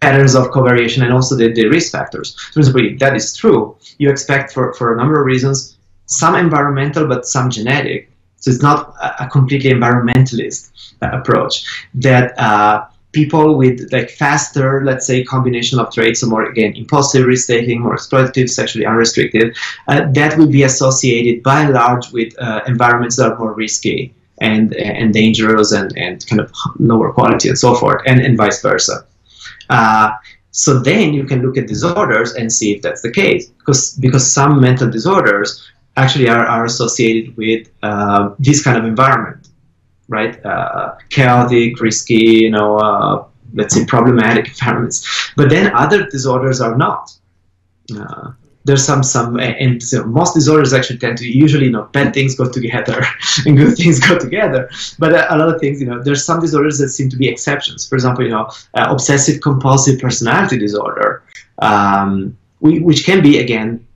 patterns 0.00 0.34
of 0.34 0.48
covariation 0.48 1.02
and 1.02 1.12
also 1.12 1.36
the, 1.36 1.52
the 1.52 1.66
risk 1.68 1.92
factors. 1.92 2.36
So 2.52 2.60
if 2.60 2.98
that 2.98 3.14
is 3.14 3.36
true, 3.36 3.76
you 3.98 4.10
expect 4.10 4.52
for, 4.52 4.72
for 4.74 4.94
a 4.94 4.96
number 4.96 5.20
of 5.20 5.26
reasons, 5.26 5.78
some 6.06 6.34
environmental 6.34 7.06
but 7.06 7.26
some 7.26 7.50
genetic. 7.50 8.10
So 8.36 8.50
it's 8.50 8.62
not 8.62 8.94
a, 9.02 9.24
a 9.24 9.28
completely 9.28 9.70
environmentalist 9.70 10.94
uh, 11.02 11.10
approach 11.12 11.64
that 11.94 12.38
uh, 12.38 12.86
people 13.12 13.56
with 13.56 13.92
like 13.92 14.10
faster, 14.10 14.82
let's 14.84 15.06
say, 15.06 15.22
combination 15.22 15.78
of 15.78 15.92
traits, 15.92 16.20
so 16.20 16.26
more 16.26 16.44
again 16.44 16.72
impulsive 16.74 17.26
risk 17.26 17.48
taking, 17.48 17.80
more 17.80 17.96
exploitative, 17.96 18.48
sexually 18.48 18.86
unrestricted, 18.86 19.56
uh, 19.88 20.10
that 20.12 20.38
will 20.38 20.46
be 20.46 20.62
associated 20.62 21.42
by 21.42 21.62
and 21.62 21.74
large 21.74 22.10
with 22.12 22.32
uh, 22.40 22.62
environments 22.66 23.16
that 23.16 23.32
are 23.32 23.38
more 23.38 23.52
risky 23.52 24.14
and 24.38 24.74
and 24.74 25.12
dangerous 25.12 25.72
and, 25.72 25.94
and 25.98 26.26
kind 26.26 26.40
of 26.40 26.50
lower 26.78 27.12
quality 27.12 27.50
and 27.50 27.58
so 27.58 27.74
forth, 27.74 28.00
and, 28.06 28.20
and 28.20 28.38
vice 28.38 28.62
versa. 28.62 29.04
Uh, 29.70 30.10
so 30.50 30.80
then 30.80 31.14
you 31.14 31.24
can 31.24 31.42
look 31.42 31.56
at 31.56 31.66
disorders 31.68 32.34
and 32.34 32.52
see 32.52 32.72
if 32.74 32.82
that's 32.82 33.02
the 33.02 33.10
case, 33.10 33.46
because 33.46 33.94
because 33.94 34.24
some 34.30 34.60
mental 34.60 34.90
disorders 34.90 35.70
actually 35.96 36.28
are, 36.28 36.44
are 36.46 36.64
associated 36.64 37.36
with 37.36 37.68
uh, 37.82 38.34
this 38.38 38.62
kind 38.62 38.76
of 38.76 38.84
environment, 38.84 39.48
right? 40.08 40.44
Uh, 40.44 40.94
chaotic, 41.08 41.80
risky, 41.80 42.44
you 42.44 42.50
know, 42.50 42.78
uh, 42.78 43.24
let's 43.54 43.74
say 43.74 43.84
problematic 43.84 44.48
environments. 44.48 45.32
But 45.36 45.50
then 45.50 45.72
other 45.74 46.06
disorders 46.10 46.60
are 46.60 46.76
not. 46.76 47.12
Uh, 48.60 48.64
there's 48.64 48.84
some 48.84 49.02
some 49.02 49.38
and 49.40 49.82
so 49.82 50.04
most 50.04 50.34
disorders 50.34 50.72
actually 50.72 50.98
tend 50.98 51.18
to 51.18 51.26
usually 51.26 51.66
you 51.66 51.72
know 51.72 51.84
bad 51.92 52.12
things 52.12 52.34
go 52.34 52.50
together 52.50 53.02
and 53.46 53.56
good 53.56 53.76
things 53.76 53.98
go 54.00 54.18
together. 54.18 54.70
But 54.98 55.12
a, 55.12 55.34
a, 55.34 55.36
lot 55.36 55.48
of 55.48 55.60
things 55.60 55.80
you 55.80 55.86
know 55.86 56.02
there's 56.02 56.24
some 56.24 56.40
disorders 56.40 56.78
that 56.78 56.90
seem 56.90 57.08
to 57.10 57.16
be 57.16 57.28
exceptions. 57.28 57.88
For 57.88 57.94
example 57.94 58.24
you 58.24 58.30
know 58.30 58.50
uh, 58.74 58.86
obsessive 58.88 59.40
compulsive 59.40 60.00
personality 60.00 60.58
disorder 60.58 61.22
um, 61.58 62.36
we, 62.60 62.80
which 62.80 63.04
can 63.04 63.22
be 63.22 63.38
again 63.38 63.86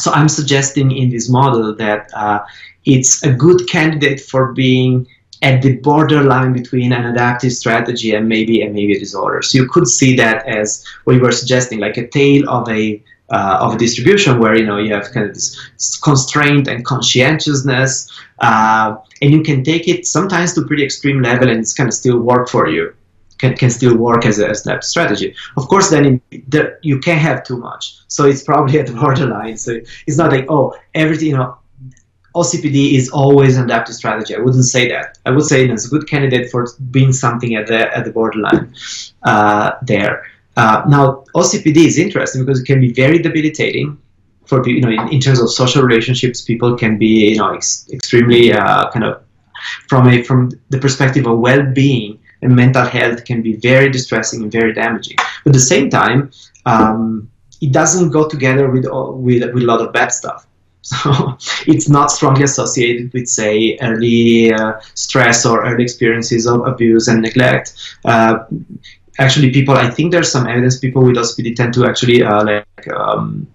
so 0.00 0.12
i'm 0.12 0.28
suggesting 0.28 0.92
in 0.96 1.10
this 1.10 1.28
model 1.28 1.74
that 1.74 2.08
uh, 2.14 2.38
it's 2.84 3.22
a 3.24 3.32
good 3.32 3.68
candidate 3.68 4.20
for 4.20 4.52
being 4.52 5.06
at 5.42 5.62
the 5.62 5.76
borderline 5.76 6.52
between 6.52 6.92
an 6.92 7.04
adaptive 7.06 7.52
strategy 7.52 8.14
and 8.14 8.28
maybe 8.28 8.62
and 8.62 8.74
maybe 8.74 8.96
a 8.96 8.98
disorder. 8.98 9.42
So 9.42 9.58
you 9.58 9.68
could 9.68 9.86
see 9.86 10.16
that 10.16 10.46
as 10.48 10.84
what 11.04 11.14
you 11.14 11.22
were 11.22 11.32
suggesting 11.32 11.78
like 11.78 11.96
a 11.96 12.08
tale 12.08 12.48
of 12.48 12.68
a 12.68 13.02
uh, 13.30 13.58
of 13.60 13.74
a 13.74 13.78
distribution 13.78 14.38
where 14.38 14.56
you 14.56 14.64
know 14.64 14.78
you 14.78 14.92
have 14.92 15.10
kind 15.12 15.28
of 15.28 15.34
this 15.34 15.98
constraint 15.98 16.66
and 16.68 16.84
conscientiousness, 16.84 18.10
uh, 18.38 18.96
and 19.20 19.30
you 19.32 19.42
can 19.42 19.62
take 19.62 19.88
it 19.88 20.06
sometimes 20.06 20.54
to 20.54 20.62
pretty 20.62 20.84
extreme 20.84 21.22
level, 21.22 21.48
and 21.48 21.60
it's 21.60 21.74
kind 21.74 21.88
of 21.88 21.94
still 21.94 22.18
work 22.18 22.48
for 22.48 22.68
you. 22.68 22.94
Can, 23.38 23.56
can 23.56 23.70
still 23.70 23.96
work 23.96 24.26
as 24.26 24.40
a, 24.40 24.48
as 24.48 24.66
a 24.66 24.82
strategy. 24.82 25.32
Of 25.56 25.68
course, 25.68 25.90
then 25.90 26.20
the, 26.48 26.76
you 26.82 26.98
can't 26.98 27.20
have 27.20 27.44
too 27.44 27.56
much. 27.56 27.96
So 28.08 28.24
it's 28.24 28.42
probably 28.42 28.80
at 28.80 28.88
the 28.88 28.92
borderline. 29.00 29.56
So 29.58 29.78
it's 30.08 30.18
not 30.18 30.32
like 30.32 30.46
oh 30.48 30.76
everything 30.94 31.28
you 31.28 31.36
know. 31.36 31.58
OCPD 32.34 32.94
is 32.94 33.08
always 33.08 33.56
an 33.56 33.64
adaptive 33.64 33.96
strategy. 33.96 34.36
I 34.36 34.38
wouldn't 34.38 34.64
say 34.64 34.88
that. 34.90 35.18
I 35.24 35.30
would 35.30 35.44
say 35.44 35.66
it's 35.66 35.86
a 35.86 35.88
good 35.88 36.06
candidate 36.06 36.50
for 36.50 36.68
being 36.90 37.12
something 37.12 37.56
at 37.56 37.66
the 37.66 37.96
at 37.96 38.04
the 38.04 38.12
borderline 38.12 38.74
uh, 39.22 39.72
there. 39.82 40.26
Uh, 40.58 40.82
now, 40.88 41.24
OCPD 41.36 41.78
is 41.86 41.98
interesting 41.98 42.44
because 42.44 42.60
it 42.60 42.66
can 42.66 42.80
be 42.80 42.92
very 42.92 43.18
debilitating 43.20 43.96
for 44.46 44.66
you 44.68 44.80
know 44.80 44.88
in, 44.88 45.12
in 45.14 45.20
terms 45.20 45.40
of 45.40 45.48
social 45.50 45.82
relationships. 45.82 46.40
People 46.40 46.76
can 46.76 46.98
be 46.98 47.30
you 47.32 47.38
know 47.38 47.50
ex- 47.54 47.88
extremely 47.92 48.52
uh, 48.52 48.90
kind 48.90 49.04
of 49.04 49.22
from 49.88 50.08
a 50.08 50.22
from 50.22 50.50
the 50.70 50.78
perspective 50.78 51.26
of 51.26 51.38
well-being 51.38 52.18
and 52.42 52.54
mental 52.54 52.84
health 52.84 53.24
can 53.24 53.42
be 53.42 53.54
very 53.56 53.90
distressing 53.90 54.42
and 54.42 54.52
very 54.52 54.72
damaging. 54.72 55.16
But 55.44 55.50
at 55.50 55.52
the 55.52 55.68
same 55.74 55.90
time, 55.90 56.30
um, 56.66 57.30
it 57.60 57.72
doesn't 57.72 58.10
go 58.10 58.28
together 58.28 58.70
with, 58.70 58.86
with 59.26 59.42
with 59.54 59.62
a 59.62 59.66
lot 59.66 59.80
of 59.80 59.92
bad 59.92 60.12
stuff. 60.12 60.44
So 60.88 61.36
it's 61.66 61.88
not 61.88 62.10
strongly 62.10 62.44
associated 62.44 63.12
with, 63.12 63.28
say, 63.28 63.76
early 63.82 64.54
uh, 64.54 64.80
stress 64.94 65.44
or 65.44 65.66
early 65.66 65.82
experiences 65.82 66.46
of 66.46 66.66
abuse 66.66 67.08
and 67.08 67.20
neglect. 67.20 67.74
Uh, 68.06 68.44
actually 69.18 69.50
people 69.50 69.74
i 69.74 69.90
think 69.90 70.12
there's 70.12 70.30
some 70.30 70.46
evidence 70.46 70.78
people 70.78 71.02
with 71.02 71.16
OCPD 71.16 71.56
tend 71.56 71.74
to 71.74 71.86
actually 71.86 72.22
uh, 72.22 72.44
like 72.44 72.88
um, 72.94 73.46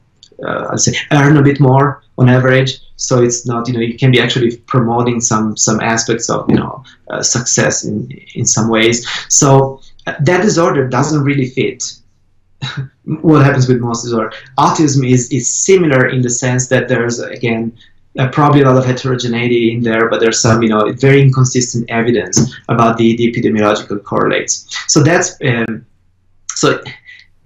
uh, 0.45 0.69
I'd 0.71 0.79
say 0.79 0.95
earn 1.11 1.37
a 1.37 1.41
bit 1.41 1.59
more 1.59 2.03
on 2.17 2.29
average. 2.29 2.79
So 2.95 3.21
it's 3.21 3.45
not 3.45 3.67
you 3.67 3.73
know 3.73 3.79
you 3.79 3.97
can 3.97 4.11
be 4.11 4.19
actually 4.19 4.57
promoting 4.57 5.19
some 5.19 5.57
some 5.57 5.79
aspects 5.81 6.29
of 6.29 6.49
you 6.49 6.55
know 6.55 6.83
uh, 7.09 7.21
success 7.21 7.83
in 7.83 8.09
in 8.35 8.45
some 8.45 8.69
ways. 8.69 9.07
So 9.29 9.81
uh, 10.07 10.13
that 10.21 10.41
disorder 10.41 10.87
doesn't 10.87 11.23
really 11.23 11.49
fit 11.49 11.83
what 13.21 13.43
happens 13.43 13.67
with 13.67 13.79
most 13.79 14.03
disorder. 14.03 14.31
Autism 14.57 15.09
is 15.09 15.31
is 15.31 15.49
similar 15.49 16.07
in 16.07 16.21
the 16.21 16.29
sense 16.29 16.67
that 16.69 16.87
there's 16.87 17.19
again 17.19 17.73
uh, 18.19 18.29
probably 18.29 18.61
a 18.61 18.65
lot 18.65 18.77
of 18.77 18.85
heterogeneity 18.85 19.73
in 19.73 19.81
there, 19.81 20.09
but 20.09 20.19
there's 20.19 20.39
some, 20.39 20.61
you 20.61 20.69
know, 20.69 20.91
very 20.93 21.21
inconsistent 21.21 21.89
evidence 21.89 22.55
about 22.69 22.97
the, 22.97 23.15
the 23.17 23.31
epidemiological 23.31 24.03
correlates. 24.03 24.67
So 24.87 25.01
that's 25.03 25.37
um, 25.45 25.85
so. 26.49 26.81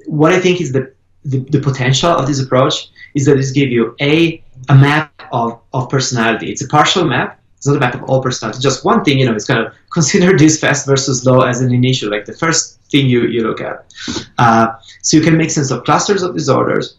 What 0.05 0.31
I 0.31 0.39
think 0.39 0.61
is 0.61 0.71
the, 0.71 0.93
the, 1.25 1.39
the 1.39 1.59
potential 1.59 2.09
of 2.09 2.27
this 2.27 2.41
approach 2.41 2.87
is 3.13 3.25
that 3.25 3.35
this 3.35 3.51
gives 3.51 3.71
you 3.71 3.93
a 3.99 4.41
a 4.69 4.75
map 4.75 5.11
of, 5.31 5.59
of 5.73 5.89
personality. 5.89 6.51
It's 6.51 6.61
a 6.61 6.67
partial 6.67 7.05
map. 7.05 7.39
It's 7.57 7.67
not 7.67 7.77
a 7.77 7.79
map 7.79 7.95
of 7.95 8.03
all 8.03 8.21
personality. 8.21 8.61
Just 8.61 8.85
one 8.85 9.03
thing, 9.03 9.19
you 9.19 9.25
know, 9.25 9.33
it's 9.33 9.45
kind 9.45 9.65
of 9.65 9.73
consider 9.91 10.37
this 10.37 10.59
fast 10.59 10.85
versus 10.85 11.25
low 11.25 11.41
as 11.41 11.61
an 11.61 11.73
initial, 11.73 12.09
like 12.11 12.25
the 12.25 12.33
first 12.33 12.79
thing 12.91 13.07
you, 13.07 13.27
you 13.27 13.43
look 13.43 13.61
at. 13.61 13.85
Uh, 14.37 14.67
so 15.01 15.17
you 15.17 15.23
can 15.23 15.37
make 15.37 15.51
sense 15.51 15.71
of 15.71 15.83
clusters 15.83 16.21
of 16.21 16.35
disorders. 16.35 16.97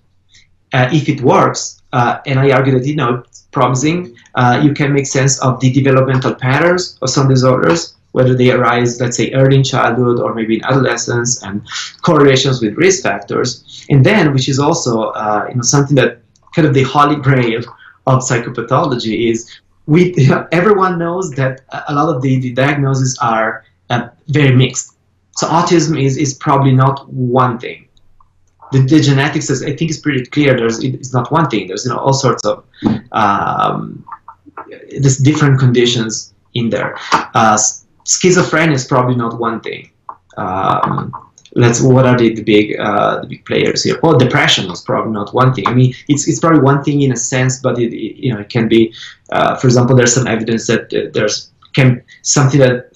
Uh, 0.73 0.89
if 0.93 1.09
it 1.09 1.20
works, 1.23 1.77
uh, 1.93 2.19
and 2.27 2.39
I 2.39 2.51
argue 2.51 2.78
that 2.78 2.86
you 2.86 2.97
know 2.97 3.24
promising. 3.51 4.15
Uh, 4.35 4.60
you 4.62 4.74
can 4.74 4.93
make 4.93 5.06
sense 5.06 5.40
of 5.40 5.60
the 5.60 5.73
developmental 5.73 6.35
patterns 6.35 6.98
of 7.02 7.10
some 7.10 7.28
disorders, 7.28 7.97
whether 8.12 8.35
they 8.35 8.51
arise, 8.51 9.01
let's 9.01 9.16
say, 9.16 9.32
early 9.32 9.56
in 9.56 9.65
childhood 9.65 10.20
or 10.20 10.35
maybe 10.35 10.56
in 10.56 10.65
adolescence, 10.65 11.43
and 11.43 11.62
correlations 12.02 12.60
with 12.62 12.74
risk 12.74 13.02
factors. 13.02 13.86
And 13.89 14.05
then, 14.05 14.32
which 14.32 14.48
is 14.48 14.59
also 14.59 15.10
uh, 15.10 15.47
you 15.48 15.56
know 15.56 15.62
something 15.62 15.97
that 15.97 16.20
kind 16.55 16.66
of 16.66 16.74
the 16.74 16.82
holy 16.82 17.16
grail 17.16 17.62
of 18.06 18.20
psychopathology 18.20 19.31
is 19.31 19.60
we 19.86 20.15
you 20.16 20.28
know, 20.32 20.47
everyone 20.52 20.98
knows 20.98 21.31
that 21.32 21.62
a 21.89 21.94
lot 21.94 22.15
of 22.15 22.23
the, 22.23 22.39
the 22.40 22.52
diagnoses 22.52 23.19
are 23.20 23.65
uh, 23.90 24.09
very 24.28 24.55
mixed. 24.55 24.94
So 25.32 25.47
autism 25.47 26.02
is, 26.02 26.16
is 26.16 26.35
probably 26.35 26.73
not 26.73 27.09
one 27.09 27.59
thing 27.59 27.88
the, 28.73 28.81
the 28.81 29.01
genetics 29.01 29.51
is, 29.51 29.62
I 29.62 29.74
think 29.74 29.90
is 29.90 29.99
pretty 29.99 30.24
clear. 30.27 30.57
There's 30.57 30.82
it's 30.82 31.12
not 31.12 31.31
one 31.32 31.49
thing. 31.49 31.69
There's 31.69 31.85
you 31.85 31.90
know 31.90 31.99
all 31.99 32.12
sorts 32.12 32.45
of 32.45 32.65
um, 33.12 34.05
there's 34.90 35.19
different 35.19 35.59
conditions 35.59 36.35
in 36.55 36.70
there. 36.70 36.97
Uh, 37.12 37.59
schizophrenia 38.05 38.74
is 38.74 38.86
probably 38.86 39.15
not 39.15 39.39
one 39.39 39.61
thing. 39.61 39.90
Um, 40.36 41.12
let's 41.55 41.81
what 41.81 42.07
are 42.07 42.16
the, 42.16 42.35
the 42.35 42.43
big 42.43 42.78
uh, 42.78 43.20
the 43.20 43.27
big 43.27 43.45
players 43.45 43.82
here? 43.85 43.99
Well, 44.03 44.19
depression 44.19 44.70
is 44.70 44.82
probably 44.82 45.12
not 45.12 45.32
one 45.35 45.55
thing. 45.55 45.66
I 45.66 45.74
mean, 45.74 45.95
it's, 46.09 46.28
it's 46.28 46.40
probably 46.40 46.61
one 46.61 46.82
thing 46.85 47.03
in 47.03 47.12
a 47.12 47.16
sense, 47.16 47.61
but 47.61 47.78
it, 47.78 47.93
it 47.93 48.16
you 48.16 48.32
know 48.32 48.40
it 48.40 48.49
can 48.49 48.69
be. 48.69 48.95
Uh, 49.31 49.57
for 49.57 49.66
example, 49.66 49.97
there's 49.97 50.15
some 50.15 50.27
evidence 50.27 50.66
that 50.66 50.93
uh, 50.93 51.11
there's 51.12 51.51
can 51.74 52.03
something 52.23 52.61
that 52.61 52.93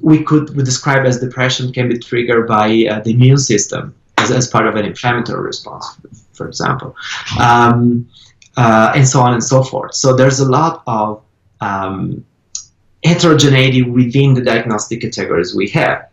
we 0.00 0.22
could 0.22 0.54
describe 0.64 1.04
as 1.04 1.18
depression 1.18 1.72
can 1.72 1.88
be 1.88 1.98
triggered 1.98 2.46
by 2.46 2.66
uh, 2.88 3.00
the 3.00 3.10
immune 3.10 3.38
system 3.38 3.92
as, 4.22 4.30
as 4.30 4.46
part 4.48 4.66
of 4.66 4.76
an 4.76 4.84
inflammatory 4.84 5.42
response, 5.42 5.86
for 6.32 6.46
example, 6.46 6.94
um, 7.40 8.08
uh, 8.56 8.92
and 8.94 9.06
so 9.06 9.20
on 9.20 9.32
and 9.32 9.42
so 9.42 9.62
forth. 9.62 9.94
So 9.94 10.14
there's 10.14 10.40
a 10.40 10.48
lot 10.48 10.82
of 10.86 11.22
um, 11.60 12.24
heterogeneity 13.04 13.82
within 13.82 14.34
the 14.34 14.42
diagnostic 14.42 15.00
categories 15.00 15.54
we 15.54 15.68
have. 15.70 16.08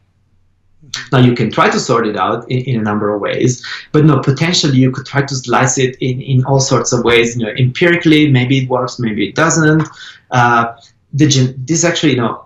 Now 1.11 1.19
you 1.19 1.35
can 1.35 1.51
try 1.51 1.69
to 1.69 1.79
sort 1.79 2.07
it 2.07 2.17
out 2.17 2.49
in, 2.49 2.59
in, 2.59 2.79
a 2.79 2.81
number 2.81 3.13
of 3.13 3.21
ways, 3.21 3.63
but 3.91 4.05
no, 4.05 4.19
potentially 4.21 4.77
you 4.77 4.91
could 4.91 5.05
try 5.05 5.21
to 5.21 5.35
slice 5.35 5.77
it 5.77 5.95
in, 6.01 6.21
in 6.21 6.43
all 6.45 6.59
sorts 6.59 6.93
of 6.93 7.03
ways. 7.03 7.37
You 7.37 7.45
know, 7.45 7.51
empirically, 7.51 8.31
maybe 8.31 8.59
it 8.59 8.69
works, 8.69 8.97
maybe 8.97 9.29
it 9.29 9.35
doesn't. 9.35 9.87
Uh, 10.31 10.75
the 11.13 11.27
gen- 11.27 11.55
this 11.57 11.83
actually, 11.83 12.13
you 12.13 12.17
know, 12.17 12.45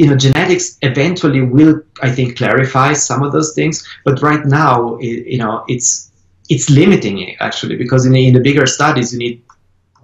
you 0.00 0.06
know, 0.06 0.16
genetics 0.16 0.78
eventually 0.80 1.42
will, 1.42 1.82
I 2.02 2.10
think, 2.10 2.38
clarify 2.38 2.94
some 2.94 3.22
of 3.22 3.32
those 3.32 3.52
things. 3.54 3.86
But 4.02 4.22
right 4.22 4.46
now, 4.46 4.96
it, 4.96 5.26
you 5.26 5.36
know, 5.36 5.62
it's 5.68 6.10
it's 6.48 6.70
limiting 6.70 7.18
it 7.20 7.36
actually 7.40 7.76
because 7.76 8.06
in, 8.06 8.16
in 8.16 8.32
the 8.32 8.40
bigger 8.40 8.66
studies, 8.66 9.12
you 9.12 9.18
need 9.18 9.42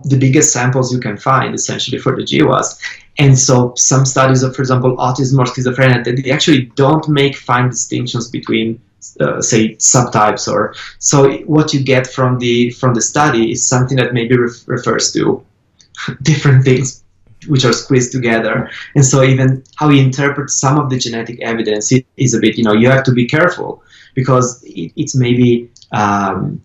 the 0.04 0.18
biggest 0.18 0.52
samples 0.52 0.92
you 0.92 1.00
can 1.00 1.16
find 1.16 1.54
essentially 1.54 1.98
for 1.98 2.14
the 2.14 2.22
GWAS. 2.22 2.78
And 3.18 3.38
so 3.38 3.72
some 3.76 4.04
studies 4.04 4.42
of, 4.42 4.54
for 4.54 4.60
example, 4.60 4.94
autism 4.98 5.38
or 5.38 5.46
schizophrenia, 5.46 6.04
they 6.04 6.30
actually 6.30 6.66
don't 6.82 7.08
make 7.08 7.34
fine 7.34 7.70
distinctions 7.70 8.28
between 8.28 8.78
uh, 9.20 9.40
say 9.40 9.76
subtypes 9.76 10.46
or 10.52 10.74
so 10.98 11.38
what 11.54 11.72
you 11.72 11.82
get 11.82 12.06
from 12.06 12.38
the 12.38 12.70
from 12.72 12.92
the 12.92 13.00
study 13.00 13.52
is 13.52 13.66
something 13.66 13.96
that 13.96 14.12
maybe 14.12 14.36
ref- 14.36 14.66
refers 14.66 15.12
to 15.12 15.42
different 16.22 16.64
things 16.64 17.04
which 17.48 17.64
are 17.64 17.72
squeezed 17.72 18.12
together. 18.12 18.70
And 18.94 19.04
so 19.04 19.22
even 19.22 19.64
how 19.76 19.88
you 19.88 20.02
interpret 20.02 20.50
some 20.50 20.78
of 20.78 20.90
the 20.90 20.98
genetic 20.98 21.40
evidence 21.42 21.92
is 22.16 22.34
a 22.34 22.40
bit, 22.40 22.56
you 22.58 22.64
know, 22.64 22.72
you 22.72 22.90
have 22.90 23.04
to 23.04 23.12
be 23.12 23.26
careful 23.26 23.82
because 24.14 24.62
it, 24.64 24.92
it's 24.96 25.14
maybe 25.14 25.70
um, 25.92 26.60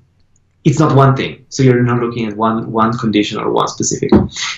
it's 0.63 0.79
not 0.79 0.95
one 0.95 1.15
thing. 1.15 1.45
So 1.49 1.63
you're 1.63 1.83
not 1.83 2.01
looking 2.01 2.27
at 2.27 2.35
one 2.37 2.71
one 2.71 2.97
condition 2.97 3.39
or 3.39 3.51
one 3.51 3.67
specific. 3.67 4.11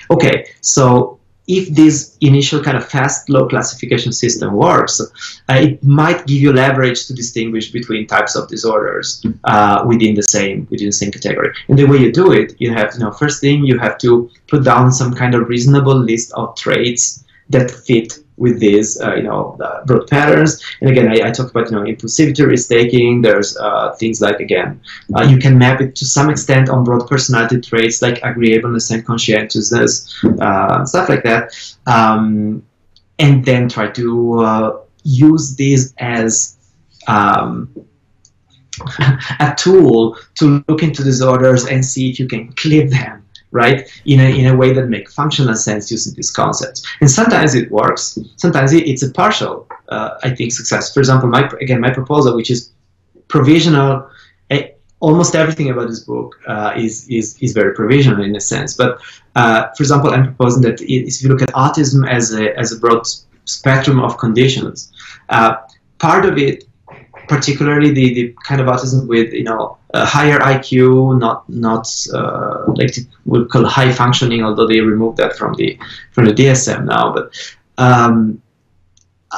Okay, 0.10 0.48
so 0.62 1.20
if 1.48 1.70
this 1.70 2.18
initial 2.22 2.64
kind 2.64 2.78
of 2.78 2.88
fast 2.88 3.30
low 3.30 3.48
classification 3.48 4.14
system 4.14 4.54
works, 4.54 5.02
uh, 5.02 5.54
it 5.54 5.84
might 5.84 6.26
give 6.26 6.42
you 6.42 6.54
leverage 6.54 7.06
to 7.08 7.14
distinguish 7.14 7.72
between 7.72 8.08
types 8.08 8.36
of 8.36 8.48
disorders 8.48 9.26
uh, 9.44 9.84
within 9.86 10.16
the 10.16 10.24
same 10.24 10.68
within 10.72 10.88
the 10.88 10.94
same 10.94 11.12
category. 11.12 11.54
And 11.68 11.78
the 11.78 11.86
way 11.86 11.98
you 11.98 12.12
do 12.12 12.32
it, 12.32 12.56
you 12.60 12.74
have 12.74 12.94
you 12.94 13.02
know 13.02 13.12
first 13.12 13.42
thing 13.42 13.66
you 13.66 13.78
have 13.80 13.98
to 14.00 14.30
put 14.48 14.64
down 14.64 14.92
some 14.92 15.14
kind 15.14 15.36
of 15.36 15.50
reasonable 15.50 15.96
list 15.96 16.32
of 16.34 16.56
traits 16.56 17.24
that 17.50 17.70
fit 17.70 18.23
with 18.38 18.60
these, 18.60 19.00
uh, 19.02 19.16
you 19.16 19.24
know, 19.24 19.58
broad 19.86 20.08
patterns. 20.08 20.62
And 20.82 20.90
again, 20.90 21.08
I, 21.08 21.28
I 21.28 21.32
talked 21.32 21.52
about, 21.52 21.70
you 21.70 21.78
know, 21.78 21.84
impulsivity 21.84 22.46
risk 22.46 22.70
taking. 22.70 23.22
There's 23.22 23.58
uh, 23.58 23.96
things 23.96 24.22
like, 24.22 24.40
again, 24.40 24.82
uh, 25.16 25.24
you 25.24 25.38
can 25.38 25.58
map 25.58 25.82
it 25.82 25.96
to 25.98 26.06
some 26.06 26.30
extent 26.30 26.70
on 26.70 26.84
broad 26.84 27.08
personality 27.08 27.62
traits 27.62 28.02
like 28.02 28.20
agreeableness 28.24 28.92
and 28.92 29.06
conscientiousness, 29.06 30.24
uh, 30.42 30.86
stuff 30.86 31.10
like 31.10 31.24
that. 31.24 31.54
Um, 31.86 32.64
and 33.20 33.46
then 33.46 33.70
try 33.70 33.90
to 33.92 34.40
uh, 34.40 34.80
use 35.04 35.56
these 35.56 35.94
as 36.00 36.58
um, 37.08 37.70
a 39.40 39.54
tool 39.58 40.18
to 40.36 40.64
look 40.68 40.82
into 40.82 41.04
disorders 41.04 41.66
and 41.66 41.86
see 41.86 42.10
if 42.10 42.20
you 42.20 42.28
can 42.28 42.52
clip 42.54 42.90
them 42.90 43.23
right? 43.54 43.90
In 44.06 44.20
a, 44.20 44.30
in 44.40 44.46
a 44.48 44.56
way 44.56 44.74
that 44.74 44.88
make 44.90 45.10
functional 45.10 45.56
sense 45.56 45.90
using 45.90 46.14
these 46.16 46.32
concepts. 46.32 46.84
And 47.00 47.10
sometimes 47.10 47.56
it 47.56 47.72
works. 47.72 48.18
Sometimes 48.36 48.74
it, 48.74 48.88
it's 48.88 49.04
a 49.04 49.12
partial, 49.12 49.68
uh, 49.90 50.16
I 50.24 50.32
think, 50.32 50.52
success. 50.52 50.94
For 50.94 51.00
example, 51.00 51.30
my 51.30 51.50
again 51.62 51.80
my 51.80 51.92
proposal, 51.92 52.36
which 52.36 52.52
is 52.52 52.72
provisional. 53.28 54.10
Eh, 54.50 54.70
almost 55.00 55.36
everything 55.36 55.70
about 55.70 55.88
this 55.88 56.02
book 56.02 56.36
uh, 56.48 56.74
is, 56.76 57.08
is 57.08 57.38
is 57.40 57.54
very 57.54 57.74
provisional 57.74 58.24
in 58.24 58.36
a 58.36 58.42
sense. 58.42 58.74
But 58.74 59.00
uh, 59.36 59.70
for 59.76 59.84
example, 59.84 60.10
I'm 60.10 60.26
proposing 60.26 60.64
that 60.64 60.82
if 60.82 61.24
you 61.24 61.30
look 61.30 61.42
at 61.42 61.50
autism 61.50 62.10
as 62.10 62.34
a 62.34 62.58
as 62.60 62.72
a 62.74 62.80
broad 62.80 63.04
spectrum 63.46 64.00
of 64.00 64.18
conditions, 64.18 64.92
uh, 65.30 65.56
part 66.00 66.26
of 66.26 66.38
it 66.38 66.66
particularly 67.28 67.92
the, 67.92 68.14
the 68.14 68.36
kind 68.44 68.60
of 68.60 68.68
autism 68.68 69.08
with 69.08 69.32
you 69.34 69.44
know 69.44 69.78
a 69.94 70.06
higher 70.06 70.40
IQ, 70.40 71.20
not 71.20 71.48
not 71.50 71.88
uh, 72.14 72.66
like 72.76 72.96
we 73.26 73.46
call 73.46 73.66
high 73.66 73.92
functioning, 73.92 74.44
although 74.44 74.68
they 74.68 74.80
removed 74.80 75.18
that 75.18 75.36
from 75.36 75.54
the 75.54 75.78
from 76.12 76.26
the 76.26 76.34
DSM 76.34 76.86
now. 76.86 77.14
But 77.14 77.56
um, 77.78 78.42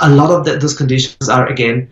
a 0.01 0.09
lot 0.09 0.31
of 0.31 0.45
the, 0.45 0.57
those 0.57 0.75
conditions 0.75 1.29
are 1.29 1.47
again 1.47 1.89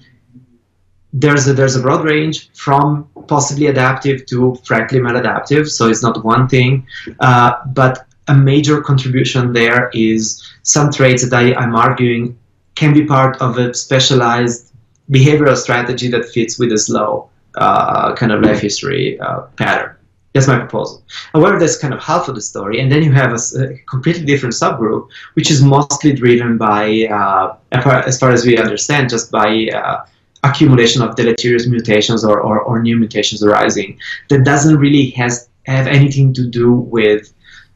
there's 1.14 1.48
a, 1.48 1.53
there's 1.53 1.76
a 1.76 1.81
broad 1.81 2.03
range 2.03 2.49
from 2.53 3.07
possibly 3.27 3.68
adaptive 3.68 4.26
to 4.26 4.56
frankly 4.65 4.99
maladaptive, 4.99 5.69
so 5.69 5.88
it's 5.88 6.02
not 6.02 6.23
one 6.26 6.48
thing, 6.48 6.85
uh, 7.19 7.53
but 7.68 8.06
a 8.27 8.34
major 8.34 8.81
contribution 8.81 9.53
there 9.53 9.91
is 9.94 10.44
some 10.64 10.91
traits 10.91 11.30
that 11.30 11.38
I, 11.38 11.53
I'm 11.53 11.76
arguing 11.76 12.38
can 12.76 12.94
be 12.94 13.06
part 13.06 13.40
of 13.41 13.57
a 13.57 13.73
specialized 13.73 14.73
behavioral 15.11 15.56
strategy 15.56 16.07
that 16.10 16.26
fits 16.30 16.57
with 16.57 16.72
a 16.72 16.77
slow 16.77 17.30
uh, 17.56 18.16
kind 18.16 18.32
of 18.32 18.42
life 18.42 18.60
history 18.60 19.20
uh, 19.20 19.42
pattern. 19.58 19.96
That's 20.34 20.48
my 20.48 20.58
proposal. 20.58 21.04
However, 21.34 21.60
that's 21.60 21.78
kind 21.78 21.94
of 21.94 22.02
half 22.02 22.28
of 22.28 22.34
the 22.34 22.42
story, 22.42 22.80
and 22.82 22.92
then 22.92 23.04
you 23.04 23.12
have 23.12 23.34
a, 23.34 23.64
a 23.64 23.78
completely 23.88 24.26
different 24.26 24.56
subgroup, 24.56 25.08
which 25.36 25.52
is 25.52 25.62
mostly 25.62 26.12
driven 26.14 26.58
by, 26.58 27.08
uh, 27.12 27.56
as 27.72 28.20
far 28.20 28.32
as 28.32 28.44
we 28.44 28.58
understand, 28.58 29.12
just 29.12 29.30
by 29.30 29.68
uh, 29.68 30.06
accumulation 30.44 31.04
of 31.04 31.16
deleterious 31.16 31.68
mutations 31.68 32.26
or, 32.26 32.42
or, 32.42 32.62
or, 32.62 32.82
new 32.82 32.98
mutations 32.98 33.44
arising. 33.44 33.98
That 34.30 34.44
doesn't 34.44 34.78
really 34.78 35.12
has 35.12 35.48
have 35.66 35.88
anything 35.88 36.34
to 36.34 36.46
do 36.46 36.74
with 36.74 37.34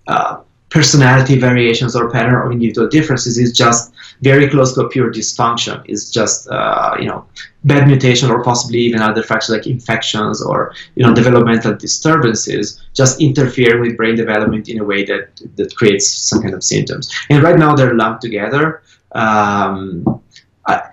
uh, 0.07 0.41
personality 0.77 1.35
variations 1.39 1.95
or 1.95 2.11
pattern 2.11 2.35
or 2.35 2.51
individual 2.51 2.87
differences 2.87 3.39
is 3.39 3.51
just 3.51 3.91
very 4.21 4.47
close 4.47 4.75
to 4.75 4.81
a 4.81 4.89
pure 4.89 5.11
dysfunction. 5.11 5.83
It's 5.91 6.11
just 6.11 6.47
uh, 6.49 6.95
you 6.99 7.07
know 7.07 7.25
bad 7.63 7.87
mutation 7.87 8.29
or 8.29 8.43
possibly 8.43 8.79
even 8.87 9.01
other 9.01 9.23
factors 9.23 9.49
like 9.55 9.65
infections 9.65 10.37
or 10.49 10.75
you 10.95 11.03
know 11.03 11.15
developmental 11.15 11.73
disturbances 11.75 12.79
just 12.93 13.19
interfere 13.19 13.81
with 13.81 13.97
brain 13.97 14.15
development 14.15 14.69
in 14.69 14.77
a 14.83 14.85
way 14.91 15.03
that 15.05 15.23
that 15.55 15.75
creates 15.75 16.05
some 16.29 16.43
kind 16.43 16.53
of 16.53 16.63
symptoms. 16.63 17.05
And 17.31 17.41
right 17.41 17.57
now 17.57 17.75
they're 17.75 17.95
lumped 17.95 18.21
together. 18.21 18.83
Um, 19.13 20.21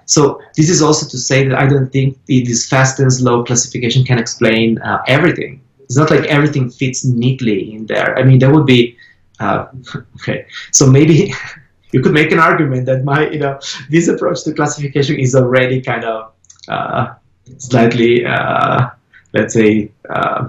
so 0.07 0.41
this 0.57 0.71
is 0.71 0.81
also 0.81 1.05
to 1.15 1.19
say 1.19 1.47
that 1.49 1.59
I 1.59 1.67
don't 1.67 1.91
think 1.91 2.17
this 2.27 2.69
fast 2.69 3.01
and 3.01 3.13
slow 3.13 3.45
classification 3.45 4.03
can 4.05 4.19
explain 4.19 4.79
uh, 4.79 5.03
everything. 5.07 5.61
It's 5.81 5.99
not 5.99 6.11
like 6.11 6.25
everything 6.37 6.71
fits 6.71 7.05
neatly 7.05 7.75
in 7.75 7.85
there. 7.87 8.17
I 8.19 8.23
mean, 8.23 8.39
there 8.39 8.53
would 8.55 8.67
be 8.67 8.97
uh, 9.45 9.69
okay, 10.17 10.47
so 10.71 10.87
maybe 10.87 11.33
you 11.93 12.01
could 12.03 12.13
make 12.13 12.33
an 12.33 12.39
argument 12.39 12.87
that 12.87 13.05
my, 13.05 13.29
you 13.29 13.39
know, 13.39 13.59
this 13.91 14.09
approach 14.09 14.45
to 14.45 14.53
classification 14.53 15.19
is 15.19 15.35
already 15.35 15.81
kind 15.81 16.05
of 16.05 16.33
uh, 16.69 17.15
slightly, 17.59 18.25
uh, 18.25 18.91
let's 19.33 19.55
say, 19.55 19.91
uh, 20.11 20.49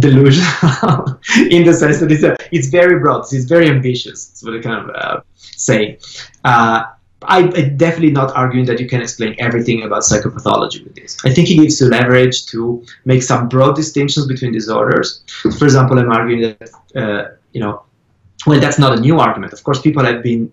delusional 0.00 1.20
in 1.50 1.64
the 1.64 1.72
sense 1.72 2.00
that 2.00 2.10
it's, 2.10 2.24
a, 2.24 2.36
it's 2.50 2.68
very 2.68 2.98
broad, 2.98 3.20
it's 3.32 3.44
very 3.44 3.68
ambitious. 3.68 4.26
That's 4.26 4.42
what 4.44 4.54
I 4.54 4.60
kind 4.60 4.90
of 4.90 4.96
uh, 4.96 5.20
say. 5.38 5.98
I, 7.26 7.38
am 7.38 7.76
definitely 7.76 8.10
not 8.10 8.36
arguing 8.36 8.66
that 8.66 8.80
you 8.80 8.88
can 8.88 9.00
explain 9.00 9.34
everything 9.38 9.82
about 9.82 10.02
psychopathology 10.02 10.84
with 10.84 10.94
this. 10.94 11.16
I 11.24 11.32
think 11.32 11.50
it 11.50 11.54
gives 11.54 11.80
you 11.80 11.88
leverage 11.88 12.46
to 12.46 12.84
make 13.04 13.22
some 13.22 13.48
broad 13.48 13.76
distinctions 13.76 14.26
between 14.26 14.52
disorders. 14.52 15.22
For 15.58 15.64
example, 15.64 15.98
I'm 15.98 16.10
arguing 16.10 16.42
that 16.42 16.70
uh, 16.94 17.36
you 17.54 17.60
know, 17.60 17.82
well, 18.46 18.60
that's 18.60 18.78
not 18.78 18.98
a 18.98 19.00
new 19.00 19.18
argument. 19.18 19.54
Of 19.54 19.64
course, 19.64 19.80
people 19.80 20.04
have 20.04 20.22
been. 20.22 20.52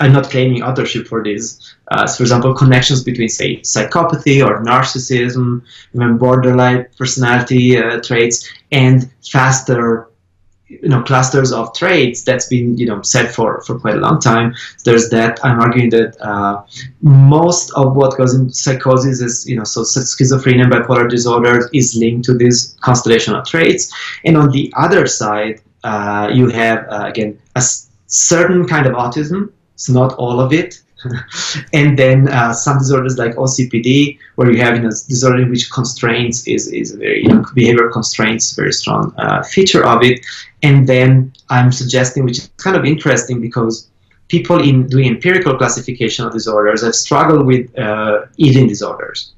I'm 0.00 0.12
not 0.12 0.30
claiming 0.30 0.62
authorship 0.62 1.08
for 1.08 1.24
this. 1.24 1.74
Uh, 1.90 2.06
so 2.06 2.18
for 2.18 2.22
example, 2.22 2.54
connections 2.54 3.02
between, 3.02 3.28
say, 3.28 3.56
psychopathy 3.58 4.46
or 4.46 4.62
narcissism, 4.62 5.62
even 5.92 6.18
borderline 6.18 6.86
personality 6.96 7.76
uh, 7.76 8.00
traits, 8.00 8.48
and 8.70 9.10
faster 9.28 10.08
you 10.68 10.88
know 10.88 11.02
clusters 11.02 11.50
of 11.50 11.74
traits 11.74 12.22
that's 12.22 12.46
been 12.46 12.76
you 12.76 12.86
know 12.86 13.00
said 13.00 13.34
for 13.34 13.62
for 13.62 13.78
quite 13.80 13.94
a 13.94 13.98
long 13.98 14.20
time 14.20 14.54
there's 14.84 15.08
that 15.08 15.42
i'm 15.42 15.58
arguing 15.60 15.88
that 15.88 16.14
uh, 16.20 16.62
most 17.00 17.72
of 17.72 17.96
what 17.96 18.16
goes 18.18 18.34
in 18.34 18.50
psychosis 18.50 19.20
is 19.20 19.48
you 19.48 19.56
know 19.56 19.64
so 19.64 19.80
schizophrenia 19.80 20.64
and 20.64 20.72
bipolar 20.72 21.08
disorder 21.08 21.70
is 21.72 21.96
linked 21.96 22.24
to 22.24 22.34
this 22.34 22.76
constellation 22.80 23.34
of 23.34 23.46
traits 23.46 23.90
and 24.26 24.36
on 24.36 24.50
the 24.50 24.72
other 24.76 25.06
side 25.06 25.60
uh, 25.84 26.30
you 26.32 26.48
have 26.48 26.86
uh, 26.88 27.04
again 27.06 27.38
a 27.56 27.62
certain 28.06 28.66
kind 28.66 28.86
of 28.86 28.94
autism 28.94 29.52
it's 29.74 29.88
not 29.88 30.14
all 30.14 30.40
of 30.40 30.52
it 30.52 30.80
and 31.72 31.98
then 31.98 32.28
uh, 32.28 32.52
some 32.52 32.78
disorders 32.78 33.18
like 33.18 33.34
OCPD, 33.34 34.18
where 34.34 34.50
you 34.50 34.60
have 34.62 34.76
you 34.76 34.82
know, 34.82 34.88
disorder 34.88 35.42
in 35.42 35.50
which 35.50 35.70
constraints 35.70 36.46
is, 36.46 36.68
is 36.72 36.92
very 36.92 37.22
you 37.22 37.28
know, 37.28 37.44
behavior 37.54 37.88
constraints 37.88 38.52
very 38.52 38.72
strong 38.72 39.14
uh, 39.18 39.42
feature 39.42 39.86
of 39.86 40.02
it. 40.02 40.24
And 40.62 40.88
then 40.88 41.32
I'm 41.50 41.72
suggesting, 41.72 42.24
which 42.24 42.38
is 42.38 42.50
kind 42.56 42.76
of 42.76 42.84
interesting 42.84 43.40
because 43.40 43.88
people 44.28 44.60
in 44.62 44.86
doing 44.86 45.06
empirical 45.06 45.56
classification 45.56 46.26
of 46.26 46.32
disorders 46.32 46.82
have 46.82 46.94
struggled 46.94 47.46
with 47.46 47.76
uh, 47.78 48.26
eating 48.36 48.66
disorders. 48.66 49.32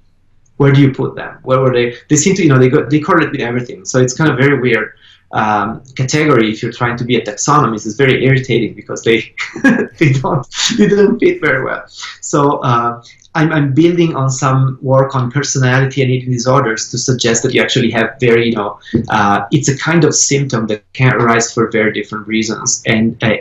Where 0.57 0.73
do 0.73 0.81
you 0.81 0.93
put 0.93 1.15
them? 1.15 1.39
Where 1.43 1.61
were 1.61 1.73
they? 1.73 1.97
They 2.09 2.17
seem 2.17 2.35
to 2.37 2.43
you 2.43 2.49
know 2.51 2.59
they 2.59 2.69
go, 2.69 2.85
they 2.85 3.01
correlate 3.01 3.33
with 3.33 3.41
everything. 3.41 3.85
So 3.87 3.99
it's 3.99 4.15
kind 4.15 4.31
of 4.31 4.37
very 4.37 4.61
weird 4.61 4.93
um, 5.33 5.83
category 5.97 6.51
if 6.51 6.63
you're 6.63 6.73
trying 6.73 6.97
to 6.97 7.05
be 7.05 7.17
a 7.17 7.23
taxonomist 7.23 7.87
is 7.87 7.97
very 7.97 8.25
irritating 8.25 8.75
because 8.75 9.03
they 9.03 9.35
they 9.99 10.13
don't 10.13 10.47
they 10.77 10.89
don't 10.89 11.19
fit 11.19 11.41
very 11.41 11.65
well. 11.65 11.85
So 12.21 12.59
uh, 12.59 13.03
I'm, 13.35 13.53
I'm 13.53 13.75
building 13.75 14.17
on 14.17 14.29
some 14.31 14.79
work 14.83 15.15
on 15.15 15.31
personality 15.31 16.03
and 16.03 16.11
eating 16.11 16.33
disorders 16.33 16.91
to 16.91 16.99
suggest 16.99 17.43
that 17.45 17.55
you 17.55 17.63
actually 17.63 17.91
have 17.93 18.17
very 18.19 18.47
you 18.47 18.57
know 18.57 18.81
uh, 19.09 19.47
it's 19.53 19.69
a 19.69 19.79
kind 19.79 20.05
of 20.05 20.15
symptom 20.15 20.67
that 20.67 20.83
can 20.93 21.15
arise 21.15 21.53
for 21.53 21.71
very 21.71 21.93
different 21.93 22.27
reasons 22.27 22.83
and 22.87 23.23
uh, 23.23 23.37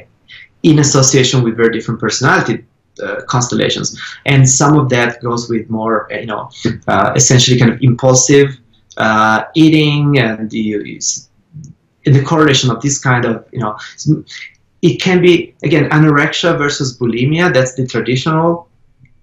in 0.64 0.80
association 0.80 1.44
with 1.44 1.58
very 1.58 1.72
different 1.72 2.00
personality 2.00 2.66
uh, 3.02 3.22
constellations 3.28 4.00
and 4.26 4.48
some 4.48 4.78
of 4.78 4.90
that 4.90 5.22
goes 5.24 5.50
with 5.50 5.70
more 5.70 6.08
you 6.12 6.28
know 6.28 6.50
uh, 6.88 7.14
essentially 7.16 7.58
kind 7.58 7.72
of 7.72 7.82
impulsive 7.82 8.58
uh, 8.98 9.46
eating 9.56 10.20
and 10.20 10.52
the 10.52 11.29
in 12.10 12.16
the 12.18 12.24
correlation 12.24 12.72
of 12.72 12.82
this 12.82 12.98
kind 12.98 13.24
of, 13.24 13.46
you 13.52 13.60
know, 13.60 13.78
it 14.82 15.00
can 15.00 15.22
be, 15.22 15.54
again, 15.64 15.86
anorexia 15.92 16.58
versus 16.58 16.98
bulimia, 16.98 17.54
that's 17.54 17.76
the 17.76 17.86
traditional 17.86 18.68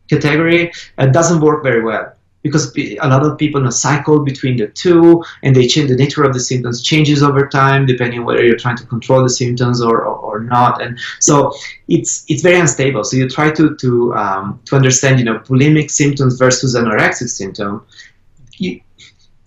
category, 0.08 0.72
it 0.98 1.12
doesn't 1.12 1.40
work 1.40 1.64
very 1.64 1.82
well 1.82 2.12
because 2.46 2.72
a 2.76 3.08
lot 3.08 3.24
of 3.26 3.36
people 3.38 3.60
you 3.60 3.64
know, 3.64 3.70
cycle 3.70 4.20
between 4.20 4.56
the 4.56 4.68
two 4.68 5.22
and 5.42 5.54
they 5.56 5.66
change 5.66 5.88
the 5.88 5.96
nature 5.96 6.22
of 6.22 6.32
the 6.32 6.38
symptoms 6.40 6.82
changes 6.82 7.22
over 7.22 7.48
time 7.48 7.86
depending 7.86 8.20
on 8.20 8.24
whether 8.24 8.44
you're 8.44 8.62
trying 8.64 8.76
to 8.76 8.86
control 8.86 9.20
the 9.22 9.28
symptoms 9.28 9.82
or, 9.82 10.04
or, 10.04 10.16
or 10.28 10.40
not. 10.40 10.80
And 10.80 10.98
so 11.18 11.52
it's 11.88 12.24
it's 12.28 12.42
very 12.42 12.58
unstable. 12.58 13.02
So 13.04 13.16
you 13.16 13.28
try 13.28 13.50
to 13.50 13.74
to 13.76 14.14
um, 14.14 14.60
to 14.66 14.76
understand 14.76 15.18
you 15.18 15.24
know 15.24 15.38
bulimic 15.40 15.90
symptoms 15.90 16.38
versus 16.38 16.76
anorexic 16.76 17.30
symptom 17.30 17.84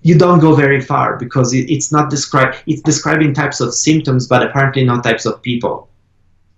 you 0.02 0.18
don't 0.18 0.40
go 0.40 0.56
very 0.56 0.82
far 0.82 1.18
because 1.18 1.54
it, 1.54 1.70
it's 1.70 1.92
not 1.92 2.10
describe 2.10 2.56
it's 2.68 2.82
describing 2.82 3.34
types 3.34 3.60
of 3.60 3.74
symptoms 3.74 4.28
but 4.28 4.44
apparently 4.44 4.84
not 4.84 5.04
types 5.04 5.26
of 5.26 5.42
people 5.42 5.90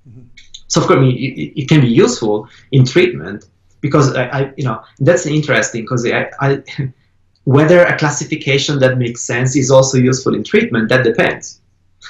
mm-hmm. 0.08 0.22
so 0.68 0.82
of 0.82 0.88
course 0.88 1.00
it, 1.02 1.62
it, 1.62 1.70
can 1.70 1.82
be 1.82 1.88
useful 1.88 2.48
in 2.72 2.86
treatment 2.86 3.46
because 3.82 4.16
I, 4.16 4.24
I 4.26 4.54
you 4.58 4.64
know 4.64 4.84
that's 5.00 5.26
interesting 5.26 5.82
because 5.84 6.06
I, 6.06 6.30
I 6.40 6.64
whether 7.44 7.84
a 7.84 7.98
classification 7.98 8.80
that 8.80 9.00
makes 9.00 9.24
sense 9.24 9.56
is 9.56 9.72
also 9.72 9.98
useful 9.98 10.36
in 10.36 10.44
treatment 10.44 10.90
that 10.90 11.04
depends 11.04 11.62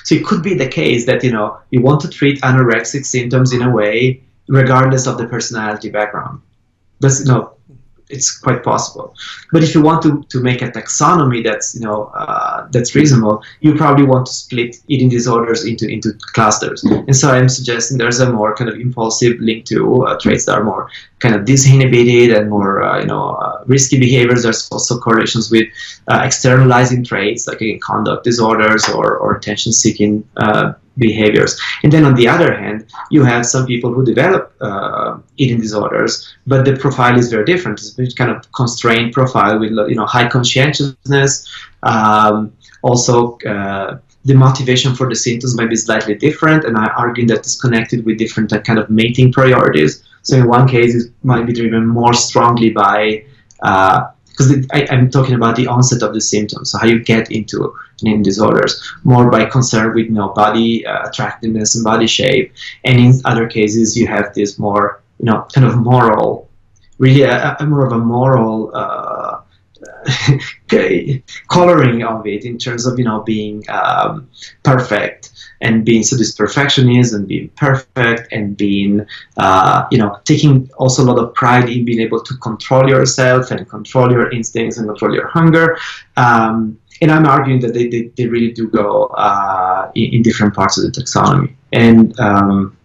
so 0.03 0.15
it 0.15 0.25
could 0.25 0.41
be 0.41 0.53
the 0.53 0.67
case 0.67 1.05
that 1.05 1.23
you 1.23 1.31
know 1.31 1.59
you 1.69 1.81
want 1.81 2.01
to 2.01 2.09
treat 2.09 2.41
anorexic 2.41 3.05
symptoms 3.05 3.53
in 3.53 3.61
a 3.61 3.69
way 3.69 4.21
regardless 4.47 5.07
of 5.07 5.17
the 5.17 5.27
personality 5.27 5.89
background. 5.89 6.41
That's 6.99 7.21
you 7.21 7.27
know 7.27 7.53
it's 8.11 8.37
quite 8.37 8.63
possible. 8.63 9.15
But 9.51 9.63
if 9.63 9.73
you 9.73 9.81
want 9.81 10.01
to, 10.03 10.23
to 10.29 10.39
make 10.41 10.61
a 10.61 10.69
taxonomy 10.69 11.43
that's 11.43 11.73
you 11.75 11.81
know 11.81 12.05
uh, 12.15 12.67
that's 12.71 12.95
reasonable, 12.95 13.43
you 13.61 13.75
probably 13.75 14.05
want 14.05 14.25
to 14.27 14.33
split 14.33 14.77
eating 14.87 15.09
disorders 15.09 15.65
into 15.65 15.87
into 15.87 16.13
clusters. 16.33 16.83
And 16.83 17.15
so 17.15 17.29
I'm 17.29 17.49
suggesting 17.49 17.97
there's 17.97 18.19
a 18.19 18.31
more 18.31 18.55
kind 18.55 18.69
of 18.69 18.75
impulsive 18.75 19.39
link 19.39 19.65
to 19.65 20.05
uh, 20.05 20.19
traits 20.19 20.45
that 20.45 20.57
are 20.57 20.63
more 20.63 20.89
kind 21.19 21.35
of 21.35 21.41
disinhibited 21.45 22.35
and 22.35 22.49
more 22.49 22.83
uh, 22.83 22.99
you 22.99 23.07
know 23.07 23.31
uh, 23.31 23.63
risky 23.65 23.99
behaviors. 23.99 24.43
There's 24.43 24.69
also 24.71 24.99
correlations 24.99 25.51
with 25.51 25.67
uh, 26.07 26.21
externalizing 26.23 27.03
traits 27.03 27.47
like 27.47 27.61
again, 27.61 27.79
conduct 27.79 28.23
disorders 28.23 28.87
or, 28.89 29.17
or 29.17 29.35
attention-seeking 29.35 30.27
uh, 30.37 30.73
behaviors. 30.97 31.59
And 31.83 31.91
then 31.91 32.05
on 32.05 32.15
the 32.15 32.27
other 32.27 32.55
hand, 32.55 32.91
you 33.09 33.23
have 33.23 33.45
some 33.45 33.65
people 33.65 33.93
who 33.93 34.03
develop 34.03 34.53
uh, 34.61 35.17
eating 35.37 35.59
disorders, 35.59 36.35
but 36.47 36.65
the 36.65 36.75
profile 36.75 37.17
is 37.17 37.29
very 37.31 37.45
different. 37.45 37.79
It's 37.79 38.13
a 38.13 38.15
kind 38.15 38.31
of 38.31 38.51
constrained 38.51 39.13
profile 39.13 39.59
with 39.59 39.71
you 39.71 39.95
know 39.95 40.05
high 40.05 40.27
conscientiousness. 40.27 41.47
Um, 41.83 42.53
also, 42.81 43.37
uh, 43.39 43.99
the 44.25 44.33
motivation 44.33 44.95
for 44.95 45.09
the 45.09 45.15
symptoms 45.15 45.55
might 45.57 45.69
be 45.69 45.75
slightly 45.75 46.15
different, 46.15 46.65
and 46.65 46.77
I 46.77 46.87
argue 46.97 47.25
that 47.27 47.39
it's 47.39 47.59
connected 47.59 48.05
with 48.05 48.17
different 48.17 48.51
kind 48.63 48.77
of 48.77 48.89
mating 48.89 49.31
priorities. 49.31 50.03
So 50.23 50.35
in 50.37 50.47
one 50.47 50.67
case, 50.67 50.93
it 50.93 51.11
might 51.23 51.47
be 51.47 51.53
driven 51.53 51.87
more 51.87 52.13
strongly 52.13 52.69
by 52.69 53.25
uh, 53.63 54.07
because 54.47 54.89
I'm 54.89 55.09
talking 55.09 55.35
about 55.35 55.55
the 55.55 55.67
onset 55.67 56.01
of 56.01 56.13
the 56.13 56.21
symptoms, 56.21 56.71
so 56.71 56.77
how 56.77 56.87
you 56.87 57.03
get 57.03 57.31
into 57.31 57.73
eating 58.01 58.23
disorders, 58.23 58.81
more 59.03 59.29
by 59.29 59.45
concern 59.45 59.93
with 59.95 60.05
you 60.05 60.11
know, 60.11 60.29
body 60.29 60.85
uh, 60.85 61.07
attractiveness 61.07 61.75
and 61.75 61.83
body 61.83 62.07
shape, 62.07 62.53
and 62.83 62.99
in 62.99 63.13
other 63.25 63.47
cases 63.47 63.95
you 63.95 64.07
have 64.07 64.33
this 64.33 64.57
more 64.57 65.01
you 65.19 65.25
know 65.25 65.45
kind 65.53 65.67
of 65.67 65.77
moral, 65.77 66.49
really 66.97 67.21
a, 67.21 67.55
a 67.59 67.65
more 67.65 67.85
of 67.85 67.93
a 67.93 67.97
moral 67.97 68.71
uh, 68.73 69.41
coloring 71.49 72.03
of 72.03 72.25
it 72.25 72.45
in 72.45 72.57
terms 72.57 72.85
of 72.85 72.97
you 72.97 73.05
know 73.05 73.21
being 73.21 73.63
um, 73.69 74.27
perfect 74.63 75.20
and 75.61 75.85
being 75.85 76.03
so 76.03 76.15
this 76.15 76.33
perfectionist 76.33 77.13
and 77.13 77.27
being 77.27 77.49
perfect 77.49 78.31
and 78.31 78.57
being 78.57 79.05
uh, 79.37 79.87
you 79.91 79.97
know 79.97 80.19
taking 80.25 80.69
also 80.77 81.03
a 81.03 81.05
lot 81.05 81.19
of 81.19 81.33
pride 81.33 81.69
in 81.69 81.85
being 81.85 82.01
able 82.01 82.21
to 82.21 82.35
control 82.37 82.89
yourself 82.89 83.51
and 83.51 83.69
control 83.69 84.11
your 84.11 84.31
instincts 84.31 84.77
and 84.77 84.87
control 84.87 85.13
your 85.13 85.27
hunger. 85.27 85.77
Um, 86.17 86.77
and 87.01 87.11
I'm 87.11 87.25
arguing 87.25 87.61
that 87.61 87.73
they, 87.73 87.87
they, 87.87 88.11
they 88.15 88.27
really 88.27 88.51
do 88.51 88.67
go 88.67 89.05
uh, 89.05 89.91
in, 89.95 90.13
in, 90.15 90.21
different 90.21 90.53
parts 90.53 90.77
of 90.77 90.83
the 90.83 91.01
taxonomy. 91.01 91.55
And 91.71 92.19
um, 92.19 92.77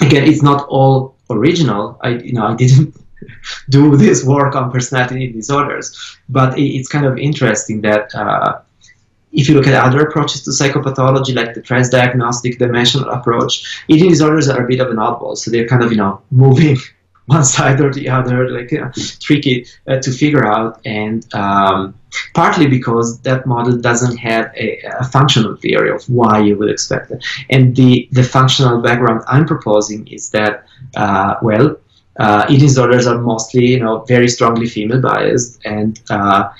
again 0.00 0.24
it's 0.24 0.42
not 0.42 0.66
all 0.68 1.14
original. 1.30 1.98
I 2.02 2.10
you 2.10 2.32
know 2.32 2.46
I 2.46 2.54
didn't 2.54 2.94
do 3.68 3.96
this 3.96 4.24
work 4.24 4.54
on 4.56 4.70
personality 4.70 5.30
disorders 5.32 6.16
but 6.28 6.58
it, 6.58 6.62
it's 6.76 6.88
kind 6.88 7.04
of 7.04 7.18
interesting 7.18 7.82
that 7.82 8.14
uh, 8.14 8.60
if 9.32 9.48
you 9.48 9.54
look 9.54 9.66
at 9.66 9.74
other 9.74 10.00
approaches 10.00 10.42
to 10.42 10.50
psychopathology, 10.50 11.34
like 11.34 11.54
the 11.54 11.62
transdiagnostic 11.62 12.58
dimensional 12.58 13.08
approach, 13.10 13.84
eating 13.88 14.10
disorders 14.10 14.48
are 14.48 14.64
a 14.64 14.68
bit 14.68 14.80
of 14.80 14.90
an 14.90 14.96
oddball. 14.96 15.36
So 15.36 15.50
they're 15.50 15.68
kind 15.68 15.82
of, 15.82 15.90
you 15.90 15.98
know, 15.98 16.20
moving 16.30 16.76
one 17.26 17.44
side 17.44 17.80
or 17.80 17.92
the 17.92 18.08
other, 18.08 18.50
like 18.50 18.70
tricky 19.20 19.66
uh, 19.86 19.98
to 20.00 20.10
figure 20.10 20.44
out. 20.44 20.80
And 20.84 21.32
um, 21.32 21.94
partly 22.34 22.66
because 22.66 23.20
that 23.20 23.46
model 23.46 23.78
doesn't 23.78 24.16
have 24.16 24.52
a, 24.56 24.80
a, 24.98 25.04
functional 25.04 25.54
theory 25.56 25.90
of 25.90 26.02
why 26.08 26.40
you 26.40 26.56
would 26.58 26.70
expect 26.70 27.12
it. 27.12 27.24
And 27.48 27.76
the, 27.76 28.08
the 28.10 28.24
functional 28.24 28.82
background 28.82 29.22
I'm 29.28 29.46
proposing 29.46 30.08
is 30.08 30.30
that, 30.30 30.64
uh, 30.96 31.36
well, 31.40 31.76
uh, 32.18 32.46
eating 32.48 32.66
disorders 32.66 33.06
are 33.06 33.18
mostly, 33.18 33.66
you 33.66 33.80
know, 33.80 34.00
very 34.00 34.28
strongly 34.28 34.66
female 34.66 35.00
biased, 35.00 35.64
and 35.64 36.00
uh, 36.10 36.50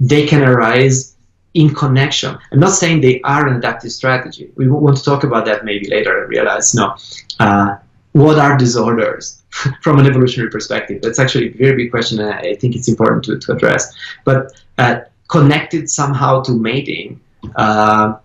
they 0.00 0.26
can 0.26 0.42
arise 0.42 1.16
in 1.54 1.74
connection. 1.74 2.38
I'm 2.50 2.60
not 2.60 2.72
saying 2.72 3.00
they 3.00 3.20
are 3.22 3.46
an 3.46 3.56
adaptive 3.56 3.92
strategy. 3.92 4.50
We 4.56 4.68
want 4.68 4.96
to 4.96 5.04
talk 5.04 5.24
about 5.24 5.44
that 5.46 5.64
maybe 5.64 5.88
later 5.88 6.22
and 6.22 6.28
realize, 6.28 6.74
no, 6.74 6.96
uh, 7.40 7.76
what 8.12 8.38
are 8.38 8.56
disorders 8.56 9.42
from 9.82 9.98
an 9.98 10.06
evolutionary 10.06 10.50
perspective? 10.50 11.02
That's 11.02 11.18
actually 11.18 11.48
a 11.48 11.52
very 11.52 11.76
big 11.76 11.90
question, 11.90 12.20
and 12.20 12.32
I 12.32 12.54
think 12.54 12.74
it's 12.74 12.88
important 12.88 13.24
to, 13.24 13.38
to 13.38 13.52
address. 13.52 13.94
But 14.24 14.52
uh, 14.78 15.00
connected 15.28 15.90
somehow 15.90 16.42
to 16.42 16.52
mating, 16.52 17.20
uh, 17.56 18.16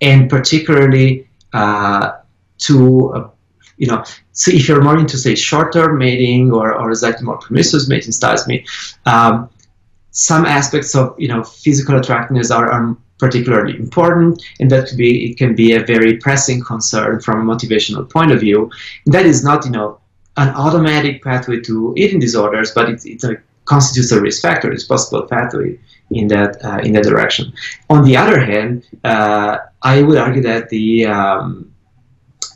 and 0.00 0.30
particularly 0.30 1.28
uh, 1.52 2.12
to 2.58 3.12
uh, 3.14 3.30
you 3.78 3.86
know, 3.86 4.04
so 4.32 4.50
if 4.50 4.68
you're 4.68 4.82
more 4.82 4.98
into 4.98 5.16
say 5.16 5.36
short-term 5.36 5.98
mating 5.98 6.52
or 6.52 6.74
or 6.74 6.92
slightly 6.94 7.24
more 7.24 7.38
promiscuous 7.38 7.88
mating 7.88 8.12
styles, 8.12 8.46
me, 8.46 8.66
um, 9.06 9.48
some 10.18 10.44
aspects 10.44 10.96
of 10.96 11.14
you 11.16 11.28
know 11.28 11.44
physical 11.44 11.96
attractiveness 11.96 12.50
are, 12.50 12.70
are 12.72 12.96
particularly 13.18 13.76
important, 13.76 14.42
and 14.58 14.68
that 14.70 14.88
could 14.88 14.98
be 14.98 15.30
it 15.30 15.38
can 15.38 15.54
be 15.54 15.74
a 15.74 15.84
very 15.84 16.16
pressing 16.16 16.60
concern 16.60 17.20
from 17.20 17.48
a 17.48 17.54
motivational 17.54 18.08
point 18.10 18.32
of 18.32 18.40
view. 18.40 18.68
That 19.06 19.26
is 19.26 19.44
not 19.44 19.64
you 19.64 19.70
know 19.70 20.00
an 20.36 20.48
automatic 20.48 21.22
pathway 21.22 21.60
to 21.60 21.94
eating 21.96 22.18
disorders, 22.18 22.72
but 22.72 22.88
it, 22.90 23.06
it 23.06 23.22
uh, 23.22 23.34
constitutes 23.64 24.10
a 24.10 24.20
risk 24.20 24.42
factor. 24.42 24.72
It's 24.72 24.84
possible 24.84 25.22
pathway 25.22 25.78
in 26.10 26.26
that 26.28 26.64
uh, 26.64 26.80
in 26.82 26.92
that 26.94 27.04
direction. 27.04 27.52
On 27.88 28.04
the 28.04 28.16
other 28.16 28.40
hand, 28.40 28.84
uh, 29.04 29.58
I 29.82 30.02
would 30.02 30.18
argue 30.18 30.42
that 30.42 30.68
the 30.68 31.06
um, 31.06 31.72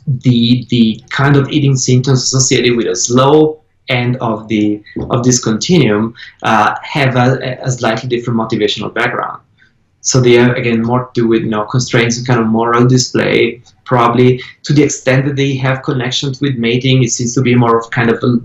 the 0.05 0.65
the 0.69 1.01
kind 1.11 1.37
of 1.37 1.47
eating 1.47 1.77
symptoms 1.77 2.23
associated 2.23 2.75
with 2.75 2.87
a 2.87 2.95
slow 2.95 3.62
end 3.89 4.15
of 4.17 4.47
the 4.47 4.81
of 5.09 5.23
this 5.23 5.43
continuum 5.43 6.15
uh, 6.43 6.75
have 6.83 7.15
a, 7.15 7.59
a, 7.61 7.71
slightly 7.71 8.07
different 8.07 8.39
motivational 8.39 8.93
background. 8.93 9.41
So 10.01 10.19
they 10.19 10.33
have 10.33 10.55
again 10.55 10.81
more 10.81 11.05
to 11.05 11.21
do 11.21 11.27
with 11.27 11.43
you 11.43 11.49
know 11.49 11.65
constraints 11.65 12.17
and 12.17 12.25
kind 12.25 12.39
of 12.39 12.47
moral 12.47 12.87
display. 12.87 13.61
Probably 13.85 14.41
to 14.63 14.73
the 14.73 14.83
extent 14.83 15.25
that 15.25 15.35
they 15.35 15.55
have 15.57 15.83
connections 15.83 16.39
with 16.41 16.55
mating, 16.55 17.03
it 17.03 17.11
seems 17.11 17.33
to 17.35 17.41
be 17.41 17.55
more 17.55 17.77
of 17.77 17.89
kind 17.91 18.09
of 18.09 18.23
a, 18.23 18.39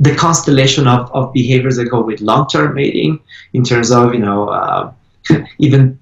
the 0.00 0.14
constellation 0.14 0.86
of, 0.86 1.10
of 1.12 1.32
behaviors 1.32 1.76
that 1.76 1.86
go 1.86 2.00
with 2.02 2.20
long-term 2.20 2.74
mating 2.74 3.20
in 3.52 3.64
terms 3.64 3.90
of 3.90 4.14
you 4.14 4.20
know 4.20 4.48
uh, 4.48 4.92
even 5.58 5.98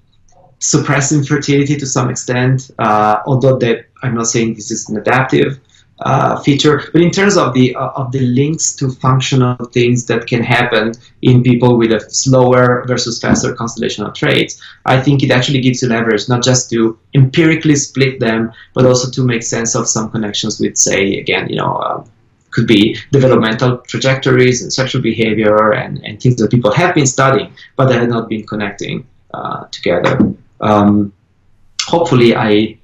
suppressing 0.59 1.23
fertility 1.23 1.75
to 1.75 1.85
some 1.85 2.09
extent. 2.09 2.71
Uh, 2.79 3.17
although 3.25 3.57
that 3.57 3.85
I'm 4.03 4.15
not 4.15 4.27
saying 4.27 4.55
this 4.55 4.71
is 4.71 4.89
an 4.89 4.97
adaptive 4.97 5.59
uh, 5.99 6.39
feature. 6.41 6.83
But 6.93 7.01
in 7.01 7.11
terms 7.11 7.37
of 7.37 7.53
the 7.53 7.75
uh, 7.75 7.89
of 7.89 8.11
the 8.11 8.19
links 8.19 8.75
to 8.75 8.89
functional 8.89 9.57
things 9.73 10.05
that 10.05 10.27
can 10.27 10.43
happen 10.43 10.93
in 11.21 11.43
people 11.43 11.77
with 11.77 11.91
a 11.91 11.99
slower 12.09 12.85
versus 12.87 13.19
faster 13.19 13.53
constellation 13.53 14.05
of 14.05 14.13
traits, 14.13 14.61
I 14.85 15.01
think 15.01 15.23
it 15.23 15.31
actually 15.31 15.61
gives 15.61 15.81
you 15.81 15.89
leverage 15.89 16.29
not 16.29 16.43
just 16.43 16.69
to 16.71 16.97
empirically 17.13 17.75
split 17.75 18.19
them, 18.19 18.51
but 18.73 18.85
also 18.85 19.09
to 19.11 19.23
make 19.23 19.43
sense 19.43 19.75
of 19.75 19.87
some 19.87 20.11
connections 20.11 20.59
with, 20.59 20.77
say, 20.77 21.17
again, 21.17 21.49
you 21.49 21.55
know. 21.55 21.75
Uh, 21.77 22.05
could 22.49 22.65
be 22.65 22.97
developmental 23.11 23.77
trajectories 23.79 24.63
and 24.63 24.73
sexual 24.73 25.01
behavior 25.01 25.73
and, 25.73 26.03
and 26.03 26.19
things 26.19 26.37
that 26.37 26.49
people 26.49 26.71
have 26.71 26.95
been 26.95 27.05
studying, 27.05 27.53
but 27.75 27.85
they 27.87 27.93
have 27.93 28.07
not 28.07 28.27
been 28.27 28.47
connecting 28.47 29.05
uh, 29.31 29.65
together. 29.65 30.33
Um, 30.61 31.13
hopefully, 31.83 32.35
I 32.35 32.79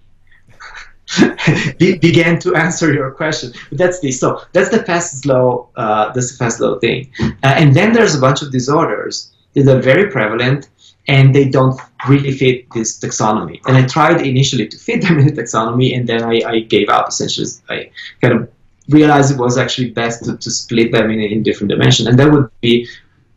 be, 1.78 1.98
began 1.98 2.40
to 2.40 2.56
answer 2.56 2.94
your 2.94 3.12
question. 3.12 3.54
But 3.70 3.78
that's 3.78 4.00
the 4.00 4.12
so 4.12 4.42
that's 4.54 4.70
the 4.70 4.84
fast 4.84 5.22
slow 5.22 5.70
uh, 5.76 6.12
that's 6.14 6.32
the 6.32 6.38
fast 6.38 6.58
slow 6.58 6.80
thing. 6.80 7.12
Uh, 7.22 7.34
and 7.44 7.74
then 7.74 7.94
there's 7.94 8.16
a 8.16 8.22
bunch 8.22 8.42
of 8.42 8.52
disorders 8.52 9.32
that 9.54 9.68
are 9.68 9.82
very 9.82 10.10
prevalent 10.10 10.70
and 11.08 11.36
they 11.36 11.50
don't 11.50 11.80
really 12.08 12.32
fit 12.32 12.66
this 12.72 13.00
taxonomy. 13.00 13.60
And 13.66 13.76
I 13.76 13.86
tried 13.86 14.26
initially 14.26 14.68
to 14.68 14.78
fit 14.78 15.02
them 15.02 15.20
in 15.20 15.28
the 15.28 15.42
taxonomy, 15.42 15.98
and 15.98 16.08
then 16.08 16.24
I, 16.24 16.42
I 16.48 16.60
gave 16.62 16.88
up. 16.88 17.10
Essentially, 17.10 17.48
I 17.70 17.92
kind 18.22 18.34
of 18.40 18.50
realized 18.88 19.32
it 19.32 19.38
was 19.38 19.58
actually 19.58 19.90
best 19.92 20.24
to, 20.24 20.38
to 20.38 20.50
split 20.50 20.94
them 20.94 21.12
in, 21.12 21.20
in 21.20 21.44
different 21.44 21.70
dimensions. 21.70 22.08
And 22.08 22.18
that 22.20 22.32
would 22.32 22.50
be 22.62 22.88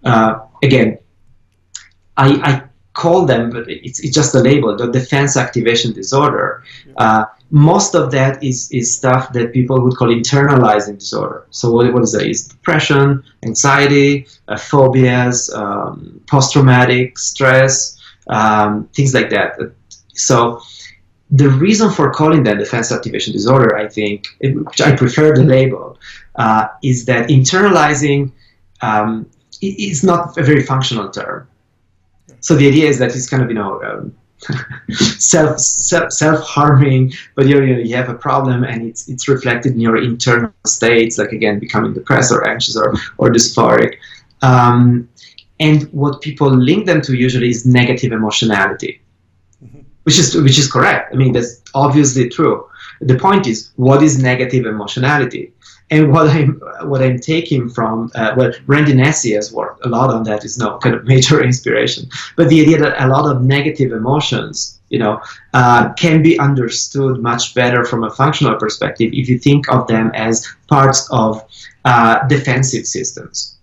uh, 0.06 0.38
again, 0.62 0.98
I, 2.16 2.28
I 2.42 2.62
call 3.02 3.26
them, 3.26 3.50
but 3.50 3.64
it's, 3.68 3.98
it's 4.04 4.14
just 4.20 4.34
a 4.34 4.42
label, 4.50 4.76
the 4.76 4.90
defense 4.90 5.36
activation 5.36 5.92
disorder. 5.92 6.64
Uh, 6.96 7.24
most 7.50 7.94
of 7.94 8.10
that 8.10 8.42
is, 8.42 8.58
is 8.72 8.96
stuff 9.00 9.32
that 9.34 9.52
people 9.52 9.76
would 9.82 9.96
call 9.98 10.08
internalizing 10.08 10.98
disorder. 10.98 11.46
So 11.50 11.70
what, 11.70 11.92
what 11.92 12.02
is 12.02 12.12
that? 12.12 12.26
Is 12.26 12.48
depression, 12.48 13.22
anxiety, 13.44 14.26
uh, 14.48 14.56
phobias, 14.56 15.38
um, 15.62 16.20
post-traumatic 16.26 17.18
stress, 17.18 18.00
um, 18.38 18.88
things 18.96 19.12
like 19.14 19.30
that. 19.30 19.50
So 20.14 20.60
the 21.30 21.50
reason 21.50 21.90
for 21.90 22.10
calling 22.10 22.42
that 22.44 22.58
defense 22.58 22.90
activation 22.90 23.32
disorder, 23.32 23.76
I 23.76 23.88
think, 23.88 24.26
which 24.40 24.80
I 24.80 24.96
prefer 24.96 25.34
the 25.34 25.44
label, 25.44 25.98
uh, 26.36 26.68
is 26.82 27.04
that 27.06 27.28
internalizing 27.28 28.32
um, 28.80 29.28
is 29.60 30.02
not 30.02 30.36
a 30.38 30.42
very 30.42 30.62
functional 30.62 31.10
term. 31.10 31.46
So 32.40 32.54
the 32.54 32.68
idea 32.68 32.88
is 32.88 32.98
that 32.98 33.14
it's 33.14 33.28
kind 33.28 33.42
of, 33.42 33.48
you 33.48 33.54
know, 33.54 33.82
um, 33.82 34.14
self, 35.18 35.58
self 35.58 36.12
self 36.12 36.40
harming, 36.40 37.12
but 37.34 37.46
you 37.46 37.62
you 37.62 37.96
have 37.96 38.08
a 38.08 38.14
problem 38.14 38.64
and 38.64 38.86
it's 38.86 39.08
it's 39.08 39.28
reflected 39.28 39.72
in 39.72 39.80
your 39.80 39.96
internal 39.96 40.52
states, 40.66 41.18
like 41.18 41.32
again 41.32 41.58
becoming 41.58 41.94
depressed 41.94 42.32
or 42.32 42.46
anxious 42.46 42.76
or 42.76 42.94
or 43.18 43.30
dysphoric. 43.30 43.96
Um, 44.42 45.08
and 45.58 45.84
what 45.92 46.20
people 46.20 46.50
link 46.50 46.86
them 46.86 47.00
to 47.02 47.14
usually 47.14 47.48
is 47.48 47.64
negative 47.64 48.12
emotionality, 48.12 49.00
mm-hmm. 49.64 49.80
which 50.02 50.18
is 50.18 50.34
which 50.34 50.58
is 50.58 50.70
correct. 50.70 51.14
I 51.14 51.16
mean 51.16 51.32
that's 51.32 51.62
obviously 51.74 52.28
true. 52.28 52.68
The 53.00 53.18
point 53.18 53.46
is, 53.46 53.72
what 53.76 54.02
is 54.02 54.22
negative 54.22 54.66
emotionality? 54.66 55.52
And 55.90 56.12
what 56.12 56.28
I'm 56.28 56.60
what 56.82 57.00
I'm 57.00 57.18
taking 57.20 57.68
from 57.68 58.10
uh, 58.16 58.34
well, 58.36 58.52
Randy 58.66 58.92
Nesse 58.92 59.34
has 59.34 59.52
worked 59.52 59.86
a 59.86 59.88
lot 59.88 60.10
on 60.10 60.24
that. 60.24 60.44
Is 60.44 60.58
no 60.58 60.78
kind 60.78 60.94
of 60.94 61.04
major 61.12 61.42
inspiration. 61.42 62.08
But 62.36 62.48
the 62.48 62.60
idea 62.60 62.78
that 62.78 63.04
a 63.04 63.06
lot 63.06 63.30
of 63.30 63.42
negative 63.42 63.92
emotions, 63.92 64.80
you 64.88 64.98
know, 64.98 65.20
uh, 65.54 65.92
can 65.94 66.22
be 66.22 66.38
understood 66.40 67.22
much 67.22 67.54
better 67.54 67.84
from 67.84 68.02
a 68.02 68.10
functional 68.10 68.56
perspective 68.56 69.10
if 69.12 69.28
you 69.28 69.38
think 69.38 69.68
of 69.68 69.86
them 69.86 70.10
as 70.14 70.46
parts 70.68 71.08
of 71.12 71.44
uh, 71.84 72.26
defensive 72.26 72.84
systems, 72.86 73.56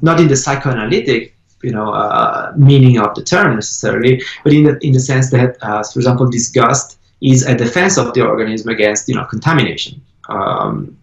not 0.00 0.18
in 0.18 0.28
the 0.28 0.36
psychoanalytic 0.36 1.36
you 1.62 1.72
know 1.72 1.92
uh, 1.92 2.52
meaning 2.56 2.98
of 2.98 3.14
the 3.14 3.22
term 3.22 3.54
necessarily, 3.54 4.22
but 4.44 4.52
in 4.52 4.64
the 4.64 4.78
in 4.86 4.92
the 4.92 5.00
sense 5.00 5.30
that, 5.30 5.56
uh, 5.62 5.82
for 5.82 5.98
example, 5.98 6.28
disgust 6.28 6.98
is 7.20 7.46
a 7.46 7.54
defense 7.54 7.96
of 7.98 8.14
the 8.14 8.22
organism 8.22 8.68
against 8.70 9.08
you 9.08 9.14
know 9.14 9.24
contamination. 9.24 10.00
Um, 10.28 10.96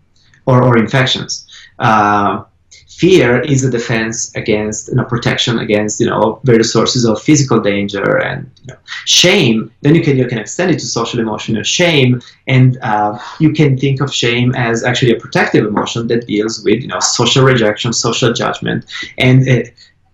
or, 0.46 0.64
or 0.64 0.78
infections. 0.78 1.48
Uh, 1.80 2.44
fear 2.90 3.42
is 3.42 3.64
a 3.64 3.72
defense 3.72 4.34
against, 4.36 4.90
you 4.90 4.96
know, 4.96 5.04
protection 5.04 5.60
against, 5.60 6.00
you 6.00 6.06
know, 6.06 6.40
various 6.44 6.72
sources 6.72 7.06
of 7.06 7.22
physical 7.22 7.60
danger 7.60 8.18
and 8.20 8.50
you 8.62 8.74
know, 8.74 8.80
shame. 9.06 9.72
Then 9.82 9.96
you 9.96 10.02
can 10.02 10.18
you 10.18 10.28
can 10.28 10.38
extend 10.38 10.72
it 10.72 10.80
to 10.80 10.86
social 10.86 11.20
emotional 11.20 11.64
shame, 11.64 12.22
and 12.48 12.78
uh, 12.82 13.18
you 13.40 13.52
can 13.52 13.78
think 13.78 14.02
of 14.02 14.14
shame 14.14 14.54
as 14.56 14.84
actually 14.84 15.14
a 15.14 15.20
protective 15.20 15.66
emotion 15.66 16.08
that 16.08 16.28
deals 16.28 16.64
with, 16.64 16.82
you 16.82 16.88
know, 16.88 17.00
social 17.00 17.44
rejection, 17.44 17.94
social 17.94 18.32
judgment, 18.34 18.86
and 19.18 19.48
uh, 19.50 19.64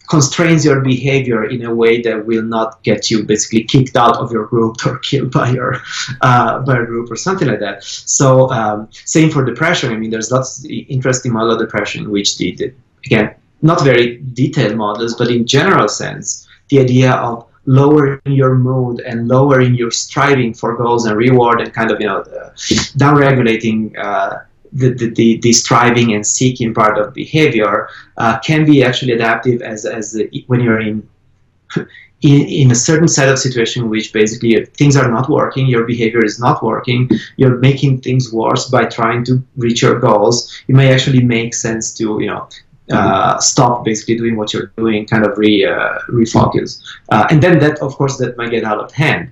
constrains 0.10 0.65
your 0.65 0.81
behavior 0.81 1.45
in 1.45 1.64
a 1.64 1.73
way 1.73 2.02
that 2.02 2.26
will 2.26 2.41
not 2.41 2.81
get 2.84 3.11
you 3.11 3.23
basically 3.23 3.64
kicked 3.64 3.95
out 3.95 4.18
of 4.18 4.31
your 4.31 4.45
group 4.48 4.76
or 4.86 4.98
killed 4.99 5.31
by 5.31 5.49
your 5.52 5.81
uh, 6.22 6.60
by 6.60 6.77
a 6.80 6.86
group 6.86 7.10
or 7.11 7.15
something 7.15 7.48
like 7.48 7.60
that. 7.60 7.84
So 7.84 8.49
um, 8.52 8.90
same 8.91 9.30
for 9.30 9.45
depression. 9.45 9.94
I 9.94 9.98
mean, 9.98 10.10
there's 10.10 10.31
lots 10.31 10.64
of 10.64 10.72
interesting 10.72 11.31
model 11.31 11.53
of 11.53 11.60
depression 11.60 12.10
which 12.11 12.38
the, 12.38 12.56
the 12.56 12.73
again 13.06 13.36
not 13.61 13.84
very 13.84 14.18
detailed 14.34 14.77
models, 14.77 15.15
but 15.15 15.30
in 15.30 15.45
general 15.45 15.88
sense, 15.90 16.48
the 16.69 16.80
idea 16.80 17.11
of 17.14 17.45
lowering 17.65 18.19
your 18.26 18.56
mood 18.56 19.02
and 19.02 19.27
lowering 19.27 19.76
your 19.76 19.91
striving 19.91 20.53
for 20.53 20.76
goals 20.76 21.06
and 21.06 21.15
reward 21.18 21.61
and 21.61 21.73
kind 21.73 21.91
of 21.91 21.99
you 21.99 22.07
know 22.07 22.23
down 22.98 23.15
regulating 23.15 23.95
uh, 23.98 24.40
the, 24.74 24.90
the, 24.94 25.38
the, 25.40 25.54
striving 25.54 26.14
and 26.14 26.26
seeking 26.26 26.74
part 26.74 26.98
of 26.98 27.14
behavior 27.14 27.90
uh, 28.18 28.40
can 28.40 28.66
be 28.66 28.84
actually 28.84 29.14
adaptive 29.14 29.62
as, 29.62 29.86
as 29.86 30.14
the, 30.14 30.44
when 30.48 30.60
you're 30.62 30.80
in, 30.80 31.08
in 32.22 32.41
in 32.41 32.72
a 32.72 32.76
certain 32.76 33.08
set 33.08 33.30
of 33.30 33.40
situation 33.40 33.84
in 33.84 33.90
which 33.90 34.12
basically 34.12 34.66
things 34.66 34.96
are 34.98 35.10
not 35.10 35.30
working, 35.30 35.68
your 35.68 35.86
behavior 35.86 36.24
is 36.24 36.40
not 36.40 36.62
working, 36.62 37.10
you're 37.38 37.58
making 37.58 38.02
things 38.02 38.34
worse 38.34 38.70
by 38.70 38.86
trying 38.86 39.24
to 39.26 39.41
reach 39.56 39.82
your 39.82 40.00
goals. 40.00 40.52
It 40.68 40.76
may 40.76 40.94
actually 40.94 41.24
make 41.24 41.54
sense 41.54 41.94
to 41.96 42.20
you 42.20 42.28
know 42.28 42.50
uh, 42.91 43.40
stop 43.40 43.86
basically 43.86 44.18
doing 44.18 44.36
what 44.36 44.54
you're 44.54 44.72
doing, 44.78 45.06
kind 45.06 45.26
of 45.26 45.38
re 45.38 45.66
uh, 45.66 46.00
refocus, 46.10 46.82
uh, 47.10 47.28
and 47.30 47.41
then 47.41 47.60
that 47.60 47.80
of 47.80 47.96
course 47.96 48.18
that 48.18 48.38
might 48.38 48.52
get 48.52 48.64
out 48.64 48.80
of 48.80 48.91
hand. 48.91 49.32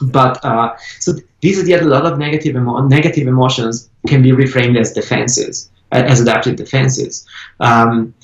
But 0.00 0.44
uh, 0.44 0.76
so 1.00 1.14
these 1.40 1.66
yet 1.68 1.82
a 1.82 1.86
lot 1.86 2.06
of 2.06 2.18
negative 2.18 2.56
emo- 2.56 2.86
negative 2.86 3.26
emotions 3.26 3.90
can 4.06 4.22
be 4.22 4.30
reframed 4.30 4.78
as 4.78 4.92
defenses, 4.92 5.70
as 5.92 6.20
adaptive 6.20 6.56
defenses. 6.56 7.26
Um, 7.60 8.14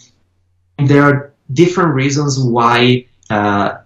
there 0.78 1.02
are 1.02 1.32
different 1.52 1.94
reasons 1.94 2.38
why 2.38 3.06
uh, 3.30 3.78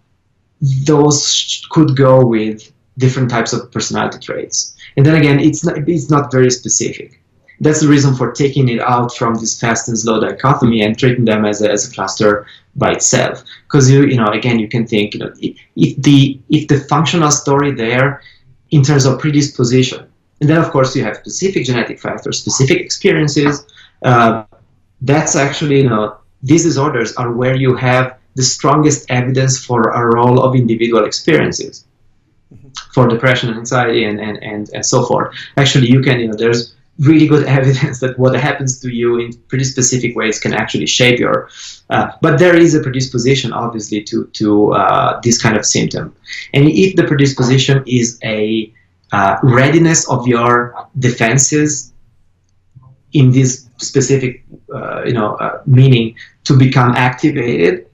those 0.85 1.66
could 1.70 1.97
go 1.97 2.24
with 2.24 2.73
different 2.98 3.31
types 3.31 3.52
of 3.52 3.70
personality 3.70 4.19
traits. 4.19 4.77
And 4.97 5.06
then 5.06 5.15
again, 5.15 5.39
it's 5.39 5.65
not, 5.65 5.89
it's 5.89 6.10
not 6.10 6.32
very 6.32 6.51
specific. 6.51 7.23
That's 7.60 7.81
the 7.81 7.89
reason 7.89 8.15
for 8.15 8.32
taking 8.32 8.69
it 8.69 8.81
out 8.81 9.15
from 9.15 9.35
this 9.35 9.59
fast 9.60 9.89
and 9.89 9.98
slow 9.98 10.20
dichotomy 10.20 10.82
and 10.82 10.98
treating 10.98 11.24
them 11.24 11.44
as 11.44 11.60
a, 11.62 11.70
as 11.70 11.89
a 11.89 11.94
cluster 11.94 12.47
by 12.78 12.92
itself. 12.92 13.42
Because 13.64 13.90
you, 13.90 14.05
you 14.06 14.16
know, 14.16 14.28
again, 14.28 14.59
you 14.59 14.68
can 14.68 14.86
think, 14.86 15.14
you 15.14 15.20
know, 15.20 15.32
if 15.40 15.96
the 16.02 16.40
if 16.48 16.68
the 16.68 16.80
functional 16.80 17.30
story 17.30 17.72
there, 17.72 18.22
in 18.70 18.82
terms 18.82 19.05
of 19.05 19.18
predisposition, 19.18 20.06
and 20.40 20.48
then 20.48 20.59
of 20.59 20.70
course 20.70 20.94
you 20.94 21.02
have 21.05 21.16
specific 21.16 21.64
genetic 21.64 21.98
factors, 22.00 22.38
specific 22.38 22.78
experiences. 22.78 23.66
Uh, 24.02 24.44
that's 25.02 25.36
actually, 25.36 25.78
you 25.82 25.88
know, 25.88 26.16
these 26.42 26.64
disorders 26.64 27.14
are 27.16 27.32
where 27.32 27.56
you 27.56 27.74
have 27.74 28.16
the 28.34 28.42
strongest 28.42 29.10
evidence 29.10 29.64
for 29.64 29.90
a 29.90 30.14
role 30.14 30.42
of 30.42 30.55
individual 30.55 31.05
experiences 31.05 31.84
mm-hmm. 32.52 32.68
for 32.92 33.09
depression 33.09 33.48
and 33.48 33.59
anxiety 33.59 34.05
and, 34.05 34.20
and, 34.20 34.42
and, 34.42 34.70
and 34.72 34.86
so 34.86 35.05
forth. 35.05 35.34
Actually, 35.56 35.88
you 35.88 36.00
can, 36.00 36.20
you 36.20 36.28
know, 36.28 36.36
there's 36.36 36.74
really 37.00 37.26
good 37.26 37.46
evidence 37.59 38.00
that 38.00 38.18
what 38.18 38.34
happens 38.34 38.80
to 38.80 38.90
you 38.90 39.18
in 39.18 39.32
pretty 39.48 39.64
specific 39.64 40.16
ways 40.16 40.38
can 40.38 40.55
actually 40.55 40.86
shape 40.86 41.18
your. 41.18 41.48
Uh, 41.90 42.12
but 42.20 42.39
there 42.39 42.56
is 42.56 42.74
a 42.74 42.81
predisposition, 42.81 43.52
obviously, 43.52 44.02
to 44.02 44.27
to 44.35 44.73
uh, 44.74 45.20
this 45.23 45.40
kind 45.40 45.56
of 45.56 45.65
symptom, 45.65 46.15
and 46.52 46.69
if 46.69 46.97
the 46.97 47.05
predisposition 47.05 47.82
is 47.86 48.19
a 48.24 48.73
uh, 49.12 49.39
readiness 49.43 50.09
of 50.10 50.27
your 50.27 50.74
defenses 50.98 51.93
in 53.12 53.32
this 53.32 53.66
specific, 53.78 54.44
uh, 54.74 55.02
you 55.05 55.15
know, 55.15 55.35
uh, 55.36 55.62
meaning 55.66 56.15
to 56.44 56.56
become 56.56 56.93
activated 56.93 57.88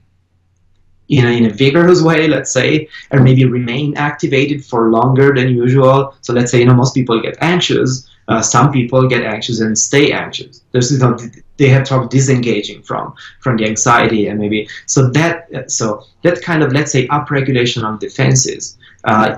in 1.09 1.26
a, 1.26 1.31
in 1.31 1.47
a 1.47 1.51
vigorous 1.51 2.02
way, 2.02 2.28
let's 2.28 2.52
say, 2.52 2.89
or 3.10 3.20
maybe 3.20 3.44
remain 3.44 3.97
activated 3.97 4.64
for 4.64 4.90
longer 4.90 5.35
than 5.35 5.48
usual. 5.51 6.14
So 6.22 6.32
let's 6.32 6.51
say, 6.51 6.60
you 6.60 6.66
know, 6.66 6.74
most 6.74 6.94
people 6.94 7.20
get 7.20 7.36
anxious 7.40 8.09
uh, 8.28 8.40
some 8.40 8.72
people 8.72 9.06
get 9.06 9.22
anxious 9.22 9.60
and 9.60 9.78
stay 9.78 10.12
anxious. 10.12 10.62
There's 10.72 10.90
you 10.90 10.98
know, 10.98 11.18
they 11.56 11.68
have 11.68 11.86
trouble 11.86 12.09
disengaging 12.09 12.82
from 12.82 13.14
from 13.40 13.56
the 13.56 13.66
anxiety 13.66 14.26
and 14.28 14.39
maybe 14.39 14.68
so 14.86 15.10
that 15.10 15.70
so 15.70 16.05
that 16.22 16.43
kind 16.43 16.62
of 16.62 16.72
let's 16.72 16.93
say 16.93 17.06
upregulation 17.09 17.85
of 17.85 18.01
defenses. 18.01 18.78
Uh, 19.05 19.36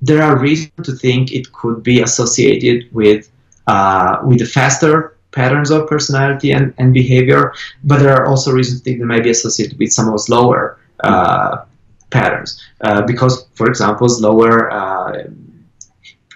there 0.00 0.22
are 0.22 0.38
reasons 0.38 0.72
to 0.84 0.92
think 0.92 1.32
it 1.32 1.52
could 1.52 1.82
be 1.82 2.00
associated 2.00 2.88
with 2.92 3.30
uh, 3.66 4.18
with 4.24 4.38
the 4.38 4.46
faster 4.46 5.16
patterns 5.32 5.70
of 5.70 5.88
personality 5.88 6.52
and, 6.52 6.72
and 6.78 6.94
behavior, 6.94 7.52
but 7.82 7.98
there 7.98 8.14
are 8.14 8.26
also 8.26 8.52
reasons 8.52 8.80
to 8.80 8.84
think 8.84 9.00
they 9.00 9.04
might 9.04 9.24
be 9.24 9.30
associated 9.30 9.76
with 9.78 9.92
some 9.92 10.08
of 10.12 10.20
slower 10.20 10.78
patterns. 11.02 12.62
Uh, 12.80 13.02
because, 13.02 13.46
for 13.54 13.68
example, 13.68 14.08
slower 14.08 14.70
uh, 14.72 15.24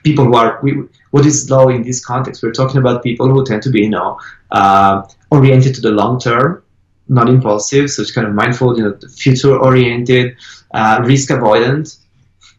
people 0.04 0.24
who 0.24 0.34
are 0.36 0.58
we, 0.62 0.82
what 1.10 1.24
is 1.26 1.46
slow 1.46 1.68
in 1.68 1.82
this 1.82 2.04
context? 2.04 2.42
We're 2.42 2.52
talking 2.52 2.78
about 2.78 3.02
people 3.02 3.28
who 3.28 3.44
tend 3.44 3.62
to 3.62 3.70
be, 3.70 3.82
you 3.82 3.90
know, 3.90 4.18
uh, 4.50 5.02
oriented 5.30 5.74
to 5.76 5.80
the 5.80 5.90
long 5.90 6.18
term, 6.18 6.62
not 7.08 7.28
impulsive, 7.28 7.90
so 7.90 8.02
it's 8.02 8.12
kind 8.12 8.26
of 8.26 8.34
mindful, 8.34 8.76
you 8.76 8.84
know, 8.84 8.98
future 9.16 9.56
oriented, 9.56 10.36
uh, 10.72 11.02
risk 11.04 11.30
avoidant. 11.30 11.98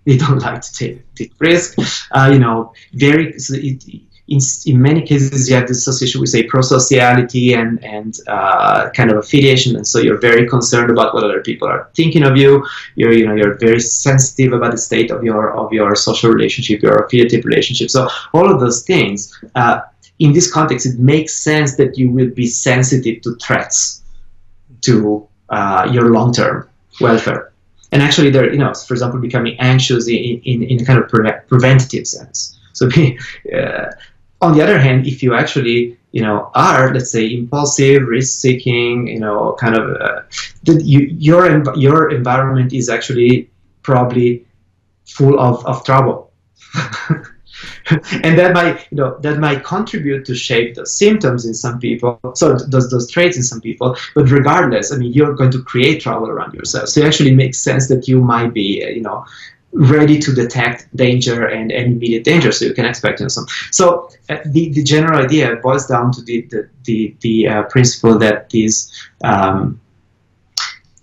They 0.05 0.17
don't 0.17 0.39
like 0.39 0.61
to 0.61 0.73
take, 0.73 1.13
take 1.13 1.33
risk, 1.39 1.77
uh, 2.11 2.29
you 2.33 2.39
know, 2.39 2.73
very. 2.93 3.37
So 3.37 3.53
it, 3.55 3.83
in, 4.29 4.39
in 4.65 4.81
many 4.81 5.01
cases 5.01 5.49
you 5.49 5.55
have 5.55 5.67
this 5.67 5.79
association 5.79 6.21
with 6.21 6.29
say 6.29 6.47
prosociality 6.47 7.55
and 7.55 7.83
and 7.83 8.19
uh, 8.27 8.89
kind 8.91 9.11
of 9.11 9.17
affiliation. 9.17 9.75
And 9.75 9.85
so 9.85 9.99
you're 9.99 10.19
very 10.19 10.47
concerned 10.47 10.89
about 10.91 11.13
what 11.13 11.23
other 11.23 11.41
people 11.41 11.67
are 11.67 11.89
thinking 11.95 12.23
of 12.23 12.37
you. 12.37 12.65
You're 12.95 13.13
you 13.13 13.25
know 13.27 13.35
you're 13.35 13.55
very 13.57 13.79
sensitive 13.79 14.53
about 14.53 14.71
the 14.71 14.77
state 14.77 15.11
of 15.11 15.23
your 15.23 15.55
of 15.55 15.73
your 15.73 15.95
social 15.95 16.29
relationship 16.29 16.81
your 16.81 16.97
affiliative 17.05 17.43
relationship. 17.45 17.89
So 17.89 18.07
all 18.33 18.51
of 18.53 18.59
those 18.59 18.83
things 18.83 19.19
uh, 19.55 19.81
in 20.19 20.33
this 20.33 20.51
context 20.51 20.85
it 20.85 20.99
makes 20.99 21.33
sense 21.33 21.75
that 21.77 21.97
you 21.97 22.11
will 22.11 22.29
be 22.29 22.47
sensitive 22.47 23.21
to 23.23 23.35
threats 23.35 24.03
to 24.81 25.27
uh, 25.49 25.89
your 25.91 26.11
long-term 26.11 26.69
welfare. 27.01 27.51
And 27.91 28.03
actually 28.03 28.29
they're 28.29 28.51
you 28.51 28.59
know 28.59 28.73
for 28.73 28.93
example 28.93 29.19
becoming 29.19 29.59
anxious 29.59 30.07
in, 30.07 30.41
in, 30.45 30.63
in 30.63 30.81
a 30.81 30.85
kind 30.85 30.99
of 30.99 31.09
pre- 31.09 31.39
preventative 31.47 32.05
sense. 32.05 32.59
So 32.73 32.87
uh, 33.57 33.91
on 34.41 34.55
the 34.55 34.63
other 34.63 34.79
hand, 34.79 35.07
if 35.07 35.21
you 35.21 35.33
actually 35.33 35.97
you 36.11 36.21
know 36.21 36.51
are 36.55 36.93
let's 36.93 37.11
say 37.11 37.31
impulsive, 37.33 38.07
risk-seeking, 38.07 39.07
you 39.07 39.19
know, 39.19 39.55
kind 39.59 39.75
of 39.75 40.01
uh, 40.01 40.21
you, 40.65 40.99
your 40.99 41.75
your 41.75 42.11
environment 42.11 42.73
is 42.73 42.89
actually 42.89 43.49
probably 43.83 44.45
full 45.05 45.39
of, 45.39 45.65
of 45.65 45.83
trouble. 45.83 46.31
and 48.23 48.37
that 48.37 48.53
might 48.53 48.87
you 48.91 48.97
know 48.97 49.17
that 49.19 49.39
might 49.39 49.63
contribute 49.63 50.25
to 50.25 50.35
shape 50.35 50.75
the 50.75 50.85
symptoms 50.85 51.45
in 51.45 51.53
some 51.53 51.79
people 51.79 52.19
so 52.33 52.55
those 52.55 52.89
those 52.89 53.09
traits 53.09 53.35
in 53.35 53.43
some 53.43 53.59
people 53.59 53.97
but 54.15 54.29
regardless 54.29 54.93
i 54.93 54.95
mean 54.95 55.11
you're 55.11 55.33
going 55.33 55.51
to 55.51 55.61
create 55.63 55.99
trouble 55.99 56.29
around 56.29 56.53
yourself 56.53 56.87
so 56.87 57.01
it 57.01 57.05
actually 57.05 57.33
makes 57.33 57.57
sense 57.57 57.87
that 57.87 58.07
you 58.07 58.21
might 58.21 58.53
be 58.53 58.83
you 58.95 59.01
know 59.01 59.25
ready 59.71 60.19
to 60.19 60.33
detect 60.33 60.93
danger 60.95 61.45
and, 61.45 61.71
and 61.71 61.93
immediate 61.93 62.23
danger, 62.23 62.51
so 62.51 62.65
you 62.65 62.73
can 62.73 62.85
expect 62.85 63.19
some. 63.31 63.45
So 63.71 64.09
uh, 64.29 64.37
the, 64.45 64.69
the 64.73 64.83
general 64.83 65.23
idea 65.23 65.55
boils 65.57 65.85
down 65.85 66.11
to 66.13 66.21
the 66.21 66.41
the 66.49 66.69
the, 66.85 67.15
the 67.21 67.47
uh, 67.47 67.63
principle 67.63 68.17
that 68.19 68.49
these 68.49 68.91
um, 69.23 69.79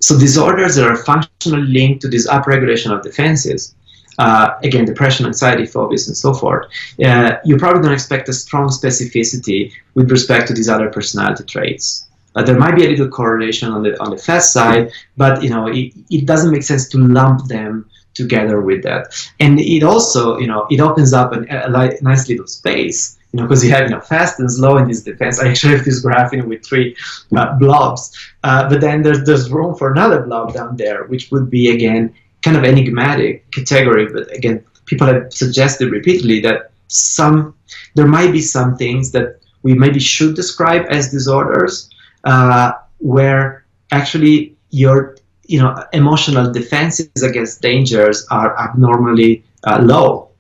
so 0.01 0.18
disorders 0.18 0.76
that 0.76 0.86
are 0.86 0.97
functionally 0.97 1.66
linked 1.66 2.02
to 2.02 2.09
this 2.09 2.28
upregulation 2.28 2.97
of 2.97 3.02
defenses. 3.02 3.74
Uh, 4.18 4.59
again, 4.62 4.86
depression, 4.86 5.26
anxiety, 5.26 5.66
phobias, 5.66 6.09
and 6.09 6.16
so 6.16 6.32
forth. 6.32 6.64
Uh, 7.05 7.32
you 7.44 7.59
probably 7.59 7.82
don't 7.82 7.93
expect 7.93 8.26
a 8.30 8.32
strong 8.32 8.68
specificity 8.68 9.70
with 9.93 10.10
respect 10.10 10.48
to 10.48 10.55
these 10.55 10.70
other 10.70 10.88
personality 10.88 11.44
traits. 11.44 12.06
Uh, 12.34 12.43
there 12.43 12.59
might 12.59 12.74
be 12.74 12.86
a 12.86 12.88
little 12.88 13.09
correlation 13.09 13.70
on 13.70 13.82
the 13.82 14.01
on 14.01 14.10
the 14.10 14.16
fast 14.16 14.55
side, 14.55 14.90
but 15.18 15.43
you 15.43 15.51
know 15.51 15.66
it, 15.66 15.93
it 16.10 16.24
doesn't 16.24 16.51
make 16.51 16.62
sense 16.62 16.88
to 16.88 16.98
lump 16.98 17.47
them 17.48 17.84
together 18.16 18.60
with 18.60 18.82
that. 18.82 19.14
And 19.40 19.60
it 19.60 19.82
also, 19.82 20.38
you 20.38 20.47
know, 20.47 20.66
it 20.70 20.80
opens 20.80 21.12
up 21.12 21.32
an, 21.32 21.47
a, 21.51 21.68
nice 22.02 22.28
little 22.28 22.47
space, 22.47 23.18
you 23.32 23.40
know, 23.40 23.47
because 23.47 23.64
you 23.64 23.70
have, 23.70 23.84
you 23.84 23.90
know, 23.90 24.01
fast 24.01 24.40
and 24.40 24.51
slow 24.51 24.76
in 24.78 24.88
this 24.88 25.02
defense. 25.02 25.40
I 25.40 25.48
actually 25.51 25.76
have 25.76 25.84
this 25.84 26.01
graph, 26.01 26.32
with 26.32 26.64
three 26.64 26.97
uh, 27.36 27.59
blobs. 27.59 28.16
Uh, 28.43 28.68
but 28.68 28.80
then 28.80 29.02
there's, 29.02 29.24
there's 29.24 29.51
room 29.51 29.74
for 29.74 29.93
another 29.93 30.22
blob 30.22 30.55
down 30.55 30.76
there, 30.76 31.05
which 31.05 31.30
would 31.30 31.51
be, 31.51 31.70
again, 31.70 32.14
kind 32.43 32.56
of 32.56 32.64
enigmatic 32.64 33.51
category. 33.52 34.06
But 34.12 34.32
again, 34.34 34.64
people 34.86 35.06
have 35.06 35.32
suggested 35.32 35.90
repeatedly 35.90 36.40
that 36.40 36.70
some, 36.88 37.55
there 37.94 38.06
might 38.06 38.32
be 38.32 38.40
some 38.40 38.76
things 38.76 39.12
that 39.12 39.40
we 39.62 39.74
maybe 39.74 39.98
should 39.98 40.36
describe 40.36 40.86
as 40.90 41.10
disorders 41.10 41.90
uh, 42.24 42.72
where 42.98 43.64
actually 43.90 44.56
your 44.70 45.16
you 45.48 45.60
know, 45.60 45.85
emotional 45.93 46.52
defenses 46.52 47.23
against 47.23 47.62
dangers 47.62 48.27
are 48.31 48.59
abnormally 48.59 49.44
uh, 49.64 49.81
low. 49.82 50.31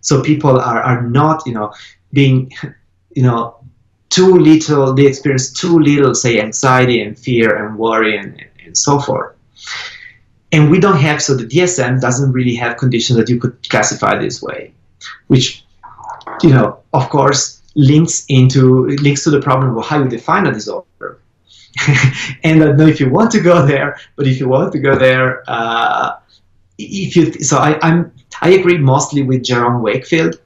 So 0.00 0.22
people 0.22 0.58
are, 0.58 0.80
are 0.80 1.02
not, 1.02 1.46
you 1.46 1.52
know, 1.52 1.72
being, 2.12 2.52
you 3.14 3.22
know, 3.22 3.56
too 4.10 4.38
little, 4.38 4.94
they 4.94 5.06
experience 5.06 5.52
too 5.52 5.78
little, 5.78 6.14
say, 6.14 6.40
anxiety 6.40 7.02
and 7.02 7.18
fear 7.18 7.66
and 7.66 7.78
worry 7.78 8.16
and, 8.16 8.42
and 8.64 8.76
so 8.76 8.98
forth. 8.98 9.36
And 10.50 10.70
we 10.70 10.80
don't 10.80 10.96
have, 10.96 11.22
so 11.22 11.36
the 11.36 11.44
DSM 11.44 12.00
doesn't 12.00 12.32
really 12.32 12.54
have 12.54 12.78
conditions 12.78 13.18
that 13.18 13.28
you 13.28 13.38
could 13.38 13.68
classify 13.68 14.18
this 14.18 14.40
way, 14.40 14.72
which, 15.26 15.64
you 16.42 16.50
know, 16.50 16.78
of 16.94 17.10
course, 17.10 17.60
links 17.74 18.24
into 18.28 18.86
links 18.86 19.24
to 19.24 19.30
the 19.30 19.40
problem 19.40 19.76
of 19.76 19.86
how 19.86 20.02
you 20.02 20.08
define 20.08 20.46
a 20.46 20.52
disorder. 20.52 21.20
and 22.44 22.62
I 22.62 22.66
don't 22.66 22.76
know 22.76 22.86
if 22.86 23.00
you 23.00 23.10
want 23.10 23.30
to 23.32 23.40
go 23.40 23.64
there, 23.66 23.98
but 24.16 24.26
if 24.26 24.40
you 24.40 24.48
want 24.48 24.72
to 24.72 24.78
go 24.78 24.96
there, 24.98 25.44
uh, 25.48 26.16
if 26.78 27.16
you 27.16 27.32
so 27.32 27.58
I, 27.58 27.78
I'm 27.82 28.12
I 28.40 28.50
agree 28.50 28.78
mostly 28.78 29.22
with 29.22 29.44
Jerome 29.44 29.82
Wakefield. 29.82 30.40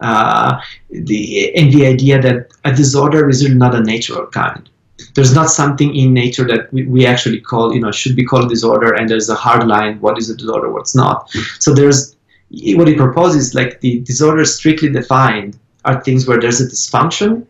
Uh, 0.00 0.60
the 0.90 1.52
and 1.56 1.72
the 1.72 1.84
idea 1.84 2.20
that 2.22 2.52
a 2.64 2.72
disorder 2.72 3.28
is 3.28 3.42
not 3.54 3.74
a 3.74 3.80
natural 3.80 4.26
kind. 4.26 4.68
There's 5.14 5.34
not 5.34 5.50
something 5.50 5.94
in 5.94 6.12
nature 6.12 6.44
that 6.44 6.72
we, 6.72 6.84
we 6.86 7.06
actually 7.06 7.40
call, 7.40 7.72
you 7.74 7.80
know, 7.80 7.90
should 7.90 8.14
be 8.14 8.24
called 8.24 8.48
disorder, 8.48 8.94
and 8.94 9.08
there's 9.08 9.28
a 9.28 9.34
hard 9.34 9.66
line, 9.66 10.00
what 10.00 10.18
is 10.18 10.30
a 10.30 10.36
disorder, 10.36 10.70
what's 10.70 10.94
not. 10.94 11.30
So 11.58 11.72
there's 11.74 12.16
what 12.50 12.88
he 12.88 12.94
proposes, 12.94 13.54
like 13.54 13.80
the 13.80 14.00
disorders 14.00 14.54
strictly 14.54 14.90
defined 14.90 15.58
are 15.84 16.02
things 16.02 16.26
where 16.26 16.40
there's 16.40 16.60
a 16.60 16.66
dysfunction 16.66 17.46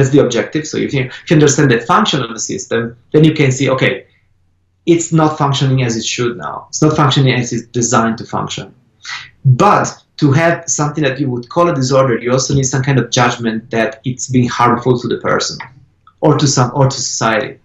that's 0.00 0.10
the 0.10 0.24
objective. 0.24 0.66
So 0.66 0.78
if 0.78 0.94
you, 0.94 1.10
understand 1.30 1.70
the 1.70 1.80
function 1.80 2.22
of 2.22 2.30
the 2.30 2.40
system, 2.40 2.96
then 3.12 3.24
you 3.24 3.34
can 3.34 3.52
see, 3.52 3.68
okay, 3.68 4.06
it's 4.86 5.12
not 5.12 5.36
functioning 5.36 5.82
as 5.82 5.96
it 5.96 6.04
should 6.04 6.36
now. 6.36 6.66
It's 6.70 6.82
not 6.82 6.96
functioning 6.96 7.34
as 7.34 7.52
it's 7.52 7.66
designed 7.66 8.18
to 8.18 8.24
function. 8.24 8.74
But 9.44 9.88
to 10.16 10.32
have 10.32 10.64
something 10.66 11.04
that 11.04 11.20
you 11.20 11.30
would 11.30 11.48
call 11.50 11.68
a 11.68 11.74
disorder, 11.74 12.18
you 12.18 12.32
also 12.32 12.54
need 12.54 12.64
some 12.64 12.82
kind 12.82 12.98
of 12.98 13.10
judgment 13.10 13.70
that 13.70 14.00
it's 14.04 14.28
being 14.28 14.48
harmful 14.48 14.98
to 14.98 15.08
the 15.08 15.18
person 15.18 15.58
or 16.20 16.38
to 16.38 16.46
some 16.46 16.70
or 16.74 16.88
to 16.88 16.96
society. 16.96 17.58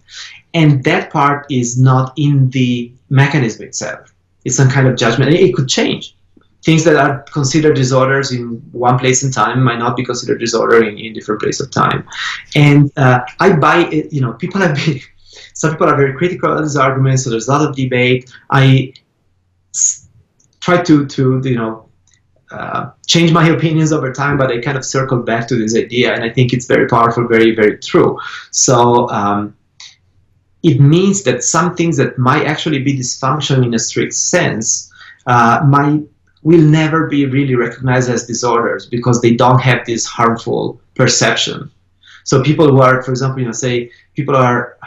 And 0.52 0.84
that 0.84 1.10
part 1.10 1.46
is 1.50 1.78
not 1.78 2.12
in 2.16 2.50
the 2.50 2.92
mechanism 3.10 3.66
itself. 3.66 4.12
It's 4.44 4.56
some 4.56 4.70
kind 4.70 4.86
of 4.86 4.96
judgment. 4.96 5.32
It 5.32 5.54
could 5.54 5.68
change 5.68 6.15
things 6.64 6.84
that 6.84 6.96
are 6.96 7.22
considered 7.22 7.74
disorders 7.74 8.32
in 8.32 8.60
one 8.72 8.98
place 8.98 9.22
in 9.22 9.30
time 9.30 9.62
might 9.62 9.78
not 9.78 9.96
be 9.96 10.04
considered 10.04 10.38
disorder 10.38 10.82
in, 10.84 10.98
in 10.98 11.12
different 11.12 11.40
place 11.40 11.60
of 11.60 11.70
time. 11.70 12.06
And 12.54 12.90
uh, 12.96 13.20
I 13.40 13.52
buy 13.52 13.88
it, 13.92 14.12
you 14.12 14.20
know, 14.20 14.32
people 14.32 14.60
have 14.60 14.74
been, 14.76 15.00
some 15.54 15.72
people 15.72 15.88
are 15.88 15.96
very 15.96 16.14
critical 16.14 16.52
of 16.52 16.62
these 16.62 16.76
arguments, 16.76 17.24
so 17.24 17.30
there's 17.30 17.48
a 17.48 17.52
lot 17.52 17.68
of 17.68 17.76
debate. 17.76 18.30
I 18.50 18.94
s- 19.74 20.08
try 20.60 20.82
to, 20.82 21.06
to, 21.06 21.40
you 21.44 21.56
know, 21.56 21.88
uh, 22.50 22.90
change 23.06 23.32
my 23.32 23.48
opinions 23.56 23.92
over 23.92 24.12
time, 24.12 24.36
but 24.36 24.50
I 24.50 24.60
kind 24.60 24.76
of 24.76 24.84
circle 24.84 25.22
back 25.22 25.46
to 25.48 25.56
this 25.56 25.76
idea, 25.76 26.14
and 26.14 26.24
I 26.24 26.30
think 26.30 26.52
it's 26.52 26.66
very 26.66 26.88
powerful, 26.88 27.28
very, 27.28 27.54
very 27.54 27.78
true. 27.78 28.18
So 28.50 29.08
um, 29.10 29.56
it 30.62 30.80
means 30.80 31.22
that 31.24 31.44
some 31.44 31.76
things 31.76 31.96
that 31.98 32.18
might 32.18 32.46
actually 32.46 32.80
be 32.82 32.98
dysfunction 32.98 33.64
in 33.64 33.74
a 33.74 33.78
strict 33.78 34.14
sense 34.14 34.92
uh, 35.26 35.64
might 35.66 36.02
will 36.46 36.62
never 36.62 37.08
be 37.08 37.26
really 37.26 37.56
recognized 37.56 38.08
as 38.08 38.24
disorders 38.24 38.86
because 38.86 39.20
they 39.20 39.34
don't 39.34 39.60
have 39.60 39.84
this 39.84 40.06
harmful 40.06 40.80
perception. 40.94 41.68
So 42.22 42.40
people 42.40 42.68
who 42.70 42.80
are, 42.80 43.02
for 43.02 43.10
example, 43.10 43.40
you 43.40 43.46
know, 43.46 43.58
say 43.66 43.90
people 44.14 44.36
are 44.36 44.78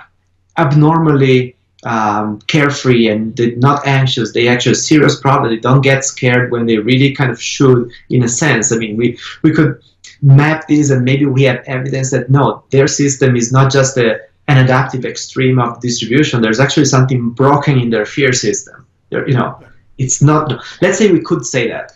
abnormally 0.58 1.58
um, 1.84 2.40
carefree 2.48 3.10
and 3.10 3.36
they're 3.36 3.58
not 3.58 3.86
anxious, 3.86 4.32
they 4.32 4.48
actually 4.48 4.76
serious 4.76 5.20
problem. 5.20 5.52
They 5.52 5.60
don't 5.60 5.82
get 5.82 6.06
scared 6.06 6.50
when 6.50 6.66
they 6.66 6.78
really 6.78 7.14
kind 7.14 7.30
of 7.30 7.42
should, 7.42 7.92
in 8.10 8.24
a 8.24 8.30
sense. 8.30 8.72
I 8.72 8.78
mean, 8.78 8.96
we 8.96 9.18
we 9.44 9.52
could 9.52 9.82
map 10.22 10.66
this 10.70 10.90
and 10.92 11.04
maybe 11.04 11.26
we 11.26 11.44
have 11.44 11.60
evidence 11.68 12.12
that 12.12 12.30
no, 12.30 12.64
their 12.72 12.88
system 12.88 13.36
is 13.36 13.52
not 13.52 13.70
just 13.70 13.98
a, 13.98 14.20
an 14.48 14.58
adaptive 14.64 15.04
extreme 15.04 15.60
of 15.60 15.82
distribution. 15.82 16.42
There's 16.42 16.62
actually 16.62 16.86
something 16.86 17.32
broken 17.32 17.78
in 17.78 17.90
their 17.90 18.06
fear 18.06 18.32
system. 18.32 18.88
They're, 19.10 19.28
you 19.28 19.36
know, 19.36 19.60
it's 20.00 20.22
not 20.22 20.64
let's 20.82 20.98
say 20.98 21.12
we 21.12 21.22
could 21.22 21.46
say 21.46 21.68
that 21.68 21.92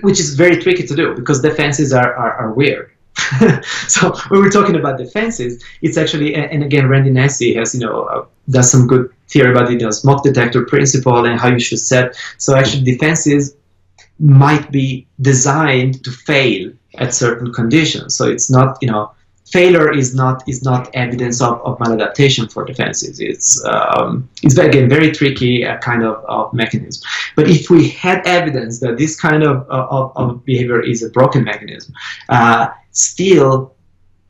which 0.00 0.18
is 0.18 0.34
very 0.34 0.60
tricky 0.62 0.86
to 0.86 0.96
do 0.96 1.14
because 1.14 1.40
defenses 1.40 1.92
are, 1.92 2.14
are, 2.14 2.32
are 2.32 2.52
weird. 2.52 2.90
So 3.88 4.14
when 4.28 4.40
we're 4.40 4.50
talking 4.50 4.76
about 4.76 4.98
defenses 4.98 5.62
it's 5.82 5.96
actually 5.96 6.34
and 6.34 6.62
again 6.62 6.88
randy 6.88 7.10
nesse 7.10 7.54
has 7.56 7.74
you 7.74 7.80
know 7.80 8.02
uh, 8.02 8.26
does 8.50 8.70
some 8.70 8.86
good 8.86 9.10
theory 9.28 9.50
about 9.52 9.68
the 9.68 9.92
smoke 9.92 10.22
detector 10.22 10.64
principle 10.64 11.24
and 11.24 11.40
how 11.40 11.48
you 11.48 11.60
should 11.60 11.80
set. 11.80 12.16
So 12.38 12.54
actually 12.54 12.84
defenses 12.84 13.56
might 14.18 14.70
be 14.70 15.06
designed 15.20 16.04
to 16.04 16.10
fail 16.10 16.72
at 16.98 17.14
certain 17.14 17.52
conditions. 17.52 18.14
So 18.16 18.26
it's 18.28 18.50
not 18.50 18.78
you 18.82 18.88
know 18.90 19.12
failure 19.46 19.92
is 19.92 20.14
not 20.14 20.42
is 20.48 20.62
not 20.62 20.94
evidence 20.94 21.40
of, 21.40 21.60
of 21.62 21.78
maladaptation 21.78 22.50
for 22.52 22.64
defenses. 22.64 23.20
It's 23.20 23.64
um, 23.64 24.28
it's 24.42 24.58
again 24.58 24.88
very 24.88 25.12
tricky 25.12 25.64
uh, 25.64 25.78
kind 25.78 26.02
of, 26.02 26.24
of 26.24 26.52
mechanism. 26.52 27.02
But 27.36 27.48
if 27.48 27.70
we 27.70 27.88
had 27.90 28.26
evidence 28.26 28.80
that 28.80 28.98
this 28.98 29.18
kind 29.18 29.42
of, 29.42 29.68
of, 29.68 30.12
of 30.16 30.44
behavior 30.44 30.82
is 30.82 31.02
a 31.02 31.10
broken 31.10 31.44
mechanism, 31.44 31.94
uh, 32.28 32.68
still 32.90 33.74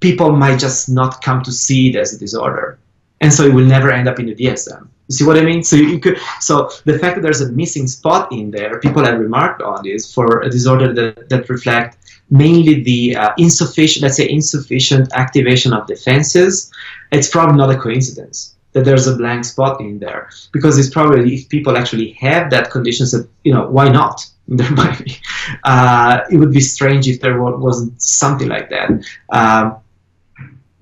people 0.01 0.33
might 0.33 0.59
just 0.59 0.89
not 0.89 1.23
come 1.23 1.43
to 1.43 1.53
see 1.53 1.91
it 1.91 1.97
as 1.97 2.13
a 2.13 2.19
disorder, 2.19 2.79
and 3.21 3.33
so 3.33 3.45
it 3.45 3.55
will 3.55 3.65
never 3.65 3.91
end 3.91 4.09
up 4.09 4.19
in 4.19 4.27
the 4.27 4.35
DSM. 4.35 4.89
You 5.09 5.15
see 5.15 5.25
what 5.25 5.39
I 5.39 5.43
mean? 5.43 5.63
So 5.63 5.77
you 5.77 6.01
could 6.01 6.19
so 6.41 6.71
the 6.85 6.99
fact 6.99 7.17
that 7.17 7.23
there's 7.23 7.41
a 7.41 7.53
missing 7.53 7.87
spot 7.87 8.33
in 8.33 8.51
there, 8.51 8.81
people 8.81 9.05
have 9.05 9.21
remarked 9.21 9.63
on 9.63 9.85
this 9.85 10.13
for 10.13 10.43
a 10.43 10.51
disorder 10.51 10.93
that, 10.95 11.29
that 11.29 11.49
reflect 11.49 11.99
mainly 12.31 12.83
the 12.83 13.17
uh, 13.17 13.33
insufficient, 13.39 14.03
let's 14.03 14.17
say, 14.17 14.29
insufficient 14.29 15.13
activation 15.15 15.73
of 15.73 15.87
defenses, 15.87 16.73
it's 17.13 17.29
probably 17.29 17.57
not 17.57 17.71
a 17.71 17.79
coincidence 17.79 18.57
that 18.73 18.85
there's 18.85 19.07
a 19.07 19.17
blank 19.17 19.45
spot 19.45 19.81
in 19.81 19.99
there 19.99 20.29
because 20.53 20.79
it's 20.79 20.91
probably 20.91 21.35
if 21.35 21.49
people 21.49 21.79
actually 21.79 22.11
have 22.13 22.51
that 22.51 22.71
condition, 22.71 23.07
so, 23.07 23.27
you 23.45 23.53
know 23.53 23.69
why 23.69 23.89
not? 23.89 24.27
There 24.49 24.71
might 24.71 25.05
be. 25.05 25.17
Uh, 25.65 26.21
it 26.31 26.37
would 26.37 26.53
be 26.53 26.61
strange 26.61 27.09
if 27.09 27.21
there 27.21 27.43
wasn't 27.43 28.01
something 28.01 28.47
like 28.49 28.71
that. 28.71 28.89
Um, 29.31 29.79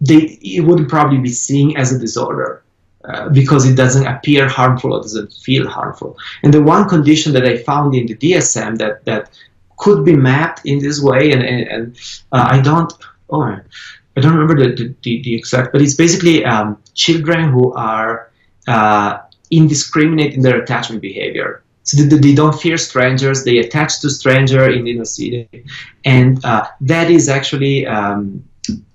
they 0.03 0.39
it 0.43 0.63
wouldn't 0.67 0.91
probably 0.91 1.17
be 1.17 1.31
seen 1.31 1.75
as 1.75 1.91
a 1.91 1.99
disorder. 1.99 2.64
Uh, 3.07 3.29
because 3.29 3.67
it 3.67 3.77
doesn't 3.77 4.07
appear 4.07 4.49
harmful 4.49 4.95
or 4.95 5.03
doesn't 5.03 5.31
feel 5.31 5.69
harmful. 5.69 6.17
And 6.43 6.55
the 6.55 6.63
one 6.63 6.89
condition 6.89 7.35
that 7.35 7.45
I 7.45 7.59
found 7.59 7.95
in 7.95 8.07
the 8.07 8.17
DSM 8.17 8.79
that, 8.79 9.05
that 9.05 9.31
could 9.77 10.07
be 10.07 10.17
mapped 10.17 10.65
in 10.65 10.79
this 10.79 11.03
way, 11.03 11.31
and, 11.31 11.43
and, 11.43 11.69
and 11.69 11.97
uh, 12.33 12.47
I 12.49 12.63
don't, 12.63 12.91
oh, 13.29 13.43
I 13.43 14.21
don't 14.23 14.35
remember 14.35 14.57
the, 14.57 14.95
the, 15.03 15.23
the 15.23 15.35
exact, 15.35 15.73
but 15.73 15.83
it's 15.83 15.93
basically 15.93 16.47
um, 16.47 16.81
children 16.95 17.51
who 17.51 17.75
are 17.75 18.31
uh, 18.69 19.19
indiscriminate 19.51 20.33
in 20.33 20.41
their 20.41 20.63
attachment 20.63 21.03
behavior. 21.03 21.63
So 21.83 22.03
they, 22.03 22.17
they, 22.17 22.35
don't 22.35 22.59
fear 22.59 22.79
strangers, 22.79 23.45
they 23.45 23.59
attach 23.59 24.01
to 24.01 24.09
stranger 24.09 24.71
in 24.71 24.85
the 24.97 25.05
city, 25.05 25.67
and 26.07 26.43
uh, 26.43 26.69
that 26.81 27.11
is 27.11 27.29
actually, 27.29 27.87
um, 27.87 28.43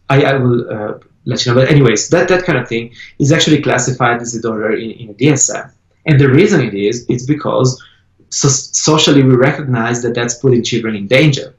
I, 0.10 0.24
I, 0.24 0.34
will 0.34 0.68
uh, 0.68 0.94
know, 1.30 1.56
but 1.56 1.70
anyways, 1.70 2.10
that, 2.10 2.28
that 2.30 2.44
kind 2.44 2.58
of 2.58 2.68
thing 2.68 2.94
is 3.20 3.32
actually 3.32 3.62
classified 3.62 4.22
as 4.22 4.34
a 4.34 4.38
disorder 4.38 4.74
in, 4.74 4.92
in 4.92 5.10
a 5.10 5.14
DSM. 5.14 5.72
And 6.06 6.20
the 6.20 6.30
reason 6.30 6.62
it 6.62 6.74
is, 6.74 7.06
it's 7.10 7.26
because 7.26 7.82
so 8.30 8.48
socially 8.48 9.24
we 9.24 9.36
recognize 9.36 10.02
that 10.04 10.14
that's 10.14 10.36
putting 10.36 10.64
children 10.64 10.96
in 10.96 11.08
danger. 11.08 11.56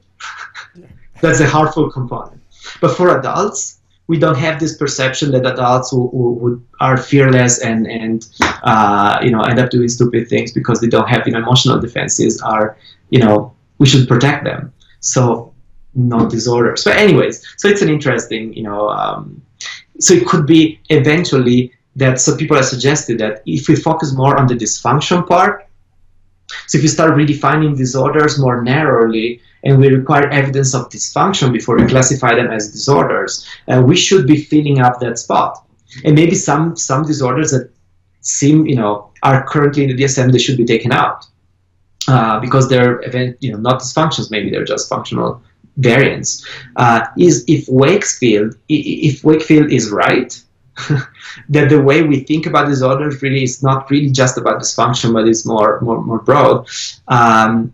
that's 1.21 1.39
a 1.39 1.47
harmful 1.47 1.91
component. 1.91 2.41
But 2.79 2.95
for 2.95 3.17
adults, 3.17 3.79
we 4.07 4.17
don't 4.19 4.37
have 4.37 4.59
this 4.59 4.75
perception 4.77 5.31
that 5.31 5.45
adults 5.45 5.91
who, 5.91 6.09
who, 6.09 6.39
who 6.39 6.61
are 6.79 6.97
fearless 6.97 7.61
and 7.61 7.87
and 7.87 8.27
uh, 8.63 9.19
you 9.23 9.31
know 9.31 9.41
end 9.41 9.57
up 9.59 9.69
doing 9.69 9.87
stupid 9.87 10.27
things 10.27 10.51
because 10.51 10.81
they 10.81 10.87
don't 10.87 11.07
have 11.07 11.25
you 11.25 11.33
know, 11.33 11.39
emotional 11.39 11.79
defenses 11.79 12.41
are 12.41 12.77
you 13.09 13.19
know 13.19 13.53
we 13.77 13.87
should 13.87 14.07
protect 14.07 14.43
them. 14.43 14.73
So 14.99 15.53
no 15.95 16.29
disorders. 16.29 16.83
But 16.83 16.97
anyways, 16.97 17.35
so 17.57 17.67
it's 17.69 17.81
an 17.81 17.89
interesting 17.89 18.53
you 18.53 18.63
know. 18.63 18.89
Um, 18.89 19.41
so 20.01 20.13
it 20.13 20.25
could 20.27 20.45
be 20.45 20.79
eventually 20.89 21.71
that 21.95 22.19
so 22.19 22.35
people 22.35 22.55
have 22.55 22.65
suggested 22.65 23.17
that 23.19 23.41
if 23.45 23.67
we 23.67 23.75
focus 23.75 24.13
more 24.13 24.37
on 24.39 24.47
the 24.47 24.55
dysfunction 24.55 25.27
part 25.27 25.67
so 26.67 26.77
if 26.77 26.83
you 26.83 26.89
start 26.89 27.13
redefining 27.15 27.77
disorders 27.77 28.39
more 28.39 28.61
narrowly 28.61 29.41
and 29.63 29.79
we 29.79 29.89
require 29.89 30.27
evidence 30.29 30.73
of 30.73 30.89
dysfunction 30.89 31.53
before 31.53 31.77
we 31.77 31.87
classify 31.87 32.35
them 32.35 32.51
as 32.51 32.71
disorders, 32.71 33.45
uh, 33.67 33.81
we 33.81 33.95
should 33.95 34.27
be 34.27 34.43
filling 34.43 34.81
up 34.81 34.99
that 34.99 35.17
spot. 35.19 35.65
And 36.03 36.15
maybe 36.15 36.35
some 36.35 36.75
some 36.75 37.03
disorders 37.03 37.51
that 37.51 37.69
seem, 38.21 38.65
you 38.65 38.75
know, 38.75 39.11
are 39.23 39.45
currently 39.45 39.83
in 39.83 39.95
the 39.95 40.03
DSM, 40.03 40.31
they 40.31 40.39
should 40.39 40.57
be 40.57 40.65
taken 40.65 40.91
out 40.91 41.25
uh, 42.07 42.39
because 42.39 42.69
they're, 42.69 43.01
event, 43.01 43.37
you 43.41 43.51
know, 43.51 43.57
not 43.57 43.81
dysfunctions. 43.81 44.31
Maybe 44.31 44.49
they're 44.49 44.65
just 44.65 44.87
functional 44.87 45.41
variants. 45.81 46.45
Uh, 46.75 47.07
is 47.17 47.43
if 47.47 47.67
Wakefield, 47.67 48.55
if 48.69 49.23
Wakefield 49.23 49.71
is 49.71 49.91
right, 49.91 50.41
that 51.49 51.69
the 51.69 51.81
way 51.81 52.03
we 52.03 52.21
think 52.21 52.45
about 52.45 52.67
disorders 52.67 53.21
really 53.21 53.43
is 53.43 53.61
not 53.61 53.89
really 53.89 54.09
just 54.09 54.37
about 54.37 54.61
dysfunction, 54.61 55.13
but 55.13 55.27
it's 55.27 55.45
more 55.45 55.79
more, 55.81 56.01
more 56.01 56.19
broad. 56.19 56.67
Um, 57.07 57.73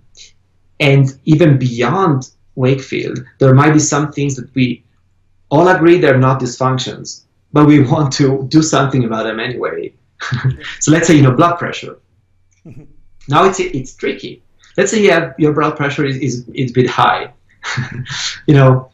and 0.80 1.08
even 1.26 1.58
beyond 1.58 2.32
Wakefield, 2.56 3.24
there 3.40 3.54
might 3.54 3.74
be 3.74 3.80
some 3.80 4.12
things 4.12 4.36
that 4.36 4.54
we 4.56 4.84
all 5.50 5.68
agree 5.70 5.98
they're 6.00 6.18
not 6.18 6.42
dysfunctions, 6.42 7.24
but 7.54 7.66
we 7.66 7.80
want 7.92 8.12
to 8.14 8.46
do 8.50 8.62
something 8.62 9.06
about 9.06 9.24
them 9.24 9.40
anyway. 9.40 9.94
so 10.80 10.92
let's 10.92 11.08
say 11.08 11.16
you 11.16 11.22
know 11.22 11.32
blood 11.32 11.58
pressure. 11.58 12.00
now 13.28 13.46
it's 13.46 13.60
it's 13.60 13.94
tricky. 13.96 14.42
Let's 14.78 14.92
say 14.92 15.02
you 15.02 15.12
have, 15.12 15.34
your 15.40 15.54
blood 15.54 15.76
pressure 15.76 16.06
is, 16.06 16.18
is, 16.18 16.48
is 16.54 16.70
a 16.70 16.74
bit 16.74 16.88
high. 16.88 17.34
you 18.48 18.54
know, 18.54 18.92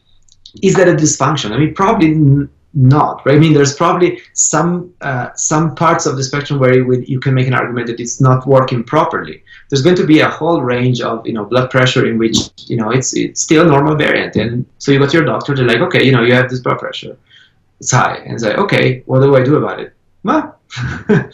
is 0.61 0.76
that 0.76 0.88
a 0.88 0.94
dysfunction? 0.94 1.52
I 1.52 1.57
mean, 1.57 1.73
probably 1.73 2.48
not 2.73 3.23
right? 3.26 3.35
I 3.35 3.40
mean 3.40 3.53
there's 3.53 3.76
probably 3.76 4.22
some 4.34 4.94
uh, 5.02 5.30
some 5.35 5.76
parts 5.76 6.06
of 6.06 6.18
the 6.18 6.23
spectrum 6.23 6.60
where 6.60 6.76
you, 6.76 6.91
you 7.02 7.19
can 7.19 7.34
make 7.34 7.48
an 7.48 7.53
argument 7.53 7.88
that 7.88 7.99
it's 7.99 8.19
not 8.19 8.48
working 8.48 8.84
properly. 8.84 9.44
There's 9.69 9.84
going 9.84 9.95
to 9.98 10.06
be 10.06 10.22
a 10.22 10.30
whole 10.30 10.61
range 10.61 11.02
of 11.02 11.26
you 11.26 11.34
know 11.34 11.45
blood 11.45 11.69
pressure 11.69 12.07
in 12.07 12.18
which 12.18 12.38
you 12.65 12.77
know 12.77 12.90
it's 12.90 13.15
it's 13.15 13.41
still 13.41 13.65
a 13.65 13.69
normal 13.69 13.95
variant. 13.95 14.35
And 14.35 14.65
so 14.80 14.91
you 14.91 14.99
go 14.99 15.07
to 15.07 15.18
your 15.18 15.26
doctor 15.26 15.56
they're 15.56 15.68
like 15.68 15.81
okay 15.81 16.03
you 16.03 16.11
know 16.11 16.23
you 16.23 16.34
have 16.34 16.49
this 16.49 16.61
blood 16.61 16.80
pressure. 16.80 17.15
It's 17.80 17.91
high. 17.91 18.18
And 18.26 18.41
say 18.41 18.56
okay 18.56 19.03
what 19.06 19.19
do 19.19 19.35
i 19.35 19.44
do 19.44 19.57
about 19.57 19.80
it? 19.80 19.94
Well 20.23 20.60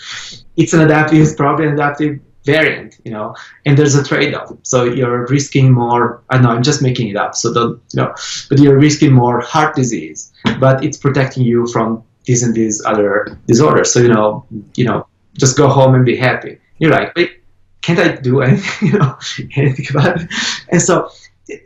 it's 0.57 0.73
an 0.73 0.81
adaptive 0.81 1.21
it's 1.21 1.35
probably 1.35 1.67
an 1.67 1.73
adaptive 1.73 2.19
variant, 2.45 2.99
you 3.03 3.11
know, 3.11 3.35
and 3.65 3.77
there's 3.77 3.95
a 3.95 4.03
trade-off. 4.03 4.51
So 4.63 4.83
you're 4.83 5.25
risking 5.27 5.71
more. 5.71 6.23
Uh, 6.29 6.35
I 6.35 6.41
know 6.41 6.49
I'm 6.49 6.63
just 6.63 6.81
making 6.81 7.09
it 7.09 7.15
up. 7.15 7.35
So 7.35 7.53
don't, 7.53 7.81
you 7.93 8.01
know, 8.01 8.13
but 8.49 8.59
you're 8.59 8.79
risking 8.79 9.13
more 9.13 9.41
heart 9.41 9.75
disease, 9.75 10.31
but 10.59 10.83
it's 10.83 10.97
protecting 10.97 11.43
you 11.43 11.67
from 11.67 12.03
these 12.25 12.43
and 12.43 12.53
these 12.53 12.83
other 12.85 13.37
disorders. 13.47 13.91
So 13.91 13.99
you 13.99 14.09
know, 14.09 14.45
you 14.75 14.85
know, 14.85 15.07
just 15.33 15.57
go 15.57 15.67
home 15.67 15.95
and 15.95 16.05
be 16.05 16.15
happy. 16.15 16.57
You're 16.77 16.91
like, 16.91 17.15
wait, 17.15 17.41
can't 17.81 17.99
I 17.99 18.15
do 18.15 18.41
anything? 18.41 18.89
You 18.91 18.99
know, 18.99 19.17
anything 19.55 19.85
about 19.89 20.21
it? 20.21 20.29
And 20.69 20.81
so 20.81 21.09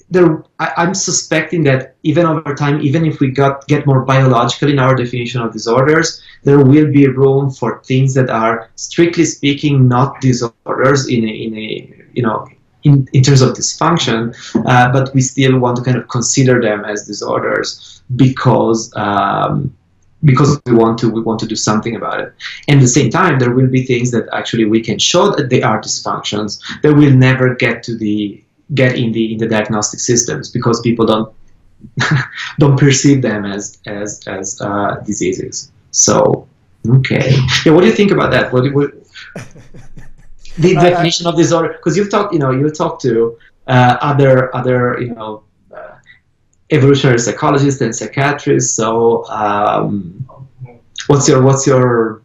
there, 0.09 0.43
I, 0.59 0.83
am 0.83 0.93
suspecting 0.93 1.63
that 1.63 1.95
even 2.03 2.25
over 2.25 2.55
time, 2.55 2.81
even 2.81 3.05
if 3.05 3.19
we 3.19 3.31
got 3.31 3.67
get 3.67 3.85
more 3.85 4.05
biological 4.05 4.69
in 4.69 4.79
our 4.79 4.95
definition 4.95 5.41
of 5.41 5.51
disorders, 5.51 6.21
there 6.43 6.59
will 6.59 6.91
be 6.91 7.07
room 7.07 7.49
for 7.51 7.81
things 7.83 8.13
that 8.13 8.29
are 8.29 8.69
strictly 8.75 9.25
speaking 9.25 9.87
not 9.87 10.21
disorders 10.21 11.07
in 11.07 11.23
a, 11.23 11.27
in 11.27 11.57
a 11.57 12.05
you 12.13 12.23
know 12.23 12.47
in, 12.83 13.07
in 13.13 13.23
terms 13.23 13.41
of 13.41 13.55
dysfunction, 13.55 14.35
uh, 14.67 14.91
but 14.91 15.13
we 15.13 15.21
still 15.21 15.57
want 15.57 15.77
to 15.77 15.83
kind 15.83 15.97
of 15.97 16.07
consider 16.09 16.61
them 16.61 16.83
as 16.85 17.07
disorders 17.07 18.01
because 18.15 18.93
um, 18.95 19.73
because 20.25 20.61
we 20.65 20.73
want 20.73 20.97
to 20.99 21.09
we 21.09 21.21
want 21.21 21.39
to 21.39 21.47
do 21.47 21.55
something 21.55 21.95
about 21.95 22.19
it. 22.19 22.33
And 22.67 22.79
at 22.79 22.81
the 22.81 22.87
same 22.87 23.09
time, 23.09 23.39
there 23.39 23.51
will 23.51 23.67
be 23.67 23.83
things 23.83 24.11
that 24.11 24.27
actually 24.33 24.65
we 24.65 24.81
can 24.81 24.99
show 24.99 25.31
that 25.35 25.49
they 25.49 25.61
are 25.61 25.81
dysfunctions 25.81 26.59
that 26.81 26.93
will 26.93 27.11
never 27.11 27.55
get 27.55 27.83
to 27.83 27.97
the 27.97 28.42
get 28.73 28.95
in 28.95 29.11
the 29.11 29.33
in 29.33 29.37
the 29.37 29.47
diagnostic 29.47 29.99
systems 29.99 30.49
because 30.49 30.81
people 30.81 31.05
don't 31.05 31.33
don't 32.59 32.77
perceive 32.77 33.21
them 33.21 33.45
as 33.45 33.79
as 33.85 34.25
as 34.27 34.59
uh, 34.61 34.95
diseases. 35.05 35.71
So 35.91 36.47
okay, 36.87 37.35
yeah. 37.65 37.71
What 37.73 37.81
do 37.81 37.87
you 37.87 37.93
think 37.93 38.11
about 38.11 38.31
that? 38.31 38.51
What, 38.53 38.71
what 38.73 38.91
the 40.57 40.73
definition 40.75 41.27
of 41.27 41.35
disorder? 41.35 41.73
Because 41.73 41.97
you've 41.97 42.09
talked, 42.09 42.33
you 42.33 42.39
know, 42.39 42.51
you 42.51 42.69
talked 42.69 43.01
to 43.03 43.37
uh, 43.67 43.97
other 44.01 44.55
other 44.55 44.99
you 44.99 45.13
know 45.13 45.43
uh, 45.75 45.95
evolutionary 46.71 47.19
psychologists 47.19 47.81
and 47.81 47.95
psychiatrists. 47.95 48.73
So 48.75 49.25
um, 49.27 50.25
what's 51.07 51.27
your 51.27 51.41
what's 51.41 51.67
your 51.67 52.23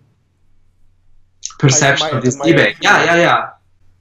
perception 1.59 2.09
my, 2.13 2.19
of 2.19 2.25
this 2.25 2.37
debate? 2.37 2.77
Yeah, 2.81 3.05
yeah, 3.05 3.51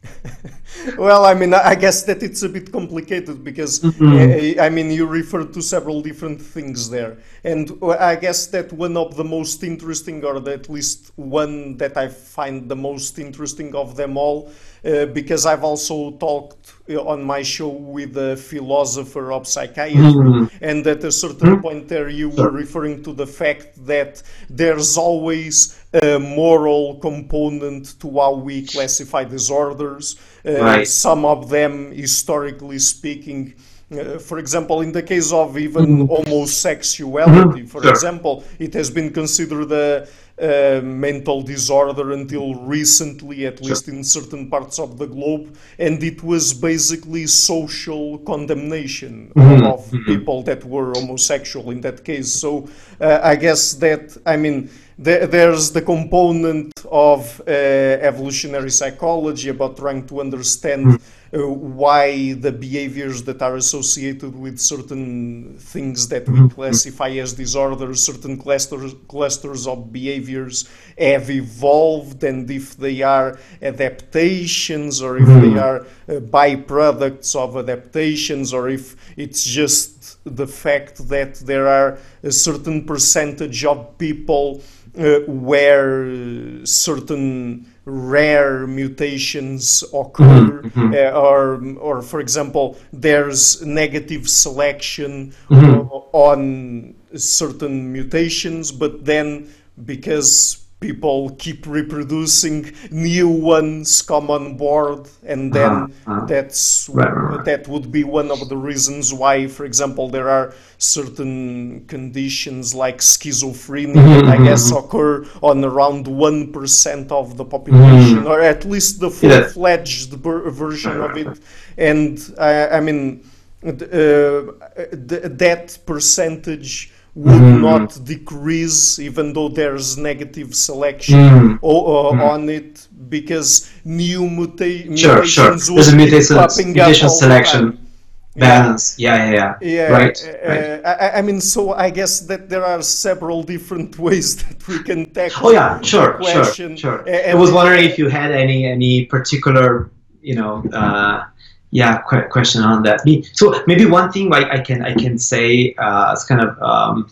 yeah. 0.04 0.52
well, 0.98 1.26
I 1.26 1.34
mean, 1.34 1.54
I 1.54 1.76
guess 1.76 2.04
that 2.04 2.24
it's 2.24 2.44
a 2.44 2.50
bit 2.50 2.72
complicated 2.72 3.44
because 3.44 3.80
mm-hmm. 3.80 4.60
I 4.60 4.70
mean, 4.70 4.92
you 4.92 5.06
referred 5.06 5.54
to 5.54 5.62
several 5.62 6.02
different 6.02 6.42
things 6.42 6.90
there, 6.90 7.18
and 7.44 7.72
I 7.84 8.16
guess 8.16 8.48
that 8.48 8.72
one 8.74 8.96
of 8.98 9.16
the 9.16 9.24
most 9.24 9.64
interesting, 9.64 10.24
or 10.24 10.38
at 10.50 10.70
least 10.70 11.12
one 11.16 11.78
that 11.78 11.98
I 11.98 12.08
find 12.08 12.70
the 12.70 12.76
most 12.76 13.20
interesting 13.20 13.76
of 13.76 13.96
them 13.96 14.18
all, 14.18 14.52
because 14.84 15.46
I've 15.46 15.64
also 15.64 16.12
talked 16.12 16.74
uh, 16.90 17.02
on 17.04 17.24
my 17.24 17.42
show 17.42 17.70
with 17.70 18.18
a 18.18 18.38
philosopher 18.38 19.32
of 19.32 19.48
psychiatry, 19.48 20.02
mm-hmm. 20.02 20.64
and 20.64 20.86
at 20.88 21.04
a 21.04 21.12
certain 21.12 21.50
mm-hmm. 21.50 21.62
point 21.62 21.88
there, 21.88 22.10
you 22.10 22.30
were 22.30 22.50
referring 22.50 23.04
to 23.04 23.14
the 23.14 23.28
fact 23.28 23.86
that 23.86 24.24
there's 24.50 24.98
always 24.98 25.80
a 25.94 26.20
moral 26.20 26.96
component 27.00 28.00
to 28.00 28.12
how 28.20 28.36
we 28.36 28.66
classify 28.66 29.24
disorders. 29.24 30.16
Uh, 30.46 30.62
right. 30.62 30.88
Some 30.88 31.26
of 31.26 31.50
them, 31.50 31.92
historically 31.92 32.80
speaking, 32.80 33.54
uh, 33.92 34.18
for 34.20 34.38
example, 34.38 34.82
in 34.82 34.92
the 34.92 35.02
case 35.02 35.32
of 35.32 35.58
even 35.58 35.86
mm. 35.86 36.08
homosexuality, 36.08 37.62
mm-hmm. 37.62 37.66
for 37.68 37.82
sure. 37.82 37.92
example, 37.92 38.44
it 38.60 38.74
has 38.74 38.90
been 38.90 39.14
considered 39.14 39.72
a, 39.72 40.08
mental 40.40 41.42
disorder 41.42 42.12
until 42.12 42.56
recently, 42.56 43.46
at 43.46 43.58
sure. 43.58 43.70
least 43.70 43.88
in 43.88 44.04
certain 44.04 44.50
parts 44.50 44.78
of 44.80 44.98
the 44.98 45.08
globe, 45.08 45.58
and 45.80 46.04
it 46.04 46.22
was 46.24 46.54
basically 46.54 47.26
social 47.28 48.20
condemnation 48.20 49.32
mm-hmm. 49.36 49.66
of 49.66 49.86
mm-hmm. 49.86 50.06
people 50.06 50.44
that 50.44 50.64
were 50.64 50.94
homosexual 50.94 51.72
in 51.72 51.82
that 51.82 52.04
case. 52.04 52.32
So 52.32 52.70
uh, 53.02 53.20
I 53.24 53.36
guess 53.36 53.74
that, 53.76 54.16
I 54.26 54.38
mean, 54.38 54.70
there's 54.98 55.72
the 55.72 55.82
component 55.82 56.74
of 56.90 57.42
uh, 57.48 57.52
evolutionary 57.52 58.72
psychology 58.72 59.50
about 59.50 59.78
trying 59.78 60.08
to 60.08 60.22
understand 60.22 60.86
hmm. 60.86 61.40
uh, 61.40 61.48
why 61.48 62.34
the 62.34 62.52
behaviors 62.52 63.22
that 63.24 63.42
are 63.44 63.58
associated 63.58 64.36
with 64.36 64.58
certain 64.58 65.56
things 65.60 66.08
that 66.08 66.28
we 66.28 66.40
hmm. 66.40 66.48
classify 66.48 67.10
as 67.10 67.34
disorders, 67.34 68.08
certain 68.08 68.38
clusters, 68.40 68.96
clusters 69.08 69.68
of 69.68 69.94
behaviors 69.94 70.68
have 70.98 71.30
evolved, 71.30 72.24
and 72.24 72.50
if 72.50 72.76
they 72.78 73.04
are 73.04 73.38
adaptations 73.62 75.00
or 75.02 75.18
if 75.18 75.28
they 75.28 75.52
hmm. 75.52 75.60
are 75.60 75.82
uh, 75.82 76.14
byproducts 76.22 77.36
of 77.36 77.56
adaptations 77.56 78.52
or 78.52 78.68
if 78.68 78.96
it's 79.16 79.44
just 79.44 80.18
the 80.24 80.48
fact 80.48 81.08
that 81.08 81.36
there 81.36 81.68
are 81.68 82.00
a 82.24 82.32
certain 82.32 82.84
percentage 82.84 83.64
of 83.64 83.96
people 84.00 84.64
uh, 84.98 85.20
where 85.28 86.66
certain 86.66 87.66
rare 87.86 88.68
mutations 88.68 89.84
occur, 89.94 90.62
mm-hmm. 90.62 90.94
uh, 90.94 91.20
or, 91.20 91.64
or 91.80 92.02
for 92.02 92.20
example, 92.20 92.78
there's 92.92 93.66
negative 93.66 94.28
selection 94.28 95.34
mm-hmm. 95.50 95.88
on 96.12 96.94
certain 97.16 97.94
mutations, 97.94 98.72
but 98.72 99.06
then 99.06 99.50
because 99.86 100.67
people 100.80 101.32
keep 101.40 101.66
reproducing 101.66 102.72
new 102.92 103.28
ones 103.28 104.04
come 104.04 104.30
on 104.30 104.56
board 104.56 105.10
and 105.24 105.52
then 105.52 105.72
uh-huh, 105.72 105.88
uh-huh. 106.06 106.26
that's 106.28 106.88
right, 106.94 107.10
right, 107.10 107.46
that 107.46 107.68
would 107.68 107.92
be 107.92 108.04
one 108.04 108.30
of 108.30 108.48
the 108.48 108.56
reasons 108.56 109.12
why 109.12 109.48
for 109.48 109.66
example 109.66 110.08
there 110.08 110.30
are 110.30 110.54
certain 110.78 111.84
conditions 111.88 112.76
like 112.76 113.00
schizophrenia 113.00 113.96
mm-hmm, 113.96 114.28
that 114.28 114.40
i 114.40 114.44
guess 114.44 114.72
mm-hmm. 114.72 114.86
occur 114.86 115.26
on 115.42 115.66
around 115.66 116.06
1% 116.06 117.12
of 117.12 117.38
the 117.38 117.46
population 117.46 118.20
mm-hmm. 118.20 118.28
or 118.28 118.40
at 118.40 118.64
least 118.64 119.00
the 119.00 119.10
full-fledged 119.10 120.12
yeah. 120.12 120.52
version 120.52 121.02
of 121.02 121.18
it 121.18 121.40
and 121.78 122.36
uh, 122.38 122.68
i 122.72 122.80
mean 122.80 123.28
uh, 123.66 123.72
that 123.74 125.76
percentage 125.88 126.92
would 127.18 127.42
mm. 127.42 127.62
not 127.62 127.98
decrease 128.06 129.00
even 129.00 129.34
though 129.34 129.50
there's 129.50 129.98
negative 129.98 130.54
selection 130.54 131.18
mm. 131.18 131.60
o- 131.64 131.86
uh, 131.86 132.12
mm. 132.14 132.32
on 132.32 132.48
it 132.48 132.88
because 133.10 133.72
new 133.84 134.30
muta- 134.30 134.96
sure, 134.96 135.16
mutations 135.16 135.66
sure. 135.66 135.76
There's 135.76 135.94
a 135.94 135.96
mutation, 135.96 136.36
mutation 136.74 137.10
selection 137.10 137.88
balance 138.36 139.00
yeah. 139.00 139.16
yeah 139.16 139.32
yeah 139.32 139.54
yeah, 139.62 139.88
right, 139.98 140.18
uh, 140.24 140.48
right. 140.48 140.86
I, 140.86 141.18
I, 141.18 141.22
mean 141.24 141.42
so 141.42 141.74
i 141.74 141.90
guess 141.90 142.20
that 142.30 142.50
there 142.50 142.64
are 142.64 142.84
several 142.84 143.42
different 143.42 143.98
ways 144.06 144.38
that 144.44 144.68
we 144.68 144.78
can 144.84 145.10
tackle 145.12 145.48
oh 145.48 145.52
yeah 145.52 145.82
sure 145.82 146.22
sure 146.24 146.78
sure 146.78 147.00
and 147.08 147.32
i 147.32 147.34
was 147.34 147.52
wondering 147.52 147.84
if 147.84 147.98
you 147.98 148.10
had 148.10 148.32
any 148.32 148.68
any 148.68 149.06
particular 149.06 149.90
you 150.22 150.36
know 150.36 150.64
uh, 150.72 151.26
yeah 151.72 151.98
question 152.00 152.64
on 152.64 152.84
that. 152.84 153.02
So 153.34 153.64
maybe 153.68 153.86
one 153.86 154.12
thing 154.12 154.34
I, 154.34 154.58
I 154.58 154.60
can 154.60 154.84
i 154.84 154.94
can 154.94 155.18
say 155.18 155.74
uh, 155.78 156.12
as 156.14 156.24
kind 156.24 156.42
of 156.42 156.62
um, 156.62 157.10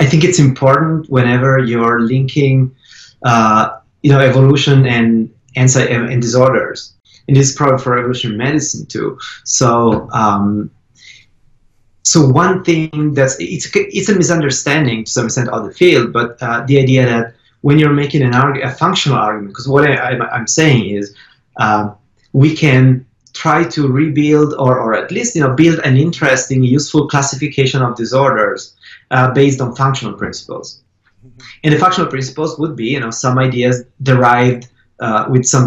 i 0.00 0.06
think 0.06 0.24
it's 0.24 0.38
important 0.38 1.08
whenever 1.10 1.58
you're 1.58 2.00
linking 2.00 2.74
uh, 3.22 3.78
you 4.02 4.10
know 4.10 4.20
evolution 4.20 4.86
and 4.86 5.30
and, 5.56 5.76
and 5.76 6.22
disorders. 6.22 6.94
And 7.26 7.36
this 7.36 7.50
is 7.50 7.56
probably 7.56 7.82
for 7.82 7.98
evolutionary 7.98 8.38
medicine 8.38 8.86
too. 8.86 9.18
So 9.44 10.08
um, 10.12 10.70
so 12.08 12.26
one 12.26 12.64
thing 12.64 13.12
that's 13.12 13.36
it's 13.38 13.68
it's 13.74 14.08
a 14.08 14.14
misunderstanding 14.14 15.04
to 15.04 15.10
some 15.10 15.26
extent 15.26 15.50
of 15.50 15.66
the 15.66 15.74
field 15.74 16.10
but 16.10 16.42
uh, 16.42 16.64
the 16.66 16.78
idea 16.78 17.04
that 17.04 17.34
when 17.60 17.78
you're 17.78 17.92
making 17.92 18.22
an 18.22 18.34
arg- 18.34 18.62
a 18.62 18.70
functional 18.70 19.18
argument 19.18 19.52
because 19.52 19.68
what 19.68 19.84
I, 19.84 20.12
am 20.34 20.46
saying 20.46 20.96
is 20.96 21.14
uh, 21.58 21.92
we 22.32 22.56
can 22.56 23.04
try 23.38 23.62
to 23.62 23.86
rebuild 23.86 24.52
or, 24.54 24.80
or 24.80 24.94
at 24.94 25.12
least 25.12 25.36
you 25.36 25.42
know 25.42 25.54
build 25.54 25.78
an 25.88 25.96
interesting 25.96 26.60
useful 26.64 27.06
classification 27.06 27.80
of 27.82 27.96
disorders 27.96 28.76
uh, 29.12 29.30
based 29.32 29.60
on 29.60 29.74
functional 29.76 30.14
principles. 30.14 30.82
Mm-hmm. 31.24 31.40
and 31.64 31.74
the 31.74 31.78
functional 31.84 32.08
principles 32.08 32.50
would 32.60 32.74
be 32.82 32.88
you 32.94 33.00
know 33.00 33.10
some 33.10 33.38
ideas 33.38 33.76
derived 34.10 34.64
uh, 35.00 35.22
with 35.32 35.44
some 35.54 35.66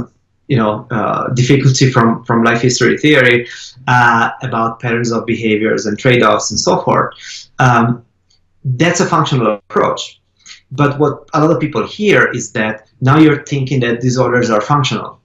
you 0.51 0.57
know 0.61 0.73
uh, 0.97 1.23
difficulty 1.41 1.89
from 1.95 2.07
from 2.27 2.43
life 2.43 2.61
history 2.67 2.97
theory 2.97 3.47
uh, 3.87 4.29
about 4.47 4.79
patterns 4.83 5.11
of 5.15 5.25
behaviors 5.25 5.85
and 5.85 5.97
trade-offs 5.97 6.51
and 6.51 6.59
so 6.67 6.73
forth. 6.85 7.09
Um, 7.59 8.05
that's 8.63 8.99
a 8.99 9.07
functional 9.15 9.47
approach. 9.53 10.01
But 10.71 10.99
what 10.99 11.13
a 11.33 11.41
lot 11.43 11.51
of 11.55 11.59
people 11.59 11.85
hear 11.85 12.19
is 12.39 12.51
that 12.53 12.87
now 13.01 13.17
you're 13.23 13.43
thinking 13.53 13.79
that 13.81 14.01
disorders 14.01 14.49
are 14.49 14.61
functional 14.73 15.20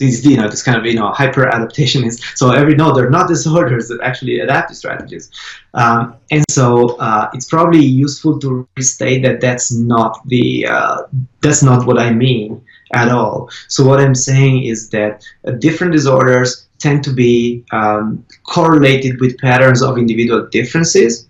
it's, 0.00 0.24
you 0.24 0.36
know, 0.36 0.48
this 0.48 0.62
kind 0.62 0.78
of, 0.78 0.84
you 0.86 0.94
know, 0.94 1.10
hyper 1.12 1.46
adaptation 1.46 2.04
is, 2.04 2.22
so 2.34 2.50
every, 2.50 2.74
no, 2.74 2.92
they're 2.94 3.10
not 3.10 3.28
disorders, 3.28 3.88
they're 3.88 4.02
actually 4.02 4.40
adaptive 4.40 4.76
strategies. 4.76 5.30
Um, 5.74 6.16
and 6.30 6.44
so 6.50 6.96
uh, 6.96 7.30
it's 7.32 7.46
probably 7.46 7.84
useful 7.84 8.38
to 8.40 8.68
restate 8.76 9.22
that 9.22 9.40
that's 9.40 9.72
not 9.72 10.20
the, 10.26 10.66
uh, 10.66 11.02
that's 11.40 11.62
not 11.62 11.86
what 11.86 11.98
I 11.98 12.12
mean 12.12 12.62
at 12.92 13.08
all. 13.08 13.50
So 13.68 13.84
what 13.84 14.00
I'm 14.00 14.14
saying 14.14 14.64
is 14.64 14.90
that 14.90 15.24
uh, 15.46 15.52
different 15.52 15.92
disorders 15.92 16.66
tend 16.78 17.04
to 17.04 17.12
be 17.12 17.64
um, 17.72 18.24
correlated 18.42 19.20
with 19.20 19.38
patterns 19.38 19.82
of 19.82 19.96
individual 19.96 20.46
differences. 20.48 21.28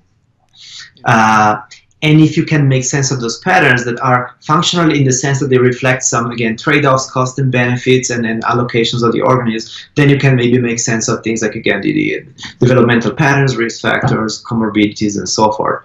And 2.03 2.21
if 2.21 2.37
you 2.37 2.45
can 2.45 2.67
make 2.69 2.85
sense 2.85 3.13
of 3.13 3.21
those 3.21 3.39
patterns 3.39 3.85
that 3.85 4.01
are 4.01 4.35
functional 4.41 4.93
in 4.93 5.05
the 5.05 5.13
sense 5.13 5.39
that 5.39 5.49
they 5.49 5.59
reflect 5.59 6.03
some 6.03 6.31
again 6.31 6.57
trade-offs 6.57 7.11
cost 7.11 7.39
and 7.39 7.51
benefits 7.53 8.11
and, 8.11 8.27
and 8.27 8.43
allocations 8.43 9.03
of 9.05 9.13
the 9.13 9.21
organism 9.21 9.73
then 9.95 10.09
you 10.09 10.19
can 10.19 10.35
maybe 10.35 10.59
make 10.59 10.81
sense 10.81 11.09
of 11.09 11.23
things 11.23 11.43
like 11.43 11.55
again 11.55 11.81
the, 11.81 11.93
the 11.93 12.67
developmental 12.67 13.13
patterns 13.13 13.57
risk 13.57 13.81
factors 13.81 14.43
comorbidities 14.45 15.17
and 15.17 15.29
so 15.29 15.53
forth. 15.53 15.85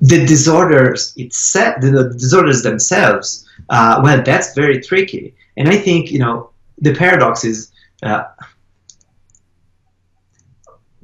The 0.00 0.24
disorders 0.26 1.12
itself 1.16 1.80
the 1.80 2.10
disorders 2.16 2.62
themselves 2.62 3.46
uh, 3.68 4.00
well 4.02 4.22
that's 4.22 4.54
very 4.54 4.80
tricky. 4.80 5.34
And 5.56 5.68
i 5.68 5.76
think 5.76 6.10
you 6.10 6.18
know 6.18 6.50
the 6.78 6.94
paradox 6.94 7.44
is 7.44 7.70
uh, 8.02 8.24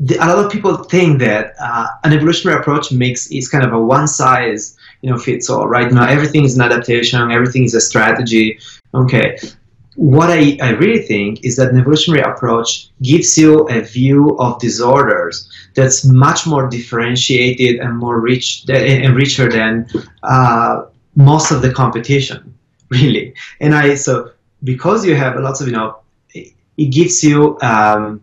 the, 0.00 0.16
a 0.16 0.26
lot 0.26 0.44
of 0.44 0.50
people 0.50 0.76
think 0.76 1.18
that 1.20 1.54
uh, 1.60 1.88
an 2.04 2.12
evolutionary 2.12 2.60
approach 2.60 2.92
makes 2.92 3.30
is 3.30 3.48
kind 3.48 3.64
of 3.64 3.72
a 3.72 3.80
one 3.80 4.06
size 4.06 4.76
you 5.02 5.10
know 5.10 5.18
fits 5.18 5.50
all 5.50 5.68
right? 5.68 5.92
Now 5.92 6.06
everything 6.06 6.44
is 6.44 6.56
an 6.56 6.62
adaptation 6.62 7.30
everything 7.30 7.64
is 7.64 7.74
a 7.74 7.80
strategy. 7.80 8.58
Okay. 8.94 9.38
What 9.96 10.30
I, 10.30 10.56
I 10.62 10.70
really 10.70 11.02
think 11.02 11.44
is 11.44 11.56
that 11.56 11.72
an 11.72 11.78
evolutionary 11.78 12.22
approach 12.22 12.90
gives 13.02 13.36
you 13.36 13.68
a 13.68 13.80
view 13.80 14.38
of 14.38 14.60
disorders 14.60 15.50
that's 15.74 16.04
much 16.04 16.46
more 16.46 16.68
differentiated 16.68 17.80
and 17.80 17.98
more 17.98 18.20
rich 18.20 18.64
and 18.68 19.16
richer 19.16 19.50
than 19.50 19.88
uh, 20.22 20.84
most 21.16 21.50
of 21.50 21.62
the 21.62 21.72
competition 21.72 22.54
really. 22.90 23.34
And 23.60 23.74
i 23.74 23.94
so 23.96 24.30
because 24.62 25.04
you 25.04 25.16
have 25.16 25.36
lots 25.36 25.60
of 25.60 25.66
you 25.66 25.72
know 25.72 25.98
it 26.78 26.92
gives 26.92 27.24
you 27.24 27.58
um, 27.60 28.22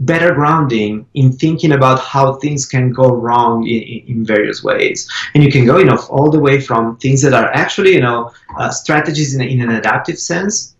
better 0.00 0.34
grounding 0.34 1.06
in 1.14 1.32
thinking 1.32 1.72
about 1.72 1.98
how 2.00 2.34
things 2.34 2.66
can 2.66 2.92
go 2.92 3.08
wrong 3.08 3.66
in, 3.66 3.82
in 4.06 4.24
various 4.24 4.62
ways. 4.62 5.10
And 5.34 5.42
you 5.42 5.50
can 5.50 5.64
go, 5.64 5.78
you 5.78 5.86
know, 5.86 5.98
all 6.10 6.30
the 6.30 6.38
way 6.38 6.60
from 6.60 6.98
things 6.98 7.22
that 7.22 7.32
are 7.32 7.50
actually, 7.54 7.94
you 7.94 8.00
know, 8.00 8.30
uh, 8.58 8.70
strategies 8.70 9.34
in, 9.34 9.40
in 9.40 9.62
an 9.62 9.70
adaptive 9.70 10.18
sense, 10.18 10.76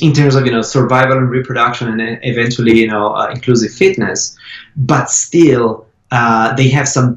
in 0.00 0.12
terms 0.12 0.34
of 0.34 0.44
you 0.44 0.52
know 0.52 0.62
survival 0.62 1.18
and 1.18 1.30
reproduction 1.30 2.00
and 2.00 2.18
eventually 2.22 2.76
you 2.80 2.88
know 2.88 3.14
uh, 3.14 3.30
inclusive 3.30 3.72
fitness 3.72 4.36
but 4.76 5.08
still 5.10 5.86
uh, 6.10 6.54
they 6.56 6.68
have 6.68 6.88
some 6.88 7.16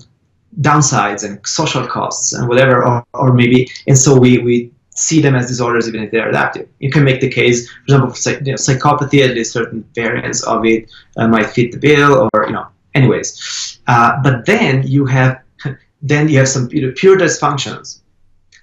downsides 0.62 1.24
and 1.24 1.46
social 1.46 1.86
costs 1.88 2.34
and 2.34 2.48
whatever 2.48 2.86
or, 2.86 3.06
or 3.14 3.34
maybe 3.34 3.68
and 3.88 3.98
so 3.98 4.18
we 4.18 4.38
we 4.40 4.72
see 4.98 5.22
them 5.22 5.36
as 5.36 5.48
disorders 5.48 5.88
even 5.88 6.04
if 6.04 6.12
they're 6.12 6.28
adaptive. 6.28 6.68
You 6.80 6.90
can 6.90 7.04
make 7.04 7.22
the 7.22 7.30
case, 7.30 7.70
for 7.70 7.84
example, 7.84 8.10
for 8.10 8.32
you 8.32 8.52
know, 8.52 8.56
psychopathy, 8.56 9.24
at 9.28 9.36
least 9.36 9.54
certain 9.54 9.88
variants 9.94 10.44
of 10.44 10.66
it 10.66 10.92
uh, 11.16 11.28
might 11.28 11.48
fit 11.48 11.72
the 11.72 11.78
bill, 11.78 12.28
or 12.34 12.46
you 12.48 12.54
know, 12.54 12.68
anyways. 12.96 13.80
Uh, 13.88 14.22
but 14.24 14.46
then 14.46 14.86
you 14.86 15.06
have 15.06 15.42
then 16.02 16.28
you 16.28 16.40
have 16.40 16.50
some 16.50 16.68
you 16.72 16.82
know, 16.82 16.94
pure 16.96 17.18
dysfunctions, 17.18 18.02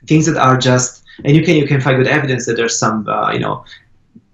things 0.06 0.27
that 0.27 0.36
are 0.36 0.59
just, 0.59 1.05
and 1.24 1.36
you 1.36 1.44
can 1.44 1.55
you 1.56 1.66
can 1.66 1.81
find 1.81 1.97
good 1.97 2.09
evidence 2.09 2.47
that 2.47 2.56
there's 2.56 2.78
some 2.78 3.09
uh, 3.09 3.32
you 3.32 3.39
know 3.40 3.65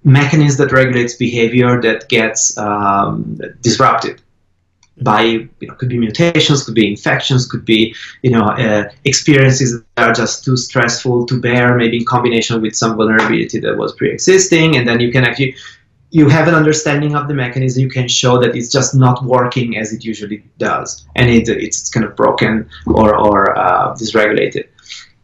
mechanism 0.02 0.66
that 0.66 0.72
regulates 0.72 1.14
behavior 1.14 1.80
that 1.82 2.08
gets 2.08 2.56
um, 2.56 3.38
disrupted 3.60 4.22
by 5.02 5.22
you 5.22 5.48
know 5.62 5.74
could 5.74 5.88
be 5.88 5.98
mutations 5.98 6.64
could 6.64 6.74
be 6.74 6.86
infections 6.88 7.46
could 7.46 7.64
be 7.64 7.94
you 8.22 8.30
know 8.30 8.44
uh, 8.44 8.88
experiences 9.04 9.82
that 9.96 10.08
are 10.08 10.12
just 10.12 10.44
too 10.44 10.56
stressful 10.56 11.26
to 11.26 11.40
bear 11.40 11.76
maybe 11.76 11.98
in 11.98 12.04
combination 12.04 12.60
with 12.60 12.74
some 12.74 12.96
vulnerability 12.96 13.58
that 13.60 13.76
was 13.76 13.92
pre-existing. 13.94 14.76
And 14.76 14.86
then 14.86 15.00
you 15.00 15.10
can 15.10 15.24
actually 15.24 15.54
you 16.12 16.28
have 16.28 16.48
an 16.48 16.54
understanding 16.54 17.14
of 17.14 17.28
the 17.28 17.34
mechanism. 17.34 17.82
You 17.82 17.90
can 17.90 18.08
show 18.08 18.40
that 18.40 18.56
it's 18.56 18.70
just 18.70 18.94
not 18.94 19.24
working 19.24 19.78
as 19.78 19.92
it 19.92 20.04
usually 20.04 20.42
does. 20.58 21.06
And 21.14 21.30
it, 21.30 21.48
it's 21.48 21.88
kind 21.88 22.04
of 22.04 22.16
broken 22.16 22.68
or, 22.86 23.14
or 23.14 23.56
uh, 23.56 23.94
dysregulated. 23.94 24.64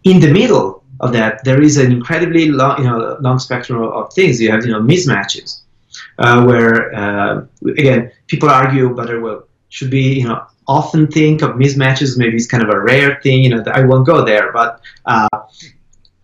In 0.05 0.21
the 0.21 0.31
middle 0.31 0.85
of 1.01 1.13
that 1.13 1.45
there 1.45 1.61
is 1.61 1.77
an 1.77 1.93
incredibly 1.93 2.51
long, 2.51 2.79
you 2.79 2.85
know, 2.85 3.17
long 3.21 3.39
spectrum 3.39 3.83
of 3.83 4.13
things. 4.13 4.41
You 4.41 4.51
have 4.51 4.65
you 4.65 4.73
know 4.73 4.81
mismatches 4.81 5.63
uh, 6.19 6.45
where 6.45 6.95
uh, 6.95 7.45
again 7.67 8.13
people 8.27 8.49
argue 8.49 8.95
whether 8.95 9.21
well 9.21 9.46
should 9.69 9.91
be 9.91 10.21
you 10.21 10.29
know 10.29 10.45
often 10.69 11.07
think 11.07 11.43
of 11.43 11.51
mismatches 11.51 12.19
maybe 12.19 12.37
it's 12.37 12.47
kind 12.47 12.63
of 12.63 12.71
a 12.71 12.81
rare 12.81 13.21
thing 13.23 13.43
you 13.43 13.51
know 13.51 13.63
i 13.73 13.85
won't 13.85 14.07
go 14.07 14.25
there 14.25 14.53
but 14.53 14.81
uh, 15.05 15.29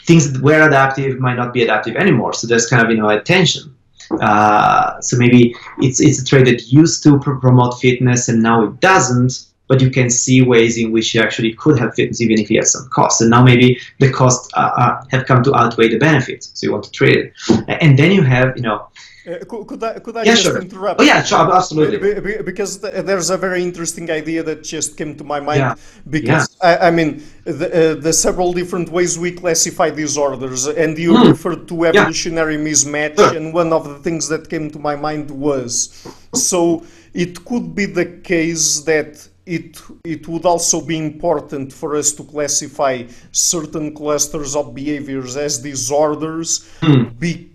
things 0.04 0.32
that 0.32 0.42
were 0.42 0.66
adaptive 0.66 1.18
might 1.18 1.36
not 1.36 1.52
be 1.52 1.62
adaptive 1.62 1.96
anymore. 1.96 2.32
So 2.32 2.46
there's 2.46 2.66
kind 2.66 2.84
of 2.84 2.90
you 2.90 2.96
know 2.96 3.08
a 3.08 3.20
tension. 3.20 3.74
Uh, 4.20 5.00
so 5.00 5.16
maybe 5.16 5.54
it's 5.78 6.00
it's 6.00 6.20
a 6.20 6.24
trade 6.24 6.46
that 6.46 6.70
used 6.70 7.02
to 7.04 7.18
pr- 7.18 7.36
promote 7.36 7.80
fitness 7.80 8.28
and 8.28 8.42
now 8.42 8.64
it 8.64 8.80
doesn't 8.80 9.46
but 9.68 9.80
you 9.80 9.88
can 9.88 10.10
see 10.10 10.42
ways 10.42 10.76
in 10.76 10.92
which 10.92 11.14
you 11.14 11.20
actually 11.22 11.54
could 11.54 11.78
have 11.78 11.94
fitness 11.94 12.20
even 12.20 12.38
if 12.38 12.50
you 12.50 12.58
have 12.58 12.66
some 12.66 12.86
costs 12.90 13.22
and 13.22 13.30
now 13.30 13.42
maybe 13.42 13.78
the 14.00 14.12
costs 14.12 14.50
uh, 14.54 15.02
have 15.10 15.24
come 15.24 15.42
to 15.42 15.54
outweigh 15.54 15.88
the 15.88 15.98
benefits 15.98 16.50
so 16.52 16.66
you 16.66 16.72
want 16.72 16.84
to 16.84 16.90
trade 16.90 17.16
it. 17.16 17.32
And 17.80 17.98
then 17.98 18.10
you 18.10 18.22
have 18.22 18.54
you 18.56 18.62
know 18.62 18.88
Uh, 19.24 19.44
could, 19.48 19.66
could, 19.66 19.82
I, 19.84 19.98
could 20.00 20.16
I 20.16 20.24
yeah, 20.24 20.32
just 20.32 20.42
sure. 20.42 20.60
interrupt? 20.60 21.00
Oh, 21.00 21.04
yeah, 21.04 21.22
sure, 21.22 21.54
absolutely. 21.54 22.42
Because 22.42 22.80
there's 22.80 23.30
a 23.30 23.36
very 23.36 23.62
interesting 23.62 24.10
idea 24.10 24.42
that 24.42 24.64
just 24.64 24.96
came 24.96 25.16
to 25.16 25.24
my 25.24 25.38
mind. 25.38 25.60
Yeah. 25.60 25.74
Because, 26.10 26.56
yeah. 26.62 26.78
I, 26.80 26.88
I, 26.88 26.90
mean, 26.90 27.22
the, 27.44 27.68
uh, 27.68 28.00
the, 28.00 28.12
several 28.12 28.52
different 28.52 28.88
ways 28.88 29.18
we 29.18 29.30
classify 29.32 29.90
these 29.90 30.10
disorders, 30.12 30.66
and 30.66 30.98
you 30.98 31.12
mm. 31.12 31.28
referred 31.30 31.68
to 31.68 31.84
evolutionary 31.84 32.56
mismatch, 32.56 33.16
sure. 33.16 33.36
and 33.36 33.54
one 33.54 33.72
of 33.72 33.88
the 33.88 33.98
things 34.00 34.28
that 34.28 34.50
came 34.50 34.70
to 34.70 34.78
my 34.78 34.96
mind 34.96 35.30
was 35.30 36.06
so 36.34 36.84
it 37.14 37.44
could 37.44 37.74
be 37.74 37.86
the 37.86 38.06
case 38.06 38.80
that 38.80 39.28
it 39.44 39.80
it 40.04 40.28
would 40.28 40.44
also 40.44 40.80
be 40.80 40.96
important 40.96 41.72
for 41.72 41.96
us 41.96 42.12
to 42.12 42.22
classify 42.22 43.02
certain 43.32 43.92
clusters 43.94 44.54
of 44.54 44.72
behaviors 44.74 45.36
as 45.36 45.58
disorders 45.58 46.70
mm. 46.80 47.18
because 47.18 47.51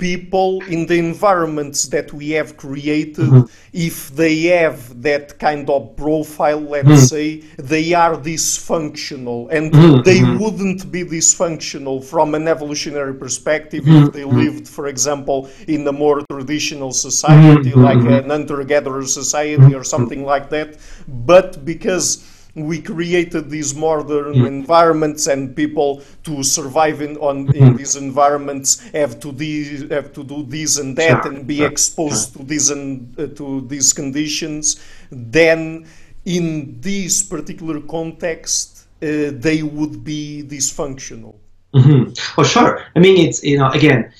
people 0.00 0.62
in 0.64 0.86
the 0.86 0.98
environments 0.98 1.88
that 1.88 2.10
we 2.12 2.30
have 2.30 2.56
created 2.56 3.26
mm-hmm. 3.26 3.46
if 3.72 4.08
they 4.16 4.44
have 4.44 5.02
that 5.02 5.38
kind 5.38 5.68
of 5.68 5.94
profile 5.94 6.58
let's 6.58 6.88
mm. 6.88 7.08
say 7.12 7.26
they 7.58 7.92
are 7.92 8.16
dysfunctional 8.16 9.50
and 9.50 9.72
mm-hmm. 9.72 10.00
they 10.02 10.20
mm-hmm. 10.20 10.42
wouldn't 10.42 10.90
be 10.90 11.04
dysfunctional 11.04 12.02
from 12.02 12.34
an 12.34 12.48
evolutionary 12.48 13.14
perspective 13.14 13.84
mm-hmm. 13.84 14.06
if 14.06 14.12
they 14.14 14.24
lived 14.24 14.66
for 14.66 14.86
example 14.86 15.50
in 15.68 15.86
a 15.86 15.92
more 15.92 16.22
traditional 16.30 16.92
society 16.92 17.70
Mm-hmm. 17.70 17.82
like 17.82 18.22
an 18.24 18.30
hunter-gatherer 18.30 19.06
society 19.06 19.74
or 19.74 19.84
something 19.84 20.24
like 20.24 20.48
that 20.50 20.78
but 21.06 21.64
because 21.64 22.24
we 22.54 22.80
created 22.80 23.48
these 23.50 23.74
modern 23.74 24.34
Mm. 24.34 24.46
environments 24.46 25.26
and 25.26 25.54
people 25.54 26.02
to 26.24 26.42
survive 26.42 27.00
in 27.00 27.16
on 27.18 27.46
Mm-hmm. 27.46 27.62
in 27.62 27.76
these 27.76 27.94
environments 27.96 28.68
have 28.92 29.18
to 29.20 29.32
de- 29.32 29.86
have 29.94 30.12
to 30.12 30.22
do 30.24 30.42
this 30.48 30.78
and 30.78 30.96
that 30.96 31.22
Sure, 31.24 31.32
and 31.32 31.46
be 31.46 31.56
sure, 31.58 31.68
exposed 31.68 32.32
to 32.36 32.42
these 32.44 32.70
and 32.70 32.90
uh, 33.18 33.26
to 33.38 33.46
these 33.72 33.92
conditions 33.92 34.80
then 35.10 35.86
in 36.24 36.44
this 36.80 37.22
particular 37.22 37.80
context 37.80 38.86
uh, 39.02 39.30
they 39.46 39.62
would 39.62 40.02
be 40.04 40.42
dysfunctional 40.46 41.34
Mm-hmm. 41.74 42.12
Oh, 42.36 42.42
sure. 42.42 42.82
I 42.96 42.98
mean, 42.98 43.16
it's 43.28 43.44
you 43.44 43.56
know, 43.56 43.70
again, 43.70 44.10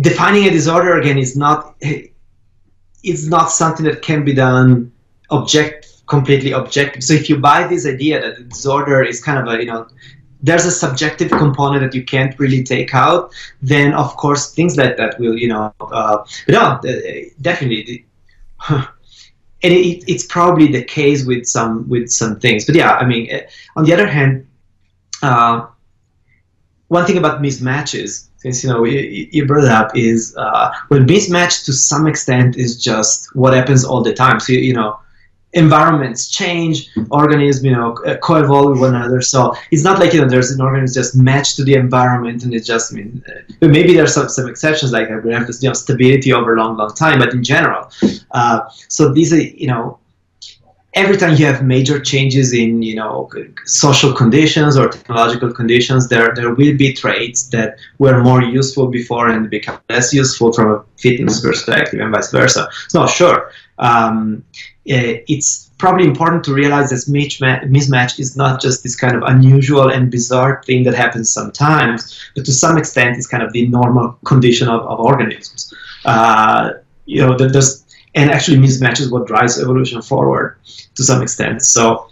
defining 0.00 0.44
a 0.46 0.50
disorder 0.50 0.98
again 1.00 1.18
is 1.18 1.36
not 1.36 1.74
it's 3.02 3.26
not 3.26 3.50
something 3.50 3.84
that 3.86 4.00
can 4.02 4.24
be 4.24 4.32
done 4.32 4.92
object 5.30 5.83
completely 6.06 6.52
objective. 6.52 7.02
So 7.02 7.14
if 7.14 7.28
you 7.28 7.38
buy 7.38 7.66
this 7.66 7.86
idea 7.86 8.20
that 8.20 8.36
the 8.36 8.44
disorder 8.44 9.02
is 9.02 9.22
kind 9.22 9.38
of 9.38 9.52
a 9.52 9.58
you 9.60 9.66
know 9.66 9.88
there's 10.42 10.66
a 10.66 10.70
subjective 10.70 11.30
component 11.30 11.80
that 11.82 11.94
you 11.94 12.04
can't 12.04 12.38
really 12.38 12.62
take 12.62 12.94
out, 12.94 13.32
then 13.62 13.94
of 13.94 14.14
course 14.16 14.52
things 14.52 14.76
like 14.76 14.96
that 14.96 15.18
will 15.18 15.36
you 15.36 15.48
know 15.48 15.72
uh, 15.80 16.24
no 16.48 16.60
uh, 16.60 16.82
definitely. 17.40 18.06
And 19.62 19.72
it, 19.72 20.04
it's 20.06 20.26
probably 20.26 20.70
the 20.70 20.84
case 20.84 21.24
with 21.24 21.46
some 21.46 21.88
with 21.88 22.10
some 22.10 22.38
things, 22.38 22.66
but 22.66 22.74
yeah, 22.74 22.96
I 22.96 23.06
mean, 23.06 23.30
on 23.76 23.86
the 23.86 23.94
other 23.94 24.06
hand, 24.06 24.46
uh, 25.22 25.66
one 26.88 27.06
thing 27.06 27.16
about 27.16 27.40
mismatches, 27.42 28.28
since 28.36 28.62
you 28.62 28.70
know 28.70 28.84
you, 28.84 29.46
brought 29.46 29.64
it 29.64 29.70
up, 29.70 29.96
is 29.96 30.34
uh, 30.36 30.70
well, 30.90 31.00
mismatch 31.00 31.64
to 31.64 31.72
some 31.72 32.06
extent 32.06 32.56
is 32.56 32.80
just 32.80 33.34
what 33.34 33.54
happens 33.54 33.84
all 33.84 34.02
the 34.02 34.12
time. 34.12 34.38
So 34.38 34.52
you 34.52 34.74
know, 34.74 34.98
environments 35.54 36.28
change, 36.28 36.90
organisms 37.10 37.64
you 37.64 37.72
know 37.72 37.94
co-evolve 38.22 38.72
with 38.72 38.80
one 38.80 38.94
another. 38.94 39.20
So 39.20 39.54
it's 39.70 39.84
not 39.84 39.98
like 39.98 40.12
you 40.12 40.20
know 40.20 40.28
there's 40.28 40.50
an 40.50 40.60
organism 40.60 41.02
just 41.02 41.16
matched 41.16 41.56
to 41.56 41.64
the 41.64 41.74
environment 41.74 42.44
and 42.44 42.54
it 42.54 42.64
just 42.64 42.92
I 42.92 42.96
mean 42.96 43.24
uh, 43.62 43.68
maybe 43.68 43.94
there's 43.94 44.14
some, 44.14 44.28
some 44.28 44.48
exceptions 44.48 44.92
like 44.92 45.08
we 45.24 45.32
have 45.32 45.46
this 45.46 45.62
you 45.62 45.68
know 45.68 45.74
stability 45.74 46.32
over 46.32 46.54
a 46.54 46.58
long 46.58 46.76
long 46.76 46.94
time, 46.94 47.18
but 47.18 47.32
in 47.32 47.42
general, 47.42 47.90
uh, 48.32 48.60
so 48.88 49.12
these 49.12 49.32
are 49.32 49.40
you 49.40 49.68
know 49.68 49.98
every 50.94 51.16
time 51.16 51.34
you 51.36 51.44
have 51.44 51.64
major 51.64 51.98
changes 52.00 52.52
in 52.52 52.82
you 52.82 52.94
know 52.94 53.28
social 53.64 54.12
conditions 54.12 54.76
or 54.76 54.88
technological 54.88 55.52
conditions 55.52 56.08
there 56.08 56.32
there 56.34 56.54
will 56.54 56.76
be 56.76 56.92
traits 56.92 57.48
that 57.48 57.78
were 57.98 58.22
more 58.22 58.42
useful 58.42 58.86
before 58.88 59.28
and 59.28 59.50
become 59.50 59.78
less 59.90 60.14
useful 60.14 60.52
from 60.52 60.70
a 60.70 60.84
fitness 60.96 61.40
perspective 61.40 62.00
and 62.00 62.12
vice 62.12 62.30
versa. 62.30 62.68
So 62.88 63.06
sure 63.06 63.50
um, 63.78 64.44
it's 64.84 65.70
probably 65.78 66.06
important 66.06 66.44
to 66.44 66.54
realize 66.54 66.90
that 66.90 67.10
mismatch 67.10 68.20
is 68.20 68.36
not 68.36 68.60
just 68.60 68.82
this 68.84 68.94
kind 68.94 69.16
of 69.16 69.22
unusual 69.24 69.90
and 69.90 70.10
bizarre 70.10 70.62
thing 70.64 70.84
that 70.84 70.94
happens 70.94 71.28
sometimes 71.28 72.30
but 72.36 72.44
to 72.44 72.52
some 72.52 72.78
extent 72.78 73.16
it's 73.16 73.26
kind 73.26 73.42
of 73.42 73.52
the 73.52 73.66
normal 73.68 74.18
condition 74.24 74.68
of, 74.68 74.82
of 74.82 75.00
organisms. 75.00 75.74
Uh, 76.04 76.70
you 77.06 77.20
know 77.20 77.36
there's 77.36 77.83
and 78.14 78.30
actually 78.30 78.56
mismatch 78.56 79.00
is 79.00 79.10
what 79.10 79.26
drives 79.26 79.60
evolution 79.60 80.00
forward 80.00 80.58
to 80.94 81.02
some 81.02 81.22
extent. 81.22 81.62
So, 81.62 82.08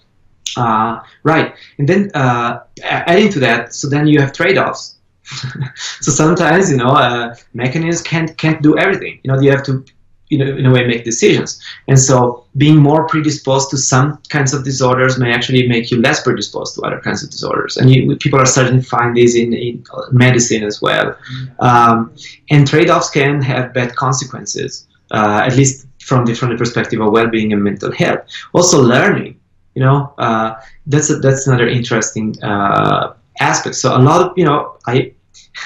uh, 0.56 1.00
right, 1.22 1.54
and 1.78 1.88
then 1.88 2.10
uh, 2.14 2.60
adding 2.82 3.30
to 3.32 3.40
that, 3.40 3.74
so 3.74 3.88
then 3.88 4.06
you 4.06 4.20
have 4.20 4.32
trade-offs. 4.32 4.96
so 6.00 6.10
sometimes 6.10 6.70
you 6.70 6.76
know 6.76 6.88
uh, 6.88 7.34
mechanisms 7.54 8.02
can't 8.02 8.36
can't 8.36 8.60
do 8.62 8.76
everything. 8.76 9.20
You 9.22 9.32
know 9.32 9.40
you 9.40 9.50
have 9.50 9.62
to 9.64 9.84
you 10.28 10.38
know 10.38 10.56
in 10.56 10.66
a 10.66 10.70
way 10.70 10.86
make 10.86 11.04
decisions, 11.04 11.62
and 11.88 11.98
so 11.98 12.44
being 12.56 12.76
more 12.76 13.06
predisposed 13.06 13.70
to 13.70 13.78
some 13.78 14.18
kinds 14.28 14.52
of 14.52 14.64
disorders 14.64 15.18
may 15.18 15.32
actually 15.32 15.66
make 15.68 15.90
you 15.90 16.00
less 16.02 16.22
predisposed 16.22 16.74
to 16.74 16.82
other 16.82 17.00
kinds 17.00 17.22
of 17.22 17.30
disorders. 17.30 17.76
And 17.76 17.88
you, 17.88 18.16
people 18.16 18.38
are 18.38 18.46
starting 18.46 18.82
to 18.82 18.86
find 18.86 19.16
this 19.16 19.34
in, 19.36 19.54
in 19.54 19.84
medicine 20.10 20.64
as 20.64 20.82
well. 20.82 21.16
Um, 21.60 22.14
and 22.50 22.66
trade-offs 22.66 23.08
can 23.08 23.40
have 23.40 23.72
bad 23.72 23.96
consequences. 23.96 24.86
Uh, 25.10 25.42
at 25.46 25.56
least 25.56 25.86
from 26.02 26.24
the 26.26 26.34
from 26.34 26.50
the 26.50 26.56
perspective 26.56 27.00
of 27.00 27.12
well-being 27.12 27.52
and 27.52 27.62
mental 27.62 27.92
health. 27.92 28.20
Also, 28.52 28.82
learning. 28.82 29.38
You 29.74 29.82
know, 29.82 30.12
uh, 30.18 30.54
that's 30.86 31.08
a, 31.08 31.16
that's 31.16 31.46
another 31.46 31.66
interesting 31.66 32.36
uh, 32.42 33.14
aspect. 33.40 33.76
So 33.76 33.96
a 33.96 33.98
lot 33.98 34.20
of 34.20 34.36
you 34.36 34.44
know, 34.44 34.76
I 34.86 35.12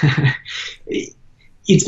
it's 1.67 1.87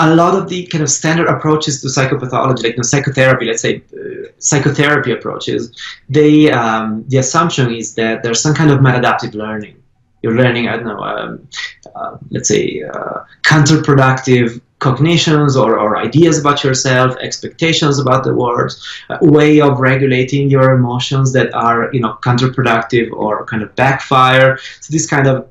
a 0.00 0.14
lot 0.14 0.34
of 0.34 0.48
the 0.48 0.66
kind 0.66 0.82
of 0.82 0.90
standard 0.90 1.28
approaches 1.28 1.80
to 1.82 1.88
psychopathology, 1.88 2.62
like 2.62 2.72
you 2.72 2.76
know, 2.76 2.82
psychotherapy, 2.82 3.46
let's 3.46 3.62
say 3.62 3.82
uh, 3.92 4.28
psychotherapy 4.38 5.12
approaches, 5.12 5.76
they 6.08 6.50
um, 6.50 7.04
the 7.08 7.18
assumption 7.18 7.72
is 7.74 7.94
that 7.94 8.22
there's 8.22 8.40
some 8.40 8.54
kind 8.54 8.70
of 8.70 8.78
maladaptive 8.80 9.34
learning. 9.34 9.82
You're 10.22 10.34
learning, 10.34 10.68
I 10.68 10.76
don't 10.76 10.86
know, 10.86 11.02
um, 11.02 11.48
uh, 11.94 12.16
let's 12.30 12.48
say, 12.48 12.82
uh, 12.82 13.20
counterproductive 13.42 14.60
cognitions 14.78 15.56
or, 15.56 15.78
or 15.78 15.96
ideas 15.96 16.38
about 16.38 16.62
yourself, 16.62 17.16
expectations 17.16 17.98
about 17.98 18.24
the 18.24 18.34
world, 18.34 18.72
a 19.10 19.24
way 19.24 19.60
of 19.60 19.80
regulating 19.80 20.50
your 20.50 20.72
emotions 20.72 21.32
that 21.32 21.52
are, 21.54 21.92
you 21.92 22.00
know, 22.00 22.18
counterproductive 22.22 23.10
or 23.12 23.44
kind 23.46 23.62
of 23.62 23.74
backfire. 23.74 24.58
So 24.80 24.92
this 24.92 25.06
kind 25.06 25.26
of 25.26 25.48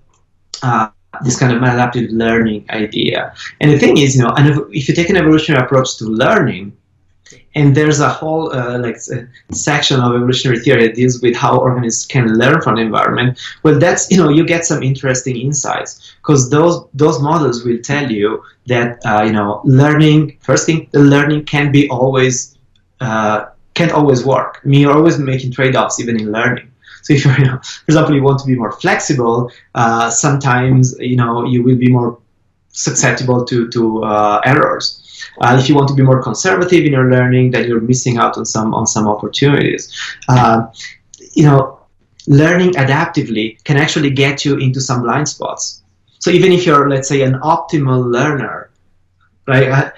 uh, 0.64 0.90
this 1.24 1.38
kind 1.40 1.52
of 1.52 1.62
maladaptive 1.62 2.10
learning 2.12 2.66
idea. 2.70 3.34
And 3.60 3.72
the 3.72 3.80
thing 3.80 3.98
is, 3.98 4.16
you 4.16 4.24
know, 4.24 4.34
and 4.38 4.48
if 4.72 4.88
you 4.88 4.94
take 4.94 5.10
an 5.10 5.18
evolutionary 5.18 5.64
approach 5.64 5.98
to 5.98 6.06
learning, 6.06 6.77
and 7.56 7.76
there's 7.76 8.00
a 8.00 8.10
whole 8.10 8.54
uh, 8.54 8.78
like 8.80 8.98
section 9.52 10.00
of 10.00 10.14
evolutionary 10.14 10.60
theory 10.60 10.88
that 10.88 10.96
deals 10.96 11.22
with 11.22 11.36
how 11.36 11.58
organisms 11.58 12.06
can 12.06 12.38
learn 12.38 12.62
from 12.62 12.76
the 12.76 12.82
environment. 12.82 13.40
Well, 13.64 13.80
that's 13.80 14.12
you 14.12 14.18
know 14.18 14.30
you 14.30 14.46
get 14.46 14.66
some 14.66 14.84
interesting 14.84 15.38
insights 15.38 16.16
because 16.22 16.50
those 16.50 16.86
those 16.94 17.22
models 17.22 17.64
will 17.64 17.80
tell 17.80 18.12
you 18.12 18.44
that 18.68 19.00
uh, 19.06 19.24
you 19.24 19.32
know 19.32 19.62
learning 19.64 20.38
first 20.42 20.66
thing 20.66 20.88
the 20.92 21.00
learning 21.00 21.46
can 21.46 21.72
be 21.72 21.90
always 21.90 22.58
uh, 23.02 23.46
can't 23.74 23.92
always 23.92 24.26
work. 24.26 24.62
I 24.64 24.68
mean, 24.68 24.82
you're 24.82 24.94
always 24.94 25.20
making 25.20 25.52
trade-offs 25.52 26.00
even 26.00 26.20
in 26.20 26.32
learning. 26.32 26.72
So 27.04 27.14
if 27.14 27.26
you 27.26 27.32
you 27.38 27.46
know, 27.46 27.60
for 27.60 27.86
example, 27.88 28.16
you 28.16 28.24
want 28.24 28.40
to 28.40 28.48
be 28.48 28.56
more 28.56 28.74
flexible, 28.74 29.52
uh, 29.76 30.10
sometimes 30.10 30.96
you 31.00 31.16
know 31.16 31.46
you 31.46 31.64
will 31.64 31.78
be 31.78 31.90
more 31.90 32.20
susceptible 32.70 33.46
to 33.46 33.70
to 33.70 34.04
uh, 34.04 34.42
errors. 34.46 34.86
Uh, 35.42 35.58
if 35.60 35.70
you 35.70 35.76
want 35.76 35.88
to 35.88 35.94
be 35.94 36.02
more 36.02 36.22
conservative 36.22 36.86
in 36.86 36.92
your 36.92 37.10
learning, 37.10 37.52
then 37.52 37.68
you're 37.68 37.82
missing 37.82 38.18
out 38.18 38.38
on 38.38 38.46
some 38.46 38.74
on 38.74 38.88
some 38.88 39.08
opportunities. 39.08 39.94
Uh, 40.28 40.68
you 41.34 41.44
know, 41.44 41.80
learning 42.28 42.72
adaptively 42.74 43.64
can 43.64 43.78
actually 43.78 44.10
get 44.10 44.44
you 44.44 44.58
into 44.58 44.82
some 44.82 45.02
blind 45.02 45.28
spots. 45.28 45.84
So 46.20 46.32
even 46.32 46.52
if 46.52 46.66
you're, 46.66 46.90
let's 46.90 47.08
say, 47.08 47.22
an 47.22 47.36
optimal 47.40 48.12
learner, 48.12 48.72
right, 49.48 49.70
uh, 49.70 49.92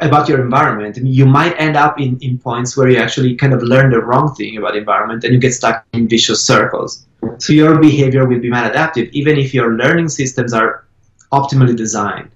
about 0.00 0.28
your 0.28 0.42
environment, 0.42 0.98
I 0.98 1.00
mean, 1.00 1.14
you 1.14 1.24
might 1.24 1.54
end 1.58 1.76
up 1.76 1.98
in, 1.98 2.18
in 2.20 2.38
points 2.38 2.76
where 2.76 2.88
you 2.88 2.98
actually 2.98 3.34
kind 3.36 3.54
of 3.54 3.62
learn 3.62 3.90
the 3.90 4.00
wrong 4.00 4.34
thing 4.34 4.58
about 4.58 4.76
environment 4.76 5.24
and 5.24 5.32
you 5.32 5.40
get 5.40 5.54
stuck 5.54 5.86
in 5.92 6.08
vicious 6.08 6.44
circles. 6.44 7.06
So 7.38 7.52
your 7.52 7.80
behavior 7.80 8.26
will 8.26 8.40
be 8.40 8.50
maladaptive, 8.50 9.10
even 9.12 9.38
if 9.38 9.54
your 9.54 9.74
learning 9.74 10.08
systems 10.08 10.52
are 10.52 10.84
optimally 11.32 11.76
designed. 11.76 12.30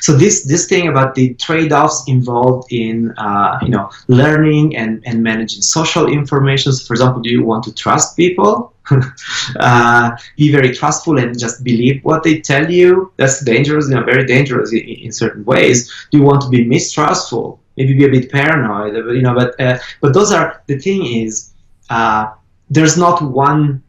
So 0.00 0.12
this 0.12 0.44
this 0.44 0.66
thing 0.66 0.88
about 0.88 1.14
the 1.14 1.34
trade-offs 1.34 2.04
involved 2.06 2.72
in 2.72 3.12
uh, 3.18 3.58
you 3.62 3.68
know 3.68 3.90
learning 4.08 4.76
and, 4.76 5.02
and 5.06 5.22
managing 5.22 5.62
social 5.62 6.06
information. 6.06 6.72
So 6.72 6.86
for 6.86 6.94
example, 6.94 7.22
do 7.22 7.30
you 7.30 7.44
want 7.44 7.64
to 7.64 7.74
trust 7.74 8.16
people? 8.16 8.72
uh, 9.60 10.16
be 10.36 10.52
very 10.52 10.72
trustful 10.72 11.18
and 11.18 11.36
just 11.38 11.64
believe 11.64 12.04
what 12.04 12.22
they 12.22 12.40
tell 12.40 12.70
you. 12.70 13.12
That's 13.16 13.44
dangerous, 13.44 13.88
you 13.88 13.96
know, 13.96 14.04
very 14.04 14.24
dangerous 14.24 14.72
in, 14.72 14.78
in 14.78 15.12
certain 15.12 15.44
ways. 15.44 15.92
Do 16.10 16.18
you 16.18 16.24
want 16.24 16.42
to 16.42 16.48
be 16.48 16.64
mistrustful? 16.64 17.60
Maybe 17.76 17.94
be 17.94 18.04
a 18.04 18.08
bit 18.08 18.30
paranoid, 18.30 18.94
you 18.94 19.22
know. 19.22 19.34
But 19.34 19.60
uh, 19.60 19.78
but 20.00 20.14
those 20.14 20.32
are 20.32 20.62
the 20.66 20.78
thing 20.78 21.04
is 21.04 21.52
uh, 21.90 22.32
there's 22.70 22.96
not 22.96 23.22
one 23.22 23.82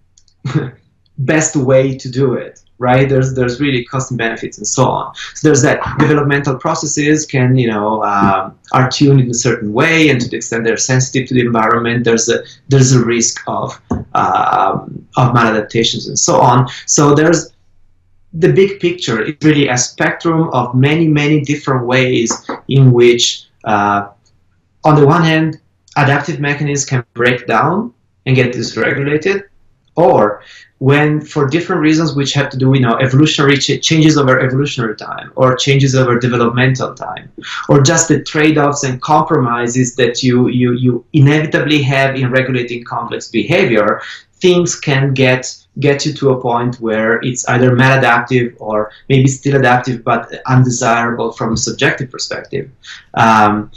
best 1.18 1.56
way 1.56 1.98
to 1.98 2.10
do 2.10 2.34
it 2.34 2.64
right? 2.80 3.10
There's 3.10 3.34
there's 3.34 3.60
really 3.60 3.84
cost 3.84 4.12
and 4.12 4.18
benefits 4.18 4.58
and 4.58 4.68
so 4.68 4.86
on. 4.86 5.14
So 5.34 5.48
there's 5.48 5.62
that 5.64 5.82
developmental 6.00 6.56
processes 6.56 7.26
can 7.26 7.58
you 7.58 7.68
know 7.68 8.04
um, 8.04 8.58
are 8.74 8.90
tuned 8.90 9.20
in 9.22 9.30
a 9.30 9.34
certain 9.34 9.74
way, 9.74 10.10
and 10.10 10.22
to 10.22 10.30
the 10.30 10.38
extent 10.38 10.64
they're 10.64 10.78
sensitive 10.78 11.28
to 11.30 11.34
the 11.34 11.42
environment, 11.42 12.04
there's 12.04 12.30
a 12.30 12.44
there's 12.70 12.94
a 12.94 13.04
risk 13.04 13.42
of 13.48 13.80
um, 14.14 15.08
of 15.18 15.34
maladaptations 15.34 16.08
and 16.08 16.20
so 16.20 16.40
on. 16.40 16.68
So 16.86 17.14
there's 17.14 17.54
the 18.34 18.52
big 18.52 18.80
picture 18.80 19.22
is 19.22 19.36
really 19.42 19.68
a 19.68 19.78
spectrum 19.78 20.50
of 20.54 20.76
many 20.76 21.08
many 21.08 21.42
different 21.42 21.86
ways 21.86 22.32
in 22.68 22.92
which, 22.92 23.46
uh, 23.64 24.10
on 24.84 24.96
the 24.96 25.06
one 25.06 25.24
hand, 25.24 25.60
adaptive 25.96 26.40
mechanisms 26.40 26.86
can 26.86 27.06
break 27.14 27.48
down 27.48 27.94
and 28.26 28.36
get 28.36 28.54
dysregulated, 28.54 29.46
or 29.98 30.42
when 30.80 31.20
for 31.20 31.48
different 31.48 31.82
reasons 31.82 32.14
which 32.14 32.34
have 32.34 32.50
to 32.50 32.58
do 32.58 32.72
you 32.74 32.80
know 32.80 32.96
evolutionary 32.98 33.58
ch- 33.58 33.82
changes 33.82 34.16
over 34.18 34.40
evolutionary 34.40 34.96
time 34.96 35.32
or 35.36 35.56
changes 35.56 35.96
over 35.96 36.20
developmental 36.20 36.94
time 36.94 37.30
or 37.68 37.82
just 37.82 38.08
the 38.08 38.24
trade-offs 38.24 38.84
and 38.84 39.02
compromises 39.02 39.96
that 39.96 40.22
you 40.24 40.48
you 40.48 40.74
you 40.74 41.04
inevitably 41.14 41.82
have 41.82 42.16
in 42.16 42.30
regulating 42.32 42.84
complex 42.84 43.28
behavior 43.30 44.02
things 44.40 44.80
can 44.80 45.14
get 45.14 45.58
get 45.80 46.06
you 46.06 46.14
to 46.14 46.30
a 46.32 46.42
point 46.42 46.80
where 46.80 47.20
it's 47.22 47.48
either 47.50 47.72
maladaptive 47.72 48.56
or 48.60 48.92
maybe 49.10 49.28
still 49.28 49.56
adaptive 49.56 50.04
but 50.04 50.32
undesirable 50.46 51.32
from 51.32 51.54
a 51.54 51.58
subjective 51.58 52.10
perspective. 52.10 52.70
Um, 53.14 53.72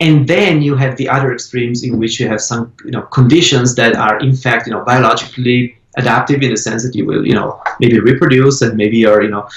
and 0.00 0.28
then 0.28 0.60
you 0.60 0.76
have 0.76 0.96
the 0.96 1.08
other 1.08 1.32
extremes 1.32 1.82
in 1.82 1.98
which 1.98 2.20
you 2.20 2.28
have 2.28 2.40
some 2.40 2.72
you 2.84 2.90
know 2.90 3.02
conditions 3.02 3.74
that 3.74 3.96
are 3.96 4.18
in 4.20 4.34
fact 4.34 4.66
you 4.66 4.72
know 4.72 4.84
biologically 4.84 5.76
adaptive 5.96 6.42
in 6.42 6.50
the 6.50 6.56
sense 6.56 6.82
that 6.84 6.94
you 6.94 7.04
will, 7.04 7.26
you 7.26 7.34
know, 7.34 7.60
maybe 7.80 7.98
reproduce 7.98 8.62
and 8.62 8.76
maybe 8.76 8.98
you're, 8.98 9.22
you 9.22 9.30
know, 9.30 9.48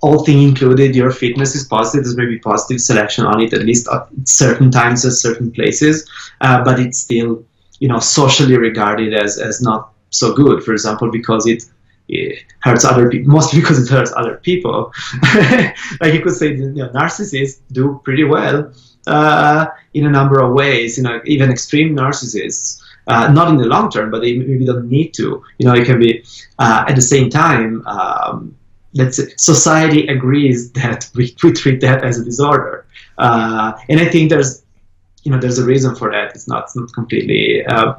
all 0.00 0.24
thing 0.24 0.42
included, 0.42 0.94
your 0.94 1.10
fitness 1.10 1.54
is 1.54 1.64
positive. 1.64 2.04
There's 2.04 2.16
maybe 2.16 2.38
positive 2.38 2.80
selection 2.80 3.24
on 3.24 3.40
it, 3.40 3.52
at 3.54 3.62
least 3.62 3.88
at 3.92 4.06
certain 4.24 4.70
times 4.70 5.04
at 5.06 5.12
certain 5.12 5.50
places, 5.50 6.08
uh, 6.40 6.62
but 6.62 6.78
it's 6.78 6.98
still, 6.98 7.44
you 7.78 7.88
know, 7.88 7.98
socially 8.00 8.58
regarded 8.58 9.14
as, 9.14 9.38
as 9.38 9.62
not 9.62 9.92
so 10.10 10.34
good. 10.34 10.62
For 10.62 10.72
example, 10.72 11.10
because 11.10 11.46
it, 11.46 11.64
it 12.08 12.44
hurts 12.60 12.84
other 12.84 13.08
people, 13.08 13.32
mostly 13.32 13.60
because 13.62 13.82
it 13.82 13.90
hurts 13.90 14.12
other 14.14 14.36
people. 14.36 14.92
like 16.00 16.12
you 16.12 16.20
could 16.20 16.34
say, 16.34 16.54
you 16.54 16.70
know, 16.70 16.90
narcissists 16.90 17.60
do 17.72 18.00
pretty 18.04 18.24
well 18.24 18.72
uh, 19.06 19.66
in 19.94 20.06
a 20.06 20.10
number 20.10 20.40
of 20.40 20.52
ways. 20.52 20.96
You 20.96 21.04
know, 21.04 21.20
even 21.24 21.50
extreme 21.50 21.94
narcissists 21.96 22.80
uh, 23.06 23.30
not 23.30 23.48
in 23.48 23.56
the 23.56 23.66
long 23.66 23.90
term, 23.90 24.10
but 24.10 24.22
they 24.22 24.36
maybe 24.38 24.64
don't 24.64 24.88
need 24.88 25.12
to. 25.14 25.42
You 25.58 25.66
know, 25.66 25.74
it 25.74 25.84
can 25.84 25.98
be 25.98 26.24
uh, 26.58 26.84
at 26.88 26.96
the 26.96 27.02
same 27.02 27.30
time. 27.30 27.86
Um, 27.86 28.56
society 29.36 30.06
agrees 30.06 30.70
that 30.80 31.10
we, 31.14 31.34
we 31.42 31.52
treat 31.52 31.80
that 31.80 32.04
as 32.04 32.18
a 32.18 32.24
disorder, 32.24 32.86
uh, 33.18 33.72
and 33.88 34.00
I 34.00 34.06
think 34.06 34.30
there's, 34.30 34.64
you 35.22 35.32
know, 35.32 35.38
there's 35.38 35.58
a 35.58 35.64
reason 35.64 35.94
for 35.94 36.10
that. 36.10 36.34
It's 36.34 36.48
not, 36.48 36.64
it's 36.64 36.76
not 36.76 36.92
completely 36.92 37.64
uh, 37.66 37.94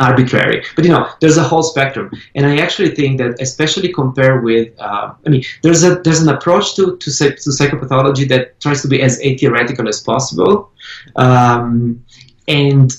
arbitrary. 0.00 0.64
But 0.74 0.84
you 0.84 0.90
know, 0.90 1.08
there's 1.20 1.36
a 1.36 1.42
whole 1.42 1.62
spectrum, 1.62 2.10
and 2.34 2.46
I 2.46 2.58
actually 2.58 2.94
think 2.94 3.18
that, 3.18 3.40
especially 3.40 3.92
compared 3.92 4.44
with, 4.44 4.68
uh, 4.78 5.14
I 5.26 5.28
mean, 5.28 5.42
there's 5.62 5.84
a 5.84 5.96
there's 5.96 6.20
an 6.20 6.28
approach 6.28 6.74
to 6.76 6.96
to, 6.96 7.10
to 7.10 7.50
psychopathology 7.50 8.28
that 8.28 8.60
tries 8.60 8.82
to 8.82 8.88
be 8.88 9.02
as 9.02 9.20
atheoretical 9.20 9.88
as 9.88 10.00
possible, 10.00 10.70
um, 11.16 12.04
and 12.48 12.92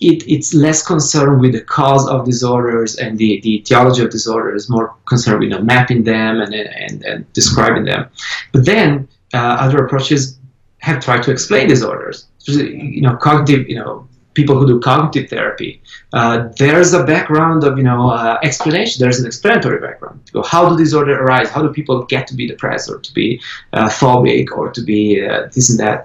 it, 0.00 0.22
it's 0.28 0.54
less 0.54 0.86
concerned 0.86 1.40
with 1.40 1.52
the 1.52 1.60
cause 1.60 2.06
of 2.08 2.24
disorders 2.24 2.96
and 2.96 3.18
the, 3.18 3.40
the 3.40 3.56
etiology 3.56 4.02
of 4.02 4.10
disorders, 4.10 4.70
more 4.70 4.94
concerned 5.06 5.40
with 5.40 5.50
you 5.50 5.56
know, 5.56 5.62
mapping 5.62 6.04
them 6.04 6.40
and, 6.40 6.54
and, 6.54 7.04
and 7.04 7.32
describing 7.32 7.84
them. 7.84 8.08
But 8.52 8.64
then 8.64 9.08
uh, 9.34 9.56
other 9.60 9.84
approaches 9.84 10.38
have 10.78 11.02
tried 11.02 11.22
to 11.24 11.32
explain 11.32 11.68
disorders. 11.68 12.26
You 12.46 13.02
know, 13.02 13.16
cognitive, 13.16 13.68
you 13.68 13.76
know, 13.76 14.07
people 14.40 14.56
who 14.58 14.66
do 14.72 14.78
cognitive 14.90 15.26
therapy, 15.34 15.70
uh, 16.18 16.36
there's 16.62 16.90
a 17.00 17.02
background 17.12 17.60
of 17.68 17.72
you 17.80 17.86
know 17.88 18.02
uh, 18.10 18.38
explanation. 18.48 18.96
There's 19.02 19.18
an 19.22 19.26
explanatory 19.26 19.80
background. 19.86 20.16
How 20.52 20.62
do 20.68 20.74
disorders 20.84 21.18
arise? 21.24 21.48
How 21.54 21.62
do 21.66 21.70
people 21.80 21.96
get 22.14 22.22
to 22.28 22.34
be 22.40 22.46
depressed 22.52 22.86
or 22.92 22.98
to 23.06 23.12
be 23.20 23.26
uh, 23.72 23.88
phobic 24.00 24.46
or 24.58 24.66
to 24.76 24.82
be 24.92 25.00
uh, 25.26 25.48
this 25.54 25.66
and 25.70 25.78
that, 25.84 25.98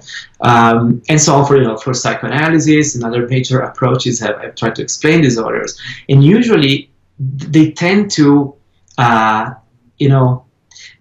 um, 0.52 1.02
and 1.10 1.20
so 1.26 1.30
on. 1.36 1.46
For 1.48 1.56
you 1.58 1.68
know, 1.68 1.78
for 1.78 1.94
psychoanalysis 1.94 2.96
and 2.96 3.04
other 3.10 3.28
major 3.36 3.60
approaches 3.70 4.20
have, 4.26 4.36
have 4.42 4.56
tried 4.56 4.76
to 4.78 4.82
explain 4.88 5.22
disorders, 5.22 5.72
and 6.10 6.24
usually 6.38 6.76
they 7.56 7.72
tend 7.72 8.12
to, 8.20 8.56
uh, 8.98 9.52
you 10.00 10.10
know, 10.10 10.46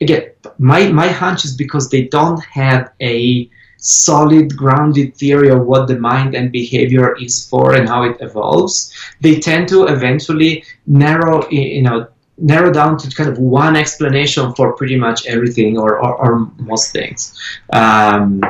again, 0.02 0.24
my 0.58 0.80
my 1.02 1.08
hunch 1.08 1.44
is 1.48 1.54
because 1.64 1.84
they 1.88 2.04
don't 2.18 2.40
have 2.60 2.92
a 3.00 3.50
solid 3.82 4.56
grounded 4.56 5.14
theory 5.16 5.50
of 5.50 5.66
what 5.66 5.88
the 5.88 5.98
mind 5.98 6.34
and 6.34 6.52
behavior 6.52 7.16
is 7.18 7.48
for 7.48 7.74
and 7.74 7.88
how 7.88 8.04
it 8.04 8.16
evolves 8.20 8.92
they 9.20 9.40
tend 9.40 9.68
to 9.68 9.84
eventually 9.86 10.64
narrow 10.86 11.48
you 11.50 11.82
know 11.82 12.06
narrow 12.38 12.72
down 12.72 12.96
to 12.96 13.10
kind 13.10 13.28
of 13.28 13.38
one 13.38 13.76
explanation 13.76 14.54
for 14.54 14.72
pretty 14.72 14.96
much 14.96 15.26
everything 15.26 15.76
or, 15.76 15.98
or, 15.98 16.14
or 16.16 16.38
most 16.58 16.92
things 16.92 17.38
um, 17.72 18.40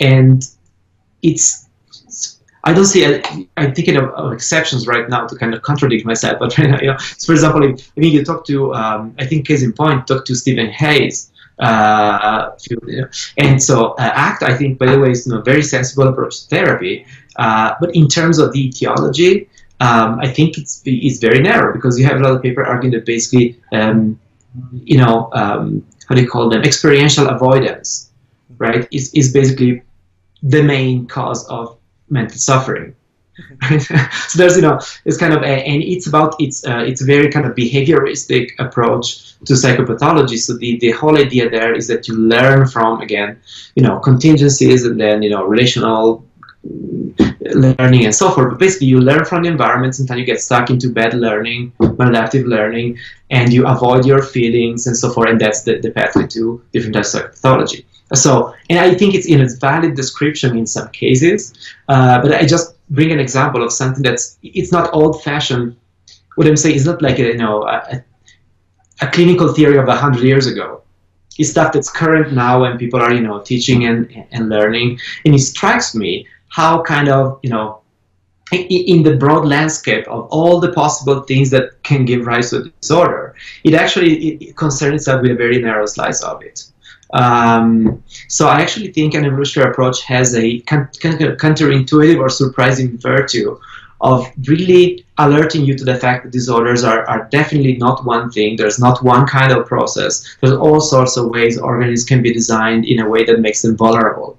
and 0.00 0.48
it's 1.22 1.68
I 2.64 2.72
don't 2.72 2.84
see. 2.84 3.20
I'm 3.56 3.74
thinking 3.74 3.96
of, 3.96 4.10
of, 4.10 4.32
exceptions 4.32 4.86
right 4.86 5.08
now 5.08 5.26
to 5.26 5.36
kind 5.36 5.52
of 5.52 5.62
contradict 5.62 6.04
myself. 6.04 6.38
But 6.38 6.56
you 6.58 6.68
know, 6.68 6.96
so 6.96 7.26
for 7.26 7.32
example, 7.32 7.64
if, 7.64 7.90
I 7.96 8.00
mean, 8.00 8.12
you 8.12 8.24
talk 8.24 8.46
to, 8.46 8.72
um, 8.74 9.14
I 9.18 9.26
think, 9.26 9.48
case 9.48 9.62
in 9.62 9.72
point, 9.72 10.06
talk 10.06 10.24
to 10.26 10.34
Stephen 10.36 10.70
Hayes, 10.70 11.31
uh, 11.62 12.56
and 13.38 13.62
so 13.62 13.92
uh, 13.92 14.12
ACT, 14.14 14.42
I 14.42 14.56
think, 14.56 14.78
by 14.78 14.86
the 14.86 14.98
way, 14.98 15.12
is 15.12 15.26
a 15.28 15.40
very 15.40 15.62
sensible 15.62 16.08
approach 16.08 16.42
to 16.42 16.48
therapy. 16.48 17.06
Uh, 17.36 17.74
but 17.80 17.94
in 17.94 18.08
terms 18.08 18.38
of 18.38 18.52
the 18.52 18.66
etiology, 18.68 19.48
um, 19.80 20.18
I 20.20 20.28
think 20.28 20.58
it's, 20.58 20.82
it's 20.84 21.20
very 21.20 21.40
narrow 21.40 21.72
because 21.72 21.98
you 21.98 22.04
have 22.04 22.16
a 22.16 22.20
lot 22.20 22.32
of 22.32 22.42
paper 22.42 22.64
arguing 22.64 22.92
that 22.94 23.06
basically, 23.06 23.60
um, 23.72 24.18
you 24.72 24.98
know, 24.98 25.30
um, 25.32 25.86
how 26.08 26.14
do 26.16 26.20
you 26.20 26.28
call 26.28 26.48
them, 26.48 26.62
experiential 26.62 27.28
avoidance, 27.28 28.10
right, 28.58 28.88
is, 28.90 29.14
is 29.14 29.32
basically 29.32 29.82
the 30.42 30.62
main 30.62 31.06
cause 31.06 31.46
of 31.48 31.78
mental 32.10 32.38
suffering. 32.38 32.94
So 33.78 34.38
there's 34.38 34.56
you 34.56 34.62
know 34.62 34.78
it's 35.04 35.16
kind 35.16 35.32
of 35.32 35.42
a, 35.42 35.46
and 35.46 35.82
it's 35.82 36.06
about 36.06 36.34
it's 36.38 36.66
uh, 36.66 36.84
it's 36.86 37.00
very 37.00 37.30
kind 37.30 37.46
of 37.46 37.54
behavioristic 37.54 38.50
approach 38.58 39.38
to 39.46 39.54
psychopathology. 39.54 40.38
So 40.38 40.56
the, 40.56 40.78
the 40.78 40.90
whole 40.92 41.16
idea 41.16 41.48
there 41.48 41.74
is 41.74 41.86
that 41.88 42.08
you 42.08 42.14
learn 42.14 42.66
from 42.66 43.00
again 43.00 43.40
you 43.74 43.82
know 43.82 43.98
contingencies 44.00 44.84
and 44.84 45.00
then 45.00 45.22
you 45.22 45.30
know 45.30 45.44
relational 45.44 46.24
learning 47.54 48.04
and 48.04 48.14
so 48.14 48.30
forth. 48.30 48.50
But 48.50 48.58
basically 48.58 48.88
you 48.88 49.00
learn 49.00 49.24
from 49.24 49.42
the 49.42 49.48
environments 49.48 49.98
until 49.98 50.18
you 50.18 50.24
get 50.24 50.40
stuck 50.40 50.70
into 50.70 50.90
bad 50.90 51.14
learning 51.14 51.72
maladaptive 51.80 52.46
learning 52.46 52.98
and 53.30 53.52
you 53.52 53.66
avoid 53.66 54.04
your 54.04 54.22
feelings 54.22 54.86
and 54.86 54.96
so 54.96 55.10
forth. 55.10 55.30
And 55.30 55.40
that's 55.40 55.62
the, 55.62 55.80
the 55.80 55.90
pathway 55.90 56.26
to 56.28 56.62
different 56.72 56.94
types 56.94 57.14
of 57.14 57.30
pathology. 57.32 57.86
So 58.14 58.54
and 58.68 58.78
i 58.78 58.94
think 58.94 59.14
it's 59.14 59.26
in 59.26 59.40
a 59.40 59.48
valid 59.60 59.94
description 59.94 60.56
in 60.56 60.66
some 60.66 60.88
cases 60.90 61.54
uh, 61.88 62.20
but 62.20 62.34
i 62.34 62.44
just 62.44 62.74
bring 62.92 63.10
an 63.10 63.18
example 63.18 63.62
of 63.62 63.72
something 63.72 64.02
that's 64.02 64.38
it's 64.42 64.72
not 64.72 64.92
old-fashioned. 64.92 65.76
What 66.36 66.46
I'm 66.46 66.56
saying 66.56 66.76
is 66.76 66.86
not 66.86 67.02
like 67.02 67.18
a, 67.18 67.26
you 67.28 67.38
know 67.38 67.64
a, 67.64 68.04
a 69.00 69.08
clinical 69.08 69.52
theory 69.52 69.78
of 69.78 69.88
hundred 69.88 70.22
years 70.22 70.46
ago. 70.46 70.82
It's 71.38 71.50
stuff 71.50 71.72
that's 71.72 71.90
current 71.90 72.32
now, 72.32 72.64
and 72.64 72.78
people 72.78 73.00
are 73.00 73.12
you 73.12 73.20
know 73.20 73.40
teaching 73.40 73.84
and 73.84 74.00
and 74.30 74.48
learning. 74.48 74.98
And 75.24 75.34
it 75.34 75.40
strikes 75.40 75.94
me 75.94 76.26
how 76.48 76.82
kind 76.82 77.08
of 77.08 77.40
you 77.42 77.50
know 77.50 77.82
in 78.52 79.02
the 79.02 79.16
broad 79.16 79.46
landscape 79.46 80.06
of 80.08 80.28
all 80.30 80.60
the 80.60 80.72
possible 80.72 81.22
things 81.22 81.48
that 81.50 81.82
can 81.82 82.04
give 82.04 82.26
rise 82.26 82.50
to 82.50 82.58
a 82.58 82.68
disorder, 82.80 83.34
it 83.64 83.74
actually 83.74 84.12
it 84.34 84.56
concerns 84.56 85.02
itself 85.02 85.22
with 85.22 85.30
a 85.30 85.34
very 85.34 85.60
narrow 85.60 85.86
slice 85.86 86.22
of 86.22 86.42
it. 86.42 86.71
Um, 87.12 88.02
so 88.28 88.48
I 88.48 88.60
actually 88.60 88.92
think 88.92 89.14
an 89.14 89.24
evolutionary 89.24 89.70
approach 89.70 90.02
has 90.04 90.34
a 90.34 90.60
counterintuitive 90.62 92.18
or 92.18 92.28
surprising 92.28 92.96
virtue 92.98 93.58
of 94.00 94.28
really 94.48 95.06
alerting 95.18 95.64
you 95.64 95.76
to 95.78 95.84
the 95.84 95.94
fact 95.94 96.24
that 96.24 96.32
disorders 96.32 96.82
are, 96.82 97.08
are 97.08 97.28
definitely 97.30 97.76
not 97.76 98.04
one 98.04 98.30
thing. 98.32 98.56
There's 98.56 98.80
not 98.80 99.02
one 99.04 99.26
kind 99.26 99.52
of 99.52 99.66
process. 99.66 100.36
There's 100.40 100.54
all 100.54 100.80
sorts 100.80 101.16
of 101.16 101.28
ways 101.28 101.58
organisms 101.58 102.04
can 102.04 102.20
be 102.20 102.32
designed 102.32 102.84
in 102.84 102.98
a 102.98 103.08
way 103.08 103.24
that 103.24 103.40
makes 103.40 103.62
them 103.62 103.76
vulnerable. 103.76 104.38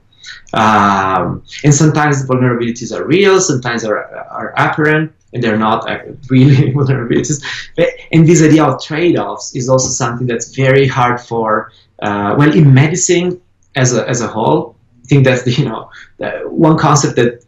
Um, 0.54 1.44
and 1.64 1.74
sometimes 1.74 2.26
vulnerabilities 2.28 2.96
are 2.96 3.06
real, 3.06 3.40
sometimes 3.40 3.86
are, 3.86 4.06
are 4.30 4.54
apparent, 4.58 5.14
and 5.34 5.42
they're 5.42 5.58
not 5.58 5.90
really 6.30 6.72
vulnerabilities. 6.74 7.44
But, 7.76 7.88
and 8.12 8.28
this 8.28 8.44
idea 8.44 8.66
of 8.66 8.84
trade-offs 8.84 9.56
is 9.56 9.70
also 9.70 9.90
something 9.90 10.28
that's 10.28 10.54
very 10.54 10.88
hard 10.88 11.22
for, 11.22 11.72
uh, 12.04 12.36
well, 12.38 12.52
in 12.54 12.74
medicine 12.74 13.42
as 13.76 13.96
a, 13.96 14.08
as 14.08 14.22
a 14.22 14.28
whole, 14.28 14.76
I 15.04 15.08
think 15.08 15.26
that's 15.26 15.44
the, 15.44 15.52
you 15.52 15.66
know, 15.66 15.90
the 16.18 16.30
one 16.46 16.78
concept 16.78 17.16
that 17.16 17.44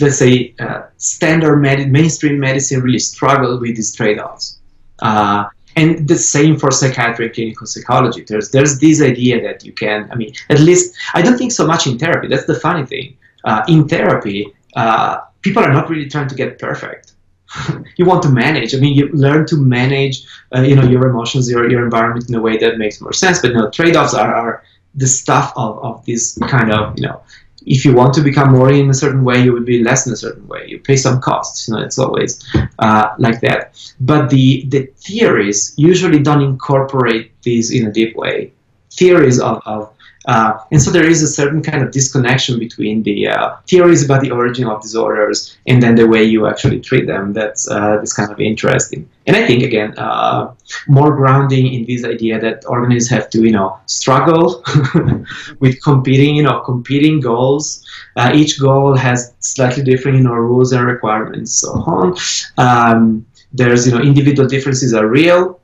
let's 0.00 0.18
say, 0.18 0.54
uh, 0.58 0.82
standard 0.98 1.56
med- 1.56 1.90
mainstream 1.90 2.38
medicine 2.38 2.80
really 2.82 2.98
struggle 2.98 3.58
with 3.60 3.76
these 3.76 3.94
trade-offs. 3.94 4.58
Uh, 4.98 5.44
and 5.76 6.08
the 6.08 6.16
same 6.16 6.58
for 6.58 6.70
psychiatry 6.70 7.28
clinical 7.28 7.66
psychology. 7.66 8.24
There's 8.26 8.50
there's 8.50 8.78
this 8.78 9.02
idea 9.02 9.42
that 9.42 9.64
you 9.64 9.72
can, 9.72 10.08
I 10.10 10.14
mean, 10.14 10.32
at 10.48 10.60
least 10.60 10.96
I 11.12 11.20
don't 11.20 11.36
think 11.36 11.52
so 11.52 11.66
much 11.66 11.86
in 11.86 11.98
therapy. 11.98 12.28
That's 12.28 12.46
the 12.46 12.58
funny 12.58 12.86
thing. 12.86 13.16
Uh, 13.44 13.62
in 13.68 13.86
therapy, 13.86 14.54
uh, 14.74 15.20
people 15.42 15.62
are 15.62 15.72
not 15.72 15.90
really 15.90 16.08
trying 16.08 16.28
to 16.28 16.34
get 16.34 16.58
perfect. 16.58 17.12
you 17.96 18.04
want 18.04 18.22
to 18.22 18.28
manage. 18.28 18.74
I 18.74 18.78
mean, 18.78 18.96
you 18.96 19.08
learn 19.08 19.46
to 19.46 19.56
manage, 19.56 20.24
uh, 20.54 20.62
you 20.62 20.76
know, 20.76 20.84
your 20.84 21.06
emotions, 21.06 21.50
your 21.50 21.70
your 21.70 21.84
environment 21.84 22.28
in 22.28 22.34
a 22.34 22.40
way 22.40 22.56
that 22.58 22.78
makes 22.78 23.00
more 23.00 23.12
sense. 23.12 23.40
But 23.40 23.52
no, 23.52 23.70
trade-offs 23.70 24.14
are, 24.14 24.34
are 24.34 24.64
the 24.94 25.06
stuff 25.06 25.52
of, 25.56 25.78
of 25.84 26.04
this 26.06 26.38
kind 26.48 26.72
of 26.72 26.98
you 26.98 27.06
know 27.06 27.20
if 27.66 27.84
you 27.84 27.92
want 27.92 28.14
to 28.14 28.20
become 28.20 28.52
more 28.52 28.72
in 28.72 28.88
a 28.88 28.94
certain 28.94 29.24
way, 29.24 29.42
you 29.42 29.52
will 29.52 29.64
be 29.64 29.82
less 29.82 30.06
in 30.06 30.12
a 30.12 30.16
certain 30.16 30.46
way. 30.46 30.66
You 30.68 30.78
pay 30.78 30.96
some 30.96 31.20
costs. 31.20 31.66
You 31.66 31.74
know, 31.74 31.80
it's 31.80 31.98
always 31.98 32.42
uh, 32.78 33.14
like 33.18 33.40
that. 33.40 33.74
But 34.00 34.30
the 34.30 34.64
the 34.68 34.86
theories 34.96 35.74
usually 35.76 36.20
don't 36.20 36.42
incorporate 36.42 37.32
these 37.42 37.72
in 37.72 37.88
a 37.88 37.92
deep 37.92 38.16
way. 38.16 38.52
Theories 38.92 39.40
of, 39.40 39.60
of 39.66 39.92
uh, 40.26 40.58
and 40.72 40.82
so 40.82 40.90
there 40.90 41.08
is 41.08 41.22
a 41.22 41.28
certain 41.28 41.62
kind 41.62 41.82
of 41.82 41.92
disconnection 41.92 42.58
between 42.58 43.02
the 43.04 43.28
uh, 43.28 43.56
theories 43.68 44.04
about 44.04 44.20
the 44.20 44.30
origin 44.30 44.66
of 44.66 44.82
disorders 44.82 45.56
and 45.66 45.82
then 45.82 45.94
the 45.94 46.06
way 46.06 46.22
you 46.22 46.46
actually 46.46 46.80
treat 46.80 47.06
them. 47.06 47.32
That's 47.32 47.70
uh, 47.70 47.96
that's 47.96 48.12
kind 48.12 48.32
of 48.32 48.40
interesting. 48.40 49.08
And 49.28 49.36
I 49.36 49.46
think 49.46 49.62
again, 49.62 49.96
uh, 49.98 50.52
more 50.88 51.14
grounding 51.14 51.72
in 51.72 51.84
this 51.86 52.04
idea 52.04 52.40
that 52.40 52.64
organisms 52.66 53.10
have 53.10 53.30
to, 53.30 53.42
you 53.42 53.52
know, 53.52 53.78
struggle 53.86 54.64
with 55.60 55.82
competing, 55.82 56.36
you 56.36 56.42
know, 56.42 56.60
competing 56.60 57.20
goals. 57.20 57.84
Uh, 58.16 58.32
each 58.34 58.60
goal 58.60 58.96
has 58.96 59.32
slightly 59.40 59.82
different, 59.82 60.18
you 60.18 60.24
know, 60.24 60.34
rules 60.34 60.72
and 60.72 60.84
requirements, 60.86 61.52
so 61.60 61.70
on. 61.70 62.16
Um, 62.58 63.26
there's, 63.52 63.86
you 63.86 63.92
know, 63.92 64.00
individual 64.00 64.48
differences 64.48 64.92
are 64.92 65.06
real 65.06 65.60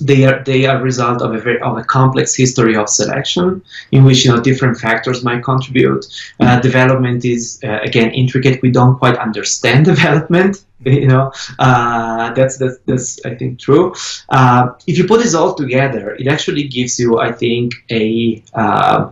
they 0.00 0.24
are 0.24 0.42
they 0.44 0.66
are 0.66 0.80
result 0.82 1.22
of 1.22 1.34
a 1.34 1.38
very 1.38 1.60
of 1.60 1.76
a 1.76 1.84
complex 1.84 2.34
history 2.34 2.76
of 2.76 2.88
selection 2.88 3.62
in 3.90 4.04
which 4.04 4.24
you 4.24 4.34
know 4.34 4.40
different 4.40 4.78
factors 4.78 5.24
might 5.24 5.42
contribute. 5.42 6.06
Uh, 6.40 6.60
development 6.60 7.24
is 7.24 7.60
uh, 7.64 7.78
again 7.82 8.10
intricate. 8.10 8.62
We 8.62 8.70
don't 8.70 8.98
quite 8.98 9.16
understand 9.16 9.84
development. 9.94 10.64
You 10.84 11.06
know 11.06 11.32
uh, 11.58 12.32
that's, 12.34 12.58
that's 12.58 12.78
that's 12.86 13.24
I 13.24 13.34
think 13.34 13.60
true. 13.60 13.94
Uh, 14.28 14.72
if 14.86 14.98
you 14.98 15.06
put 15.06 15.22
this 15.22 15.34
all 15.34 15.54
together, 15.54 16.14
it 16.16 16.26
actually 16.26 16.64
gives 16.68 16.98
you 16.98 17.18
I 17.20 17.32
think 17.32 17.74
a 17.90 18.42
uh, 18.54 19.10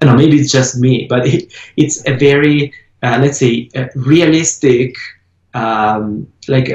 don't 0.00 0.10
know 0.10 0.16
maybe 0.16 0.38
it's 0.38 0.52
just 0.52 0.78
me, 0.78 1.06
but 1.08 1.26
it, 1.26 1.52
it's 1.76 2.06
a 2.06 2.16
very 2.16 2.72
uh, 3.02 3.18
let's 3.20 3.38
say 3.38 3.68
realistic 3.94 4.96
um, 5.54 6.26
like 6.48 6.70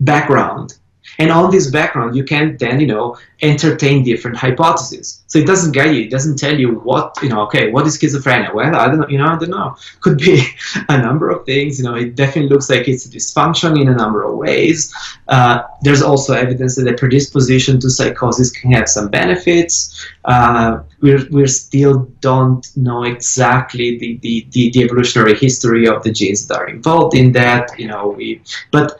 background 0.00 0.74
and 1.18 1.30
on 1.30 1.50
this 1.50 1.70
background, 1.70 2.16
you 2.16 2.24
can 2.24 2.56
then, 2.56 2.80
you 2.80 2.86
know, 2.86 3.16
entertain 3.42 4.04
different 4.04 4.36
hypotheses. 4.36 5.22
So 5.26 5.38
it 5.38 5.46
doesn't 5.46 5.72
guide 5.72 5.94
you. 5.94 6.04
It 6.04 6.10
doesn't 6.10 6.38
tell 6.38 6.58
you 6.58 6.76
what, 6.80 7.18
you 7.22 7.28
know, 7.28 7.42
okay, 7.42 7.70
what 7.70 7.86
is 7.86 7.98
schizophrenia? 7.98 8.54
Well, 8.54 8.74
I 8.74 8.86
don't 8.86 9.00
know, 9.00 9.08
you 9.08 9.18
know, 9.18 9.26
I 9.26 9.38
don't 9.38 9.50
know. 9.50 9.76
Could 10.00 10.18
be 10.18 10.42
a 10.88 10.98
number 10.98 11.30
of 11.30 11.44
things. 11.44 11.78
You 11.78 11.84
know, 11.84 11.94
it 11.94 12.14
definitely 12.14 12.50
looks 12.50 12.70
like 12.70 12.88
it's 12.88 13.06
a 13.06 13.08
dysfunction 13.08 13.80
in 13.80 13.88
a 13.88 13.94
number 13.94 14.22
of 14.22 14.36
ways. 14.36 14.94
Uh, 15.28 15.62
there's 15.82 16.02
also 16.02 16.34
evidence 16.34 16.76
that 16.76 16.88
a 16.88 16.94
predisposition 16.94 17.80
to 17.80 17.90
psychosis 17.90 18.50
can 18.50 18.72
have 18.72 18.88
some 18.88 19.08
benefits. 19.08 20.06
Uh, 20.24 20.80
we're, 21.00 21.26
we 21.30 21.46
still 21.46 22.10
don't 22.20 22.74
know 22.76 23.04
exactly 23.04 23.98
the, 23.98 24.16
the, 24.18 24.46
the, 24.52 24.70
the 24.70 24.82
evolutionary 24.82 25.36
history 25.36 25.86
of 25.86 26.02
the 26.02 26.12
genes 26.12 26.46
that 26.46 26.58
are 26.58 26.68
involved 26.68 27.14
in 27.14 27.32
that. 27.32 27.78
You 27.78 27.88
know, 27.88 28.08
we, 28.08 28.40
but 28.70 28.98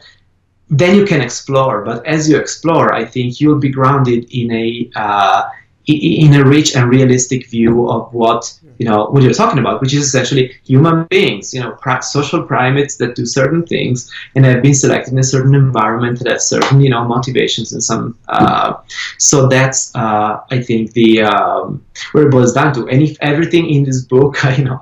then 0.69 0.95
you 0.95 1.05
can 1.05 1.21
explore. 1.21 1.83
But 1.83 2.05
as 2.05 2.27
you 2.29 2.37
explore, 2.37 2.93
I 2.93 3.05
think 3.05 3.39
you'll 3.39 3.59
be 3.59 3.69
grounded 3.69 4.27
in 4.31 4.51
a 4.51 4.89
uh, 4.95 5.49
in 5.87 6.33
a 6.33 6.43
rich 6.43 6.75
and 6.75 6.89
realistic 6.89 7.47
view 7.47 7.87
of 7.89 8.11
what 8.11 8.51
you 8.79 8.85
know 8.85 9.05
what 9.05 9.23
you're 9.23 9.33
talking 9.33 9.59
about, 9.59 9.81
which 9.81 9.93
is 9.93 10.05
essentially 10.05 10.53
human 10.65 11.05
beings, 11.05 11.53
you 11.53 11.59
know, 11.61 11.77
social 12.01 12.43
primates 12.43 12.97
that 12.97 13.15
do 13.15 13.25
certain 13.25 13.65
things 13.65 14.11
and 14.35 14.43
have 14.45 14.61
been 14.63 14.73
selected 14.73 15.13
in 15.13 15.19
a 15.19 15.23
certain 15.23 15.53
environment 15.53 16.19
that 16.19 16.31
have 16.31 16.41
certain 16.41 16.81
you 16.81 16.89
know 16.89 17.05
motivations 17.05 17.71
and 17.71 17.83
some. 17.83 18.17
Uh, 18.27 18.73
so 19.19 19.47
that's 19.47 19.95
uh, 19.95 20.41
I 20.49 20.61
think 20.61 20.93
the 20.93 21.21
um, 21.21 21.85
where 22.11 22.27
it 22.27 22.31
boils 22.31 22.53
down 22.53 22.73
to. 22.73 22.87
And 22.87 23.03
if 23.03 23.17
everything 23.21 23.69
in 23.69 23.83
this 23.83 24.01
book, 24.01 24.37
you 24.57 24.65
know, 24.65 24.81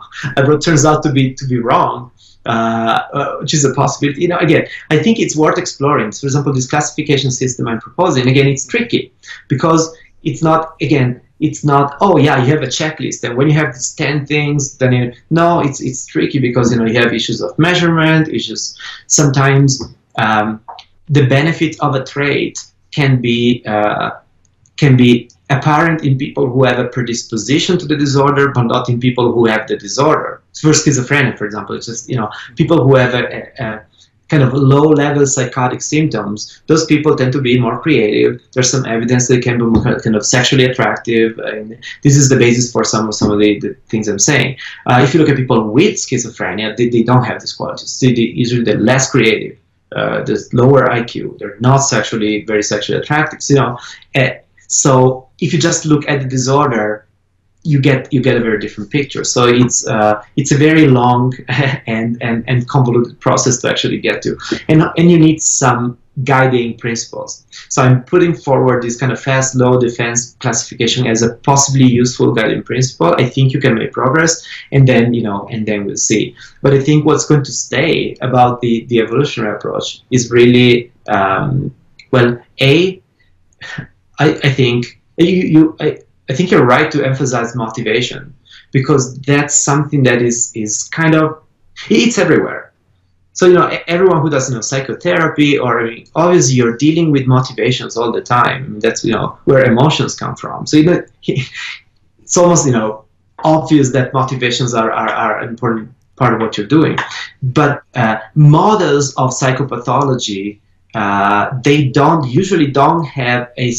turns 0.59 0.85
out 0.85 1.03
to 1.03 1.11
be 1.11 1.33
to 1.33 1.45
be 1.45 1.59
wrong, 1.59 2.11
uh, 2.45 2.99
uh, 3.13 3.37
which 3.37 3.53
is 3.53 3.63
a 3.63 3.73
possibility. 3.73 4.21
You 4.21 4.27
know, 4.27 4.37
again, 4.37 4.67
I 4.89 4.97
think 5.01 5.19
it's 5.19 5.35
worth 5.35 5.57
exploring. 5.57 6.11
So 6.11 6.21
for 6.21 6.27
example, 6.27 6.53
this 6.53 6.69
classification 6.69 7.31
system 7.31 7.67
I'm 7.67 7.79
proposing, 7.79 8.27
again, 8.27 8.47
it's 8.47 8.67
tricky 8.67 9.13
because 9.47 9.95
it's 10.23 10.43
not, 10.43 10.75
again, 10.81 11.21
it's 11.39 11.63
not, 11.63 11.97
oh 12.01 12.17
yeah, 12.17 12.43
you 12.43 12.49
have 12.51 12.61
a 12.61 12.67
checklist, 12.67 13.23
and 13.23 13.37
when 13.37 13.47
you 13.49 13.53
have 13.53 13.73
these 13.73 13.93
10 13.95 14.25
things, 14.25 14.77
then 14.77 14.93
you, 14.93 15.13
no, 15.29 15.61
it's, 15.61 15.81
it's 15.81 16.05
tricky 16.05 16.39
because, 16.39 16.71
you 16.71 16.77
know, 16.77 16.85
you 16.85 16.99
have 16.99 17.13
issues 17.13 17.41
of 17.41 17.57
measurement, 17.57 18.27
issues, 18.29 18.77
sometimes 19.07 19.81
um, 20.17 20.61
the 21.07 21.25
benefit 21.25 21.75
of 21.79 21.95
a 21.95 22.03
trait 22.03 22.63
can 22.91 23.21
be, 23.21 23.63
uh, 23.65 24.11
can 24.77 24.95
be 24.95 25.29
apparent 25.49 26.03
in 26.03 26.17
people 26.17 26.49
who 26.49 26.63
have 26.63 26.79
a 26.79 26.89
predisposition 26.89 27.77
to 27.77 27.85
the 27.85 27.95
disorder, 27.95 28.51
but 28.53 28.63
not 28.63 28.89
in 28.89 28.99
people 28.99 29.31
who 29.31 29.45
have 29.45 29.67
the 29.67 29.77
disorder. 29.77 30.42
For 30.59 30.69
schizophrenia, 30.69 31.37
for 31.37 31.45
example, 31.45 31.75
it's 31.75 31.87
just 31.87 32.09
you 32.09 32.15
know 32.15 32.29
people 32.55 32.83
who 32.83 32.95
have 32.95 33.13
a, 33.13 33.51
a, 33.59 33.85
kind 34.29 34.43
of 34.43 34.53
low-level 34.53 35.25
psychotic 35.27 35.81
symptoms. 35.81 36.61
Those 36.67 36.85
people 36.85 37.15
tend 37.15 37.33
to 37.33 37.41
be 37.41 37.59
more 37.59 37.79
creative. 37.79 38.41
There's 38.53 38.71
some 38.71 38.85
evidence 38.85 39.27
they 39.27 39.39
can 39.39 39.57
be 39.57 39.65
more 39.65 39.99
kind 39.99 40.15
of 40.15 40.25
sexually 40.25 40.65
attractive, 40.65 41.37
and 41.39 41.77
this 42.01 42.15
is 42.15 42.29
the 42.29 42.37
basis 42.37 42.71
for 42.71 42.83
some 42.83 43.07
of 43.09 43.15
some 43.15 43.31
of 43.31 43.39
the, 43.39 43.59
the 43.59 43.75
things 43.89 44.07
I'm 44.07 44.19
saying. 44.19 44.57
Uh, 44.87 45.01
if 45.03 45.13
you 45.13 45.19
look 45.19 45.29
at 45.29 45.37
people 45.37 45.69
with 45.69 45.95
schizophrenia, 45.95 46.75
they, 46.77 46.89
they 46.89 47.03
don't 47.03 47.23
have 47.23 47.41
these 47.41 47.53
qualities. 47.53 47.99
They, 47.99 48.13
they, 48.13 48.21
usually 48.21 48.63
they're 48.63 48.79
less 48.79 49.11
creative. 49.11 49.57
Uh, 49.95 50.23
there's 50.23 50.51
lower 50.53 50.87
IQ. 50.87 51.37
They're 51.37 51.57
not 51.59 51.77
sexually 51.77 52.43
very 52.45 52.63
sexually 52.63 52.99
attractive. 52.99 53.43
So, 53.43 53.53
you 53.53 53.59
know, 53.59 53.77
uh, 54.15 54.29
so 54.67 55.29
if 55.39 55.53
you 55.53 55.59
just 55.59 55.85
look 55.85 56.07
at 56.09 56.21
the 56.21 56.27
disorder, 56.27 57.02
you 57.63 57.79
get 57.79 58.11
you 58.11 58.21
get 58.21 58.35
a 58.35 58.39
very 58.39 58.59
different 58.59 58.91
picture. 58.91 59.23
So 59.23 59.47
it's 59.47 59.87
uh, 59.87 60.23
it's 60.35 60.51
a 60.51 60.57
very 60.57 60.87
long 60.87 61.33
and, 61.87 62.21
and, 62.21 62.43
and 62.47 62.67
convoluted 62.67 63.19
process 63.19 63.57
to 63.61 63.69
actually 63.69 63.99
get 63.99 64.21
to, 64.23 64.37
and 64.67 64.83
and 64.97 65.09
you 65.09 65.17
need 65.17 65.41
some 65.41 65.97
guiding 66.23 66.77
principles. 66.77 67.45
So 67.69 67.81
I'm 67.81 68.03
putting 68.03 68.35
forward 68.35 68.83
this 68.83 68.99
kind 68.99 69.11
of 69.11 69.19
fast 69.19 69.55
low 69.55 69.79
defense 69.79 70.35
classification 70.39 71.07
as 71.07 71.23
a 71.23 71.35
possibly 71.37 71.85
useful 71.85 72.33
guiding 72.33 72.63
principle. 72.63 73.15
I 73.17 73.27
think 73.27 73.53
you 73.53 73.59
can 73.59 73.75
make 73.75 73.93
progress, 73.93 74.45
and 74.71 74.87
then 74.87 75.13
you 75.13 75.23
know, 75.23 75.47
and 75.51 75.65
then 75.65 75.85
we'll 75.85 75.95
see. 75.95 76.35
But 76.61 76.73
I 76.73 76.79
think 76.79 77.05
what's 77.05 77.25
going 77.25 77.43
to 77.43 77.51
stay 77.51 78.15
about 78.21 78.61
the 78.61 78.85
the 78.85 78.99
evolutionary 78.99 79.55
approach 79.55 80.01
is 80.11 80.29
really 80.29 80.91
um, 81.07 81.73
well, 82.11 82.39
a 82.61 83.01
I, 84.19 84.29
I 84.43 84.49
think 84.49 85.01
you, 85.17 85.25
you 85.25 85.77
I, 85.79 85.99
I 86.33 86.35
think 86.35 86.49
you're 86.49 86.65
right 86.65 86.91
to 86.91 87.05
emphasize 87.05 87.55
motivation 87.55 88.33
because 88.71 89.19
that's 89.19 89.55
something 89.55 90.01
that 90.03 90.23
is 90.23 90.51
is 90.55 90.85
kind 90.85 91.13
of 91.13 91.43
it's 91.89 92.17
everywhere. 92.17 92.73
So 93.33 93.45
you 93.45 93.53
know 93.53 93.67
everyone 93.87 94.21
who 94.23 94.31
does 94.31 94.49
you 94.49 94.55
know 94.55 94.61
psychotherapy 94.61 95.59
or 95.59 95.81
I 95.81 95.83
mean, 95.89 96.07
obviously 96.15 96.55
you're 96.55 96.75
dealing 96.77 97.11
with 97.11 97.27
motivations 97.27 97.97
all 97.97 98.11
the 98.11 98.21
time. 98.21 98.79
That's 98.79 99.05
you 99.05 99.13
know 99.13 99.37
where 99.45 99.63
emotions 99.63 100.15
come 100.15 100.35
from. 100.35 100.65
So 100.65 100.77
you 100.77 100.85
know 100.85 101.03
it's 102.23 102.35
almost 102.35 102.65
you 102.65 102.71
know 102.71 103.05
obvious 103.43 103.91
that 103.91 104.13
motivations 104.13 104.73
are, 104.73 104.91
are, 104.91 105.09
are 105.09 105.39
an 105.41 105.49
important 105.49 105.93
part 106.15 106.33
of 106.33 106.39
what 106.39 106.57
you're 106.57 106.73
doing. 106.79 106.97
But 107.43 107.83
uh, 107.93 108.17
models 108.33 109.13
of 109.15 109.29
psychopathology 109.31 110.59
uh, 110.95 111.59
they 111.63 111.89
don't 111.89 112.27
usually 112.27 112.67
don't 112.67 113.03
have 113.05 113.51
a, 113.57 113.73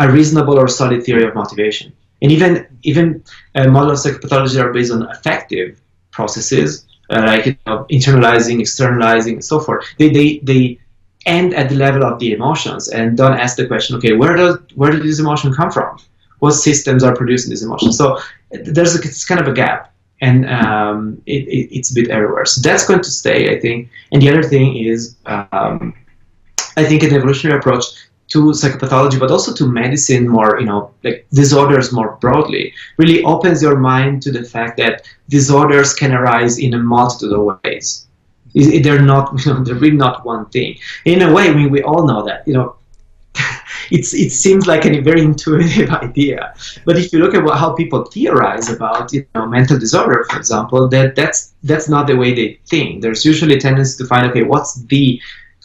a 0.00 0.06
reasonable 0.10 0.58
or 0.58 0.68
solid 0.68 1.00
theory 1.06 1.24
of 1.28 1.34
motivation. 1.34 1.92
And 2.22 2.32
even 2.32 2.52
even 2.90 3.06
uh, 3.54 3.68
models 3.68 4.04
of 4.04 4.14
psychopathology 4.14 4.58
are 4.62 4.72
based 4.72 4.92
on 4.92 5.00
affective 5.14 5.70
processes. 6.16 6.70
uh, 7.10 7.22
like 7.26 7.46
you 7.46 7.56
know, 7.66 7.84
internalizing, 7.90 8.60
externalizing, 8.60 9.34
and 9.34 9.44
so 9.44 9.60
forth. 9.60 9.84
They, 9.98 10.10
they, 10.10 10.38
they 10.38 10.78
end 11.26 11.54
at 11.54 11.68
the 11.68 11.74
level 11.74 12.04
of 12.04 12.18
the 12.18 12.32
emotions 12.32 12.88
and 12.88 13.16
don't 13.16 13.34
ask 13.34 13.56
the 13.56 13.66
question, 13.66 13.96
okay, 13.96 14.14
where 14.14 14.36
does 14.36 14.58
where 14.74 14.90
did 14.90 15.02
this 15.02 15.20
emotion 15.20 15.52
come 15.52 15.70
from? 15.70 15.98
What 16.38 16.52
systems 16.52 17.02
are 17.04 17.14
producing 17.14 17.50
this 17.50 17.62
emotion? 17.62 17.92
So 17.92 18.18
there's 18.50 18.94
a, 18.96 18.98
it's 19.00 19.26
kind 19.26 19.40
of 19.40 19.48
a 19.48 19.52
gap, 19.52 19.92
and 20.22 20.48
um, 20.48 21.20
it, 21.26 21.46
it, 21.48 21.76
it's 21.76 21.90
a 21.90 21.94
bit 21.94 22.08
everywhere. 22.08 22.46
So 22.46 22.60
that's 22.62 22.86
going 22.86 23.02
to 23.02 23.10
stay, 23.10 23.54
I 23.54 23.60
think. 23.60 23.90
And 24.12 24.22
the 24.22 24.30
other 24.30 24.42
thing 24.42 24.76
is, 24.76 25.16
um, 25.26 25.94
I 26.76 26.84
think 26.84 27.02
an 27.02 27.12
evolutionary 27.12 27.58
approach 27.58 27.84
to 28.30 28.52
psychopathology, 28.52 29.18
but 29.18 29.30
also 29.30 29.52
to 29.52 29.66
medicine 29.66 30.28
more, 30.28 30.58
you 30.58 30.66
know, 30.66 30.92
like 31.02 31.26
disorders 31.32 31.92
more 31.92 32.16
broadly, 32.20 32.72
really 32.96 33.22
opens 33.24 33.60
your 33.62 33.76
mind 33.76 34.22
to 34.22 34.32
the 34.32 34.44
fact 34.44 34.76
that 34.78 35.02
disorders 35.28 35.92
can 35.94 36.12
arise 36.12 36.58
in 36.58 36.74
a 36.74 36.78
multitude 36.78 37.32
of 37.32 37.60
ways. 37.64 38.06
They're 38.54 39.02
not, 39.02 39.32
you 39.44 39.52
know, 39.52 39.64
they're 39.64 39.74
really 39.74 39.96
not 39.96 40.24
one 40.24 40.46
thing. 40.46 40.78
In 41.04 41.22
a 41.22 41.32
way, 41.32 41.50
I 41.50 41.54
mean, 41.54 41.70
we 41.70 41.82
all 41.82 42.06
know 42.06 42.24
that, 42.24 42.46
you 42.46 42.54
know, 42.54 42.76
it's 43.90 44.14
it 44.14 44.30
seems 44.30 44.66
like 44.66 44.84
a 44.84 45.00
very 45.00 45.22
intuitive 45.30 45.90
idea. 45.90 46.54
But 46.84 46.98
if 46.98 47.12
you 47.12 47.18
look 47.18 47.34
at 47.34 47.44
what, 47.44 47.58
how 47.58 47.74
people 47.74 48.04
theorize 48.04 48.68
about 48.68 49.12
you 49.12 49.24
know 49.34 49.46
mental 49.46 49.78
disorder, 49.78 50.26
for 50.28 50.36
example, 50.36 50.88
that 50.88 51.14
that's 51.14 51.54
that's 51.62 51.88
not 51.88 52.08
the 52.08 52.16
way 52.16 52.34
they 52.34 52.58
think. 52.66 53.02
There's 53.02 53.24
usually 53.24 53.54
a 53.54 53.60
tendency 53.60 54.02
to 54.02 54.08
find 54.08 54.28
okay, 54.30 54.42
what's 54.42 54.74
the 54.74 55.20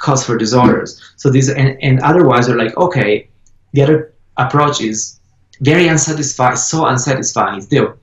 cause 0.05 0.23
for 0.25 0.37
disorders. 0.37 0.89
So 1.17 1.29
these 1.29 1.49
and, 1.49 1.81
and 1.81 1.99
otherwise 2.01 2.45
they're 2.45 2.63
like, 2.65 2.77
okay, 2.77 3.27
the 3.73 3.81
other 3.81 4.13
approach 4.37 4.79
is 4.81 5.19
very 5.61 5.87
unsatisfying, 5.87 6.57
so 6.57 6.85
unsatisfying. 6.85 7.65
They'll 7.69 7.97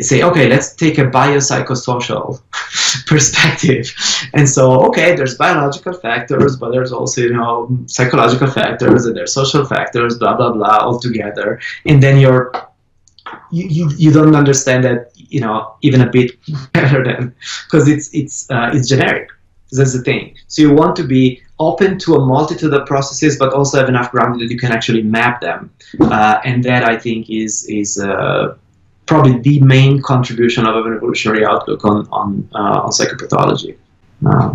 say, 0.00 0.22
okay, 0.22 0.48
let's 0.48 0.74
take 0.74 0.98
a 0.98 1.06
biopsychosocial 1.18 2.42
perspective. 3.06 3.86
And 4.34 4.48
so, 4.48 4.62
okay, 4.88 5.14
there's 5.16 5.36
biological 5.36 5.94
factors, 5.94 6.56
but 6.56 6.72
there's 6.72 6.92
also, 6.92 7.20
you 7.22 7.32
know, 7.32 7.52
psychological 7.86 8.50
factors 8.50 9.06
and 9.06 9.16
there's 9.16 9.32
social 9.32 9.64
factors, 9.64 10.18
blah, 10.18 10.36
blah, 10.36 10.52
blah, 10.52 10.78
all 10.78 10.98
together. 10.98 11.60
And 11.86 12.02
then 12.02 12.18
you're 12.20 12.52
you, 13.50 13.66
you, 13.76 13.90
you 13.96 14.12
don't 14.12 14.36
understand 14.36 14.84
that 14.84 15.10
you 15.16 15.40
know 15.40 15.74
even 15.82 16.00
a 16.00 16.10
bit 16.10 16.30
better 16.72 17.02
than 17.02 17.34
because 17.64 17.88
it's 17.88 18.08
it's 18.14 18.48
uh, 18.50 18.70
it's 18.72 18.88
generic 18.88 19.30
that's 19.72 19.92
the 19.92 20.02
thing. 20.02 20.36
So 20.48 20.62
you 20.62 20.72
want 20.72 20.96
to 20.96 21.04
be 21.04 21.42
open 21.58 21.98
to 21.98 22.14
a 22.16 22.24
multitude 22.24 22.72
of 22.72 22.86
processes, 22.86 23.38
but 23.38 23.52
also 23.52 23.78
have 23.78 23.88
enough 23.88 24.10
ground 24.10 24.40
that 24.40 24.50
you 24.50 24.58
can 24.58 24.72
actually 24.72 25.02
map 25.02 25.40
them. 25.40 25.70
Uh, 26.00 26.40
and 26.44 26.62
that 26.64 26.84
I 26.84 26.96
think 26.96 27.30
is 27.30 27.66
is 27.66 27.98
uh, 27.98 28.56
probably 29.06 29.38
the 29.40 29.60
main 29.60 30.02
contribution 30.02 30.66
of 30.66 30.86
an 30.86 30.94
evolutionary 30.94 31.44
outlook 31.44 31.84
on 31.84 32.06
on, 32.12 32.48
uh, 32.54 32.84
on 32.84 32.90
psychopathology. 32.90 33.76
Uh, 34.24 34.54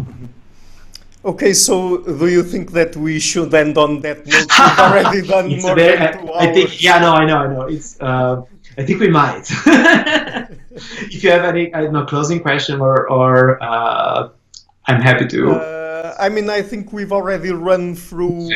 okay, 1.25 1.53
so 1.53 1.97
do 1.97 2.27
you 2.27 2.43
think 2.43 2.71
that 2.71 2.95
we 2.95 3.19
should 3.19 3.53
end 3.53 3.77
on 3.77 4.01
that 4.01 4.25
note? 4.25 4.47
We've 4.49 4.79
already 4.79 5.27
done 5.35 5.61
more 5.61 5.75
very, 5.75 5.97
than 5.97 6.25
two 6.25 6.33
I, 6.33 6.49
I 6.49 6.53
think, 6.53 6.81
yeah, 6.81 6.99
no, 6.99 7.13
I 7.13 7.25
know, 7.25 7.37
I 7.37 7.47
know. 7.47 7.61
It's, 7.67 7.99
uh, 8.01 8.41
I 8.77 8.83
think 8.83 8.99
we 8.99 9.09
might. 9.09 9.45
if 10.71 11.23
you 11.23 11.29
have 11.29 11.43
any, 11.43 11.73
I 11.73 11.81
don't 11.81 11.93
know, 11.93 12.05
closing 12.05 12.39
question 12.39 12.81
or, 12.81 13.09
or 13.09 13.61
uh, 13.61 14.29
I'm 14.87 15.01
happy 15.01 15.27
to. 15.27 15.51
Uh, 15.51 16.15
I 16.19 16.29
mean, 16.29 16.49
I 16.49 16.61
think 16.61 16.91
we've 16.91 17.11
already 17.11 17.51
run 17.51 17.95
through 17.95 18.49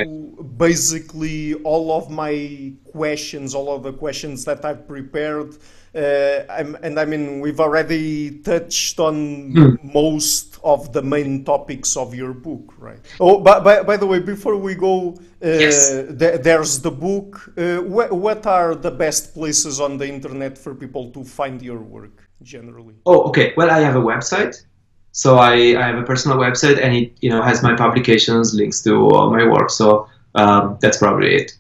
basically 0.58 1.54
all 1.56 1.92
of 1.92 2.10
my 2.10 2.74
questions, 2.92 3.54
all 3.54 3.74
of 3.76 3.84
the 3.84 3.94
questions 3.94 4.46
that 4.46 4.66
I've 4.66 4.88
prepared. 4.88 5.58
Uh, 5.94 6.44
and 6.84 7.00
I 7.00 7.06
mean, 7.06 7.40
we've 7.40 7.62
already 7.62 8.40
touched 8.40 9.00
on 9.00 9.54
mm. 9.54 9.94
most 9.94 10.60
of 10.62 10.92
the 10.92 11.02
main 11.02 11.46
topics 11.46 11.96
of 11.96 12.14
your 12.14 12.34
book, 12.34 12.74
right? 12.78 13.00
Oh, 13.22 13.40
by, 13.40 13.60
by, 13.62 13.84
by 13.84 13.96
the 13.96 14.06
way, 14.06 14.20
before 14.20 14.58
we 14.58 14.76
go, 14.76 15.16
uh, 15.42 15.48
yes. 15.48 15.92
th- 16.20 16.42
there's 16.42 16.82
the 16.82 16.92
book. 16.92 17.50
Uh, 17.58 17.78
wh- 17.78 18.12
what 18.12 18.46
are 18.46 18.76
the 18.76 18.92
best 18.92 19.34
places 19.34 19.80
on 19.80 19.98
the 19.98 20.08
internet 20.08 20.58
for 20.58 20.76
people 20.76 21.12
to 21.12 21.24
find 21.24 21.62
your 21.62 21.80
work 21.80 22.28
generally? 22.42 22.96
Oh, 23.06 23.22
okay. 23.30 23.54
Well, 23.56 23.72
I 23.72 23.80
have 23.80 23.96
a 23.96 24.02
website 24.02 24.66
so 25.16 25.38
I, 25.38 25.54
I 25.82 25.88
have 25.88 25.98
a 25.98 26.04
personal 26.04 26.38
website 26.38 26.78
and 26.84 26.94
it 26.94 27.14
you 27.22 27.30
know 27.30 27.42
has 27.42 27.64
my 27.64 27.74
publications, 27.74 28.54
links 28.54 28.82
to 28.84 28.92
all 29.12 29.32
my 29.32 29.48
work. 29.48 29.70
So 29.70 30.10
um, 30.36 30.78
that's 30.82 30.98
probably 30.98 31.36
it. 31.36 31.58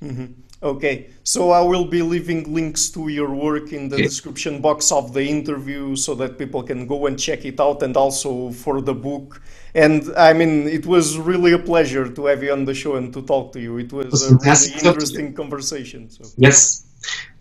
Mm-hmm. 0.00 0.26
Okay, 0.62 1.08
so 1.24 1.50
I 1.50 1.60
will 1.60 1.84
be 1.84 2.02
leaving 2.02 2.54
links 2.54 2.88
to 2.90 3.08
your 3.08 3.30
work 3.34 3.72
in 3.72 3.88
the 3.88 3.96
okay. 3.96 4.04
description 4.04 4.60
box 4.60 4.92
of 4.92 5.12
the 5.12 5.24
interview 5.24 5.96
so 5.96 6.14
that 6.16 6.38
people 6.38 6.62
can 6.62 6.86
go 6.86 7.06
and 7.06 7.18
check 7.18 7.44
it 7.44 7.58
out 7.60 7.82
and 7.82 7.96
also 7.96 8.50
for 8.52 8.80
the 8.80 8.94
book. 8.94 9.42
And 9.74 10.02
I 10.16 10.32
mean, 10.32 10.68
it 10.68 10.86
was 10.86 11.18
really 11.18 11.52
a 11.54 11.58
pleasure 11.58 12.08
to 12.08 12.26
have 12.26 12.44
you 12.44 12.52
on 12.52 12.64
the 12.64 12.74
show 12.74 12.94
and 12.94 13.12
to 13.12 13.22
talk 13.22 13.52
to 13.54 13.60
you. 13.60 13.78
It 13.78 13.92
was 13.92 14.30
a 14.30 14.36
really 14.36 14.72
interesting 14.72 15.34
conversation. 15.34 16.10
So. 16.10 16.24
Yes. 16.36 16.86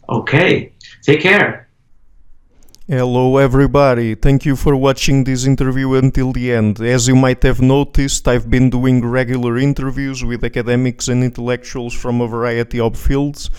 Okay. 0.09 0.73
Take 1.03 1.21
care. 1.21 1.66
Hello 2.89 3.35
everybody, 3.35 4.15
thank 4.15 4.45
you 4.45 4.55
for 4.55 4.73
watching 4.73 5.25
this 5.25 5.45
interview 5.45 5.95
until 5.95 6.31
the 6.31 6.53
end. 6.53 6.79
As 6.79 7.05
you 7.05 7.17
might 7.17 7.43
have 7.43 7.59
noticed, 7.59 8.25
I've 8.29 8.49
been 8.49 8.69
doing 8.69 9.05
regular 9.05 9.57
interviews 9.57 10.23
with 10.23 10.45
academics 10.45 11.09
and 11.09 11.21
intellectuals 11.21 11.93
from 11.93 12.21
a 12.21 12.27
variety 12.27 12.79
of 12.79 12.97
fields. 12.97 13.49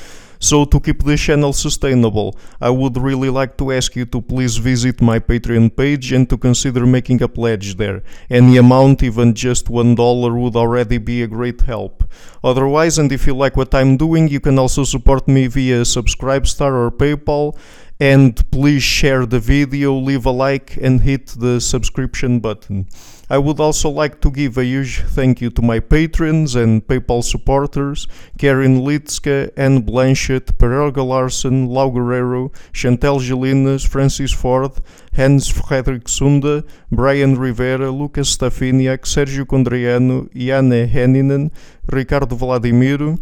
So 0.40 0.64
to 0.64 0.80
keep 0.80 1.04
the 1.04 1.18
channel 1.18 1.52
sustainable, 1.52 2.38
I 2.58 2.70
would 2.70 2.96
really 2.96 3.28
like 3.28 3.58
to 3.58 3.72
ask 3.72 3.96
you 3.96 4.06
to 4.06 4.22
please 4.22 4.56
visit 4.56 5.02
my 5.02 5.18
Patreon 5.18 5.76
page 5.76 6.10
and 6.12 6.30
to 6.30 6.38
consider 6.38 6.86
making 6.86 7.20
a 7.22 7.28
pledge 7.28 7.76
there. 7.76 8.02
Any 8.30 8.56
amount, 8.56 9.02
even 9.02 9.34
just 9.34 9.68
one 9.68 9.94
dollar, 9.94 10.32
would 10.38 10.56
already 10.56 10.96
be 10.96 11.22
a 11.22 11.26
great 11.26 11.60
help. 11.62 12.04
Otherwise, 12.42 12.98
and 12.98 13.12
if 13.12 13.26
you 13.26 13.34
like 13.34 13.56
what 13.56 13.74
I'm 13.74 13.98
doing, 13.98 14.28
you 14.28 14.40
can 14.40 14.58
also 14.58 14.84
support 14.84 15.28
me 15.28 15.48
via 15.48 15.82
Subscribestar 15.82 16.72
or 16.72 16.90
PayPal 16.92 17.58
and 18.00 18.50
please 18.50 18.82
share 18.82 19.26
the 19.26 19.40
video, 19.40 19.94
leave 19.94 20.24
a 20.26 20.30
like 20.30 20.76
and 20.80 21.00
hit 21.00 21.26
the 21.28 21.60
subscription 21.60 22.40
button. 22.40 22.86
I 23.30 23.36
would 23.36 23.60
also 23.60 23.90
like 23.90 24.22
to 24.22 24.30
give 24.30 24.56
a 24.56 24.64
huge 24.64 25.02
thank 25.02 25.42
you 25.42 25.50
to 25.50 25.60
my 25.60 25.80
patrons 25.80 26.54
and 26.54 26.86
PayPal 26.86 27.22
supporters, 27.22 28.06
Karin 28.38 28.80
Litska, 28.80 29.52
Anne 29.54 29.82
Blanchett, 29.82 30.56
Per 30.56 30.72
Helge 30.72 30.96
Larsen, 30.96 31.68
Lau 31.68 31.90
Guerrero, 31.90 32.50
Chantel 32.72 33.20
Gelinas, 33.20 33.86
Francis 33.86 34.32
Ford, 34.32 34.80
Hans 35.14 35.46
Fredrik 35.46 36.08
Sunda, 36.08 36.64
Brian 36.90 37.36
Rivera, 37.36 37.90
Lucas 37.90 38.34
Stafiniak, 38.34 39.04
Sergio 39.04 39.44
Condriano, 39.44 40.30
Janne 40.34 40.90
Henninen, 40.90 41.50
Ricardo 41.92 42.34
Vladimiro, 42.34 43.18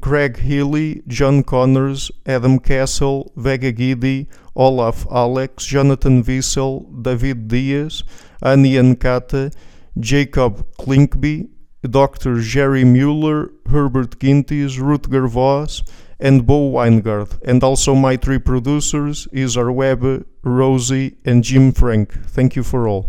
Craig 0.00 0.38
Healy, 0.38 1.02
John 1.08 1.42
Connors, 1.42 2.12
Adam 2.26 2.60
Castle, 2.60 3.32
Vega 3.34 3.72
Gidi, 3.72 4.28
Olaf 4.54 5.04
Alex, 5.10 5.64
Jonathan 5.64 6.22
Wiesel, 6.22 7.02
David 7.02 7.48
Diaz, 7.48 8.04
Annie 8.42 8.74
Ankata, 8.74 9.52
Jacob 9.98 10.66
Klinkby, 10.76 11.48
Dr. 11.82 12.40
Jerry 12.40 12.84
Mueller, 12.84 13.50
Herbert 13.70 14.18
Gintis, 14.18 14.78
Rutger 14.78 15.28
Voss, 15.28 15.82
and 16.20 16.46
Bo 16.46 16.72
Winegard, 16.72 17.40
and 17.44 17.62
also 17.62 17.94
my 17.94 18.16
three 18.16 18.38
producers, 18.38 19.28
Isar 19.32 19.70
Webb, 19.70 20.26
Rosie, 20.42 21.16
and 21.24 21.44
Jim 21.44 21.72
Frank. 21.72 22.12
Thank 22.26 22.56
you 22.56 22.64
for 22.64 22.88
all. 22.88 23.06